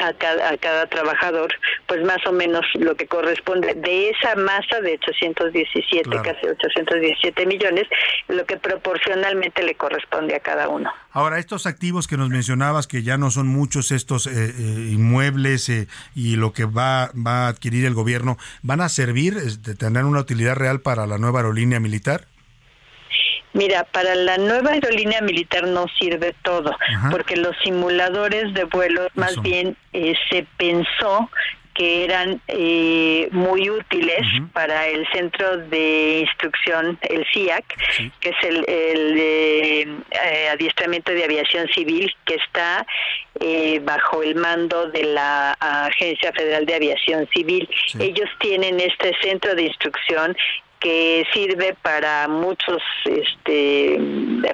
a, 0.01 0.13
cada, 0.15 0.51
a 0.51 0.57
cada 0.59 0.87
trabajador, 0.87 1.53
pues 1.87 2.03
más 2.05 2.25
o 2.27 2.33
menos 2.33 2.65
lo 2.75 2.95
que 2.97 3.07
corresponde 3.07 3.75
de 3.75 4.11
esa 4.11 4.35
masa 4.37 4.81
de 4.83 4.95
817, 4.95 6.11
Claro. 6.11 6.23
casi 6.23 6.47
817 6.47 7.47
millones, 7.47 7.87
lo 8.29 8.45
que 8.47 8.57
proporcionalmente 8.57 9.63
le 9.63 9.75
corresponde 9.75 10.35
a 10.35 10.41
cada 10.41 10.69
uno. 10.69 10.91
Ahora, 11.13 11.39
estos 11.39 11.67
activos 11.67 12.07
que 12.07 12.17
nos 12.17 12.29
mencionabas, 12.29 12.87
que 12.87 13.03
ya 13.03 13.17
no 13.17 13.31
son 13.31 13.49
muchos 13.49 13.91
estos 13.91 14.27
eh, 14.27 14.31
eh, 14.35 14.91
inmuebles 14.93 15.69
eh, 15.69 15.89
y 16.15 16.37
lo 16.37 16.53
que 16.53 16.65
va, 16.65 17.11
va 17.15 17.47
a 17.47 17.49
adquirir 17.49 17.85
el 17.85 17.95
gobierno, 17.95 18.39
¿van 18.63 18.81
a 18.81 18.89
servir, 18.89 19.37
este, 19.37 19.75
tendrán 19.75 20.07
una 20.07 20.21
utilidad 20.21 20.55
real 20.55 20.81
para 20.81 21.07
la 21.07 21.19
nueva 21.19 21.41
aerolínea 21.41 21.81
militar? 21.81 22.27
Mira, 23.53 23.85
para 23.85 24.15
la 24.15 24.39
nueva 24.39 24.73
aerolínea 24.73 25.21
militar 25.21 25.67
no 25.67 25.87
sirve 25.99 26.35
todo, 26.43 26.77
Ajá. 26.95 27.11
porque 27.11 27.37
los 27.37 27.57
simuladores 27.63 28.55
de 28.55 28.65
vuelos 28.65 29.09
más 29.15 29.41
bien 29.43 29.77
eh, 29.93 30.15
se 30.31 30.47
pensó 30.57 31.29
que 31.75 32.05
eran 32.05 32.43
eh, 32.49 33.29
muy 33.33 33.71
útiles 33.71 34.21
para 34.53 34.87
el 34.89 35.07
centro 35.13 35.57
de 35.57 36.21
instrucción, 36.21 36.99
el 37.03 37.25
CIAC, 37.33 37.65
que 38.21 38.29
es 38.29 38.37
el, 38.43 38.65
el 38.69 39.15
de, 39.15 39.81
eh, 39.83 40.49
adiestramiento 40.51 41.13
de 41.13 41.25
aviación 41.25 41.69
civil, 41.69 42.13
que 42.25 42.35
está 42.35 42.87
eh, 43.41 43.81
bajo 43.83 44.23
el 44.23 44.35
mando 44.35 44.91
de 44.91 45.05
la 45.05 45.53
Agencia 45.61 46.33
Federal 46.33 46.67
de 46.67 46.75
Aviación 46.75 47.29
Civil. 47.33 47.69
Ellos 47.99 48.29
tienen 48.41 48.81
este 48.81 49.17
centro 49.23 49.55
de 49.55 49.63
instrucción 49.63 50.37
que 50.81 51.27
sirve 51.33 51.77
para 51.83 52.27
muchos, 52.27 52.83
este, 53.05 53.99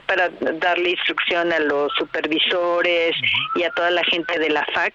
para 0.06 0.28
darle 0.60 0.90
instrucción 0.90 1.52
a 1.52 1.60
los 1.60 1.92
supervisores 1.96 3.16
y 3.54 3.62
a 3.62 3.70
toda 3.70 3.90
la 3.90 4.04
gente 4.04 4.38
de 4.38 4.50
la 4.50 4.66
FAC. 4.74 4.92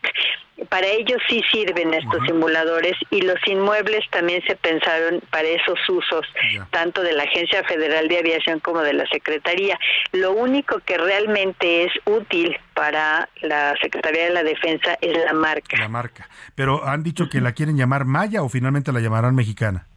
Para 0.70 0.86
ellos 0.86 1.18
sí 1.28 1.42
sirven 1.52 1.94
estos 1.94 2.24
simuladores 2.28 2.94
y 3.10 3.22
los 3.22 3.40
inmuebles 3.48 4.08
también 4.12 4.44
se 4.46 4.56
pensaron 4.56 5.20
para 5.32 5.48
esos 5.48 5.80
usos, 5.90 6.24
tanto 6.70 7.02
de 7.02 7.14
la 7.14 7.24
Agencia 7.24 7.64
Federal 7.64 8.08
de 8.08 8.20
Aviación 8.20 8.60
como 8.60 8.82
de 8.82 8.94
la 8.94 9.08
Secretaría. 9.08 9.80
Lo 10.12 10.34
único 10.34 10.80
que 10.82 11.00
realmente 11.00 11.86
es 11.86 11.92
útil 12.06 12.56
para 12.76 13.28
la 13.42 13.74
Secretaría 13.82 14.26
de 14.26 14.34
la 14.34 14.44
Defensa 14.44 15.00
es 15.02 15.18
la 15.18 15.34
marca. 15.34 15.78
La 15.80 15.90
marca. 15.90 16.30
Pero 16.54 16.86
han 16.86 17.02
dicho 17.02 17.28
que 17.28 17.42
la 17.42 17.54
quieren 17.54 17.76
llamar 17.76 18.06
Maya 18.06 18.44
o 18.44 18.50
finalmente 18.50 18.92
la 18.92 19.00
llamarán 19.00 19.34
mexicana. 19.34 19.88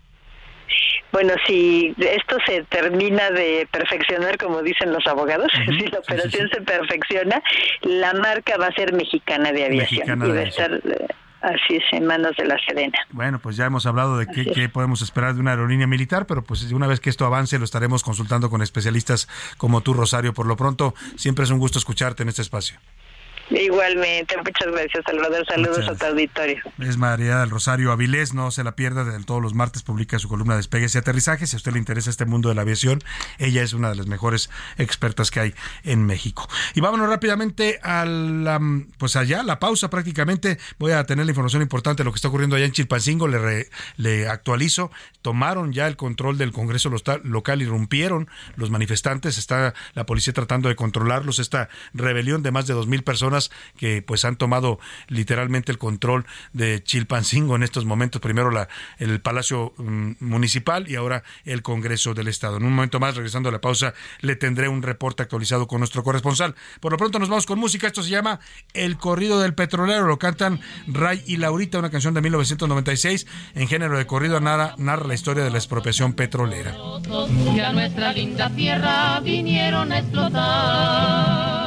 Bueno, 1.14 1.32
si 1.46 1.94
esto 1.96 2.38
se 2.44 2.64
termina 2.64 3.30
de 3.30 3.68
perfeccionar, 3.70 4.36
como 4.36 4.62
dicen 4.62 4.92
los 4.92 5.06
abogados, 5.06 5.46
si 5.78 5.86
la 5.86 6.00
operación 6.00 6.50
se 6.52 6.60
perfecciona, 6.60 7.40
la 7.82 8.14
marca 8.14 8.56
va 8.58 8.66
a 8.66 8.72
ser 8.72 8.92
mexicana 8.92 9.52
de 9.52 9.64
aviación 9.64 10.18
Mexicana 10.18 10.26
y 10.26 10.30
va 10.30 10.40
a 10.40 10.42
estar 10.42 10.72
eh, 10.72 11.06
así 11.40 11.76
es, 11.76 11.84
en 11.92 12.06
manos 12.06 12.36
de 12.36 12.46
la 12.46 12.56
Sedena. 12.66 12.98
Bueno, 13.12 13.38
pues 13.38 13.56
ya 13.56 13.66
hemos 13.66 13.86
hablado 13.86 14.18
de 14.18 14.26
qué, 14.26 14.44
qué 14.46 14.68
podemos 14.68 15.02
esperar 15.02 15.34
de 15.34 15.40
una 15.40 15.52
aerolínea 15.52 15.86
militar, 15.86 16.26
pero 16.26 16.42
pues 16.42 16.64
una 16.72 16.88
vez 16.88 16.98
que 16.98 17.10
esto 17.10 17.24
avance 17.24 17.60
lo 17.60 17.64
estaremos 17.64 18.02
consultando 18.02 18.50
con 18.50 18.60
especialistas 18.60 19.28
como 19.56 19.82
tú, 19.82 19.94
Rosario. 19.94 20.34
Por 20.34 20.46
lo 20.46 20.56
pronto, 20.56 20.94
siempre 21.14 21.44
es 21.44 21.50
un 21.52 21.60
gusto 21.60 21.78
escucharte 21.78 22.24
en 22.24 22.30
este 22.30 22.42
espacio. 22.42 22.80
Igualmente, 23.50 24.36
muchas 24.38 24.72
gracias, 24.72 25.04
Salvador. 25.04 25.44
Saludos 25.46 25.78
Muchas 25.78 25.96
a 25.96 25.98
tu 25.98 26.06
auditorio. 26.06 26.62
Es 26.78 26.96
María 26.96 27.40
del 27.40 27.50
Rosario 27.50 27.92
Avilés, 27.92 28.32
no 28.32 28.50
se 28.50 28.64
la 28.64 28.74
pierda, 28.74 29.04
de 29.04 29.22
todos 29.24 29.42
los 29.42 29.54
martes 29.54 29.82
publica 29.82 30.18
su 30.18 30.28
columna 30.28 30.56
Despegues 30.56 30.94
y 30.94 30.98
Aterrizajes. 30.98 31.50
Si 31.50 31.56
a 31.56 31.58
usted 31.58 31.72
le 31.72 31.78
interesa 31.78 32.08
este 32.10 32.24
mundo 32.24 32.48
de 32.48 32.54
la 32.54 32.62
aviación, 32.62 33.00
ella 33.38 33.62
es 33.62 33.72
una 33.74 33.90
de 33.90 33.96
las 33.96 34.06
mejores 34.06 34.50
expertas 34.78 35.30
que 35.30 35.40
hay 35.40 35.54
en 35.82 36.06
México. 36.06 36.48
Y 36.74 36.80
vámonos 36.80 37.08
rápidamente 37.08 37.80
a 37.82 38.04
la, 38.04 38.60
pues 38.98 39.16
allá, 39.16 39.42
la 39.42 39.58
pausa 39.58 39.90
prácticamente. 39.90 40.58
Voy 40.78 40.92
a 40.92 41.04
tener 41.04 41.26
la 41.26 41.32
información 41.32 41.60
importante 41.60 42.02
de 42.02 42.04
lo 42.04 42.12
que 42.12 42.16
está 42.16 42.28
ocurriendo 42.28 42.56
allá 42.56 42.64
en 42.66 42.72
Chilpancingo, 42.72 43.28
le, 43.28 43.38
re- 43.38 43.68
le 43.96 44.28
actualizo. 44.28 44.90
Tomaron 45.22 45.72
ya 45.72 45.86
el 45.86 45.96
control 45.96 46.38
del 46.38 46.52
Congreso 46.52 46.90
local, 47.24 47.62
irrumpieron 47.62 48.28
los 48.56 48.70
manifestantes, 48.70 49.38
está 49.38 49.74
la 49.94 50.06
policía 50.06 50.32
tratando 50.32 50.68
de 50.68 50.76
controlarlos, 50.76 51.38
esta 51.38 51.68
rebelión 51.92 52.42
de 52.42 52.50
más 52.50 52.66
de 52.66 52.74
dos 52.74 52.86
mil 52.86 53.02
personas 53.02 53.33
que 53.76 54.02
pues 54.02 54.24
han 54.24 54.36
tomado 54.36 54.78
literalmente 55.08 55.72
el 55.72 55.78
control 55.78 56.26
de 56.52 56.82
Chilpancingo 56.82 57.56
en 57.56 57.62
estos 57.62 57.84
momentos, 57.84 58.20
primero 58.20 58.50
la, 58.50 58.68
el 58.98 59.20
Palacio 59.20 59.72
mm, 59.76 60.12
Municipal 60.20 60.88
y 60.88 60.96
ahora 60.96 61.24
el 61.44 61.62
Congreso 61.62 62.14
del 62.14 62.28
Estado. 62.28 62.56
En 62.56 62.64
un 62.64 62.74
momento 62.74 63.00
más, 63.00 63.16
regresando 63.16 63.48
a 63.48 63.52
la 63.52 63.60
pausa, 63.60 63.94
le 64.20 64.36
tendré 64.36 64.68
un 64.68 64.82
reporte 64.82 65.22
actualizado 65.22 65.66
con 65.66 65.80
nuestro 65.80 66.02
corresponsal. 66.02 66.54
Por 66.80 66.92
lo 66.92 66.98
pronto 66.98 67.18
nos 67.18 67.28
vamos 67.28 67.46
con 67.46 67.58
música, 67.58 67.86
esto 67.86 68.02
se 68.02 68.10
llama 68.10 68.40
El 68.72 68.96
Corrido 68.96 69.40
del 69.40 69.54
Petrolero, 69.54 70.06
lo 70.06 70.18
cantan 70.18 70.60
Ray 70.86 71.22
y 71.26 71.36
Laurita, 71.36 71.78
una 71.78 71.90
canción 71.90 72.14
de 72.14 72.20
1996, 72.20 73.26
en 73.54 73.68
género 73.68 73.98
de 73.98 74.06
corrido 74.06 74.40
narra, 74.40 74.74
narra 74.78 75.06
la 75.06 75.14
historia 75.14 75.44
de 75.44 75.50
la 75.50 75.58
expropiación 75.58 76.12
petrolera. 76.12 76.74
a 76.74 77.72
nuestra 77.72 78.12
linda 78.12 78.50
tierra 78.50 79.20
vinieron 79.20 79.92
a 79.92 79.98
explotar. 79.98 81.63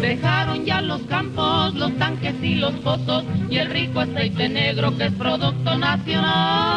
Dejaron 0.00 0.64
ya 0.64 0.80
los 0.80 1.02
campos, 1.02 1.74
los 1.74 1.96
tanques 1.98 2.34
y 2.42 2.54
los 2.54 2.72
pozos 2.76 3.24
y 3.50 3.58
el 3.58 3.68
rico 3.68 4.00
aceite 4.00 4.48
negro 4.48 4.96
que 4.96 5.06
es 5.06 5.12
producto 5.12 5.76
nacional. 5.76 6.68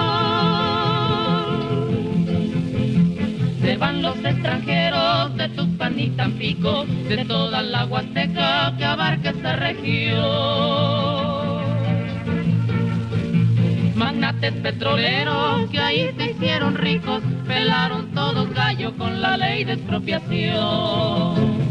Se 3.62 3.78
van 3.78 4.02
los 4.02 4.18
extranjeros 4.18 5.38
de 5.38 5.50
Tuxpan 5.50 6.00
y 6.00 6.10
Tampico, 6.10 6.86
de 6.86 7.24
toda 7.26 7.62
la 7.62 7.86
Huasteca 7.86 8.76
que 8.78 8.86
abarca 8.86 9.30
esta 9.30 9.56
región. 9.56 10.22
Magnates 13.96 14.54
petroleros 14.54 15.70
que 15.70 15.80
ahí 15.80 16.10
se 16.18 16.32
hicieron 16.32 16.74
ricos, 16.76 17.22
pelaron 17.48 18.12
todos 18.14 18.52
gallo 18.54 18.98
con 18.98 19.22
la 19.22 19.38
ley 19.38 19.64
de 19.64 19.74
expropiación. 19.74 21.71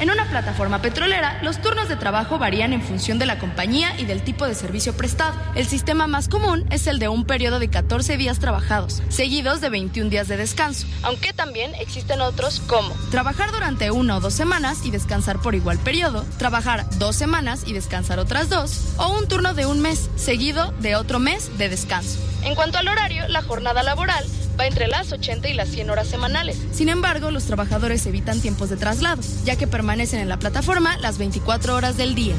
En 0.00 0.10
una 0.10 0.28
plataforma 0.28 0.82
petrolera, 0.82 1.38
los 1.42 1.62
turnos 1.62 1.88
de 1.88 1.94
trabajo 1.94 2.36
varían 2.36 2.72
en 2.72 2.82
función 2.82 3.20
de 3.20 3.26
la 3.26 3.38
compañía 3.38 3.98
y 3.98 4.06
del 4.06 4.22
tipo 4.22 4.44
de 4.44 4.56
servicio 4.56 4.96
prestado. 4.96 5.36
El 5.54 5.66
sistema 5.66 6.08
más 6.08 6.28
común 6.28 6.66
es 6.70 6.88
el 6.88 6.98
de 6.98 7.08
un 7.08 7.24
periodo 7.24 7.60
de 7.60 7.68
14 7.68 8.16
días 8.16 8.40
trabajados, 8.40 9.02
seguidos 9.08 9.60
de 9.60 9.68
21 9.68 10.10
días 10.10 10.26
de 10.26 10.36
descanso, 10.36 10.88
aunque 11.02 11.32
también 11.32 11.74
existen 11.76 12.20
otros 12.20 12.60
como 12.66 12.92
trabajar 13.12 13.52
durante 13.52 13.92
una 13.92 14.16
o 14.16 14.20
dos 14.20 14.34
semanas 14.34 14.84
y 14.84 14.90
descansar 14.90 15.40
por 15.40 15.54
igual 15.54 15.78
periodo, 15.78 16.24
trabajar 16.38 16.86
dos 16.98 17.14
semanas 17.14 17.62
y 17.64 17.72
descansar 17.72 18.18
otras 18.18 18.50
dos, 18.50 18.94
o 18.96 19.16
un 19.16 19.28
turno 19.28 19.54
de 19.54 19.66
un 19.66 19.80
mes, 19.80 20.10
seguido 20.16 20.72
de 20.80 20.96
otro 20.96 21.20
mes 21.20 21.56
de 21.56 21.68
descanso. 21.68 22.18
En 22.42 22.56
cuanto 22.56 22.78
al 22.78 22.88
horario, 22.88 23.28
la 23.28 23.42
jornada 23.42 23.84
laboral 23.84 24.24
va 24.58 24.66
entre 24.66 24.88
las 24.88 25.12
80 25.12 25.48
y 25.48 25.54
las 25.54 25.68
100 25.68 25.90
horas 25.90 26.08
semanales. 26.08 26.58
Sin 26.72 26.88
embargo, 26.88 27.30
los 27.30 27.44
trabajadores 27.44 28.06
evitan 28.06 28.40
tiempos 28.40 28.70
de 28.70 28.76
traslado, 28.76 29.22
ya 29.44 29.56
que 29.56 29.66
permanecen 29.66 30.20
en 30.20 30.28
la 30.28 30.38
plataforma 30.38 30.96
las 30.98 31.18
24 31.18 31.74
horas 31.74 31.96
del 31.96 32.14
día. 32.14 32.34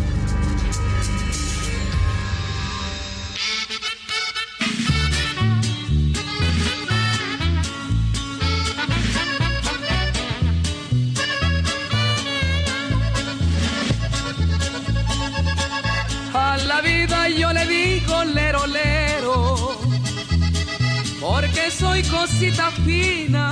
Soy 21.80 22.04
cosita 22.04 22.72
fina, 22.86 23.52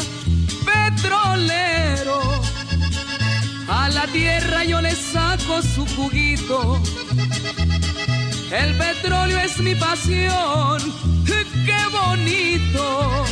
petrolero. 0.65 2.21
A 3.67 3.89
la 3.89 4.05
tierra 4.07 4.63
yo 4.63 4.81
le 4.81 4.91
saco 4.95 5.61
su 5.61 5.85
juguito, 5.95 6.81
el 8.51 8.77
petróleo 8.77 9.39
es 9.39 9.59
mi 9.59 9.75
pasión, 9.75 10.79
qué 11.25 11.81
bonito. 11.91 13.25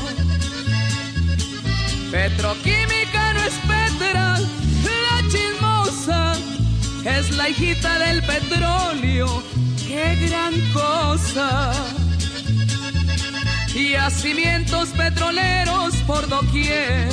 Petroquímica 2.11 3.33
no 3.33 3.39
es 3.49 3.53
Petra, 3.71 4.39
la 5.05 5.17
chismosa 5.31 6.33
es 7.05 7.31
la 7.37 7.49
hijita 7.49 7.99
del 7.99 8.21
petróleo, 8.23 9.43
qué 9.87 10.27
gran 10.27 10.53
cosa. 10.73 11.71
Y 13.73 13.91
Yacimientos 13.91 14.89
petroleros 14.89 15.95
por 16.07 16.27
doquier. 16.27 17.09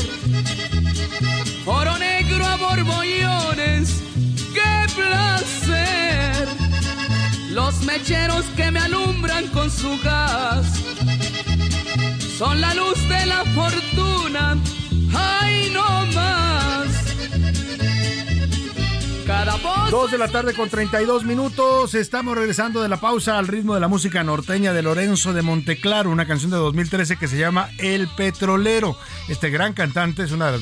Oro 1.67 1.97
negro 1.99 2.45
a 2.45 2.57
borbollones. 2.57 4.03
¡Qué 4.53 4.87
placer! 4.95 6.49
Los 7.51 7.83
mecheros 7.83 8.45
que 8.57 8.71
me 8.71 8.81
alumbran 8.81 9.47
con 9.49 9.71
su 9.71 9.99
gas 10.03 10.67
son 12.39 12.61
la 12.61 12.75
luz 12.75 12.99
de 13.09 13.27
la 13.27 13.45
fortuna. 13.55 14.57
¡Ay, 15.15 15.71
no 15.73 16.07
más! 16.15 16.78
Dos 19.91 20.11
de 20.11 20.17
la 20.17 20.29
tarde 20.29 20.55
con 20.55 20.71
32 20.71 21.25
minutos. 21.25 21.95
Estamos 21.95 22.35
regresando 22.35 22.81
de 22.81 22.89
la 22.89 22.99
pausa 22.99 23.39
al 23.39 23.47
ritmo 23.47 23.75
de 23.75 23.81
la 23.81 23.87
música 23.87 24.25
norteña 24.25 24.73
de 24.73 24.81
Lorenzo 24.81 25.35
de 25.35 25.43
Monteclaro, 25.43 26.11
una 26.11 26.27
canción 26.27 26.51
de 26.51 26.57
2013 26.57 27.19
que 27.19 27.29
se 27.29 27.37
llama 27.37 27.69
El 27.77 28.09
Petrolero. 28.09 28.97
Este 29.29 29.51
gran 29.51 29.75
cantante 29.75 30.23
es 30.23 30.33
una 30.33 30.53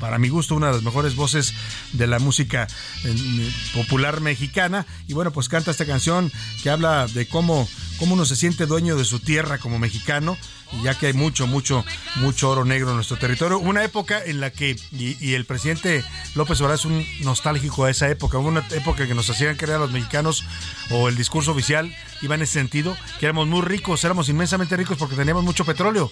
para 0.00 0.18
mi 0.18 0.28
gusto, 0.28 0.56
una 0.56 0.66
de 0.68 0.72
las 0.72 0.82
mejores 0.82 1.14
voces 1.14 1.54
de 1.92 2.08
la 2.08 2.18
música 2.18 2.66
eh, 3.04 3.52
popular 3.72 4.20
mexicana. 4.20 4.86
Y 5.06 5.14
bueno, 5.14 5.30
pues 5.30 5.48
canta 5.48 5.70
esta 5.70 5.86
canción 5.86 6.32
que 6.64 6.70
habla 6.70 7.06
de 7.06 7.28
cómo, 7.28 7.68
cómo 8.00 8.14
uno 8.14 8.24
se 8.24 8.34
siente 8.34 8.66
dueño 8.66 8.96
de 8.96 9.04
su 9.04 9.20
tierra 9.20 9.58
como 9.58 9.78
mexicano 9.78 10.36
ya 10.82 10.94
que 10.94 11.06
hay 11.06 11.12
mucho, 11.12 11.46
mucho, 11.46 11.84
mucho 12.16 12.50
oro 12.50 12.64
negro 12.64 12.90
en 12.90 12.96
nuestro 12.96 13.16
territorio. 13.16 13.58
Una 13.58 13.84
época 13.84 14.22
en 14.24 14.40
la 14.40 14.50
que, 14.50 14.76
y, 14.92 15.34
el 15.34 15.44
presidente 15.44 16.04
López 16.34 16.60
Obrador 16.60 16.78
es 16.78 16.84
un 16.84 17.06
nostálgico 17.22 17.84
a 17.84 17.90
esa 17.90 18.08
época, 18.08 18.38
una 18.38 18.66
época 18.70 19.06
que 19.06 19.14
nos 19.14 19.28
hacían 19.30 19.56
creer 19.56 19.76
a 19.76 19.80
los 19.80 19.92
mexicanos, 19.92 20.44
o 20.90 21.08
el 21.08 21.16
discurso 21.16 21.52
oficial 21.52 21.94
iba 22.22 22.34
en 22.34 22.42
ese 22.42 22.54
sentido, 22.54 22.96
que 23.18 23.26
éramos 23.26 23.46
muy 23.46 23.62
ricos, 23.62 24.04
éramos 24.04 24.28
inmensamente 24.28 24.76
ricos 24.76 24.96
porque 24.96 25.16
teníamos 25.16 25.44
mucho 25.44 25.64
petróleo. 25.64 26.10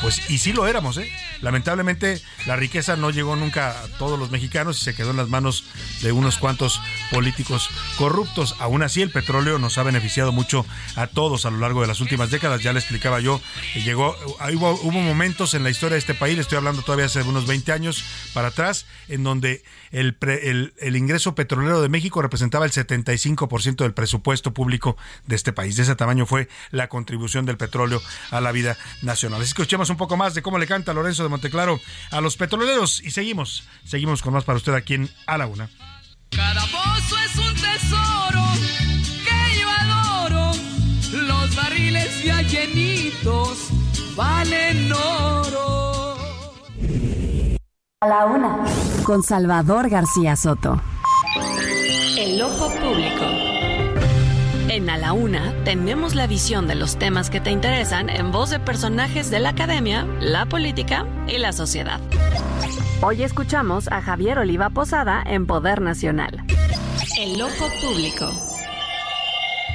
Pues, 0.00 0.30
y 0.30 0.38
sí 0.38 0.52
lo 0.52 0.66
éramos, 0.66 0.96
¿eh? 0.98 1.10
Lamentablemente, 1.42 2.20
la 2.46 2.56
riqueza 2.56 2.96
no 2.96 3.10
llegó 3.10 3.36
nunca 3.36 3.70
a 3.70 3.88
todos 3.98 4.18
los 4.18 4.30
mexicanos 4.30 4.80
y 4.80 4.84
se 4.84 4.94
quedó 4.94 5.12
en 5.12 5.16
las 5.16 5.28
manos 5.28 5.64
de 6.00 6.10
unos 6.10 6.38
cuantos 6.38 6.80
políticos 7.10 7.70
corruptos. 7.98 8.56
Aún 8.58 8.82
así, 8.82 9.02
el 9.02 9.10
petróleo 9.10 9.58
nos 9.58 9.78
ha 9.78 9.84
beneficiado 9.84 10.32
mucho 10.32 10.66
a 10.96 11.06
todos 11.06 11.46
a 11.46 11.50
lo 11.50 11.58
largo 11.58 11.82
de 11.82 11.86
las 11.86 12.00
últimas 12.00 12.30
décadas. 12.30 12.62
Ya 12.62 12.72
le 12.72 12.80
explicaba 12.80 13.20
yo, 13.20 13.40
llegó, 13.74 14.16
hubo, 14.54 14.72
hubo 14.72 15.00
momentos 15.00 15.54
en 15.54 15.62
la 15.62 15.70
historia 15.70 15.94
de 15.94 16.00
este 16.00 16.14
país, 16.14 16.38
estoy 16.38 16.58
hablando 16.58 16.82
todavía 16.82 17.06
hace 17.06 17.22
unos 17.22 17.46
20 17.46 17.70
años 17.70 18.04
para 18.34 18.48
atrás, 18.48 18.86
en 19.08 19.22
donde 19.22 19.62
el, 19.92 20.16
el, 20.20 20.74
el 20.78 20.96
ingreso 20.96 21.34
petrolero 21.34 21.80
de 21.80 21.88
México 21.88 22.20
representaba 22.22 22.64
el 22.64 22.72
75% 22.72 23.76
del 23.76 23.94
presupuesto 23.94 24.52
público 24.52 24.96
de 25.26 25.36
este 25.36 25.52
país. 25.52 25.76
De 25.76 25.84
ese 25.84 25.94
tamaño 25.94 26.26
fue 26.26 26.48
la 26.70 26.88
contribución 26.88 27.46
del 27.46 27.56
petróleo 27.56 28.02
a 28.30 28.40
la 28.40 28.52
vida 28.52 28.76
nacional. 29.02 29.40
Así 29.40 29.52
que 29.54 29.62
escuchemos 29.62 29.90
un 29.90 29.96
poco 29.96 30.16
más 30.16 30.34
de 30.34 30.42
cómo 30.42 30.58
le 30.58 30.66
canta 30.66 30.92
Lorenzo 30.92 31.22
de 31.22 31.28
Monteclaro 31.28 31.80
a 32.10 32.20
los 32.20 32.36
petroleros 32.36 33.00
y 33.02 33.10
seguimos, 33.10 33.68
seguimos 33.84 34.22
con 34.22 34.32
más 34.32 34.44
para 34.44 34.56
usted 34.56 34.74
aquí 34.74 34.94
en 34.94 35.10
A 35.26 35.38
la 35.38 35.46
Una. 35.46 35.68
Cada 36.30 36.62
pozo 36.62 37.16
es 37.18 37.36
un 37.36 37.54
tesoro 37.54 38.42
que 39.24 39.60
yo 39.60 39.68
adoro. 39.68 40.52
Los 41.12 41.54
barriles 41.54 42.24
ya 42.24 42.40
llenitos 42.42 43.68
valen 44.16 44.92
oro. 44.92 46.16
A 48.00 48.06
la 48.08 48.24
una. 48.24 48.91
Con 49.04 49.24
Salvador 49.24 49.88
García 49.88 50.36
Soto. 50.36 50.80
El 52.16 52.40
ojo 52.40 52.70
público. 52.70 53.24
En 54.68 54.88
A 54.88 54.96
la 54.96 55.12
Una 55.12 55.52
tenemos 55.64 56.14
la 56.14 56.28
visión 56.28 56.68
de 56.68 56.76
los 56.76 56.96
temas 56.96 57.28
que 57.28 57.40
te 57.40 57.50
interesan 57.50 58.08
en 58.08 58.30
voz 58.30 58.50
de 58.50 58.60
personajes 58.60 59.28
de 59.28 59.40
la 59.40 59.50
academia, 59.50 60.06
la 60.20 60.46
política 60.46 61.06
y 61.26 61.38
la 61.38 61.52
sociedad. 61.52 62.00
Hoy 63.02 63.24
escuchamos 63.24 63.88
a 63.90 64.02
Javier 64.02 64.38
Oliva 64.38 64.70
Posada 64.70 65.22
en 65.26 65.46
Poder 65.46 65.80
Nacional. 65.80 66.44
El 67.18 67.42
ojo 67.42 67.68
público. 67.80 68.30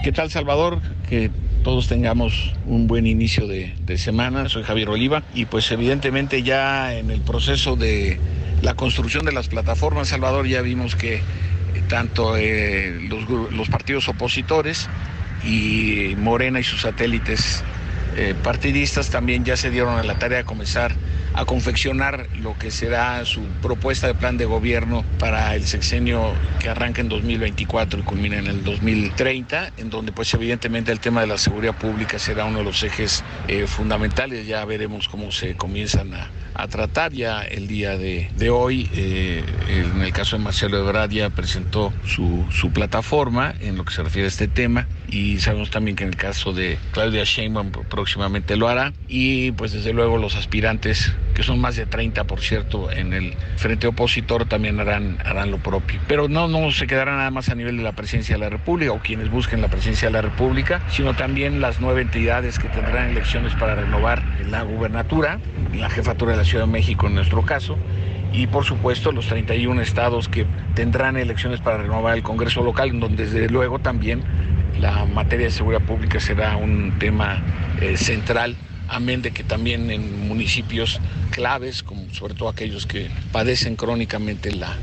¿Qué 0.04 0.14
tal 0.14 0.32
Salvador? 0.32 0.80
Que 1.10 1.32
todos 1.64 1.90
tengamos 1.90 2.54
un 2.66 2.88
buen 2.88 3.06
inicio 3.06 3.46
de, 3.46 3.98
semana. 3.98 4.48
Soy 4.48 4.64
Javier 4.64 4.90
Oliva 4.90 5.24
y 5.34 5.46
pues 5.46 5.70
evidentemente 5.72 6.44
ya 6.44 6.94
en 6.94 7.12
el 7.12 7.20
proceso 7.20 7.76
de 7.76 8.20
la 8.62 8.74
construcción 8.74 9.26
de 9.26 9.32
las 9.32 9.48
plataformas, 9.48 10.10
Salvador, 10.10 10.48
ya 10.48 10.62
vimos 10.62 10.96
que 10.96 11.22
tanto 11.88 12.36
eh, 12.38 13.10
los, 13.52 13.70
partidos 13.70 14.10
opositores 14.10 14.88
y 15.46 16.16
Morena 16.18 16.60
y 16.60 16.64
sus 16.64 16.82
satélites 16.82 17.64
eh, 18.16 18.34
partidistas 18.44 19.10
también 19.10 19.46
ya 19.46 19.56
se 19.56 19.70
dieron 19.70 19.98
a 19.98 20.04
la 20.04 20.18
tarea 20.18 20.40
de 20.40 20.44
comenzar 20.44 20.94
a 21.38 21.46
confeccionar 21.46 22.28
lo 22.42 22.58
que 22.58 22.72
será 22.72 23.24
su 23.24 23.42
propuesta 23.62 24.08
de 24.08 24.16
plan 24.16 24.38
de 24.38 24.46
gobierno 24.46 25.06
para 25.20 25.54
el 25.54 25.68
sexenio 25.68 26.34
que 26.60 26.68
arranca 26.68 27.00
en 27.02 27.10
2024 27.10 28.00
y 28.00 28.04
culmina 28.04 28.40
en 28.40 28.48
el 28.48 28.64
2030, 28.64 29.74
en 29.78 29.92
donde 29.92 30.12
pues 30.12 30.34
evidentemente 30.34 30.92
el 30.92 31.00
tema 31.00 31.22
de 31.22 31.28
la 31.28 31.38
seguridad 31.38 31.76
pública 31.76 32.18
será 32.18 32.46
uno 32.46 32.58
de 32.60 32.64
los 32.64 32.82
ejes 32.82 33.24
eh, 33.48 33.68
fundamentales. 33.68 34.48
Ya 34.48 34.66
veremos 34.66 35.08
cómo 35.08 35.32
se 35.32 35.56
comienzan 35.56 36.12
a, 36.16 36.32
tratar 36.70 37.14
ya 37.14 37.44
el 37.44 37.68
día 37.68 38.00
de, 38.00 38.50
hoy. 38.50 38.90
Eh, 38.96 39.44
en 39.70 40.02
el 40.02 40.12
caso 40.12 40.38
de 40.38 40.44
Marcelo 40.44 40.80
Ebrard 40.80 41.12
ya 41.12 41.30
presentó 41.30 41.94
su, 42.04 42.48
su, 42.50 42.72
plataforma 42.72 43.54
en 43.60 43.78
lo 43.78 43.86
que 43.86 43.94
se 43.94 44.02
refiere 44.02 44.26
a 44.26 44.30
este 44.30 44.48
tema 44.48 44.88
y 45.08 45.38
sabemos 45.38 45.70
también 45.70 45.96
que 45.96 46.04
en 46.04 46.10
el 46.10 46.16
caso 46.16 46.54
de 46.54 46.80
Claudia 46.94 47.24
Sheinbaum 47.26 47.72
próximamente 47.72 48.58
lo 48.58 48.68
hará 48.68 48.92
y 49.08 49.52
pues 49.52 49.72
desde 49.72 49.94
luego 49.94 50.18
los 50.18 50.36
aspirantes 50.36 51.14
que 51.34 51.44
son 51.44 51.60
más 51.60 51.76
de 51.76 51.86
30 51.86 52.24
por 52.24 52.42
cierto 52.42 52.92
en 52.92 53.14
el 53.14 53.36
frente 53.58 53.88
opositor 53.88 54.46
también 54.46 54.80
harán, 54.80 55.20
harán 55.24 55.52
lo 55.52 55.58
propio. 55.58 56.00
Pero 56.08 56.28
no, 56.28 56.48
no 56.48 56.72
se 56.72 56.88
quedará 56.88 57.16
nada 57.16 57.32
más 57.32 57.50
a 57.50 57.56
nivel 57.56 57.78
de 57.78 57.84
la 57.84 57.92
presidencia 57.92 58.36
de 58.36 58.40
la 58.40 58.50
República 58.50 58.92
o 58.92 59.00
quienes 59.00 59.30
busquen 59.30 59.62
la 59.62 59.68
presidencia 59.68 60.08
de 60.08 60.14
la 60.14 60.22
República, 60.22 60.82
sino 60.90 61.14
también 61.14 61.62
las 61.62 61.80
nueve 61.80 62.02
entidades 62.02 62.60
que 62.60 62.68
tendrán 62.70 63.10
elecciones 63.10 63.54
para 63.54 63.76
renovar 63.76 64.24
la 64.50 64.64
gubernatura, 64.64 65.40
la 65.76 65.90
jefatura 65.90 66.32
de 66.32 66.38
la 66.38 66.44
Ciudad 66.44 66.66
de 66.66 66.72
México 66.72 67.08
en 67.08 67.16
nuestro 67.16 67.44
caso, 67.44 67.78
y 68.34 68.48
por 68.48 68.66
supuesto 68.66 69.12
los 69.12 69.28
31 69.28 69.82
estados 69.82 70.28
que 70.28 70.46
tendrán 70.76 71.18
elecciones 71.18 71.60
para 71.62 71.78
renovar 71.78 72.16
el 72.16 72.24
Congreso 72.24 72.64
local, 72.64 73.00
donde 73.00 73.26
desde 73.26 73.50
luego 73.50 73.80
también 73.80 74.24
la 74.80 75.06
materia 75.06 75.48
de 75.48 75.52
seguridad 75.52 75.82
pública 75.82 76.20
será 76.20 76.56
un 76.58 76.94
tema 77.00 77.42
eh, 77.82 77.98
central 77.98 78.56
amén 78.90 79.22
de 79.22 79.32
que 79.32 79.44
también 79.44 79.92
en 79.92 80.28
municipios 80.28 81.00
claves, 81.32 81.84
como 81.84 82.14
sobre 82.14 82.34
todo 82.34 82.50
aquellos 82.50 82.86
que 82.86 83.10
padecen 83.32 83.76
crónicamente 83.76 84.52
la, 84.52 84.76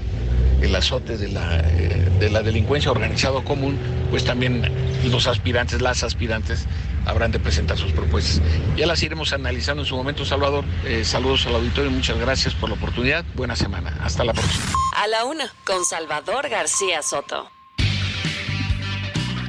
el 0.63 0.75
azote 0.75 1.17
de 1.17 1.29
la, 1.29 1.61
eh, 1.61 2.11
de 2.19 2.31
la 2.31 2.43
delincuencia 2.43 2.91
organizada 2.91 3.43
común, 3.43 3.79
pues 4.11 4.25
también 4.25 4.63
los 5.05 5.27
aspirantes, 5.27 5.81
las 5.81 6.03
aspirantes, 6.03 6.67
habrán 7.07 7.33
de 7.33 7.39
presentar 7.39 7.77
sus 7.77 7.93
propuestas. 7.93 8.41
Ya 8.77 8.87
las 8.87 9.03
iremos 9.03 9.33
analizando 9.33 9.83
en 9.83 9.87
su 9.87 9.97
momento, 9.97 10.25
Salvador. 10.25 10.65
Eh, 10.85 11.05
saludos 11.05 11.47
al 11.47 11.57
auditorio, 11.57 11.91
muchas 11.91 12.19
gracias 12.19 12.55
por 12.55 12.71
la 12.71 12.77
oportunidad. 12.77 13.25
Buena 13.35 13.57
semana. 13.57 13.97
Hasta 14.03 14.25
la 14.25 14.33
próxima. 14.33 14.65
A 14.97 15.07
la 15.09 15.25
una, 15.25 15.53
con 15.65 15.85
Salvador 15.85 16.49
García 16.49 17.03
Soto. 17.03 17.54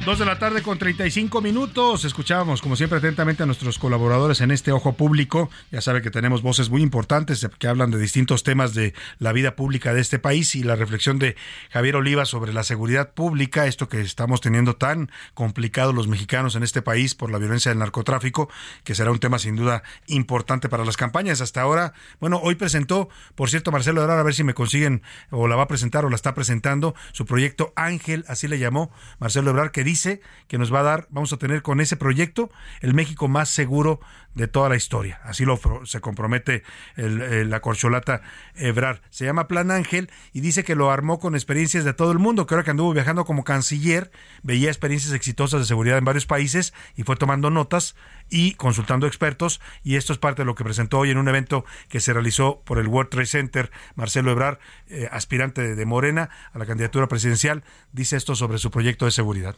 Dos 0.06 0.20
de 0.20 0.24
la 0.24 0.38
tarde 0.38 0.62
con 0.62 0.78
35 0.78 1.40
minutos. 1.40 2.04
Escuchábamos, 2.04 2.62
como 2.62 2.76
siempre, 2.76 2.98
atentamente 2.98 3.42
a 3.42 3.46
nuestros 3.46 3.76
colaboradores 3.76 4.40
en 4.40 4.52
este 4.52 4.70
Ojo 4.70 4.92
Público. 4.92 5.50
Ya 5.72 5.80
sabe 5.80 6.00
que 6.00 6.12
tenemos 6.12 6.42
voces 6.42 6.70
muy 6.70 6.80
importantes 6.80 7.44
que 7.58 7.66
hablan 7.66 7.90
de 7.90 7.98
distintos 7.98 8.44
temas 8.44 8.72
de 8.72 8.94
la 9.18 9.32
vida 9.32 9.56
pública 9.56 9.92
de 9.92 10.00
este 10.00 10.20
país 10.20 10.54
y 10.54 10.62
la 10.62 10.76
reflexión 10.76 11.18
de 11.18 11.34
Javier 11.70 11.96
Oliva 11.96 12.24
sobre 12.24 12.52
la 12.52 12.62
seguridad 12.62 13.14
pública, 13.14 13.66
esto 13.66 13.88
que 13.88 14.00
estamos 14.00 14.40
teniendo 14.40 14.76
tan 14.76 15.10
complicado 15.34 15.92
los 15.92 16.06
mexicanos 16.06 16.54
en 16.54 16.62
este 16.62 16.82
país 16.82 17.16
por 17.16 17.32
la 17.32 17.38
violencia 17.38 17.72
del 17.72 17.80
narcotráfico, 17.80 18.48
que 18.84 18.94
será 18.94 19.10
un 19.10 19.18
tema 19.18 19.40
sin 19.40 19.56
duda 19.56 19.82
importante 20.06 20.68
para 20.68 20.84
las 20.84 20.96
campañas. 20.96 21.40
Hasta 21.40 21.62
ahora, 21.62 21.94
bueno, 22.20 22.38
hoy 22.44 22.54
presentó, 22.54 23.08
por 23.34 23.50
cierto, 23.50 23.72
Marcelo 23.72 24.02
Ebrard, 24.02 24.20
a 24.20 24.22
ver 24.22 24.34
si 24.34 24.44
me 24.44 24.54
consiguen 24.54 25.02
o 25.30 25.48
la 25.48 25.56
va 25.56 25.64
a 25.64 25.68
presentar 25.68 26.04
o 26.04 26.10
la 26.10 26.14
está 26.14 26.32
presentando, 26.32 26.94
su 27.10 27.26
proyecto 27.26 27.72
Ángel, 27.74 28.24
así 28.28 28.46
le 28.46 28.60
llamó 28.60 28.92
Marcelo 29.18 29.50
Ebrard, 29.50 29.72
que 29.72 29.82
dice 29.82 29.95
dice 29.96 30.20
que 30.46 30.58
nos 30.58 30.72
va 30.72 30.80
a 30.80 30.82
dar, 30.82 31.06
vamos 31.08 31.32
a 31.32 31.38
tener 31.38 31.62
con 31.62 31.80
ese 31.80 31.96
proyecto 31.96 32.50
el 32.82 32.92
México 32.92 33.28
más 33.28 33.48
seguro 33.48 33.98
de 34.34 34.46
toda 34.46 34.68
la 34.68 34.76
historia. 34.76 35.18
Así 35.24 35.46
lo 35.46 35.58
se 35.86 36.00
compromete 36.00 36.62
la 36.96 37.60
corcholata 37.60 38.20
Ebrar. 38.54 39.00
Se 39.08 39.24
llama 39.24 39.48
Plan 39.48 39.70
Ángel 39.70 40.10
y 40.34 40.42
dice 40.42 40.62
que 40.62 40.74
lo 40.74 40.90
armó 40.90 41.18
con 41.18 41.34
experiencias 41.34 41.84
de 41.84 41.94
todo 41.94 42.12
el 42.12 42.18
mundo, 42.18 42.46
que 42.46 42.54
ahora 42.54 42.64
que 42.64 42.70
anduvo 42.70 42.92
viajando 42.92 43.24
como 43.24 43.44
canciller, 43.44 44.10
veía 44.42 44.68
experiencias 44.68 45.14
exitosas 45.14 45.60
de 45.60 45.66
seguridad 45.66 45.96
en 45.96 46.04
varios 46.04 46.26
países 46.26 46.74
y 46.94 47.04
fue 47.04 47.16
tomando 47.16 47.48
notas 47.48 47.96
y 48.28 48.52
consultando 48.52 49.06
expertos 49.06 49.62
y 49.82 49.96
esto 49.96 50.12
es 50.12 50.18
parte 50.18 50.42
de 50.42 50.46
lo 50.46 50.54
que 50.54 50.64
presentó 50.64 50.98
hoy 50.98 51.10
en 51.10 51.18
un 51.18 51.28
evento 51.28 51.64
que 51.88 52.00
se 52.00 52.12
realizó 52.12 52.60
por 52.66 52.78
el 52.78 52.88
World 52.88 53.10
Trade 53.10 53.26
Center. 53.26 53.70
Marcelo 53.94 54.30
Ebrar, 54.30 54.58
eh, 54.88 55.08
aspirante 55.10 55.74
de 55.74 55.86
Morena 55.86 56.28
a 56.52 56.58
la 56.58 56.66
candidatura 56.66 57.08
presidencial, 57.08 57.64
dice 57.92 58.16
esto 58.18 58.36
sobre 58.36 58.58
su 58.58 58.70
proyecto 58.70 59.06
de 59.06 59.12
seguridad 59.12 59.56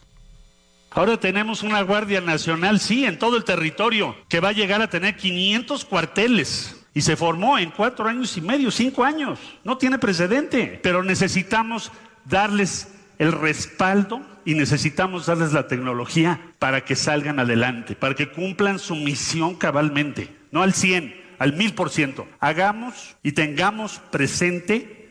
Ahora 0.91 1.19
tenemos 1.19 1.61
una 1.63 1.81
Guardia 1.81 2.19
Nacional, 2.21 2.79
sí, 2.79 3.05
en 3.05 3.19
todo 3.19 3.37
el 3.37 3.43
territorio, 3.43 4.15
que 4.27 4.39
va 4.39 4.49
a 4.49 4.53
llegar 4.53 4.81
a 4.81 4.89
tener 4.89 5.15
500 5.15 5.85
cuarteles. 5.85 6.75
Y 6.93 7.01
se 7.01 7.15
formó 7.15 7.59
en 7.59 7.69
cuatro 7.69 8.07
años 8.07 8.35
y 8.35 8.41
medio, 8.41 8.71
cinco 8.71 9.03
años. 9.03 9.39
No 9.63 9.77
tiene 9.77 9.99
precedente. 9.99 10.79
Pero 10.81 11.03
necesitamos 11.03 11.91
darles 12.25 12.87
el 13.19 13.31
respaldo 13.31 14.21
y 14.45 14.55
necesitamos 14.55 15.27
darles 15.27 15.53
la 15.53 15.67
tecnología 15.67 16.39
para 16.57 16.83
que 16.83 16.95
salgan 16.95 17.39
adelante, 17.39 17.95
para 17.95 18.15
que 18.15 18.31
cumplan 18.31 18.79
su 18.79 18.95
misión 18.95 19.55
cabalmente, 19.55 20.35
no 20.51 20.63
al 20.63 20.73
100, 20.73 21.15
al 21.37 21.55
1000%. 21.55 22.25
Hagamos 22.39 23.15
y 23.21 23.33
tengamos 23.33 23.99
presente 24.09 25.09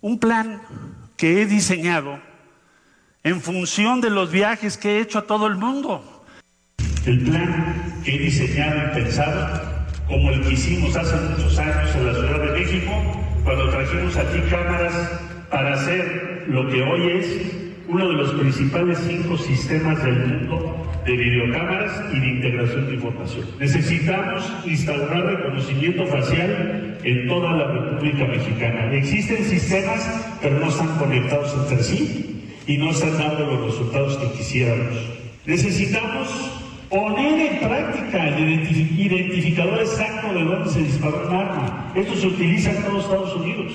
un 0.00 0.18
plan 0.18 0.62
que 1.16 1.42
he 1.42 1.46
diseñado 1.46 2.20
en 3.24 3.40
función 3.40 4.00
de 4.00 4.10
los 4.10 4.30
viajes 4.30 4.76
que 4.76 4.96
he 4.96 5.00
hecho 5.00 5.18
a 5.18 5.26
todo 5.26 5.46
el 5.46 5.56
mundo. 5.56 6.24
El 7.06 7.20
plan 7.22 7.74
que 8.04 8.14
he 8.14 8.18
diseñado 8.18 8.92
y 8.92 8.94
pensado, 8.94 9.60
como 10.06 10.30
el 10.30 10.40
que 10.42 10.52
hicimos 10.52 10.96
hace 10.96 11.16
muchos 11.16 11.58
años 11.58 11.94
en 11.94 12.06
la 12.06 12.14
Ciudad 12.14 12.40
de 12.40 12.60
México, 12.60 12.92
cuando 13.44 13.70
trajimos 13.70 14.16
aquí 14.16 14.40
cámaras 14.50 14.94
para 15.50 15.74
hacer 15.74 16.44
lo 16.48 16.68
que 16.68 16.82
hoy 16.82 17.10
es 17.18 17.68
uno 17.88 18.08
de 18.08 18.14
los 18.14 18.32
principales 18.32 18.98
cinco 19.06 19.38
sistemas 19.38 20.02
del 20.04 20.26
mundo 20.26 20.84
de 21.06 21.16
videocámaras 21.16 21.90
y 22.12 22.20
de 22.20 22.26
integración 22.26 22.86
de 22.86 22.94
información. 22.94 23.46
Necesitamos 23.58 24.52
instaurar 24.66 25.24
reconocimiento 25.24 26.06
facial 26.06 26.98
en 27.02 27.28
toda 27.28 27.56
la 27.56 27.66
República 27.68 28.26
Mexicana. 28.26 28.92
Existen 28.92 29.42
sistemas, 29.44 30.36
pero 30.42 30.58
no 30.58 30.68
están 30.68 30.98
conectados 30.98 31.54
entre 31.54 31.82
sí 31.82 32.27
y 32.68 32.76
no 32.76 32.90
están 32.90 33.18
dando 33.18 33.46
los 33.46 33.72
resultados 33.72 34.16
que 34.18 34.38
quisiéramos. 34.38 34.94
Necesitamos 35.46 36.28
poner 36.88 37.52
en 37.52 37.58
práctica 37.58 38.28
el 38.28 38.34
identif- 38.38 38.98
identificador 38.98 39.80
exacto 39.80 40.32
de 40.34 40.44
dónde 40.44 40.70
se 40.70 40.82
disparó 40.84 41.26
un 41.28 41.34
arma. 41.34 41.92
Esto 41.96 42.14
se 42.14 42.26
utiliza 42.28 42.70
en 42.70 42.82
todos 42.84 43.04
Estados 43.04 43.34
Unidos. 43.36 43.72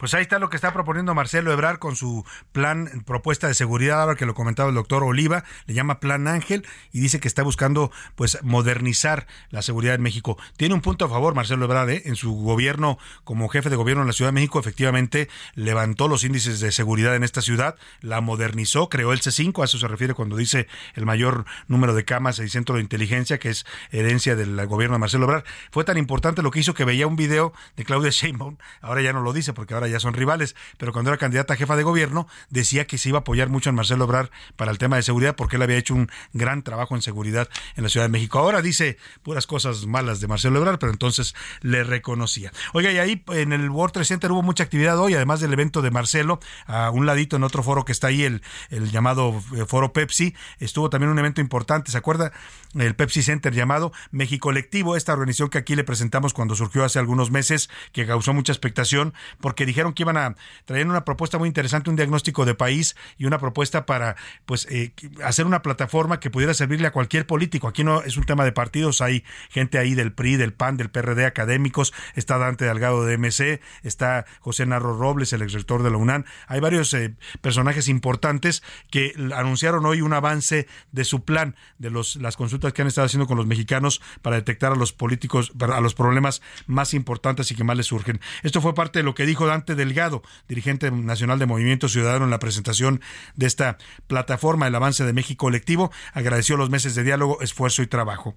Pues 0.00 0.14
ahí 0.14 0.22
está 0.22 0.38
lo 0.38 0.48
que 0.48 0.56
está 0.56 0.72
proponiendo 0.72 1.14
Marcelo 1.14 1.52
Ebrar 1.52 1.78
con 1.78 1.94
su 1.94 2.24
plan, 2.52 3.02
propuesta 3.04 3.48
de 3.48 3.54
seguridad, 3.54 4.00
ahora 4.00 4.14
que 4.14 4.24
lo 4.24 4.32
comentaba 4.32 4.70
el 4.70 4.74
doctor 4.74 5.04
Oliva, 5.04 5.44
le 5.66 5.74
llama 5.74 6.00
Plan 6.00 6.26
Ángel 6.26 6.64
y 6.90 7.00
dice 7.00 7.20
que 7.20 7.28
está 7.28 7.42
buscando 7.42 7.92
pues 8.14 8.38
modernizar 8.42 9.26
la 9.50 9.60
seguridad 9.60 9.94
en 9.94 10.00
México. 10.00 10.38
Tiene 10.56 10.74
un 10.74 10.80
punto 10.80 11.04
a 11.04 11.10
favor 11.10 11.34
Marcelo 11.34 11.66
Ebrar, 11.66 11.90
¿eh? 11.90 12.00
en 12.06 12.16
su 12.16 12.32
gobierno 12.32 12.96
como 13.24 13.50
jefe 13.50 13.68
de 13.68 13.76
gobierno 13.76 14.02
en 14.02 14.06
la 14.06 14.14
Ciudad 14.14 14.30
de 14.30 14.36
México, 14.36 14.58
efectivamente 14.58 15.28
levantó 15.54 16.08
los 16.08 16.24
índices 16.24 16.60
de 16.60 16.72
seguridad 16.72 17.14
en 17.14 17.22
esta 17.22 17.42
ciudad, 17.42 17.76
la 18.00 18.22
modernizó, 18.22 18.88
creó 18.88 19.12
el 19.12 19.20
C5, 19.20 19.60
a 19.60 19.66
eso 19.66 19.76
se 19.76 19.86
refiere 19.86 20.14
cuando 20.14 20.34
dice 20.36 20.66
el 20.94 21.04
mayor 21.04 21.44
número 21.68 21.94
de 21.94 22.06
camas 22.06 22.38
y 22.38 22.48
centro 22.48 22.76
de 22.76 22.80
inteligencia, 22.80 23.38
que 23.38 23.50
es 23.50 23.66
herencia 23.90 24.34
del 24.34 24.66
gobierno 24.66 24.94
de 24.94 25.00
Marcelo 25.00 25.24
Ebrar. 25.24 25.44
Fue 25.70 25.84
tan 25.84 25.98
importante 25.98 26.40
lo 26.40 26.50
que 26.50 26.60
hizo 26.60 26.72
que 26.72 26.86
veía 26.86 27.06
un 27.06 27.16
video 27.16 27.52
de 27.76 27.84
Claudia 27.84 28.08
Sheinbaum, 28.10 28.56
ahora 28.80 29.02
ya 29.02 29.12
no 29.12 29.20
lo 29.20 29.34
dice 29.34 29.52
porque 29.52 29.74
ahora 29.74 29.89
ya 29.90 30.00
son 30.00 30.14
rivales, 30.14 30.56
pero 30.78 30.92
cuando 30.92 31.10
era 31.10 31.18
candidata 31.18 31.54
a 31.54 31.56
jefa 31.56 31.76
de 31.76 31.82
gobierno 31.82 32.26
decía 32.48 32.86
que 32.86 32.98
se 32.98 33.08
iba 33.08 33.18
a 33.18 33.20
apoyar 33.20 33.48
mucho 33.48 33.70
en 33.70 33.76
Marcelo 33.76 34.04
Obrar 34.04 34.30
para 34.56 34.70
el 34.70 34.78
tema 34.78 34.96
de 34.96 35.02
seguridad 35.02 35.36
porque 35.36 35.56
él 35.56 35.62
había 35.62 35.76
hecho 35.76 35.94
un 35.94 36.10
gran 36.32 36.62
trabajo 36.62 36.94
en 36.94 37.02
seguridad 37.02 37.48
en 37.76 37.82
la 37.82 37.88
Ciudad 37.88 38.06
de 38.06 38.10
México. 38.10 38.38
Ahora 38.38 38.62
dice 38.62 38.98
puras 39.22 39.46
cosas 39.46 39.86
malas 39.86 40.20
de 40.20 40.28
Marcelo 40.28 40.60
Obrar, 40.60 40.78
pero 40.78 40.92
entonces 40.92 41.34
le 41.60 41.84
reconocía. 41.84 42.52
Oiga, 42.72 42.90
y 42.92 42.98
ahí 42.98 43.24
en 43.28 43.52
el 43.52 43.70
World 43.70 43.92
Trade 43.92 44.06
Center 44.06 44.32
hubo 44.32 44.42
mucha 44.42 44.64
actividad 44.64 44.98
hoy, 44.98 45.14
además 45.14 45.40
del 45.40 45.52
evento 45.52 45.82
de 45.82 45.90
Marcelo, 45.90 46.40
a 46.66 46.90
un 46.90 47.06
ladito 47.06 47.36
en 47.36 47.44
otro 47.44 47.62
foro 47.62 47.84
que 47.84 47.92
está 47.92 48.08
ahí, 48.08 48.22
el, 48.22 48.42
el 48.70 48.90
llamado 48.90 49.42
eh, 49.56 49.64
Foro 49.66 49.92
Pepsi, 49.92 50.34
estuvo 50.58 50.90
también 50.90 51.10
un 51.10 51.18
evento 51.18 51.40
importante, 51.40 51.90
¿se 51.90 51.98
acuerda? 51.98 52.32
El 52.78 52.94
Pepsi 52.94 53.22
Center 53.22 53.52
llamado 53.52 53.92
México 54.12 54.50
Colectivo, 54.50 54.96
esta 54.96 55.12
organización 55.12 55.48
que 55.48 55.58
aquí 55.58 55.74
le 55.74 55.84
presentamos 55.84 56.34
cuando 56.34 56.54
surgió 56.54 56.84
hace 56.84 56.98
algunos 56.98 57.30
meses, 57.30 57.68
que 57.92 58.06
causó 58.06 58.32
mucha 58.32 58.52
expectación, 58.52 59.12
porque 59.40 59.66
dijeron 59.66 59.92
que 59.92 60.04
iban 60.04 60.16
a 60.16 60.36
traer 60.64 60.86
una 60.86 61.04
propuesta 61.04 61.38
muy 61.38 61.48
interesante, 61.48 61.90
un 61.90 61.96
diagnóstico 61.96 62.44
de 62.44 62.54
país 62.54 62.96
y 63.18 63.26
una 63.26 63.38
propuesta 63.38 63.86
para 63.86 64.16
pues 64.46 64.66
eh, 64.70 64.92
hacer 65.24 65.46
una 65.46 65.62
plataforma 65.62 66.20
que 66.20 66.30
pudiera 66.30 66.54
servirle 66.54 66.86
a 66.86 66.92
cualquier 66.92 67.26
político. 67.26 67.66
Aquí 67.66 67.82
no 67.82 68.02
es 68.02 68.16
un 68.16 68.24
tema 68.24 68.44
de 68.44 68.52
partidos, 68.52 69.00
hay 69.00 69.24
gente 69.50 69.78
ahí 69.78 69.94
del 69.94 70.12
PRI, 70.12 70.36
del 70.36 70.52
PAN, 70.52 70.76
del 70.76 70.90
PRD, 70.90 71.26
académicos, 71.26 71.92
está 72.14 72.38
Dante 72.38 72.66
Delgado 72.66 73.04
de 73.04 73.18
MC, 73.18 73.60
está 73.82 74.26
José 74.40 74.66
Narro 74.66 74.96
Robles, 74.96 75.32
el 75.32 75.42
exrector 75.42 75.82
de 75.82 75.90
la 75.90 75.96
UNAM. 75.96 76.24
Hay 76.46 76.60
varios 76.60 76.94
eh, 76.94 77.14
personajes 77.40 77.88
importantes 77.88 78.62
que 78.90 79.12
anunciaron 79.34 79.86
hoy 79.86 80.02
un 80.02 80.12
avance 80.12 80.68
de 80.92 81.04
su 81.04 81.24
plan, 81.24 81.56
de 81.78 81.90
los, 81.90 82.16
las 82.16 82.36
consultas 82.36 82.59
que 82.60 82.82
han 82.82 82.88
estado 82.88 83.06
haciendo 83.06 83.26
con 83.26 83.36
los 83.36 83.46
mexicanos 83.46 84.00
para 84.22 84.36
detectar 84.36 84.72
a 84.72 84.76
los 84.76 84.92
políticos, 84.92 85.52
a 85.58 85.80
los 85.80 85.94
problemas 85.94 86.42
más 86.66 86.94
importantes 86.94 87.50
y 87.50 87.54
que 87.54 87.64
más 87.64 87.76
les 87.76 87.86
surgen. 87.86 88.20
Esto 88.42 88.60
fue 88.60 88.74
parte 88.74 89.00
de 89.00 89.02
lo 89.02 89.14
que 89.14 89.26
dijo 89.26 89.46
Dante 89.46 89.74
Delgado, 89.74 90.22
dirigente 90.48 90.90
nacional 90.90 91.38
de 91.38 91.46
Movimiento 91.46 91.88
Ciudadano 91.88 92.24
en 92.24 92.30
la 92.30 92.38
presentación 92.38 93.00
de 93.34 93.46
esta 93.46 93.78
plataforma, 94.06 94.66
el 94.66 94.74
avance 94.74 95.04
de 95.04 95.12
México 95.12 95.40
colectivo, 95.40 95.90
agradeció 96.12 96.56
los 96.56 96.70
meses 96.70 96.94
de 96.94 97.02
diálogo, 97.02 97.40
esfuerzo 97.40 97.82
y 97.82 97.86
trabajo. 97.86 98.36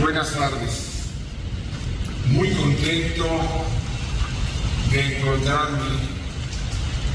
Buenas 0.00 0.32
tardes. 0.32 1.12
Muy 2.28 2.50
contento 2.50 3.26
de 4.90 5.18
encontrarme 5.18 5.98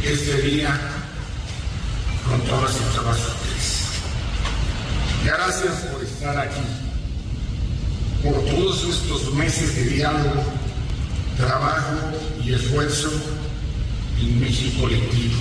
este 0.03 0.41
día 0.41 1.08
con 2.29 2.41
todas 2.41 2.75
y 2.75 2.95
todas 2.95 3.17
ustedes. 3.17 3.85
Gracias 5.25 5.73
por 5.91 6.03
estar 6.03 6.37
aquí, 6.37 6.61
por 8.23 8.33
todos 8.45 8.83
estos 8.83 9.33
meses 9.33 9.75
de 9.75 9.83
diálogo, 9.85 10.43
trabajo 11.37 11.95
y 12.43 12.53
esfuerzo 12.53 13.09
en 14.19 14.39
México 14.39 14.81
colectivo. 14.81 15.39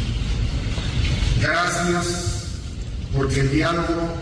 Gracias 1.40 2.47
porque 3.15 3.40
el 3.40 3.51
diálogo 3.52 4.15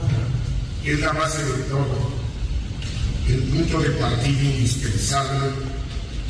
es 0.84 1.01
la 1.01 1.12
base 1.12 1.44
de 1.44 1.62
todo 1.64 2.16
el 3.28 3.43
punto 3.43 3.80
de 3.80 3.90
partida 3.90 4.43
indispensable 4.43 5.51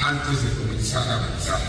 antes 0.00 0.44
de 0.44 0.62
comenzar 0.62 1.08
a 1.08 1.16
avanzar. 1.16 1.60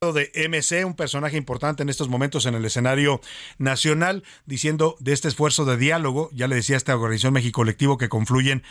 De 0.00 0.32
MC, 0.48 0.86
un 0.86 0.94
personaje 0.94 1.36
importante 1.36 1.82
en 1.82 1.90
estos 1.90 2.08
momentos 2.08 2.46
en 2.46 2.54
el 2.54 2.64
escenario 2.64 3.20
nacional, 3.58 4.24
diciendo 4.46 4.96
de 4.98 5.12
este 5.12 5.28
esfuerzo 5.28 5.66
de 5.66 5.76
diálogo, 5.76 6.30
ya 6.32 6.48
le 6.48 6.56
decía 6.56 6.76
a 6.76 6.78
esta 6.78 6.96
organización 6.96 7.34
México 7.34 7.60
Colectivo 7.60 7.98
que 7.98 8.08
confluyen 8.08 8.62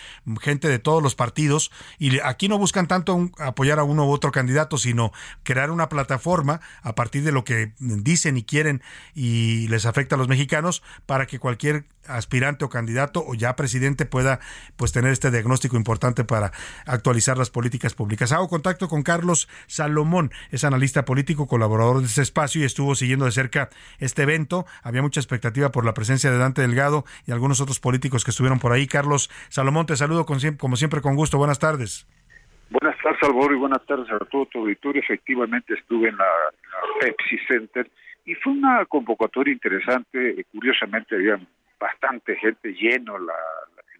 gente 0.41 0.67
de 0.67 0.79
todos 0.79 1.03
los 1.03 1.13
partidos 1.13 1.69
y 1.99 2.19
aquí 2.21 2.47
no 2.47 2.57
buscan 2.57 2.87
tanto 2.87 3.29
apoyar 3.37 3.77
a 3.77 3.83
uno 3.83 4.07
u 4.07 4.11
otro 4.11 4.31
candidato, 4.31 4.79
sino 4.79 5.11
crear 5.43 5.69
una 5.69 5.87
plataforma 5.87 6.61
a 6.81 6.95
partir 6.95 7.23
de 7.23 7.31
lo 7.31 7.43
que 7.43 7.73
dicen 7.77 8.35
y 8.35 8.41
quieren 8.41 8.81
y 9.13 9.67
les 9.67 9.85
afecta 9.85 10.15
a 10.15 10.17
los 10.17 10.29
mexicanos 10.29 10.81
para 11.05 11.27
que 11.27 11.37
cualquier 11.37 11.85
aspirante 12.09 12.65
o 12.65 12.69
candidato 12.69 13.23
o 13.25 13.35
ya 13.35 13.55
presidente 13.55 14.05
pueda 14.05 14.39
pues 14.75 14.91
tener 14.91 15.11
este 15.11 15.31
diagnóstico 15.31 15.77
importante 15.77 16.23
para 16.23 16.51
actualizar 16.85 17.37
las 17.37 17.49
políticas 17.49 17.93
públicas. 17.93 18.31
Hago 18.31 18.49
contacto 18.49 18.87
con 18.87 19.03
Carlos 19.03 19.47
Salomón, 19.67 20.31
es 20.51 20.63
analista 20.63 21.05
político, 21.05 21.47
colaborador 21.47 21.99
de 21.99 22.07
este 22.07 22.21
espacio 22.21 22.61
y 22.61 22.65
estuvo 22.65 22.95
siguiendo 22.95 23.25
de 23.25 23.31
cerca 23.31 23.69
este 23.99 24.23
evento. 24.23 24.65
Había 24.83 25.01
mucha 25.01 25.19
expectativa 25.19 25.71
por 25.71 25.85
la 25.85 25.93
presencia 25.93 26.31
de 26.31 26.37
Dante 26.37 26.61
Delgado 26.61 27.05
y 27.25 27.31
algunos 27.31 27.61
otros 27.61 27.79
políticos 27.79 28.23
que 28.23 28.31
estuvieron 28.31 28.59
por 28.59 28.71
ahí. 28.71 28.87
Carlos 28.87 29.29
Salomón, 29.49 29.85
te 29.85 29.95
saludo 29.95 30.25
con, 30.25 30.39
como 30.57 30.75
siempre 30.75 31.01
con 31.01 31.15
gusto. 31.15 31.37
Buenas 31.37 31.59
tardes. 31.59 32.07
Buenas 32.69 32.97
tardes, 33.01 33.19
Salvador, 33.19 33.53
y 33.53 33.55
buenas 33.55 33.85
tardes 33.85 34.11
a 34.11 34.19
todo 34.25 34.45
tu 34.45 34.59
auditorio. 34.59 35.01
Efectivamente 35.01 35.73
estuve 35.73 36.09
en 36.09 36.17
la, 36.17 36.25
la 36.25 36.99
Pepsi 36.99 37.37
Center 37.47 37.89
y 38.25 38.35
fue 38.35 38.53
una 38.53 38.85
convocatoria 38.85 39.51
interesante. 39.51 40.45
Curiosamente 40.51 41.15
había 41.15 41.39
bastante 41.79 42.35
gente 42.35 42.73
lleno 42.73 43.17
la, 43.17 43.33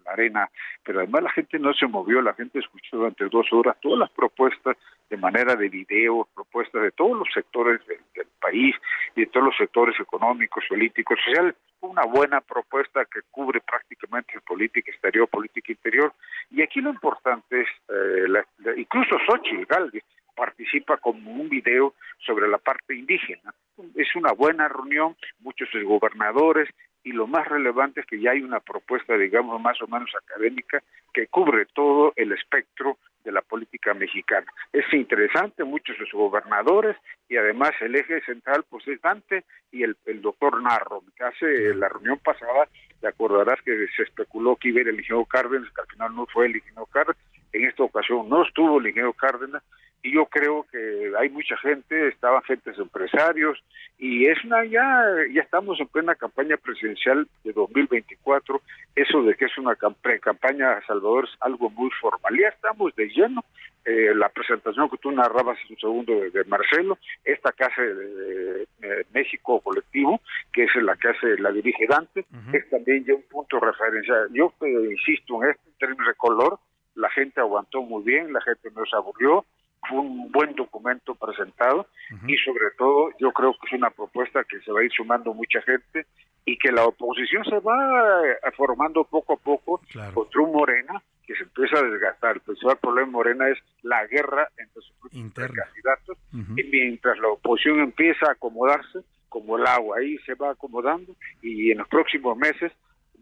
la, 0.04 0.12
arena, 0.12 0.50
pero 0.84 1.00
además 1.00 1.22
la 1.22 1.32
gente 1.32 1.60
no 1.60 1.72
se 1.74 1.86
movió, 1.86 2.20
la 2.22 2.34
gente 2.34 2.58
escuchó 2.58 2.98
durante 2.98 3.26
dos 3.26 3.46
horas 3.54 3.78
todas 3.80 4.00
las 4.00 4.10
propuestas 4.10 4.76
de 5.10 5.18
manera 5.18 5.56
de 5.56 5.70
video, 5.70 6.28
propuestas 6.34 6.82
de 6.82 6.92
todos 6.92 7.18
los 7.18 7.28
sectores 7.34 7.80
del, 7.88 8.00
país 8.42 8.74
y 9.16 9.22
de 9.22 9.28
todos 9.28 9.48
los 9.48 9.58
sectores 9.58 10.00
económicos, 10.00 10.64
políticos, 10.70 11.20
sociales. 11.26 11.56
Una 11.82 12.04
buena 12.04 12.40
propuesta 12.40 13.04
que 13.06 13.20
cubre 13.30 13.60
prácticamente 13.60 14.40
política 14.48 14.90
exterior, 14.90 15.28
política 15.28 15.74
interior. 15.74 16.14
Y 16.50 16.62
aquí 16.62 16.80
lo 16.80 16.90
importante 16.90 17.62
es, 17.62 17.68
eh, 17.90 18.28
la, 18.28 18.46
incluso 18.78 19.18
Xochitl 19.28 19.66
Galvez 19.66 20.04
participa 20.36 20.96
como 20.98 21.32
un 21.32 21.50
video 21.50 21.94
sobre 22.26 22.48
la 22.48 22.58
parte 22.58 22.96
indígena. 22.96 23.54
Es 23.96 24.16
una 24.16 24.32
buena 24.32 24.70
reunión, 24.70 25.18
muchos 25.42 25.68
gobernadores, 25.84 26.70
y 27.04 27.12
lo 27.12 27.28
más 27.28 27.48
relevante 27.48 28.02
es 28.02 28.06
que 28.06 28.20
ya 28.20 28.32
hay 28.32 28.42
una 28.42 28.60
propuesta, 28.60 29.18
digamos, 29.18 29.62
más 29.62 29.82
o 29.82 29.88
menos 29.88 30.10
académica 30.16 30.84
que 31.14 31.28
cubre 31.28 31.66
todo 31.74 32.14
el 32.16 32.32
espectro 32.32 32.98
de 33.24 33.32
la 33.32 33.42
política 33.42 33.94
mexicana. 33.94 34.46
Es 34.74 34.86
interesante, 34.94 35.64
muchos 35.64 35.98
de 35.98 36.06
sus 36.06 36.14
gobernadores 36.14 36.96
y 37.28 37.38
además 37.38 37.72
el 37.82 37.96
eje 37.96 38.22
central 38.22 38.66
pues 38.70 38.88
es 38.88 39.02
Dante 39.02 39.44
y 39.72 39.84
el, 39.84 39.96
doctor 40.22 40.62
Narro. 40.62 41.04
Hace 41.20 41.76
la 41.76 41.90
reunión 41.90 42.20
pasada, 42.20 42.68
te 43.00 43.08
acordarás 43.08 43.62
que 43.64 43.88
se 43.96 44.04
especuló 44.04 44.56
que 44.56 44.70
iba 44.70 44.80
a 44.80 44.82
ir 44.82 44.88
el 44.90 45.00
ingeniero 45.00 45.26
Cárdenas, 45.26 45.72
que 45.74 45.82
al 45.82 45.88
final 45.88 46.16
no 46.16 46.26
fue 46.28 46.48
el 46.48 46.56
ingeniero 46.56 46.86
Cárdenas, 46.88 47.22
en 47.52 47.66
esta 47.66 47.84
ocasión 47.84 48.30
no 48.30 48.44
estuvo 48.44 48.80
el 48.80 48.88
ingeniero 48.88 49.14
Cárdenas 49.14 49.64
y 50.02 50.14
yo 50.14 50.26
creo 50.28 50.66
que 50.72 51.12
hay 51.20 51.30
mucha 51.30 51.58
gente, 51.58 52.08
estaban 52.08 52.42
gentes 52.44 52.78
empresarios 52.78 53.62
y 53.98 54.28
es 54.28 54.44
una 54.46 54.64
ya 54.66 55.04
ya 55.34 55.42
estamos 55.42 55.80
en 55.80 55.88
plena 55.88 56.16
campaña 56.16 56.58
presidencial 56.58 57.28
de 57.44 57.52
2024, 57.52 58.62
eso 58.96 59.24
de 59.24 59.36
que 59.36 59.46
es 59.46 59.58
una 59.58 59.76
campaña 59.76 60.80
Salvador 60.88 61.26
es 61.26 61.36
algo 61.42 61.70
muy 61.70 61.90
formal, 62.00 62.38
ya 62.40 62.48
estamos 62.48 62.96
de 62.96 63.10
lleno, 63.10 63.44
eh, 63.86 64.14
la 64.16 64.30
presentación 64.30 64.90
que 64.90 64.98
tú 64.98 65.12
narrabas 65.12 65.58
un 65.70 65.78
segundo 65.78 66.14
de, 66.14 66.30
de 66.30 66.44
Marcelo, 66.46 66.98
esta 67.24 67.52
casa 67.52 67.82
de, 67.82 67.94
de, 67.94 68.68
de, 68.80 69.06
México 69.14 69.60
colectivo, 69.62 70.22
que 70.54 70.64
es 70.64 70.76
la 70.76 70.96
que 70.96 71.10
hace, 71.10 71.38
la 71.40 71.52
dirige 71.52 71.88
Dante, 71.88 72.26
es 72.54 72.70
también 72.70 73.04
ya 73.06 73.16
un 73.16 73.24
punto 73.24 73.58
de 73.60 73.66
referencia. 73.66 74.16
Yo 74.32 74.54
eh, 74.62 74.92
insisto 74.92 75.42
en 75.42 75.50
esto 75.50 75.64
en 75.66 75.78
términos 75.78 76.08
de 76.08 76.14
color, 76.16 76.60
la 76.96 77.10
gente 77.10 77.40
aguantó 77.40 77.82
muy 77.82 78.04
bien, 78.04 78.32
la 78.34 78.42
gente 78.42 78.70
no 78.76 78.86
se 78.86 78.96
aburrió, 78.96 79.46
fue 79.88 80.00
un 80.00 80.32
buen 80.32 80.54
documento 80.56 81.16
presentado 81.16 81.88
y 82.28 82.36
sobre 82.38 82.72
todo 82.78 83.10
yo 83.20 83.32
creo 83.32 83.54
que 83.54 83.68
es 83.68 83.74
una 83.74 83.90
propuesta 83.90 84.44
que 84.44 84.60
se 84.62 84.72
va 84.72 84.82
a 84.82 84.84
ir 84.84 84.92
sumando 84.92 85.34
mucha 85.34 85.62
gente 85.62 86.06
y 86.46 86.58
que 86.58 86.72
la 86.72 86.86
oposición 86.86 87.44
se 87.46 87.60
va 87.60 88.22
eh, 88.26 88.52
formando 88.58 89.04
poco 89.04 89.34
a 89.34 89.38
poco 89.38 89.82
contra 90.14 90.42
un 90.42 90.52
Morena 90.52 91.02
que 91.26 91.36
se 91.36 91.44
empieza 91.44 91.78
a 91.80 91.84
desgastar. 91.84 92.36
El 92.36 92.42
principal 92.42 92.78
problema 92.78 93.08
de 93.08 93.12
Morena 93.12 93.50
es 93.50 93.60
la 93.84 94.06
guerra 94.08 94.50
entre 94.58 94.82
sus 94.82 94.96
candidatos 95.34 96.18
y 96.34 96.64
mientras 96.64 97.18
la 97.20 97.30
oposición 97.30 97.80
empieza 97.80 98.28
a 98.28 98.32
acomodarse 98.32 99.00
como 99.30 99.58
el 99.58 99.68
agua, 99.68 99.98
ahí 100.00 100.18
se 100.26 100.34
va 100.34 100.52
acomodando 100.52 101.16
y 101.42 101.72
en 101.72 101.78
los 101.78 101.88
próximos 101.88 102.36
meses 102.36 102.72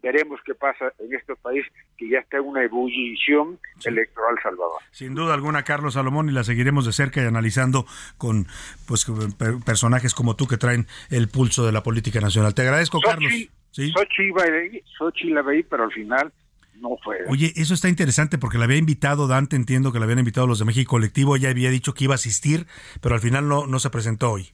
veremos 0.02 0.40
qué 0.44 0.54
pasa 0.54 0.92
en 0.98 1.14
este 1.14 1.34
país 1.36 1.64
que 1.96 2.08
ya 2.08 2.18
está 2.18 2.38
en 2.38 2.44
una 2.44 2.62
ebullición 2.62 3.58
sí. 3.78 3.88
electoral 3.88 4.36
Salvador. 4.42 4.80
Sin 4.90 5.14
duda 5.14 5.34
alguna, 5.34 5.64
Carlos 5.64 5.94
Salomón, 5.94 6.28
y 6.28 6.32
la 6.32 6.44
seguiremos 6.44 6.86
de 6.86 6.92
cerca 6.92 7.22
y 7.22 7.26
analizando 7.26 7.86
con 8.16 8.46
pues 8.86 9.06
personajes 9.64 10.14
como 10.14 10.36
tú 10.36 10.46
que 10.46 10.56
traen 10.56 10.86
el 11.10 11.28
pulso 11.28 11.66
de 11.66 11.72
la 11.72 11.82
política 11.82 12.20
nacional. 12.20 12.54
Te 12.54 12.62
agradezco, 12.62 12.98
Sochi, 12.98 13.10
Carlos. 13.10 13.32
¿Sí? 13.70 13.92
Sochi 14.98 15.30
la 15.30 15.42
veí, 15.42 15.62
pero 15.62 15.84
al 15.84 15.92
final 15.92 16.32
no 16.80 16.96
fue. 17.02 17.18
Oye, 17.28 17.52
eso 17.56 17.74
está 17.74 17.88
interesante 17.88 18.38
porque 18.38 18.58
la 18.58 18.64
había 18.64 18.76
invitado 18.76 19.26
Dante, 19.26 19.56
entiendo 19.56 19.92
que 19.92 19.98
la 19.98 20.04
habían 20.04 20.20
invitado 20.20 20.46
los 20.46 20.58
de 20.58 20.64
México 20.64 20.90
Colectivo, 20.90 21.36
ella 21.36 21.50
había 21.50 21.70
dicho 21.70 21.94
que 21.94 22.04
iba 22.04 22.14
a 22.14 22.16
asistir, 22.16 22.66
pero 23.00 23.14
al 23.14 23.20
final 23.20 23.48
no, 23.48 23.66
no 23.66 23.78
se 23.78 23.90
presentó 23.90 24.30
hoy. 24.30 24.50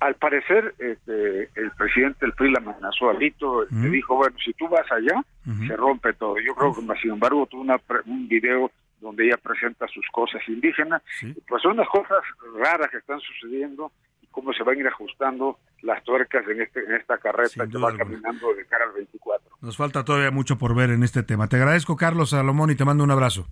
Al 0.00 0.14
parecer, 0.16 0.74
este, 0.78 1.50
el 1.54 1.70
presidente 1.78 2.18
del 2.26 2.32
PRI 2.34 2.52
la 2.52 2.58
amenazó 2.58 3.08
a 3.10 3.14
Lito, 3.14 3.50
uh 3.58 3.66
-huh. 3.66 3.82
le 3.82 3.88
dijo, 3.90 4.14
bueno, 4.16 4.36
si 4.44 4.52
tú 4.54 4.68
vas 4.68 4.90
allá, 4.92 5.18
uh 5.18 5.50
-huh. 5.50 5.66
se 5.68 5.76
rompe 5.76 6.12
todo. 6.12 6.36
Yo 6.38 6.54
creo 6.54 6.74
que, 6.74 7.00
sin 7.00 7.12
embargo, 7.12 7.46
tuvo 7.46 7.62
una, 7.62 7.80
un 8.06 8.28
video 8.28 8.70
donde 9.00 9.26
ella 9.26 9.36
presenta 9.36 9.86
sus 9.88 10.06
cosas 10.12 10.42
indígenas. 10.48 11.02
¿Sí? 11.20 11.34
Pues 11.48 11.62
son 11.62 11.76
las 11.76 11.88
cosas 11.88 12.18
raras 12.58 12.90
que 12.90 12.98
están 12.98 13.20
sucediendo 13.20 13.90
y 14.22 14.26
cómo 14.28 14.52
se 14.52 14.62
van 14.62 14.76
a 14.76 14.80
ir 14.80 14.86
ajustando 14.88 15.58
las 15.82 16.02
tuercas 16.04 16.46
en, 16.48 16.60
este, 16.62 16.80
en 16.80 16.92
esta 16.94 17.18
carreta 17.18 17.66
que 17.66 17.78
va 17.78 17.88
alguna. 17.88 18.04
caminando 18.04 18.54
de 18.54 18.64
cara 18.66 18.84
al 18.84 18.92
24. 18.92 19.56
Nos 19.60 19.76
falta 19.76 20.04
todavía 20.04 20.30
mucho 20.30 20.58
por 20.58 20.74
ver 20.74 20.90
en 20.90 21.02
este 21.02 21.22
tema. 21.22 21.48
Te 21.48 21.56
agradezco, 21.56 21.96
Carlos 21.96 22.30
Salomón, 22.30 22.70
y 22.70 22.74
te 22.74 22.84
mando 22.84 23.04
un 23.04 23.10
abrazo. 23.10 23.46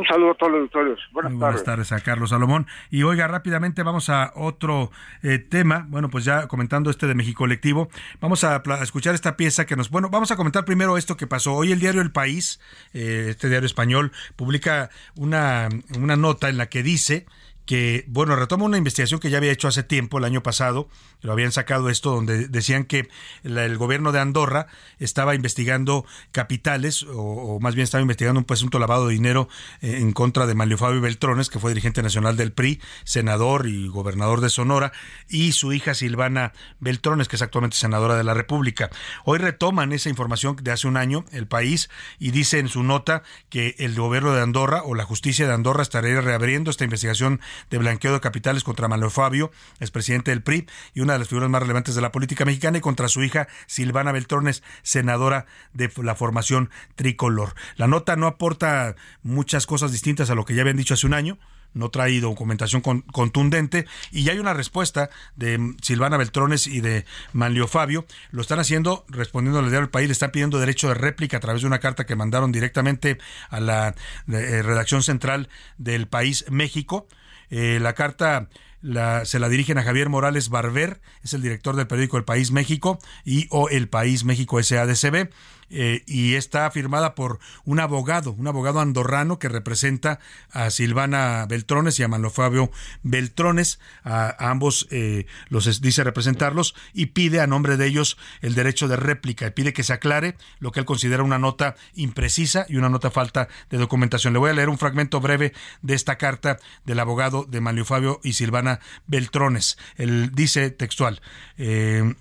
Un 0.00 0.06
saludo 0.06 0.30
a 0.30 0.34
todos 0.34 0.52
los 0.52 0.60
auditores. 0.60 0.98
Buenas, 1.12 1.32
Muy 1.32 1.40
buenas 1.40 1.62
tardes. 1.62 1.88
tardes. 1.88 2.02
a 2.02 2.02
Carlos 2.02 2.30
Salomón. 2.30 2.66
Y 2.90 3.02
oiga, 3.02 3.28
rápidamente 3.28 3.82
vamos 3.82 4.08
a 4.08 4.32
otro 4.34 4.90
eh, 5.22 5.38
tema. 5.38 5.84
Bueno, 5.90 6.08
pues 6.08 6.24
ya 6.24 6.48
comentando 6.48 6.88
este 6.88 7.06
de 7.06 7.14
México 7.14 7.40
Colectivo, 7.40 7.90
vamos 8.18 8.42
a, 8.42 8.62
a, 8.64 8.82
escuchar 8.82 9.14
esta 9.14 9.36
pieza 9.36 9.66
que 9.66 9.76
nos. 9.76 9.90
Bueno, 9.90 10.08
vamos 10.08 10.30
a 10.30 10.36
comentar 10.36 10.64
primero 10.64 10.96
esto 10.96 11.18
que 11.18 11.26
pasó. 11.26 11.52
Hoy 11.52 11.72
el 11.72 11.80
diario 11.80 12.00
El 12.00 12.12
País, 12.12 12.62
eh, 12.94 13.26
este 13.28 13.50
diario 13.50 13.66
español, 13.66 14.10
publica 14.36 14.88
una, 15.16 15.68
una 15.98 16.16
nota 16.16 16.48
en 16.48 16.56
la 16.56 16.70
que 16.70 16.82
dice 16.82 17.26
que, 17.70 18.04
bueno, 18.08 18.34
retoma 18.34 18.64
una 18.64 18.78
investigación 18.78 19.20
que 19.20 19.30
ya 19.30 19.38
había 19.38 19.52
hecho 19.52 19.68
hace 19.68 19.84
tiempo, 19.84 20.18
el 20.18 20.24
año 20.24 20.42
pasado, 20.42 20.88
lo 21.20 21.30
habían 21.30 21.52
sacado 21.52 21.88
esto, 21.88 22.10
donde 22.10 22.48
decían 22.48 22.82
que 22.82 23.08
la, 23.44 23.64
el 23.64 23.78
gobierno 23.78 24.10
de 24.10 24.18
Andorra 24.18 24.66
estaba 24.98 25.36
investigando 25.36 26.04
capitales, 26.32 27.06
o, 27.08 27.60
más 27.60 27.76
bien 27.76 27.84
estaba 27.84 28.02
investigando 28.02 28.40
un 28.40 28.44
presunto 28.44 28.80
lavado 28.80 29.06
de 29.06 29.12
dinero 29.12 29.48
eh, 29.82 29.98
en 29.98 30.10
contra 30.10 30.48
de 30.48 30.56
Manlio 30.56 30.78
Fabio 30.78 31.00
Beltrones, 31.00 31.48
que 31.48 31.60
fue 31.60 31.70
dirigente 31.70 32.02
nacional 32.02 32.36
del 32.36 32.50
PRI, 32.50 32.80
senador 33.04 33.68
y 33.68 33.86
gobernador 33.86 34.40
de 34.40 34.50
Sonora, 34.50 34.90
y 35.28 35.52
su 35.52 35.72
hija 35.72 35.94
Silvana 35.94 36.52
Beltrones, 36.80 37.28
que 37.28 37.36
es 37.36 37.42
actualmente 37.42 37.76
senadora 37.76 38.16
de 38.16 38.24
la 38.24 38.34
República. 38.34 38.90
Hoy 39.24 39.38
retoman 39.38 39.92
esa 39.92 40.08
información 40.08 40.56
de 40.60 40.72
hace 40.72 40.88
un 40.88 40.96
año, 40.96 41.24
el 41.30 41.46
país, 41.46 41.88
y 42.18 42.32
dice 42.32 42.58
en 42.58 42.66
su 42.66 42.82
nota 42.82 43.22
que 43.48 43.76
el 43.78 43.94
gobierno 43.94 44.32
de 44.32 44.42
Andorra 44.42 44.82
o 44.82 44.96
la 44.96 45.04
justicia 45.04 45.46
de 45.46 45.52
Andorra 45.52 45.82
estaría 45.82 46.20
reabriendo 46.20 46.72
esta 46.72 46.82
investigación 46.82 47.40
de 47.68 47.78
blanqueo 47.78 48.12
de 48.12 48.20
capitales 48.20 48.64
contra 48.64 48.88
Manuel 48.88 49.10
Fabio, 49.10 49.50
expresidente 49.80 50.30
del 50.30 50.42
PRI 50.42 50.66
y 50.94 51.00
una 51.00 51.14
de 51.14 51.18
las 51.18 51.28
figuras 51.28 51.50
más 51.50 51.62
relevantes 51.62 51.94
de 51.94 52.00
la 52.00 52.12
política 52.12 52.44
mexicana, 52.44 52.78
y 52.78 52.80
contra 52.80 53.08
su 53.08 53.22
hija 53.22 53.48
Silvana 53.66 54.12
Beltrones, 54.12 54.62
senadora 54.82 55.46
de 55.72 55.90
la 56.02 56.14
formación 56.14 56.70
tricolor. 56.94 57.54
La 57.76 57.86
nota 57.86 58.16
no 58.16 58.26
aporta 58.26 58.96
muchas 59.22 59.66
cosas 59.66 59.92
distintas 59.92 60.30
a 60.30 60.34
lo 60.34 60.44
que 60.44 60.54
ya 60.54 60.62
habían 60.62 60.76
dicho 60.76 60.94
hace 60.94 61.06
un 61.06 61.14
año, 61.14 61.38
no 61.74 61.90
trae 61.90 62.20
documentación 62.20 62.82
con, 62.82 63.02
contundente 63.02 63.86
y 64.10 64.24
ya 64.24 64.32
hay 64.32 64.38
una 64.38 64.54
respuesta 64.54 65.10
de 65.36 65.74
Silvana 65.82 66.16
Beltrones 66.16 66.66
y 66.66 66.80
de 66.80 67.04
Manlio 67.32 67.68
Fabio. 67.68 68.06
Lo 68.30 68.42
están 68.42 68.58
haciendo 68.58 69.04
respondiendo 69.08 69.58
al 69.58 69.66
diario 69.66 69.80
del 69.80 69.90
país, 69.90 70.08
le 70.08 70.12
están 70.12 70.32
pidiendo 70.32 70.58
derecho 70.58 70.88
de 70.88 70.94
réplica 70.94 71.36
a 71.36 71.40
través 71.40 71.62
de 71.62 71.68
una 71.68 71.78
carta 71.78 72.06
que 72.06 72.16
mandaron 72.16 72.52
directamente 72.52 73.18
a 73.48 73.60
la 73.60 73.94
eh, 74.28 74.62
redacción 74.62 75.02
central 75.02 75.48
del 75.78 76.08
país 76.08 76.44
México. 76.48 77.06
Eh, 77.50 77.78
la 77.80 77.94
carta 77.94 78.48
la, 78.82 79.24
se 79.24 79.38
la 79.38 79.48
dirigen 79.48 79.78
a 79.78 79.82
Javier 79.82 80.08
Morales 80.08 80.48
Barber, 80.48 81.00
es 81.22 81.34
el 81.34 81.42
director 81.42 81.76
del 81.76 81.86
periódico 81.86 82.16
El 82.16 82.24
País 82.24 82.50
México 82.50 82.98
y 83.24 83.46
o 83.50 83.68
El 83.68 83.88
País 83.88 84.24
México 84.24 84.62
SADCB. 84.62 85.30
Eh, 85.70 86.02
y 86.06 86.34
está 86.34 86.68
firmada 86.72 87.14
por 87.14 87.38
un 87.64 87.78
abogado, 87.78 88.32
un 88.32 88.48
abogado 88.48 88.80
andorrano 88.80 89.38
que 89.38 89.48
representa 89.48 90.18
a 90.50 90.70
Silvana 90.70 91.46
Beltrones 91.48 91.98
y 92.00 92.02
a 92.02 92.08
Manlo 92.08 92.30
Fabio 92.30 92.72
Beltrones, 93.04 93.78
a, 94.02 94.50
ambos 94.50 94.88
eh, 94.90 95.26
los 95.48 95.80
dice 95.80 96.02
representarlos 96.02 96.74
y 96.92 97.06
pide 97.06 97.40
a 97.40 97.46
nombre 97.46 97.76
de 97.76 97.86
ellos 97.86 98.18
el 98.40 98.54
derecho 98.54 98.88
de 98.88 98.96
réplica 98.96 99.46
y 99.46 99.50
pide 99.52 99.72
que 99.72 99.84
se 99.84 99.92
aclare 99.92 100.36
lo 100.58 100.72
que 100.72 100.80
él 100.80 100.86
considera 100.86 101.22
una 101.22 101.38
nota 101.38 101.76
imprecisa 101.94 102.66
y 102.68 102.76
una 102.76 102.88
nota 102.88 103.12
falta 103.12 103.48
de 103.70 103.78
documentación. 103.78 104.32
Le 104.32 104.40
voy 104.40 104.50
a 104.50 104.54
leer 104.54 104.68
un 104.68 104.78
fragmento 104.78 105.20
breve 105.20 105.52
de 105.82 105.94
esta 105.94 106.18
carta 106.18 106.58
del 106.84 106.98
abogado 106.98 107.44
de 107.44 107.60
Manlio 107.60 107.84
Fabio 107.84 108.20
y 108.24 108.32
Silvana 108.32 108.80
Beltrones. 109.06 109.78
Él 109.96 110.32
dice 110.34 110.70
textual, 110.70 111.20
eh, 111.58 112.14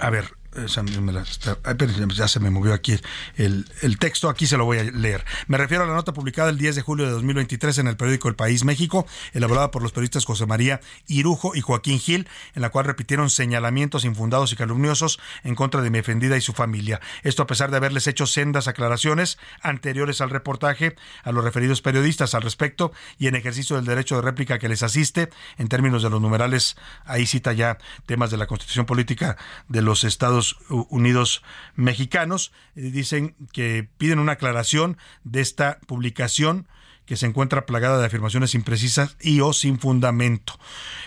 a 0.00 0.10
ver, 0.10 0.41
ya 0.54 2.28
se 2.28 2.40
me 2.40 2.50
movió 2.50 2.74
aquí 2.74 2.98
el, 3.36 3.66
el, 3.80 3.98
texto, 3.98 4.28
aquí 4.28 4.46
se 4.46 4.56
lo 4.56 4.64
voy 4.64 4.78
a 4.78 4.84
leer. 4.84 5.24
Me 5.46 5.56
refiero 5.56 5.84
a 5.84 5.86
la 5.86 5.94
nota 5.94 6.12
publicada 6.12 6.50
el 6.50 6.58
10 6.58 6.76
de 6.76 6.82
julio 6.82 7.06
de 7.06 7.12
2023 7.12 7.78
en 7.78 7.86
el 7.86 7.96
periódico 7.96 8.28
El 8.28 8.34
País 8.34 8.64
México, 8.64 9.06
elaborada 9.32 9.70
por 9.70 9.82
los 9.82 9.92
periodistas 9.92 10.24
José 10.26 10.44
María 10.46 10.80
Irujo 11.06 11.54
y 11.54 11.60
Joaquín 11.60 11.98
Gil, 11.98 12.28
en 12.54 12.62
la 12.62 12.70
cual 12.70 12.84
repitieron 12.84 13.30
señalamientos 13.30 14.04
infundados 14.04 14.52
y 14.52 14.56
calumniosos 14.56 15.18
en 15.42 15.54
contra 15.54 15.80
de 15.80 15.90
mi 15.90 16.00
ofendida 16.00 16.36
y 16.36 16.40
su 16.40 16.52
familia. 16.52 17.00
Esto 17.22 17.42
a 17.42 17.46
pesar 17.46 17.70
de 17.70 17.78
haberles 17.78 18.06
hecho 18.06 18.26
sendas 18.26 18.68
aclaraciones 18.68 19.38
anteriores 19.62 20.20
al 20.20 20.30
reportaje 20.30 20.96
a 21.24 21.32
los 21.32 21.44
referidos 21.44 21.80
periodistas 21.80 22.34
al 22.34 22.42
respecto 22.42 22.92
y 23.18 23.28
en 23.28 23.36
ejercicio 23.36 23.76
del 23.76 23.86
derecho 23.86 24.16
de 24.16 24.22
réplica 24.22 24.58
que 24.58 24.68
les 24.68 24.82
asiste 24.82 25.30
en 25.56 25.68
términos 25.68 26.02
de 26.02 26.10
los 26.10 26.20
numerales, 26.20 26.76
ahí 27.04 27.26
cita 27.26 27.52
ya 27.52 27.78
temas 28.06 28.30
de 28.30 28.36
la 28.36 28.46
constitución 28.46 28.86
política 28.86 29.36
de 29.68 29.82
los 29.82 30.04
estados 30.04 30.41
Unidos 30.68 31.42
mexicanos. 31.74 32.52
Dicen 32.74 33.34
que 33.52 33.88
piden 33.98 34.18
una 34.18 34.32
aclaración 34.32 34.96
de 35.24 35.40
esta 35.40 35.78
publicación 35.86 36.68
que 37.06 37.16
se 37.16 37.26
encuentra 37.26 37.66
plagada 37.66 37.98
de 37.98 38.06
afirmaciones 38.06 38.54
imprecisas 38.54 39.16
y 39.20 39.40
o 39.40 39.52
sin 39.52 39.78
fundamento. 39.78 40.58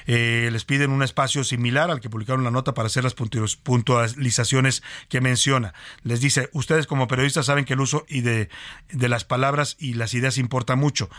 Eh, 0.07 0.49
les 0.51 0.65
piden 0.65 0.91
un 0.91 1.03
espacio 1.03 1.43
similar 1.43 1.89
al 1.89 1.99
que 1.99 2.09
publicaron 2.09 2.43
la 2.43 2.51
nota 2.51 2.73
para 2.73 2.87
hacer 2.87 3.03
las 3.03 3.15
puntualizaciones 3.15 4.83
que 5.09 5.21
menciona. 5.21 5.73
Les 6.03 6.21
dice, 6.21 6.49
ustedes 6.53 6.87
como 6.87 7.07
periodistas 7.07 7.47
saben 7.47 7.65
que 7.65 7.73
el 7.73 7.79
uso 7.79 8.05
y 8.07 8.21
de, 8.21 8.49
de 8.89 9.09
las 9.09 9.23
palabras 9.23 9.77
y 9.79 9.93
las 9.93 10.13
ideas 10.13 10.37
importa 10.37 10.75
mucho 10.75 11.09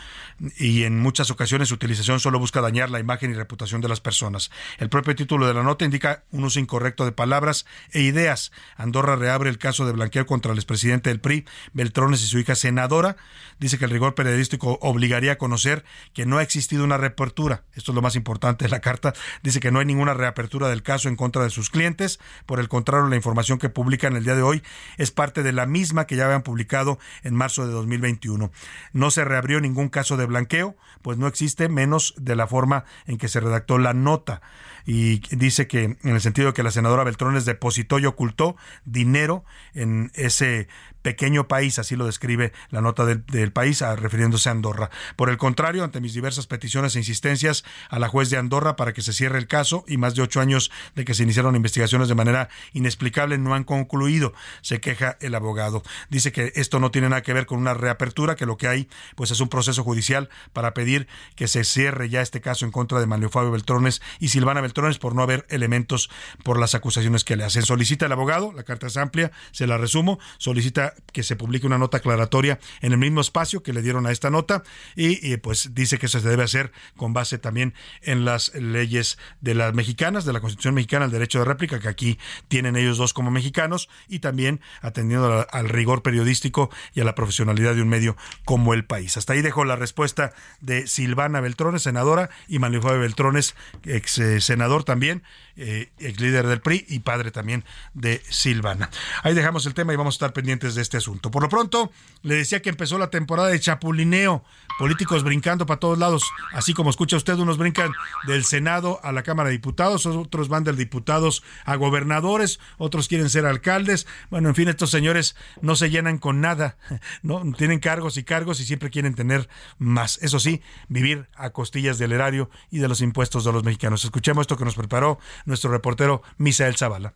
y 0.57 0.83
en 0.83 0.99
muchas 0.99 1.31
ocasiones 1.31 1.69
su 1.69 1.75
utilización 1.75 2.19
solo 2.19 2.39
busca 2.39 2.61
dañar 2.61 2.89
la 2.89 2.99
imagen 2.99 3.31
y 3.31 3.33
reputación 3.33 3.81
de 3.81 3.87
las 3.87 4.01
personas. 4.01 4.51
El 4.77 4.89
propio 4.89 5.15
título 5.15 5.47
de 5.47 5.53
la 5.53 5.63
nota 5.63 5.85
indica 5.85 6.23
un 6.31 6.43
uso 6.43 6.59
incorrecto 6.59 7.05
de 7.05 7.11
palabras 7.11 7.65
e 7.91 8.01
ideas. 8.01 8.51
Andorra 8.75 9.15
reabre 9.15 9.49
el 9.49 9.57
caso 9.57 9.85
de 9.85 9.93
blanqueo 9.93 10.25
contra 10.25 10.51
el 10.51 10.57
expresidente 10.57 11.09
del 11.09 11.19
PRI, 11.19 11.45
Beltrones 11.73 12.21
y 12.23 12.27
su 12.27 12.39
hija 12.39 12.55
senadora. 12.55 13.17
Dice 13.59 13.77
que 13.77 13.85
el 13.85 13.91
rigor 13.91 14.15
periodístico 14.15 14.66
obligaría 14.73 15.33
a 15.33 15.37
conocer 15.37 15.83
que 16.13 16.25
no 16.25 16.37
ha 16.37 16.43
existido 16.43 16.83
una 16.83 16.97
reapertura. 16.97 17.63
Esto 17.73 17.91
es 17.91 17.95
lo 17.95 18.01
más 18.01 18.15
importante 18.15 18.65
de 18.65 18.69
la 18.69 18.81
carta. 18.81 19.13
Dice 19.43 19.59
que 19.59 19.71
no 19.71 19.79
hay 19.79 19.85
ninguna 19.85 20.13
reapertura 20.13 20.69
del 20.69 20.83
caso 20.83 21.09
en 21.09 21.15
contra 21.15 21.43
de 21.43 21.49
sus 21.49 21.69
clientes. 21.69 22.19
Por 22.45 22.59
el 22.59 22.69
contrario, 22.69 23.07
la 23.07 23.15
información 23.15 23.59
que 23.59 23.69
publican 23.69 24.15
el 24.15 24.23
día 24.23 24.35
de 24.35 24.41
hoy 24.41 24.63
es 24.97 25.11
parte 25.11 25.43
de 25.43 25.51
la 25.51 25.65
misma 25.65 26.07
que 26.07 26.15
ya 26.15 26.25
habían 26.25 26.43
publicado 26.43 26.99
en 27.23 27.35
marzo 27.35 27.65
de 27.65 27.73
2021. 27.73 28.51
No 28.93 29.11
se 29.11 29.25
reabrió 29.25 29.59
ningún 29.61 29.89
caso 29.89 30.17
de 30.17 30.25
blanqueo, 30.25 30.75
pues 31.01 31.17
no 31.17 31.27
existe 31.27 31.69
menos 31.69 32.13
de 32.17 32.35
la 32.35 32.47
forma 32.47 32.85
en 33.05 33.17
que 33.17 33.27
se 33.27 33.39
redactó 33.39 33.77
la 33.77 33.93
nota 33.93 34.41
y 34.87 35.19
dice 35.35 35.67
que 35.67 35.83
en 35.83 35.97
el 36.01 36.21
sentido 36.21 36.47
de 36.47 36.53
que 36.53 36.63
la 36.63 36.71
senadora 36.71 37.03
Beltrones 37.03 37.43
depositó 37.43 37.99
y 37.99 38.05
ocultó 38.05 38.55
dinero 38.85 39.43
en 39.73 40.11
ese 40.15 40.69
pequeño 41.07 41.47
país, 41.47 41.79
así 41.79 41.95
lo 41.95 42.05
describe 42.05 42.51
la 42.69 42.81
nota 42.81 43.05
del, 43.05 43.51
país, 43.53 43.79
refiriéndose 43.79 44.49
a 44.49 44.51
Andorra. 44.51 44.89
Por 45.15 45.29
el 45.29 45.37
contrario, 45.37 45.85
ante 45.85 46.01
mis 46.01 46.13
diversas 46.13 46.47
peticiones 46.47 46.97
e 46.97 46.99
insistencias 46.99 47.63
a 47.89 47.97
la 47.97 48.09
juez 48.09 48.29
de 48.29 48.35
Andorra 48.35 48.75
para 48.75 48.91
que 48.91 49.01
se 49.01 49.13
cierre 49.13 49.37
el 49.37 49.47
caso 49.47 49.85
y 49.87 49.95
más 49.95 50.15
de 50.15 50.23
ocho 50.23 50.41
años 50.41 50.69
de 50.95 51.05
que 51.05 51.13
se 51.13 51.23
iniciaron 51.23 51.55
investigaciones 51.55 52.09
de 52.09 52.15
manera 52.15 52.49
inexplicable 52.73 53.37
no 53.37 53.55
han 53.55 53.63
concluido, 53.63 54.33
se 54.59 54.81
queja 54.81 55.15
el 55.21 55.33
abogado. 55.33 55.81
Dice 56.09 56.33
que 56.33 56.51
esto 56.55 56.81
no 56.81 56.91
tiene 56.91 57.07
nada 57.07 57.21
que 57.21 57.31
ver 57.31 57.45
con 57.45 57.57
una 57.57 57.73
reapertura, 57.73 58.35
que 58.35 58.45
lo 58.45 58.57
que 58.57 58.67
hay 58.67 58.89
pues 59.15 59.31
es 59.31 59.39
un 59.39 59.47
proceso 59.47 59.85
judicial 59.85 60.27
para 60.51 60.73
pedir 60.73 61.07
que 61.37 61.47
se 61.47 61.63
cierre 61.63 62.09
ya 62.09 62.21
este 62.21 62.41
caso 62.41 62.65
en 62.65 62.71
contra 62.71 62.99
de 62.99 63.05
Manuel 63.05 63.31
Fabio 63.31 63.51
Beltrones 63.51 64.01
y 64.19 64.27
Silvana 64.27 64.59
Beltrones 64.59 64.97
por 64.97 65.15
no 65.15 65.23
haber 65.23 65.45
elementos 65.47 66.09
por 66.43 66.59
las 66.59 66.75
acusaciones 66.75 67.23
que 67.23 67.37
le 67.37 67.45
hacen. 67.45 67.63
Solicita 67.63 68.07
el 68.07 68.11
abogado, 68.11 68.51
la 68.51 68.63
carta 68.63 68.87
es 68.87 68.97
amplia, 68.97 69.31
se 69.53 69.67
la 69.67 69.77
resumo, 69.77 70.19
solicita 70.37 70.95
que 71.11 71.23
se 71.23 71.35
publique 71.35 71.65
una 71.65 71.77
nota 71.77 71.97
aclaratoria 71.97 72.59
en 72.81 72.91
el 72.91 72.97
mismo 72.97 73.21
espacio 73.21 73.63
que 73.63 73.73
le 73.73 73.81
dieron 73.81 74.05
a 74.05 74.11
esta 74.11 74.29
nota 74.29 74.63
y, 74.95 75.37
pues 75.37 75.73
dice 75.73 75.97
que 75.97 76.07
eso 76.07 76.19
se 76.19 76.27
debe 76.29 76.43
hacer 76.43 76.71
con 76.95 77.13
base 77.13 77.37
también 77.37 77.73
en 78.01 78.25
las 78.25 78.53
leyes 78.55 79.17
de 79.41 79.55
las 79.55 79.73
mexicanas, 79.73 80.25
de 80.25 80.33
la 80.33 80.39
Constitución 80.39 80.75
mexicana, 80.75 81.05
el 81.05 81.11
derecho 81.11 81.39
de 81.39 81.45
réplica 81.45 81.79
que 81.79 81.87
aquí 81.87 82.19
tienen 82.47 82.75
ellos 82.75 82.97
dos 82.97 83.13
como 83.13 83.31
mexicanos 83.31 83.89
y 84.07 84.19
también 84.19 84.61
atendiendo 84.81 85.47
al 85.49 85.69
rigor 85.69 86.01
periodístico 86.01 86.69
y 86.93 87.01
a 87.01 87.03
la 87.03 87.15
profesionalidad 87.15 87.75
de 87.75 87.81
un 87.81 87.89
medio 87.89 88.17
como 88.45 88.73
el 88.73 88.85
país. 88.85 89.17
Hasta 89.17 89.33
ahí 89.33 89.41
dejo 89.41 89.65
la 89.65 89.75
respuesta 89.75 90.33
de 90.61 90.87
Silvana 90.87 91.41
Beltrones, 91.41 91.83
senadora, 91.83 92.29
y 92.47 92.59
Manuel 92.59 92.81
Fabio 92.81 92.99
Beltrones, 92.99 93.55
ex 93.83 94.17
eh, 94.19 94.41
senador 94.41 94.83
también, 94.83 95.23
eh, 95.55 95.89
ex 95.99 96.19
líder 96.19 96.47
del 96.47 96.61
PRI 96.61 96.85
y 96.87 96.99
padre 96.99 97.31
también 97.31 97.63
de 97.93 98.21
Silvana. 98.29 98.89
Ahí 99.23 99.33
dejamos 99.33 99.65
el 99.65 99.73
tema 99.73 99.93
y 99.93 99.95
vamos 99.95 100.15
a 100.15 100.17
estar 100.17 100.33
pendientes 100.33 100.75
de 100.75 100.81
este 100.87 100.97
asunto. 100.97 101.29
Por 101.31 101.43
lo 101.43 101.49
pronto, 101.49 101.91
le 102.23 102.35
decía 102.35 102.61
que 102.61 102.69
empezó 102.69 102.97
la 102.97 103.09
temporada 103.09 103.49
de 103.49 103.59
chapulineo, 103.59 104.43
políticos 104.79 105.23
brincando 105.23 105.65
para 105.65 105.79
todos 105.79 105.97
lados, 105.97 106.23
así 106.53 106.73
como 106.73 106.89
escucha 106.89 107.17
usted, 107.17 107.35
unos 107.35 107.57
brincan 107.57 107.91
del 108.25 108.45
Senado 108.45 108.99
a 109.03 109.11
la 109.11 109.23
Cámara 109.23 109.49
de 109.49 109.53
Diputados, 109.53 110.05
otros 110.05 110.47
van 110.47 110.63
del 110.63 110.77
diputados 110.77 111.43
a 111.65 111.75
gobernadores, 111.75 112.59
otros 112.77 113.07
quieren 113.07 113.29
ser 113.29 113.45
alcaldes. 113.45 114.07
Bueno, 114.29 114.49
en 114.49 114.55
fin, 114.55 114.69
estos 114.69 114.89
señores 114.89 115.35
no 115.61 115.75
se 115.75 115.89
llenan 115.89 116.17
con 116.17 116.41
nada, 116.41 116.77
no 117.21 117.43
tienen 117.57 117.79
cargos 117.79 118.17
y 118.17 118.23
cargos 118.23 118.59
y 118.59 118.65
siempre 118.65 118.89
quieren 118.89 119.13
tener 119.13 119.49
más. 119.77 120.19
Eso 120.21 120.39
sí, 120.39 120.61
vivir 120.87 121.27
a 121.35 121.49
costillas 121.49 121.97
del 121.97 122.13
erario 122.13 122.49
y 122.71 122.79
de 122.79 122.87
los 122.87 123.01
impuestos 123.01 123.43
de 123.43 123.51
los 123.51 123.63
mexicanos. 123.63 124.05
Escuchemos 124.05 124.43
esto 124.43 124.57
que 124.57 124.65
nos 124.65 124.75
preparó 124.75 125.19
nuestro 125.45 125.69
reportero 125.69 126.21
Misael 126.37 126.77
Zavala. 126.77 127.13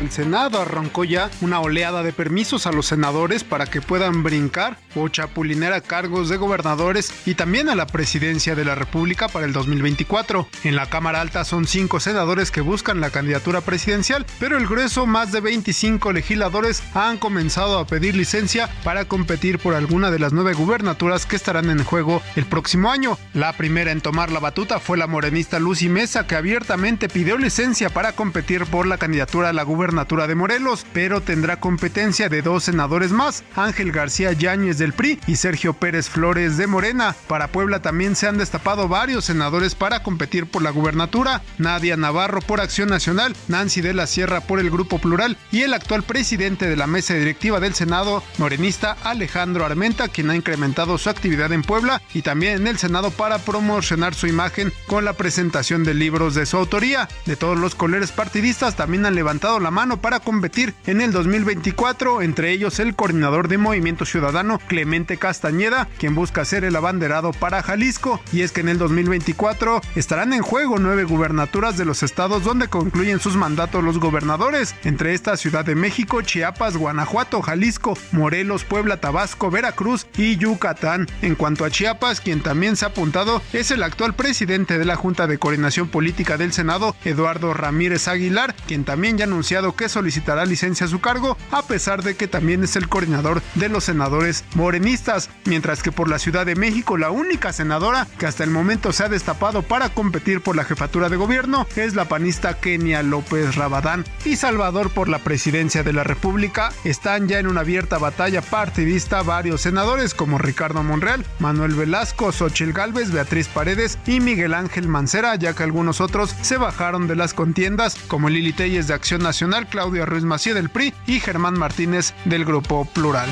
El 0.00 0.10
Senado 0.10 0.62
arrancó 0.62 1.04
ya 1.04 1.30
una 1.42 1.60
oleada 1.60 2.02
de 2.02 2.14
permisos 2.14 2.66
a 2.66 2.72
los 2.72 2.86
senadores 2.86 3.44
para 3.44 3.66
que 3.66 3.82
puedan 3.82 4.22
brincar 4.22 4.78
o 4.94 5.08
chapulinear 5.08 5.74
a 5.74 5.82
cargos 5.82 6.30
de 6.30 6.38
gobernadores 6.38 7.12
y 7.26 7.34
también 7.34 7.68
a 7.68 7.74
la 7.74 7.86
presidencia 7.86 8.54
de 8.54 8.64
la 8.64 8.74
República 8.74 9.28
para 9.28 9.44
el 9.44 9.52
2024. 9.52 10.48
En 10.64 10.74
la 10.74 10.86
Cámara 10.86 11.20
Alta 11.20 11.44
son 11.44 11.66
cinco 11.66 12.00
senadores 12.00 12.50
que 12.50 12.62
buscan 12.62 13.00
la 13.00 13.10
candidatura 13.10 13.60
presidencial, 13.60 14.24
pero 14.38 14.56
el 14.56 14.66
grueso, 14.66 15.04
más 15.04 15.32
de 15.32 15.42
25 15.42 16.12
legisladores, 16.12 16.82
han 16.94 17.18
comenzado 17.18 17.78
a 17.78 17.86
pedir 17.86 18.16
licencia 18.16 18.70
para 18.82 19.04
competir 19.04 19.58
por 19.58 19.74
alguna 19.74 20.10
de 20.10 20.18
las 20.18 20.32
nueve 20.32 20.54
gubernaturas 20.54 21.26
que 21.26 21.36
estarán 21.36 21.68
en 21.68 21.84
juego 21.84 22.22
el 22.36 22.46
próximo 22.46 22.90
año. 22.90 23.18
La 23.34 23.52
primera 23.52 23.92
en 23.92 24.00
tomar 24.00 24.32
la 24.32 24.40
batuta 24.40 24.80
fue 24.80 24.96
la 24.96 25.06
morenista 25.06 25.58
Lucy 25.58 25.90
Mesa, 25.90 26.26
que 26.26 26.36
abiertamente 26.36 27.10
pidió 27.10 27.36
licencia 27.36 27.90
para 27.90 28.12
competir 28.12 28.64
por 28.64 28.86
la 28.86 28.96
candidatura 28.96 29.50
a 29.50 29.52
la 29.52 29.62
gubernatura 29.62 29.89
Natura 29.92 30.26
de 30.26 30.34
Morelos, 30.34 30.86
pero 30.92 31.20
tendrá 31.20 31.60
competencia 31.60 32.28
de 32.28 32.42
dos 32.42 32.64
senadores 32.64 33.12
más, 33.12 33.44
Ángel 33.56 33.92
García 33.92 34.32
Yáñez 34.32 34.78
del 34.78 34.92
PRI 34.92 35.20
y 35.26 35.36
Sergio 35.36 35.74
Pérez 35.74 36.08
Flores 36.08 36.56
de 36.56 36.66
Morena. 36.66 37.14
Para 37.26 37.48
Puebla 37.48 37.82
también 37.82 38.16
se 38.16 38.26
han 38.26 38.38
destapado 38.38 38.88
varios 38.88 39.24
senadores 39.24 39.74
para 39.74 40.02
competir 40.02 40.46
por 40.46 40.62
la 40.62 40.70
gubernatura, 40.70 41.42
Nadia 41.58 41.96
Navarro 41.96 42.40
por 42.40 42.60
Acción 42.60 42.88
Nacional, 42.88 43.34
Nancy 43.48 43.80
de 43.80 43.94
la 43.94 44.06
Sierra 44.06 44.40
por 44.40 44.60
el 44.60 44.70
Grupo 44.70 44.98
Plural 44.98 45.36
y 45.50 45.62
el 45.62 45.74
actual 45.74 46.02
presidente 46.02 46.68
de 46.68 46.76
la 46.76 46.86
mesa 46.86 47.14
directiva 47.14 47.60
del 47.60 47.74
Senado, 47.74 48.22
morenista 48.38 48.96
Alejandro 49.04 49.64
Armenta, 49.64 50.08
quien 50.08 50.30
ha 50.30 50.36
incrementado 50.36 50.98
su 50.98 51.10
actividad 51.10 51.52
en 51.52 51.62
Puebla 51.62 52.02
y 52.14 52.22
también 52.22 52.54
en 52.54 52.66
el 52.66 52.78
Senado 52.78 53.10
para 53.10 53.38
promocionar 53.38 54.14
su 54.14 54.26
imagen 54.26 54.72
con 54.86 55.04
la 55.04 55.14
presentación 55.14 55.84
de 55.84 55.94
libros 55.94 56.34
de 56.34 56.46
su 56.46 56.56
autoría. 56.56 57.08
De 57.26 57.36
todos 57.36 57.58
los 57.58 57.74
colores 57.74 58.12
partidistas 58.12 58.76
también 58.76 59.06
han 59.06 59.14
levantado 59.14 59.60
la 59.60 59.70
mano 59.70 59.79
para 59.80 60.20
competir 60.20 60.74
en 60.86 61.00
el 61.00 61.10
2024, 61.10 62.20
entre 62.20 62.52
ellos 62.52 62.78
el 62.80 62.94
coordinador 62.94 63.48
de 63.48 63.56
Movimiento 63.56 64.04
Ciudadano, 64.04 64.58
Clemente 64.68 65.16
Castañeda, 65.16 65.88
quien 65.98 66.14
busca 66.14 66.44
ser 66.44 66.64
el 66.64 66.76
abanderado 66.76 67.32
para 67.32 67.62
Jalisco. 67.62 68.20
Y 68.30 68.42
es 68.42 68.52
que 68.52 68.60
en 68.60 68.68
el 68.68 68.76
2024 68.76 69.80
estarán 69.96 70.34
en 70.34 70.42
juego 70.42 70.78
nueve 70.78 71.04
gubernaturas 71.04 71.78
de 71.78 71.86
los 71.86 72.02
estados 72.02 72.44
donde 72.44 72.68
concluyen 72.68 73.20
sus 73.20 73.36
mandatos 73.36 73.82
los 73.82 73.98
gobernadores, 73.98 74.74
entre 74.84 75.14
estas 75.14 75.40
Ciudad 75.40 75.64
de 75.64 75.74
México, 75.74 76.20
Chiapas, 76.20 76.76
Guanajuato, 76.76 77.40
Jalisco, 77.40 77.96
Morelos, 78.12 78.64
Puebla, 78.64 78.98
Tabasco, 78.98 79.50
Veracruz 79.50 80.06
y 80.18 80.36
Yucatán. 80.36 81.06
En 81.22 81.36
cuanto 81.36 81.64
a 81.64 81.70
Chiapas, 81.70 82.20
quien 82.20 82.42
también 82.42 82.76
se 82.76 82.84
ha 82.84 82.88
apuntado 82.88 83.40
es 83.54 83.70
el 83.70 83.82
actual 83.82 84.12
presidente 84.12 84.78
de 84.78 84.84
la 84.84 84.96
Junta 84.96 85.26
de 85.26 85.38
Coordinación 85.38 85.88
Política 85.88 86.36
del 86.36 86.52
Senado, 86.52 86.94
Eduardo 87.06 87.54
Ramírez 87.54 88.08
Aguilar, 88.08 88.54
quien 88.66 88.84
también 88.84 89.16
ya 89.16 89.24
ha 89.24 89.26
anunciado 89.30 89.69
que 89.76 89.88
solicitará 89.88 90.44
licencia 90.44 90.86
a 90.86 90.88
su 90.90 91.00
cargo, 91.00 91.36
a 91.50 91.62
pesar 91.62 92.02
de 92.02 92.16
que 92.16 92.28
también 92.28 92.64
es 92.64 92.76
el 92.76 92.88
coordinador 92.88 93.42
de 93.54 93.68
los 93.68 93.84
senadores 93.84 94.44
morenistas, 94.54 95.30
mientras 95.44 95.82
que 95.82 95.92
por 95.92 96.08
la 96.08 96.18
Ciudad 96.18 96.46
de 96.46 96.56
México 96.56 96.96
la 96.96 97.10
única 97.10 97.52
senadora 97.52 98.06
que 98.18 98.26
hasta 98.26 98.44
el 98.44 98.50
momento 98.50 98.92
se 98.92 99.04
ha 99.04 99.08
destapado 99.08 99.62
para 99.62 99.88
competir 99.88 100.40
por 100.40 100.56
la 100.56 100.64
jefatura 100.64 101.08
de 101.08 101.16
gobierno 101.16 101.66
es 101.76 101.94
la 101.94 102.06
panista 102.06 102.54
Kenia 102.54 103.02
López 103.02 103.56
Rabadán 103.56 104.04
y 104.24 104.36
Salvador 104.36 104.90
por 104.90 105.08
la 105.08 105.18
presidencia 105.18 105.82
de 105.82 105.92
la 105.92 106.04
República. 106.04 106.72
Están 106.84 107.28
ya 107.28 107.38
en 107.38 107.46
una 107.46 107.60
abierta 107.60 107.98
batalla 107.98 108.42
partidista 108.42 109.22
varios 109.22 109.62
senadores 109.62 110.14
como 110.14 110.38
Ricardo 110.38 110.82
Monreal, 110.82 111.24
Manuel 111.38 111.74
Velasco, 111.74 112.32
Xochil 112.32 112.72
Gálvez, 112.72 113.10
Beatriz 113.10 113.48
Paredes 113.48 113.98
y 114.06 114.20
Miguel 114.20 114.54
Ángel 114.54 114.88
Mancera, 114.88 115.34
ya 115.36 115.54
que 115.54 115.62
algunos 115.62 116.00
otros 116.00 116.34
se 116.42 116.56
bajaron 116.56 117.06
de 117.06 117.16
las 117.16 117.34
contiendas 117.34 117.96
como 118.08 118.28
Lili 118.28 118.52
Telles 118.52 118.86
de 118.86 118.94
Acción 118.94 119.22
Nacional 119.22 119.59
Claudia 119.66 120.06
Ruiz 120.06 120.24
Macía 120.24 120.54
del 120.54 120.70
PRI 120.70 120.94
y 121.06 121.20
Germán 121.20 121.58
Martínez 121.58 122.14
del 122.24 122.44
Grupo 122.44 122.84
Plural. 122.86 123.28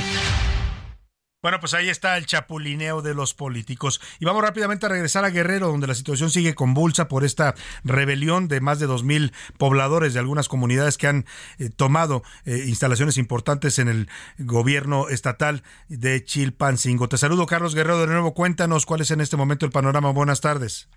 Bueno, 1.41 1.61
pues 1.61 1.73
ahí 1.73 1.89
está 1.89 2.17
el 2.17 2.27
chapulineo 2.27 3.01
de 3.01 3.15
los 3.15 3.33
políticos. 3.33 4.01
Y 4.19 4.25
vamos 4.25 4.43
rápidamente 4.43 4.87
a 4.87 4.89
regresar 4.89 5.25
a 5.25 5.31
Guerrero, 5.31 5.69
donde 5.69 5.87
la 5.87 5.95
situación 5.95 6.33
sigue 6.33 6.57
convulsa 6.57 7.07
por 7.07 7.25
esta 7.25 7.55
rebelión 7.85 8.49
de 8.49 8.61
más 8.61 8.81
de 8.81 8.87
dos 8.87 9.05
mil 9.05 9.33
pobladores 9.57 10.15
de 10.15 10.19
algunas 10.19 10.49
comunidades 10.49 10.99
que 10.99 11.07
han 11.07 11.27
eh, 11.59 11.71
tomado 11.71 12.25
eh, 12.45 12.65
instalaciones 12.67 13.19
importantes 13.19 13.79
en 13.79 13.87
el 13.87 14.09
gobierno 14.39 15.09
estatal 15.09 15.63
de 15.89 16.25
Chilpancingo. 16.25 17.09
Te 17.09 17.19
saludo, 17.19 17.47
Carlos 17.47 17.77
Guerrero, 17.77 18.01
de 18.01 18.09
nuevo. 18.09 18.35
Cuéntanos 18.35 18.85
cuál 18.85 19.03
es 19.03 19.13
en 19.13 19.21
este 19.21 19.37
momento 19.37 19.65
el 19.65 19.71
panorama. 19.71 20.11
Buenas 20.11 20.41
tardes. 20.41 20.89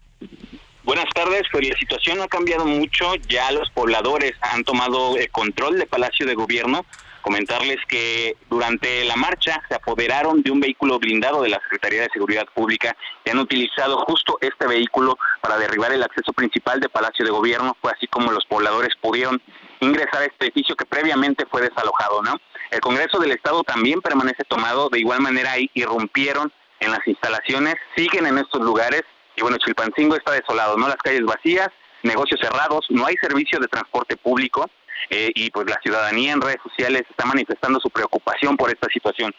Buenas 0.83 1.05
tardes, 1.13 1.43
pues 1.51 1.67
la 1.67 1.77
situación 1.77 2.17
no 2.17 2.23
ha 2.23 2.27
cambiado 2.27 2.65
mucho, 2.65 3.15
ya 3.29 3.51
los 3.51 3.69
pobladores 3.69 4.33
han 4.41 4.63
tomado 4.63 5.15
el 5.17 5.29
control 5.29 5.77
del 5.77 5.87
Palacio 5.87 6.25
de 6.25 6.35
Gobierno, 6.35 6.85
Comentarles 7.21 7.77
que 7.87 8.35
durante 8.49 9.05
la 9.05 9.15
marcha 9.15 9.61
se 9.69 9.75
apoderaron 9.75 10.41
de 10.41 10.49
un 10.49 10.59
vehículo 10.59 10.97
blindado 10.97 11.43
de 11.43 11.49
la 11.49 11.59
Secretaría 11.59 12.01
de 12.01 12.09
Seguridad 12.11 12.47
Pública 12.53 12.95
y 13.23 13.29
han 13.29 13.37
utilizado 13.37 13.99
justo 14.07 14.39
este 14.41 14.65
vehículo 14.65 15.17
para 15.39 15.57
derribar 15.57 15.93
el 15.93 16.01
acceso 16.01 16.33
principal 16.33 16.79
de 16.79 16.89
Palacio 16.89 17.23
de 17.23 17.31
Gobierno, 17.31 17.77
fue 17.79 17.91
así 17.91 18.07
como 18.07 18.31
los 18.31 18.45
pobladores 18.45 18.95
pudieron 18.99 19.39
ingresar 19.81 20.23
a 20.23 20.25
este 20.25 20.45
edificio 20.45 20.75
que 20.75 20.85
previamente 20.85 21.45
fue 21.45 21.61
desalojado, 21.61 22.23
¿no? 22.23 22.37
El 22.71 22.81
Congreso 22.81 23.19
del 23.19 23.31
Estado 23.31 23.63
también 23.63 24.01
permanece 24.01 24.43
tomado, 24.45 24.89
de 24.89 24.99
igual 24.99 25.21
manera 25.21 25.53
irrumpieron 25.73 26.51
en 26.79 26.91
las 26.91 27.05
instalaciones, 27.05 27.75
siguen 27.95 28.25
en 28.25 28.39
estos 28.39 28.61
lugares 28.61 29.03
y 29.41 29.43
bueno, 29.43 29.57
Chilpancingo 29.57 30.15
está 30.15 30.33
desolado, 30.33 30.77
¿no? 30.77 30.87
Las 30.87 30.97
calles 30.97 31.23
vacías, 31.23 31.69
negocios 32.03 32.39
cerrados, 32.39 32.85
no 32.89 33.07
hay 33.07 33.15
servicio 33.15 33.59
de 33.59 33.67
transporte 33.67 34.15
público 34.15 34.69
eh, 35.09 35.31
y 35.33 35.49
pues 35.49 35.67
la 35.67 35.79
ciudadanía 35.81 36.33
en 36.33 36.41
redes 36.41 36.59
sociales 36.61 37.03
está 37.09 37.25
manifestando 37.25 37.79
su 37.79 37.89
preocupación 37.89 38.55
por 38.55 38.69
esta 38.69 38.87
situación. 38.93 39.33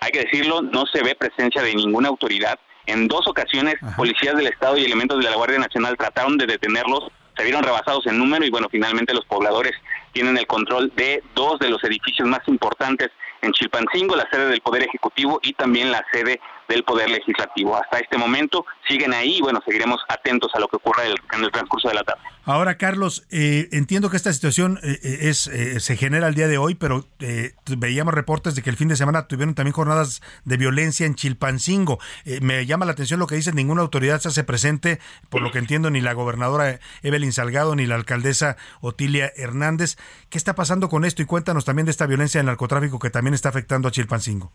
Hay 0.00 0.10
que 0.10 0.20
decirlo, 0.20 0.62
no 0.62 0.86
se 0.86 1.02
ve 1.02 1.14
presencia 1.14 1.60
de 1.60 1.74
ninguna 1.74 2.08
autoridad. 2.08 2.58
En 2.86 3.08
dos 3.08 3.28
ocasiones, 3.28 3.74
policías 3.94 4.34
del 4.36 4.46
Estado 4.46 4.78
y 4.78 4.86
elementos 4.86 5.18
de 5.22 5.28
la 5.28 5.36
Guardia 5.36 5.58
Nacional 5.58 5.98
trataron 5.98 6.38
de 6.38 6.46
detenerlos, 6.46 7.10
se 7.36 7.44
vieron 7.44 7.62
rebasados 7.62 8.06
en 8.06 8.18
número 8.18 8.46
y 8.46 8.50
bueno, 8.50 8.68
finalmente 8.70 9.12
los 9.12 9.26
pobladores 9.26 9.72
tienen 10.12 10.38
el 10.38 10.46
control 10.46 10.90
de 10.96 11.22
dos 11.34 11.58
de 11.58 11.68
los 11.68 11.84
edificios 11.84 12.26
más 12.26 12.40
importantes 12.46 13.10
en 13.42 13.52
Chilpancingo, 13.52 14.16
la 14.16 14.28
sede 14.30 14.46
del 14.46 14.62
Poder 14.62 14.84
Ejecutivo 14.84 15.40
y 15.42 15.52
también 15.52 15.92
la 15.92 16.04
sede 16.10 16.40
del 16.72 16.84
Poder 16.84 17.10
Legislativo. 17.10 17.76
Hasta 17.76 17.98
este 17.98 18.16
momento 18.16 18.64
siguen 18.88 19.12
ahí 19.12 19.36
y 19.36 19.40
bueno, 19.40 19.60
seguiremos 19.64 20.00
atentos 20.08 20.50
a 20.54 20.60
lo 20.60 20.68
que 20.68 20.76
ocurra 20.76 21.04
en 21.06 21.44
el 21.44 21.50
transcurso 21.50 21.88
de 21.88 21.94
la 21.94 22.02
tarde. 22.02 22.22
Ahora, 22.44 22.76
Carlos, 22.76 23.24
eh, 23.30 23.68
entiendo 23.70 24.10
que 24.10 24.16
esta 24.16 24.32
situación 24.32 24.80
eh, 24.82 24.98
es 25.02 25.46
eh, 25.46 25.78
se 25.78 25.96
genera 25.96 26.26
el 26.26 26.34
día 26.34 26.48
de 26.48 26.58
hoy, 26.58 26.74
pero 26.74 27.06
eh, 27.20 27.54
veíamos 27.78 28.14
reportes 28.14 28.54
de 28.54 28.62
que 28.62 28.70
el 28.70 28.76
fin 28.76 28.88
de 28.88 28.96
semana 28.96 29.28
tuvieron 29.28 29.54
también 29.54 29.74
jornadas 29.74 30.22
de 30.44 30.56
violencia 30.56 31.06
en 31.06 31.14
Chilpancingo. 31.14 32.00
Eh, 32.24 32.40
me 32.42 32.66
llama 32.66 32.84
la 32.84 32.92
atención 32.92 33.20
lo 33.20 33.26
que 33.26 33.36
dice, 33.36 33.52
ninguna 33.52 33.82
autoridad 33.82 34.20
se 34.20 34.28
hace 34.28 34.42
presente, 34.42 34.98
por 35.28 35.42
lo 35.42 35.52
que 35.52 35.58
entiendo, 35.58 35.90
ni 35.90 36.00
la 36.00 36.14
gobernadora 36.14 36.80
Evelyn 37.02 37.32
Salgado, 37.32 37.76
ni 37.76 37.86
la 37.86 37.94
alcaldesa 37.94 38.56
Otilia 38.80 39.32
Hernández. 39.36 39.96
¿Qué 40.30 40.38
está 40.38 40.54
pasando 40.54 40.88
con 40.88 41.04
esto? 41.04 41.22
Y 41.22 41.26
cuéntanos 41.26 41.64
también 41.64 41.86
de 41.86 41.92
esta 41.92 42.06
violencia 42.06 42.38
del 42.38 42.46
narcotráfico 42.46 42.98
que 42.98 43.10
también 43.10 43.34
está 43.34 43.50
afectando 43.50 43.88
a 43.88 43.92
Chilpancingo. 43.92 44.50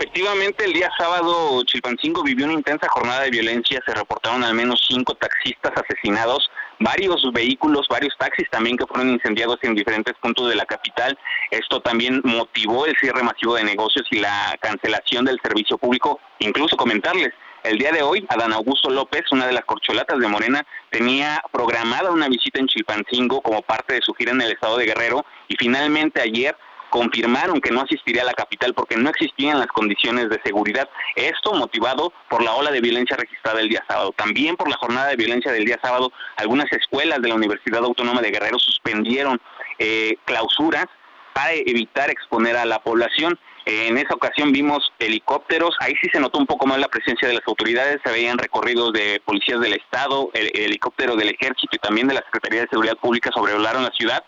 Efectivamente, 0.00 0.64
el 0.64 0.72
día 0.72 0.90
sábado 0.96 1.62
Chilpancingo 1.64 2.22
vivió 2.22 2.46
una 2.46 2.54
intensa 2.54 2.88
jornada 2.88 3.20
de 3.20 3.30
violencia. 3.30 3.82
Se 3.84 3.92
reportaron 3.92 4.42
al 4.42 4.54
menos 4.54 4.82
cinco 4.88 5.14
taxistas 5.14 5.72
asesinados, 5.76 6.50
varios 6.78 7.22
vehículos, 7.34 7.86
varios 7.86 8.16
taxis 8.16 8.48
también 8.48 8.78
que 8.78 8.86
fueron 8.86 9.10
incendiados 9.10 9.58
en 9.60 9.74
diferentes 9.74 10.14
puntos 10.22 10.48
de 10.48 10.54
la 10.54 10.64
capital. 10.64 11.18
Esto 11.50 11.82
también 11.82 12.22
motivó 12.24 12.86
el 12.86 12.96
cierre 12.96 13.22
masivo 13.22 13.56
de 13.56 13.64
negocios 13.64 14.06
y 14.10 14.20
la 14.20 14.56
cancelación 14.62 15.26
del 15.26 15.38
servicio 15.42 15.76
público. 15.76 16.18
Incluso 16.38 16.78
comentarles, 16.78 17.34
el 17.64 17.76
día 17.76 17.92
de 17.92 18.00
hoy, 18.00 18.24
Adán 18.30 18.54
Augusto 18.54 18.88
López, 18.88 19.24
una 19.32 19.46
de 19.46 19.52
las 19.52 19.66
corcholatas 19.66 20.18
de 20.18 20.28
Morena, 20.28 20.64
tenía 20.88 21.42
programada 21.52 22.10
una 22.10 22.26
visita 22.26 22.58
en 22.58 22.68
Chilpancingo 22.68 23.42
como 23.42 23.60
parte 23.60 23.96
de 23.96 24.00
su 24.00 24.14
gira 24.14 24.32
en 24.32 24.40
el 24.40 24.52
estado 24.52 24.78
de 24.78 24.86
Guerrero 24.86 25.26
y 25.46 25.56
finalmente 25.56 26.22
ayer 26.22 26.56
confirmaron 26.90 27.60
que 27.60 27.70
no 27.70 27.80
asistiría 27.80 28.22
a 28.22 28.26
la 28.26 28.34
capital 28.34 28.74
porque 28.74 28.96
no 28.96 29.08
existían 29.08 29.58
las 29.58 29.68
condiciones 29.68 30.28
de 30.28 30.40
seguridad. 30.44 30.88
Esto 31.16 31.54
motivado 31.54 32.12
por 32.28 32.42
la 32.42 32.52
ola 32.54 32.70
de 32.70 32.80
violencia 32.80 33.16
registrada 33.16 33.60
el 33.60 33.68
día 33.68 33.84
sábado. 33.88 34.12
También 34.16 34.56
por 34.56 34.68
la 34.68 34.76
jornada 34.76 35.08
de 35.08 35.16
violencia 35.16 35.52
del 35.52 35.64
día 35.64 35.78
sábado, 35.82 36.12
algunas 36.36 36.70
escuelas 36.72 37.22
de 37.22 37.28
la 37.28 37.34
Universidad 37.36 37.84
Autónoma 37.84 38.20
de 38.20 38.30
Guerrero 38.30 38.58
suspendieron 38.58 39.40
eh, 39.78 40.16
clausuras 40.24 40.86
para 41.32 41.52
evitar 41.52 42.10
exponer 42.10 42.56
a 42.56 42.66
la 42.66 42.80
población. 42.80 43.38
En 43.66 43.98
esa 43.98 44.14
ocasión 44.14 44.52
vimos 44.52 44.92
helicópteros, 44.98 45.76
ahí 45.80 45.94
sí 46.02 46.08
se 46.12 46.18
notó 46.18 46.38
un 46.38 46.46
poco 46.46 46.66
más 46.66 46.78
la 46.78 46.88
presencia 46.88 47.28
de 47.28 47.34
las 47.34 47.46
autoridades, 47.46 48.00
se 48.04 48.10
veían 48.10 48.38
recorridos 48.38 48.92
de 48.92 49.22
policías 49.24 49.60
del 49.60 49.74
Estado, 49.74 50.30
el, 50.34 50.50
el 50.54 50.64
helicóptero 50.64 51.14
del 51.14 51.28
Ejército 51.28 51.76
y 51.76 51.78
también 51.78 52.08
de 52.08 52.14
la 52.14 52.22
Secretaría 52.24 52.62
de 52.62 52.68
Seguridad 52.68 52.96
Pública 52.96 53.30
sobrevolaron 53.32 53.84
la 53.84 53.90
ciudad. 53.90 54.24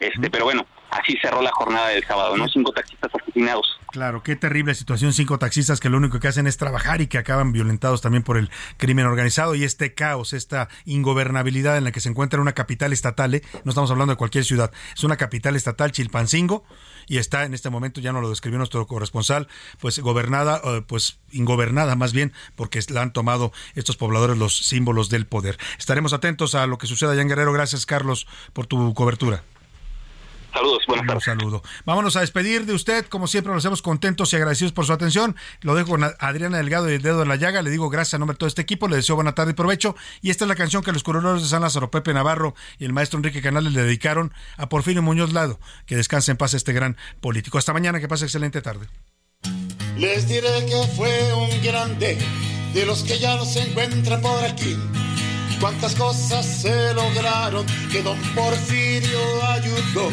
Este, 0.00 0.30
pero 0.30 0.44
bueno, 0.44 0.66
así 0.98 1.16
cerró 1.20 1.42
la 1.42 1.52
jornada 1.52 1.88
del 1.88 2.04
sábado, 2.04 2.36
¿no? 2.36 2.48
Cinco 2.48 2.72
taxistas 2.72 3.10
asesinados. 3.14 3.78
Claro, 3.96 4.22
qué 4.22 4.36
terrible 4.36 4.74
situación. 4.74 5.12
Cinco 5.12 5.38
taxistas 5.38 5.80
que 5.80 5.88
lo 5.88 5.96
único 5.96 6.20
que 6.20 6.28
hacen 6.28 6.46
es 6.46 6.56
trabajar 6.56 7.00
y 7.00 7.06
que 7.06 7.18
acaban 7.18 7.52
violentados 7.52 8.02
también 8.02 8.22
por 8.22 8.36
el 8.36 8.50
crimen 8.76 9.06
organizado 9.06 9.54
y 9.54 9.64
este 9.64 9.94
caos, 9.94 10.32
esta 10.32 10.68
ingobernabilidad 10.84 11.78
en 11.78 11.84
la 11.84 11.92
que 11.92 12.00
se 12.00 12.08
encuentra 12.08 12.40
una 12.40 12.52
capital 12.52 12.92
estatal. 12.92 13.34
¿eh? 13.34 13.42
No 13.64 13.70
estamos 13.70 13.90
hablando 13.90 14.12
de 14.12 14.18
cualquier 14.18 14.44
ciudad, 14.44 14.70
es 14.94 15.04
una 15.04 15.16
capital 15.16 15.56
estatal, 15.56 15.92
Chilpancingo, 15.92 16.64
y 17.06 17.18
está 17.18 17.44
en 17.44 17.54
este 17.54 17.70
momento, 17.70 18.00
ya 18.00 18.12
nos 18.12 18.22
lo 18.22 18.30
describió 18.30 18.58
nuestro 18.58 18.86
corresponsal, 18.86 19.48
pues 19.80 19.98
gobernada, 20.00 20.60
eh, 20.64 20.82
pues 20.86 21.18
ingobernada 21.30 21.94
más 21.94 22.12
bien, 22.12 22.32
porque 22.54 22.80
la 22.90 23.02
han 23.02 23.12
tomado 23.12 23.52
estos 23.74 23.96
pobladores 23.96 24.36
los 24.36 24.56
símbolos 24.56 25.08
del 25.08 25.26
poder. 25.26 25.58
Estaremos 25.78 26.12
atentos 26.12 26.54
a 26.54 26.66
lo 26.66 26.78
que 26.78 26.86
suceda 26.86 27.12
allá 27.12 27.22
en 27.22 27.28
Guerrero. 27.28 27.52
Gracias, 27.52 27.86
Carlos, 27.86 28.26
por 28.52 28.66
tu 28.66 28.92
cobertura. 28.94 29.42
Saludos, 30.56 30.84
buenas 30.88 31.06
tardes. 31.06 31.28
Un 31.28 31.38
saludo. 31.38 31.62
Vámonos 31.84 32.16
a 32.16 32.20
despedir 32.20 32.64
de 32.64 32.72
usted. 32.72 33.04
Como 33.06 33.26
siempre, 33.26 33.52
nos 33.52 33.62
hacemos 33.62 33.82
contentos 33.82 34.32
y 34.32 34.36
agradecidos 34.36 34.72
por 34.72 34.86
su 34.86 34.92
atención. 34.94 35.36
Lo 35.60 35.74
dejo 35.74 35.90
con 35.90 36.04
Adriana 36.04 36.56
Delgado 36.56 36.90
y 36.90 36.94
el 36.94 37.02
dedo 37.02 37.22
en 37.22 37.28
la 37.28 37.36
llaga. 37.36 37.60
Le 37.60 37.68
digo 37.68 37.90
gracias 37.90 38.14
a 38.14 38.18
nombre 38.18 38.36
de 38.36 38.38
todo 38.38 38.46
este 38.46 38.62
equipo. 38.62 38.88
Le 38.88 38.96
deseo 38.96 39.16
buena 39.16 39.34
tarde 39.34 39.50
y 39.50 39.54
provecho. 39.54 39.96
Y 40.22 40.30
esta 40.30 40.46
es 40.46 40.48
la 40.48 40.54
canción 40.54 40.82
que 40.82 40.92
los 40.92 41.02
curadores 41.02 41.42
de 41.42 41.48
San 41.48 41.60
Lázaro, 41.60 41.90
Pepe 41.90 42.14
Navarro 42.14 42.54
y 42.78 42.86
el 42.86 42.94
maestro 42.94 43.18
Enrique 43.18 43.42
Canales 43.42 43.74
le 43.74 43.82
dedicaron 43.82 44.32
a 44.56 44.70
Porfirio 44.70 45.02
Muñoz 45.02 45.34
Lado. 45.34 45.60
Que 45.84 45.94
descanse 45.94 46.30
en 46.30 46.38
paz 46.38 46.54
este 46.54 46.72
gran 46.72 46.96
político. 47.20 47.58
Hasta 47.58 47.74
mañana, 47.74 48.00
que 48.00 48.08
pase 48.08 48.24
excelente 48.24 48.62
tarde. 48.62 48.86
Les 49.98 50.26
diré 50.26 50.64
que 50.64 50.88
fue 50.96 51.34
un 51.34 51.62
grande 51.62 52.16
de 52.72 52.86
los 52.86 53.02
que 53.02 53.18
ya 53.18 53.36
no 53.36 53.44
se 53.44 53.60
encuentran 53.60 54.22
por 54.22 54.42
aquí. 54.42 54.74
Cuántas 55.60 55.94
cosas 55.94 56.46
se 56.46 56.94
lograron 56.94 57.66
que 57.92 58.02
don 58.02 58.18
Porfirio 58.34 59.44
ayudó. 59.48 60.10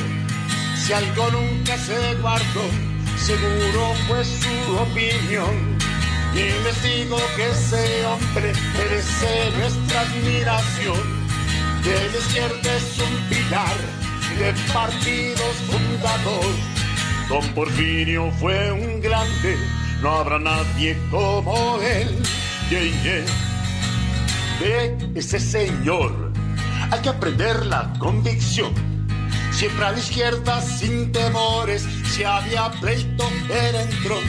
Si 0.84 0.92
algo 0.92 1.32
nunca 1.32 1.78
se 1.78 2.14
guardó, 2.16 2.66
seguro 3.16 3.94
fue 4.06 4.22
su 4.26 4.76
opinión. 4.76 5.78
Y 6.34 6.44
les 6.62 6.84
digo 6.84 7.16
que 7.38 7.50
ese 7.50 8.06
hombre 8.06 8.52
merece 8.78 9.52
nuestra 9.58 10.02
admiración. 10.02 11.00
De 11.86 12.10
la 12.10 12.18
izquierda 12.18 12.76
es 12.76 13.00
un 13.00 13.30
pilar 13.30 13.78
de 14.38 14.54
partidos 14.74 15.56
fundador. 15.72 16.54
Don 17.30 17.48
Porfirio 17.54 18.30
fue 18.42 18.74
un 18.74 19.00
grande, 19.00 19.56
no 20.02 20.16
habrá 20.16 20.38
nadie 20.38 20.98
como 21.10 21.80
él. 21.82 22.10
Yeah, 22.70 22.82
yeah. 23.04 23.26
De 24.60 25.18
ese 25.18 25.40
señor 25.40 26.34
hay 26.92 27.00
que 27.00 27.08
aprender 27.08 27.66
la 27.68 27.94
convicción. 28.00 28.74
Siempre 29.56 29.86
a 29.86 29.92
la 29.92 30.00
izquierda 30.00 30.62
sin 30.62 31.12
temores, 31.12 31.86
si 32.12 32.24
había 32.24 32.72
pleito, 32.82 33.30
él 33.50 33.76
entró. 33.76 34.20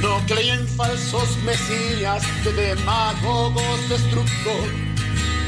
No 0.00 0.18
creía 0.26 0.54
en 0.54 0.66
falsos 0.66 1.36
mesías, 1.38 2.22
de 2.44 2.52
demagogos 2.52 3.88
destructor. 3.88 4.68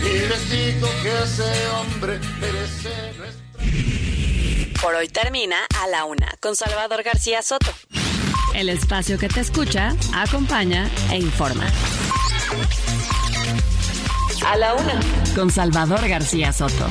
Y 0.01 0.29
les 0.29 0.51
digo 0.51 0.89
que 1.03 1.23
ese 1.25 1.69
hombre 1.71 2.21
merece 2.41 3.13
nuestra... 3.19 4.81
Por 4.81 4.95
hoy 4.95 5.09
termina 5.09 5.57
A 5.83 5.89
la 5.89 6.05
Una 6.05 6.29
con 6.41 6.55
Salvador 6.55 7.03
García 7.03 7.43
Soto. 7.43 7.73
El 8.55 8.69
espacio 8.69 9.19
que 9.19 9.29
te 9.29 9.41
escucha, 9.41 9.97
acompaña 10.15 10.89
e 11.11 11.19
informa. 11.19 11.67
A 14.47 14.57
la 14.57 14.75
Una 14.75 15.01
con 15.35 15.51
Salvador 15.51 16.07
García 16.07 16.53
Soto. 16.53 16.89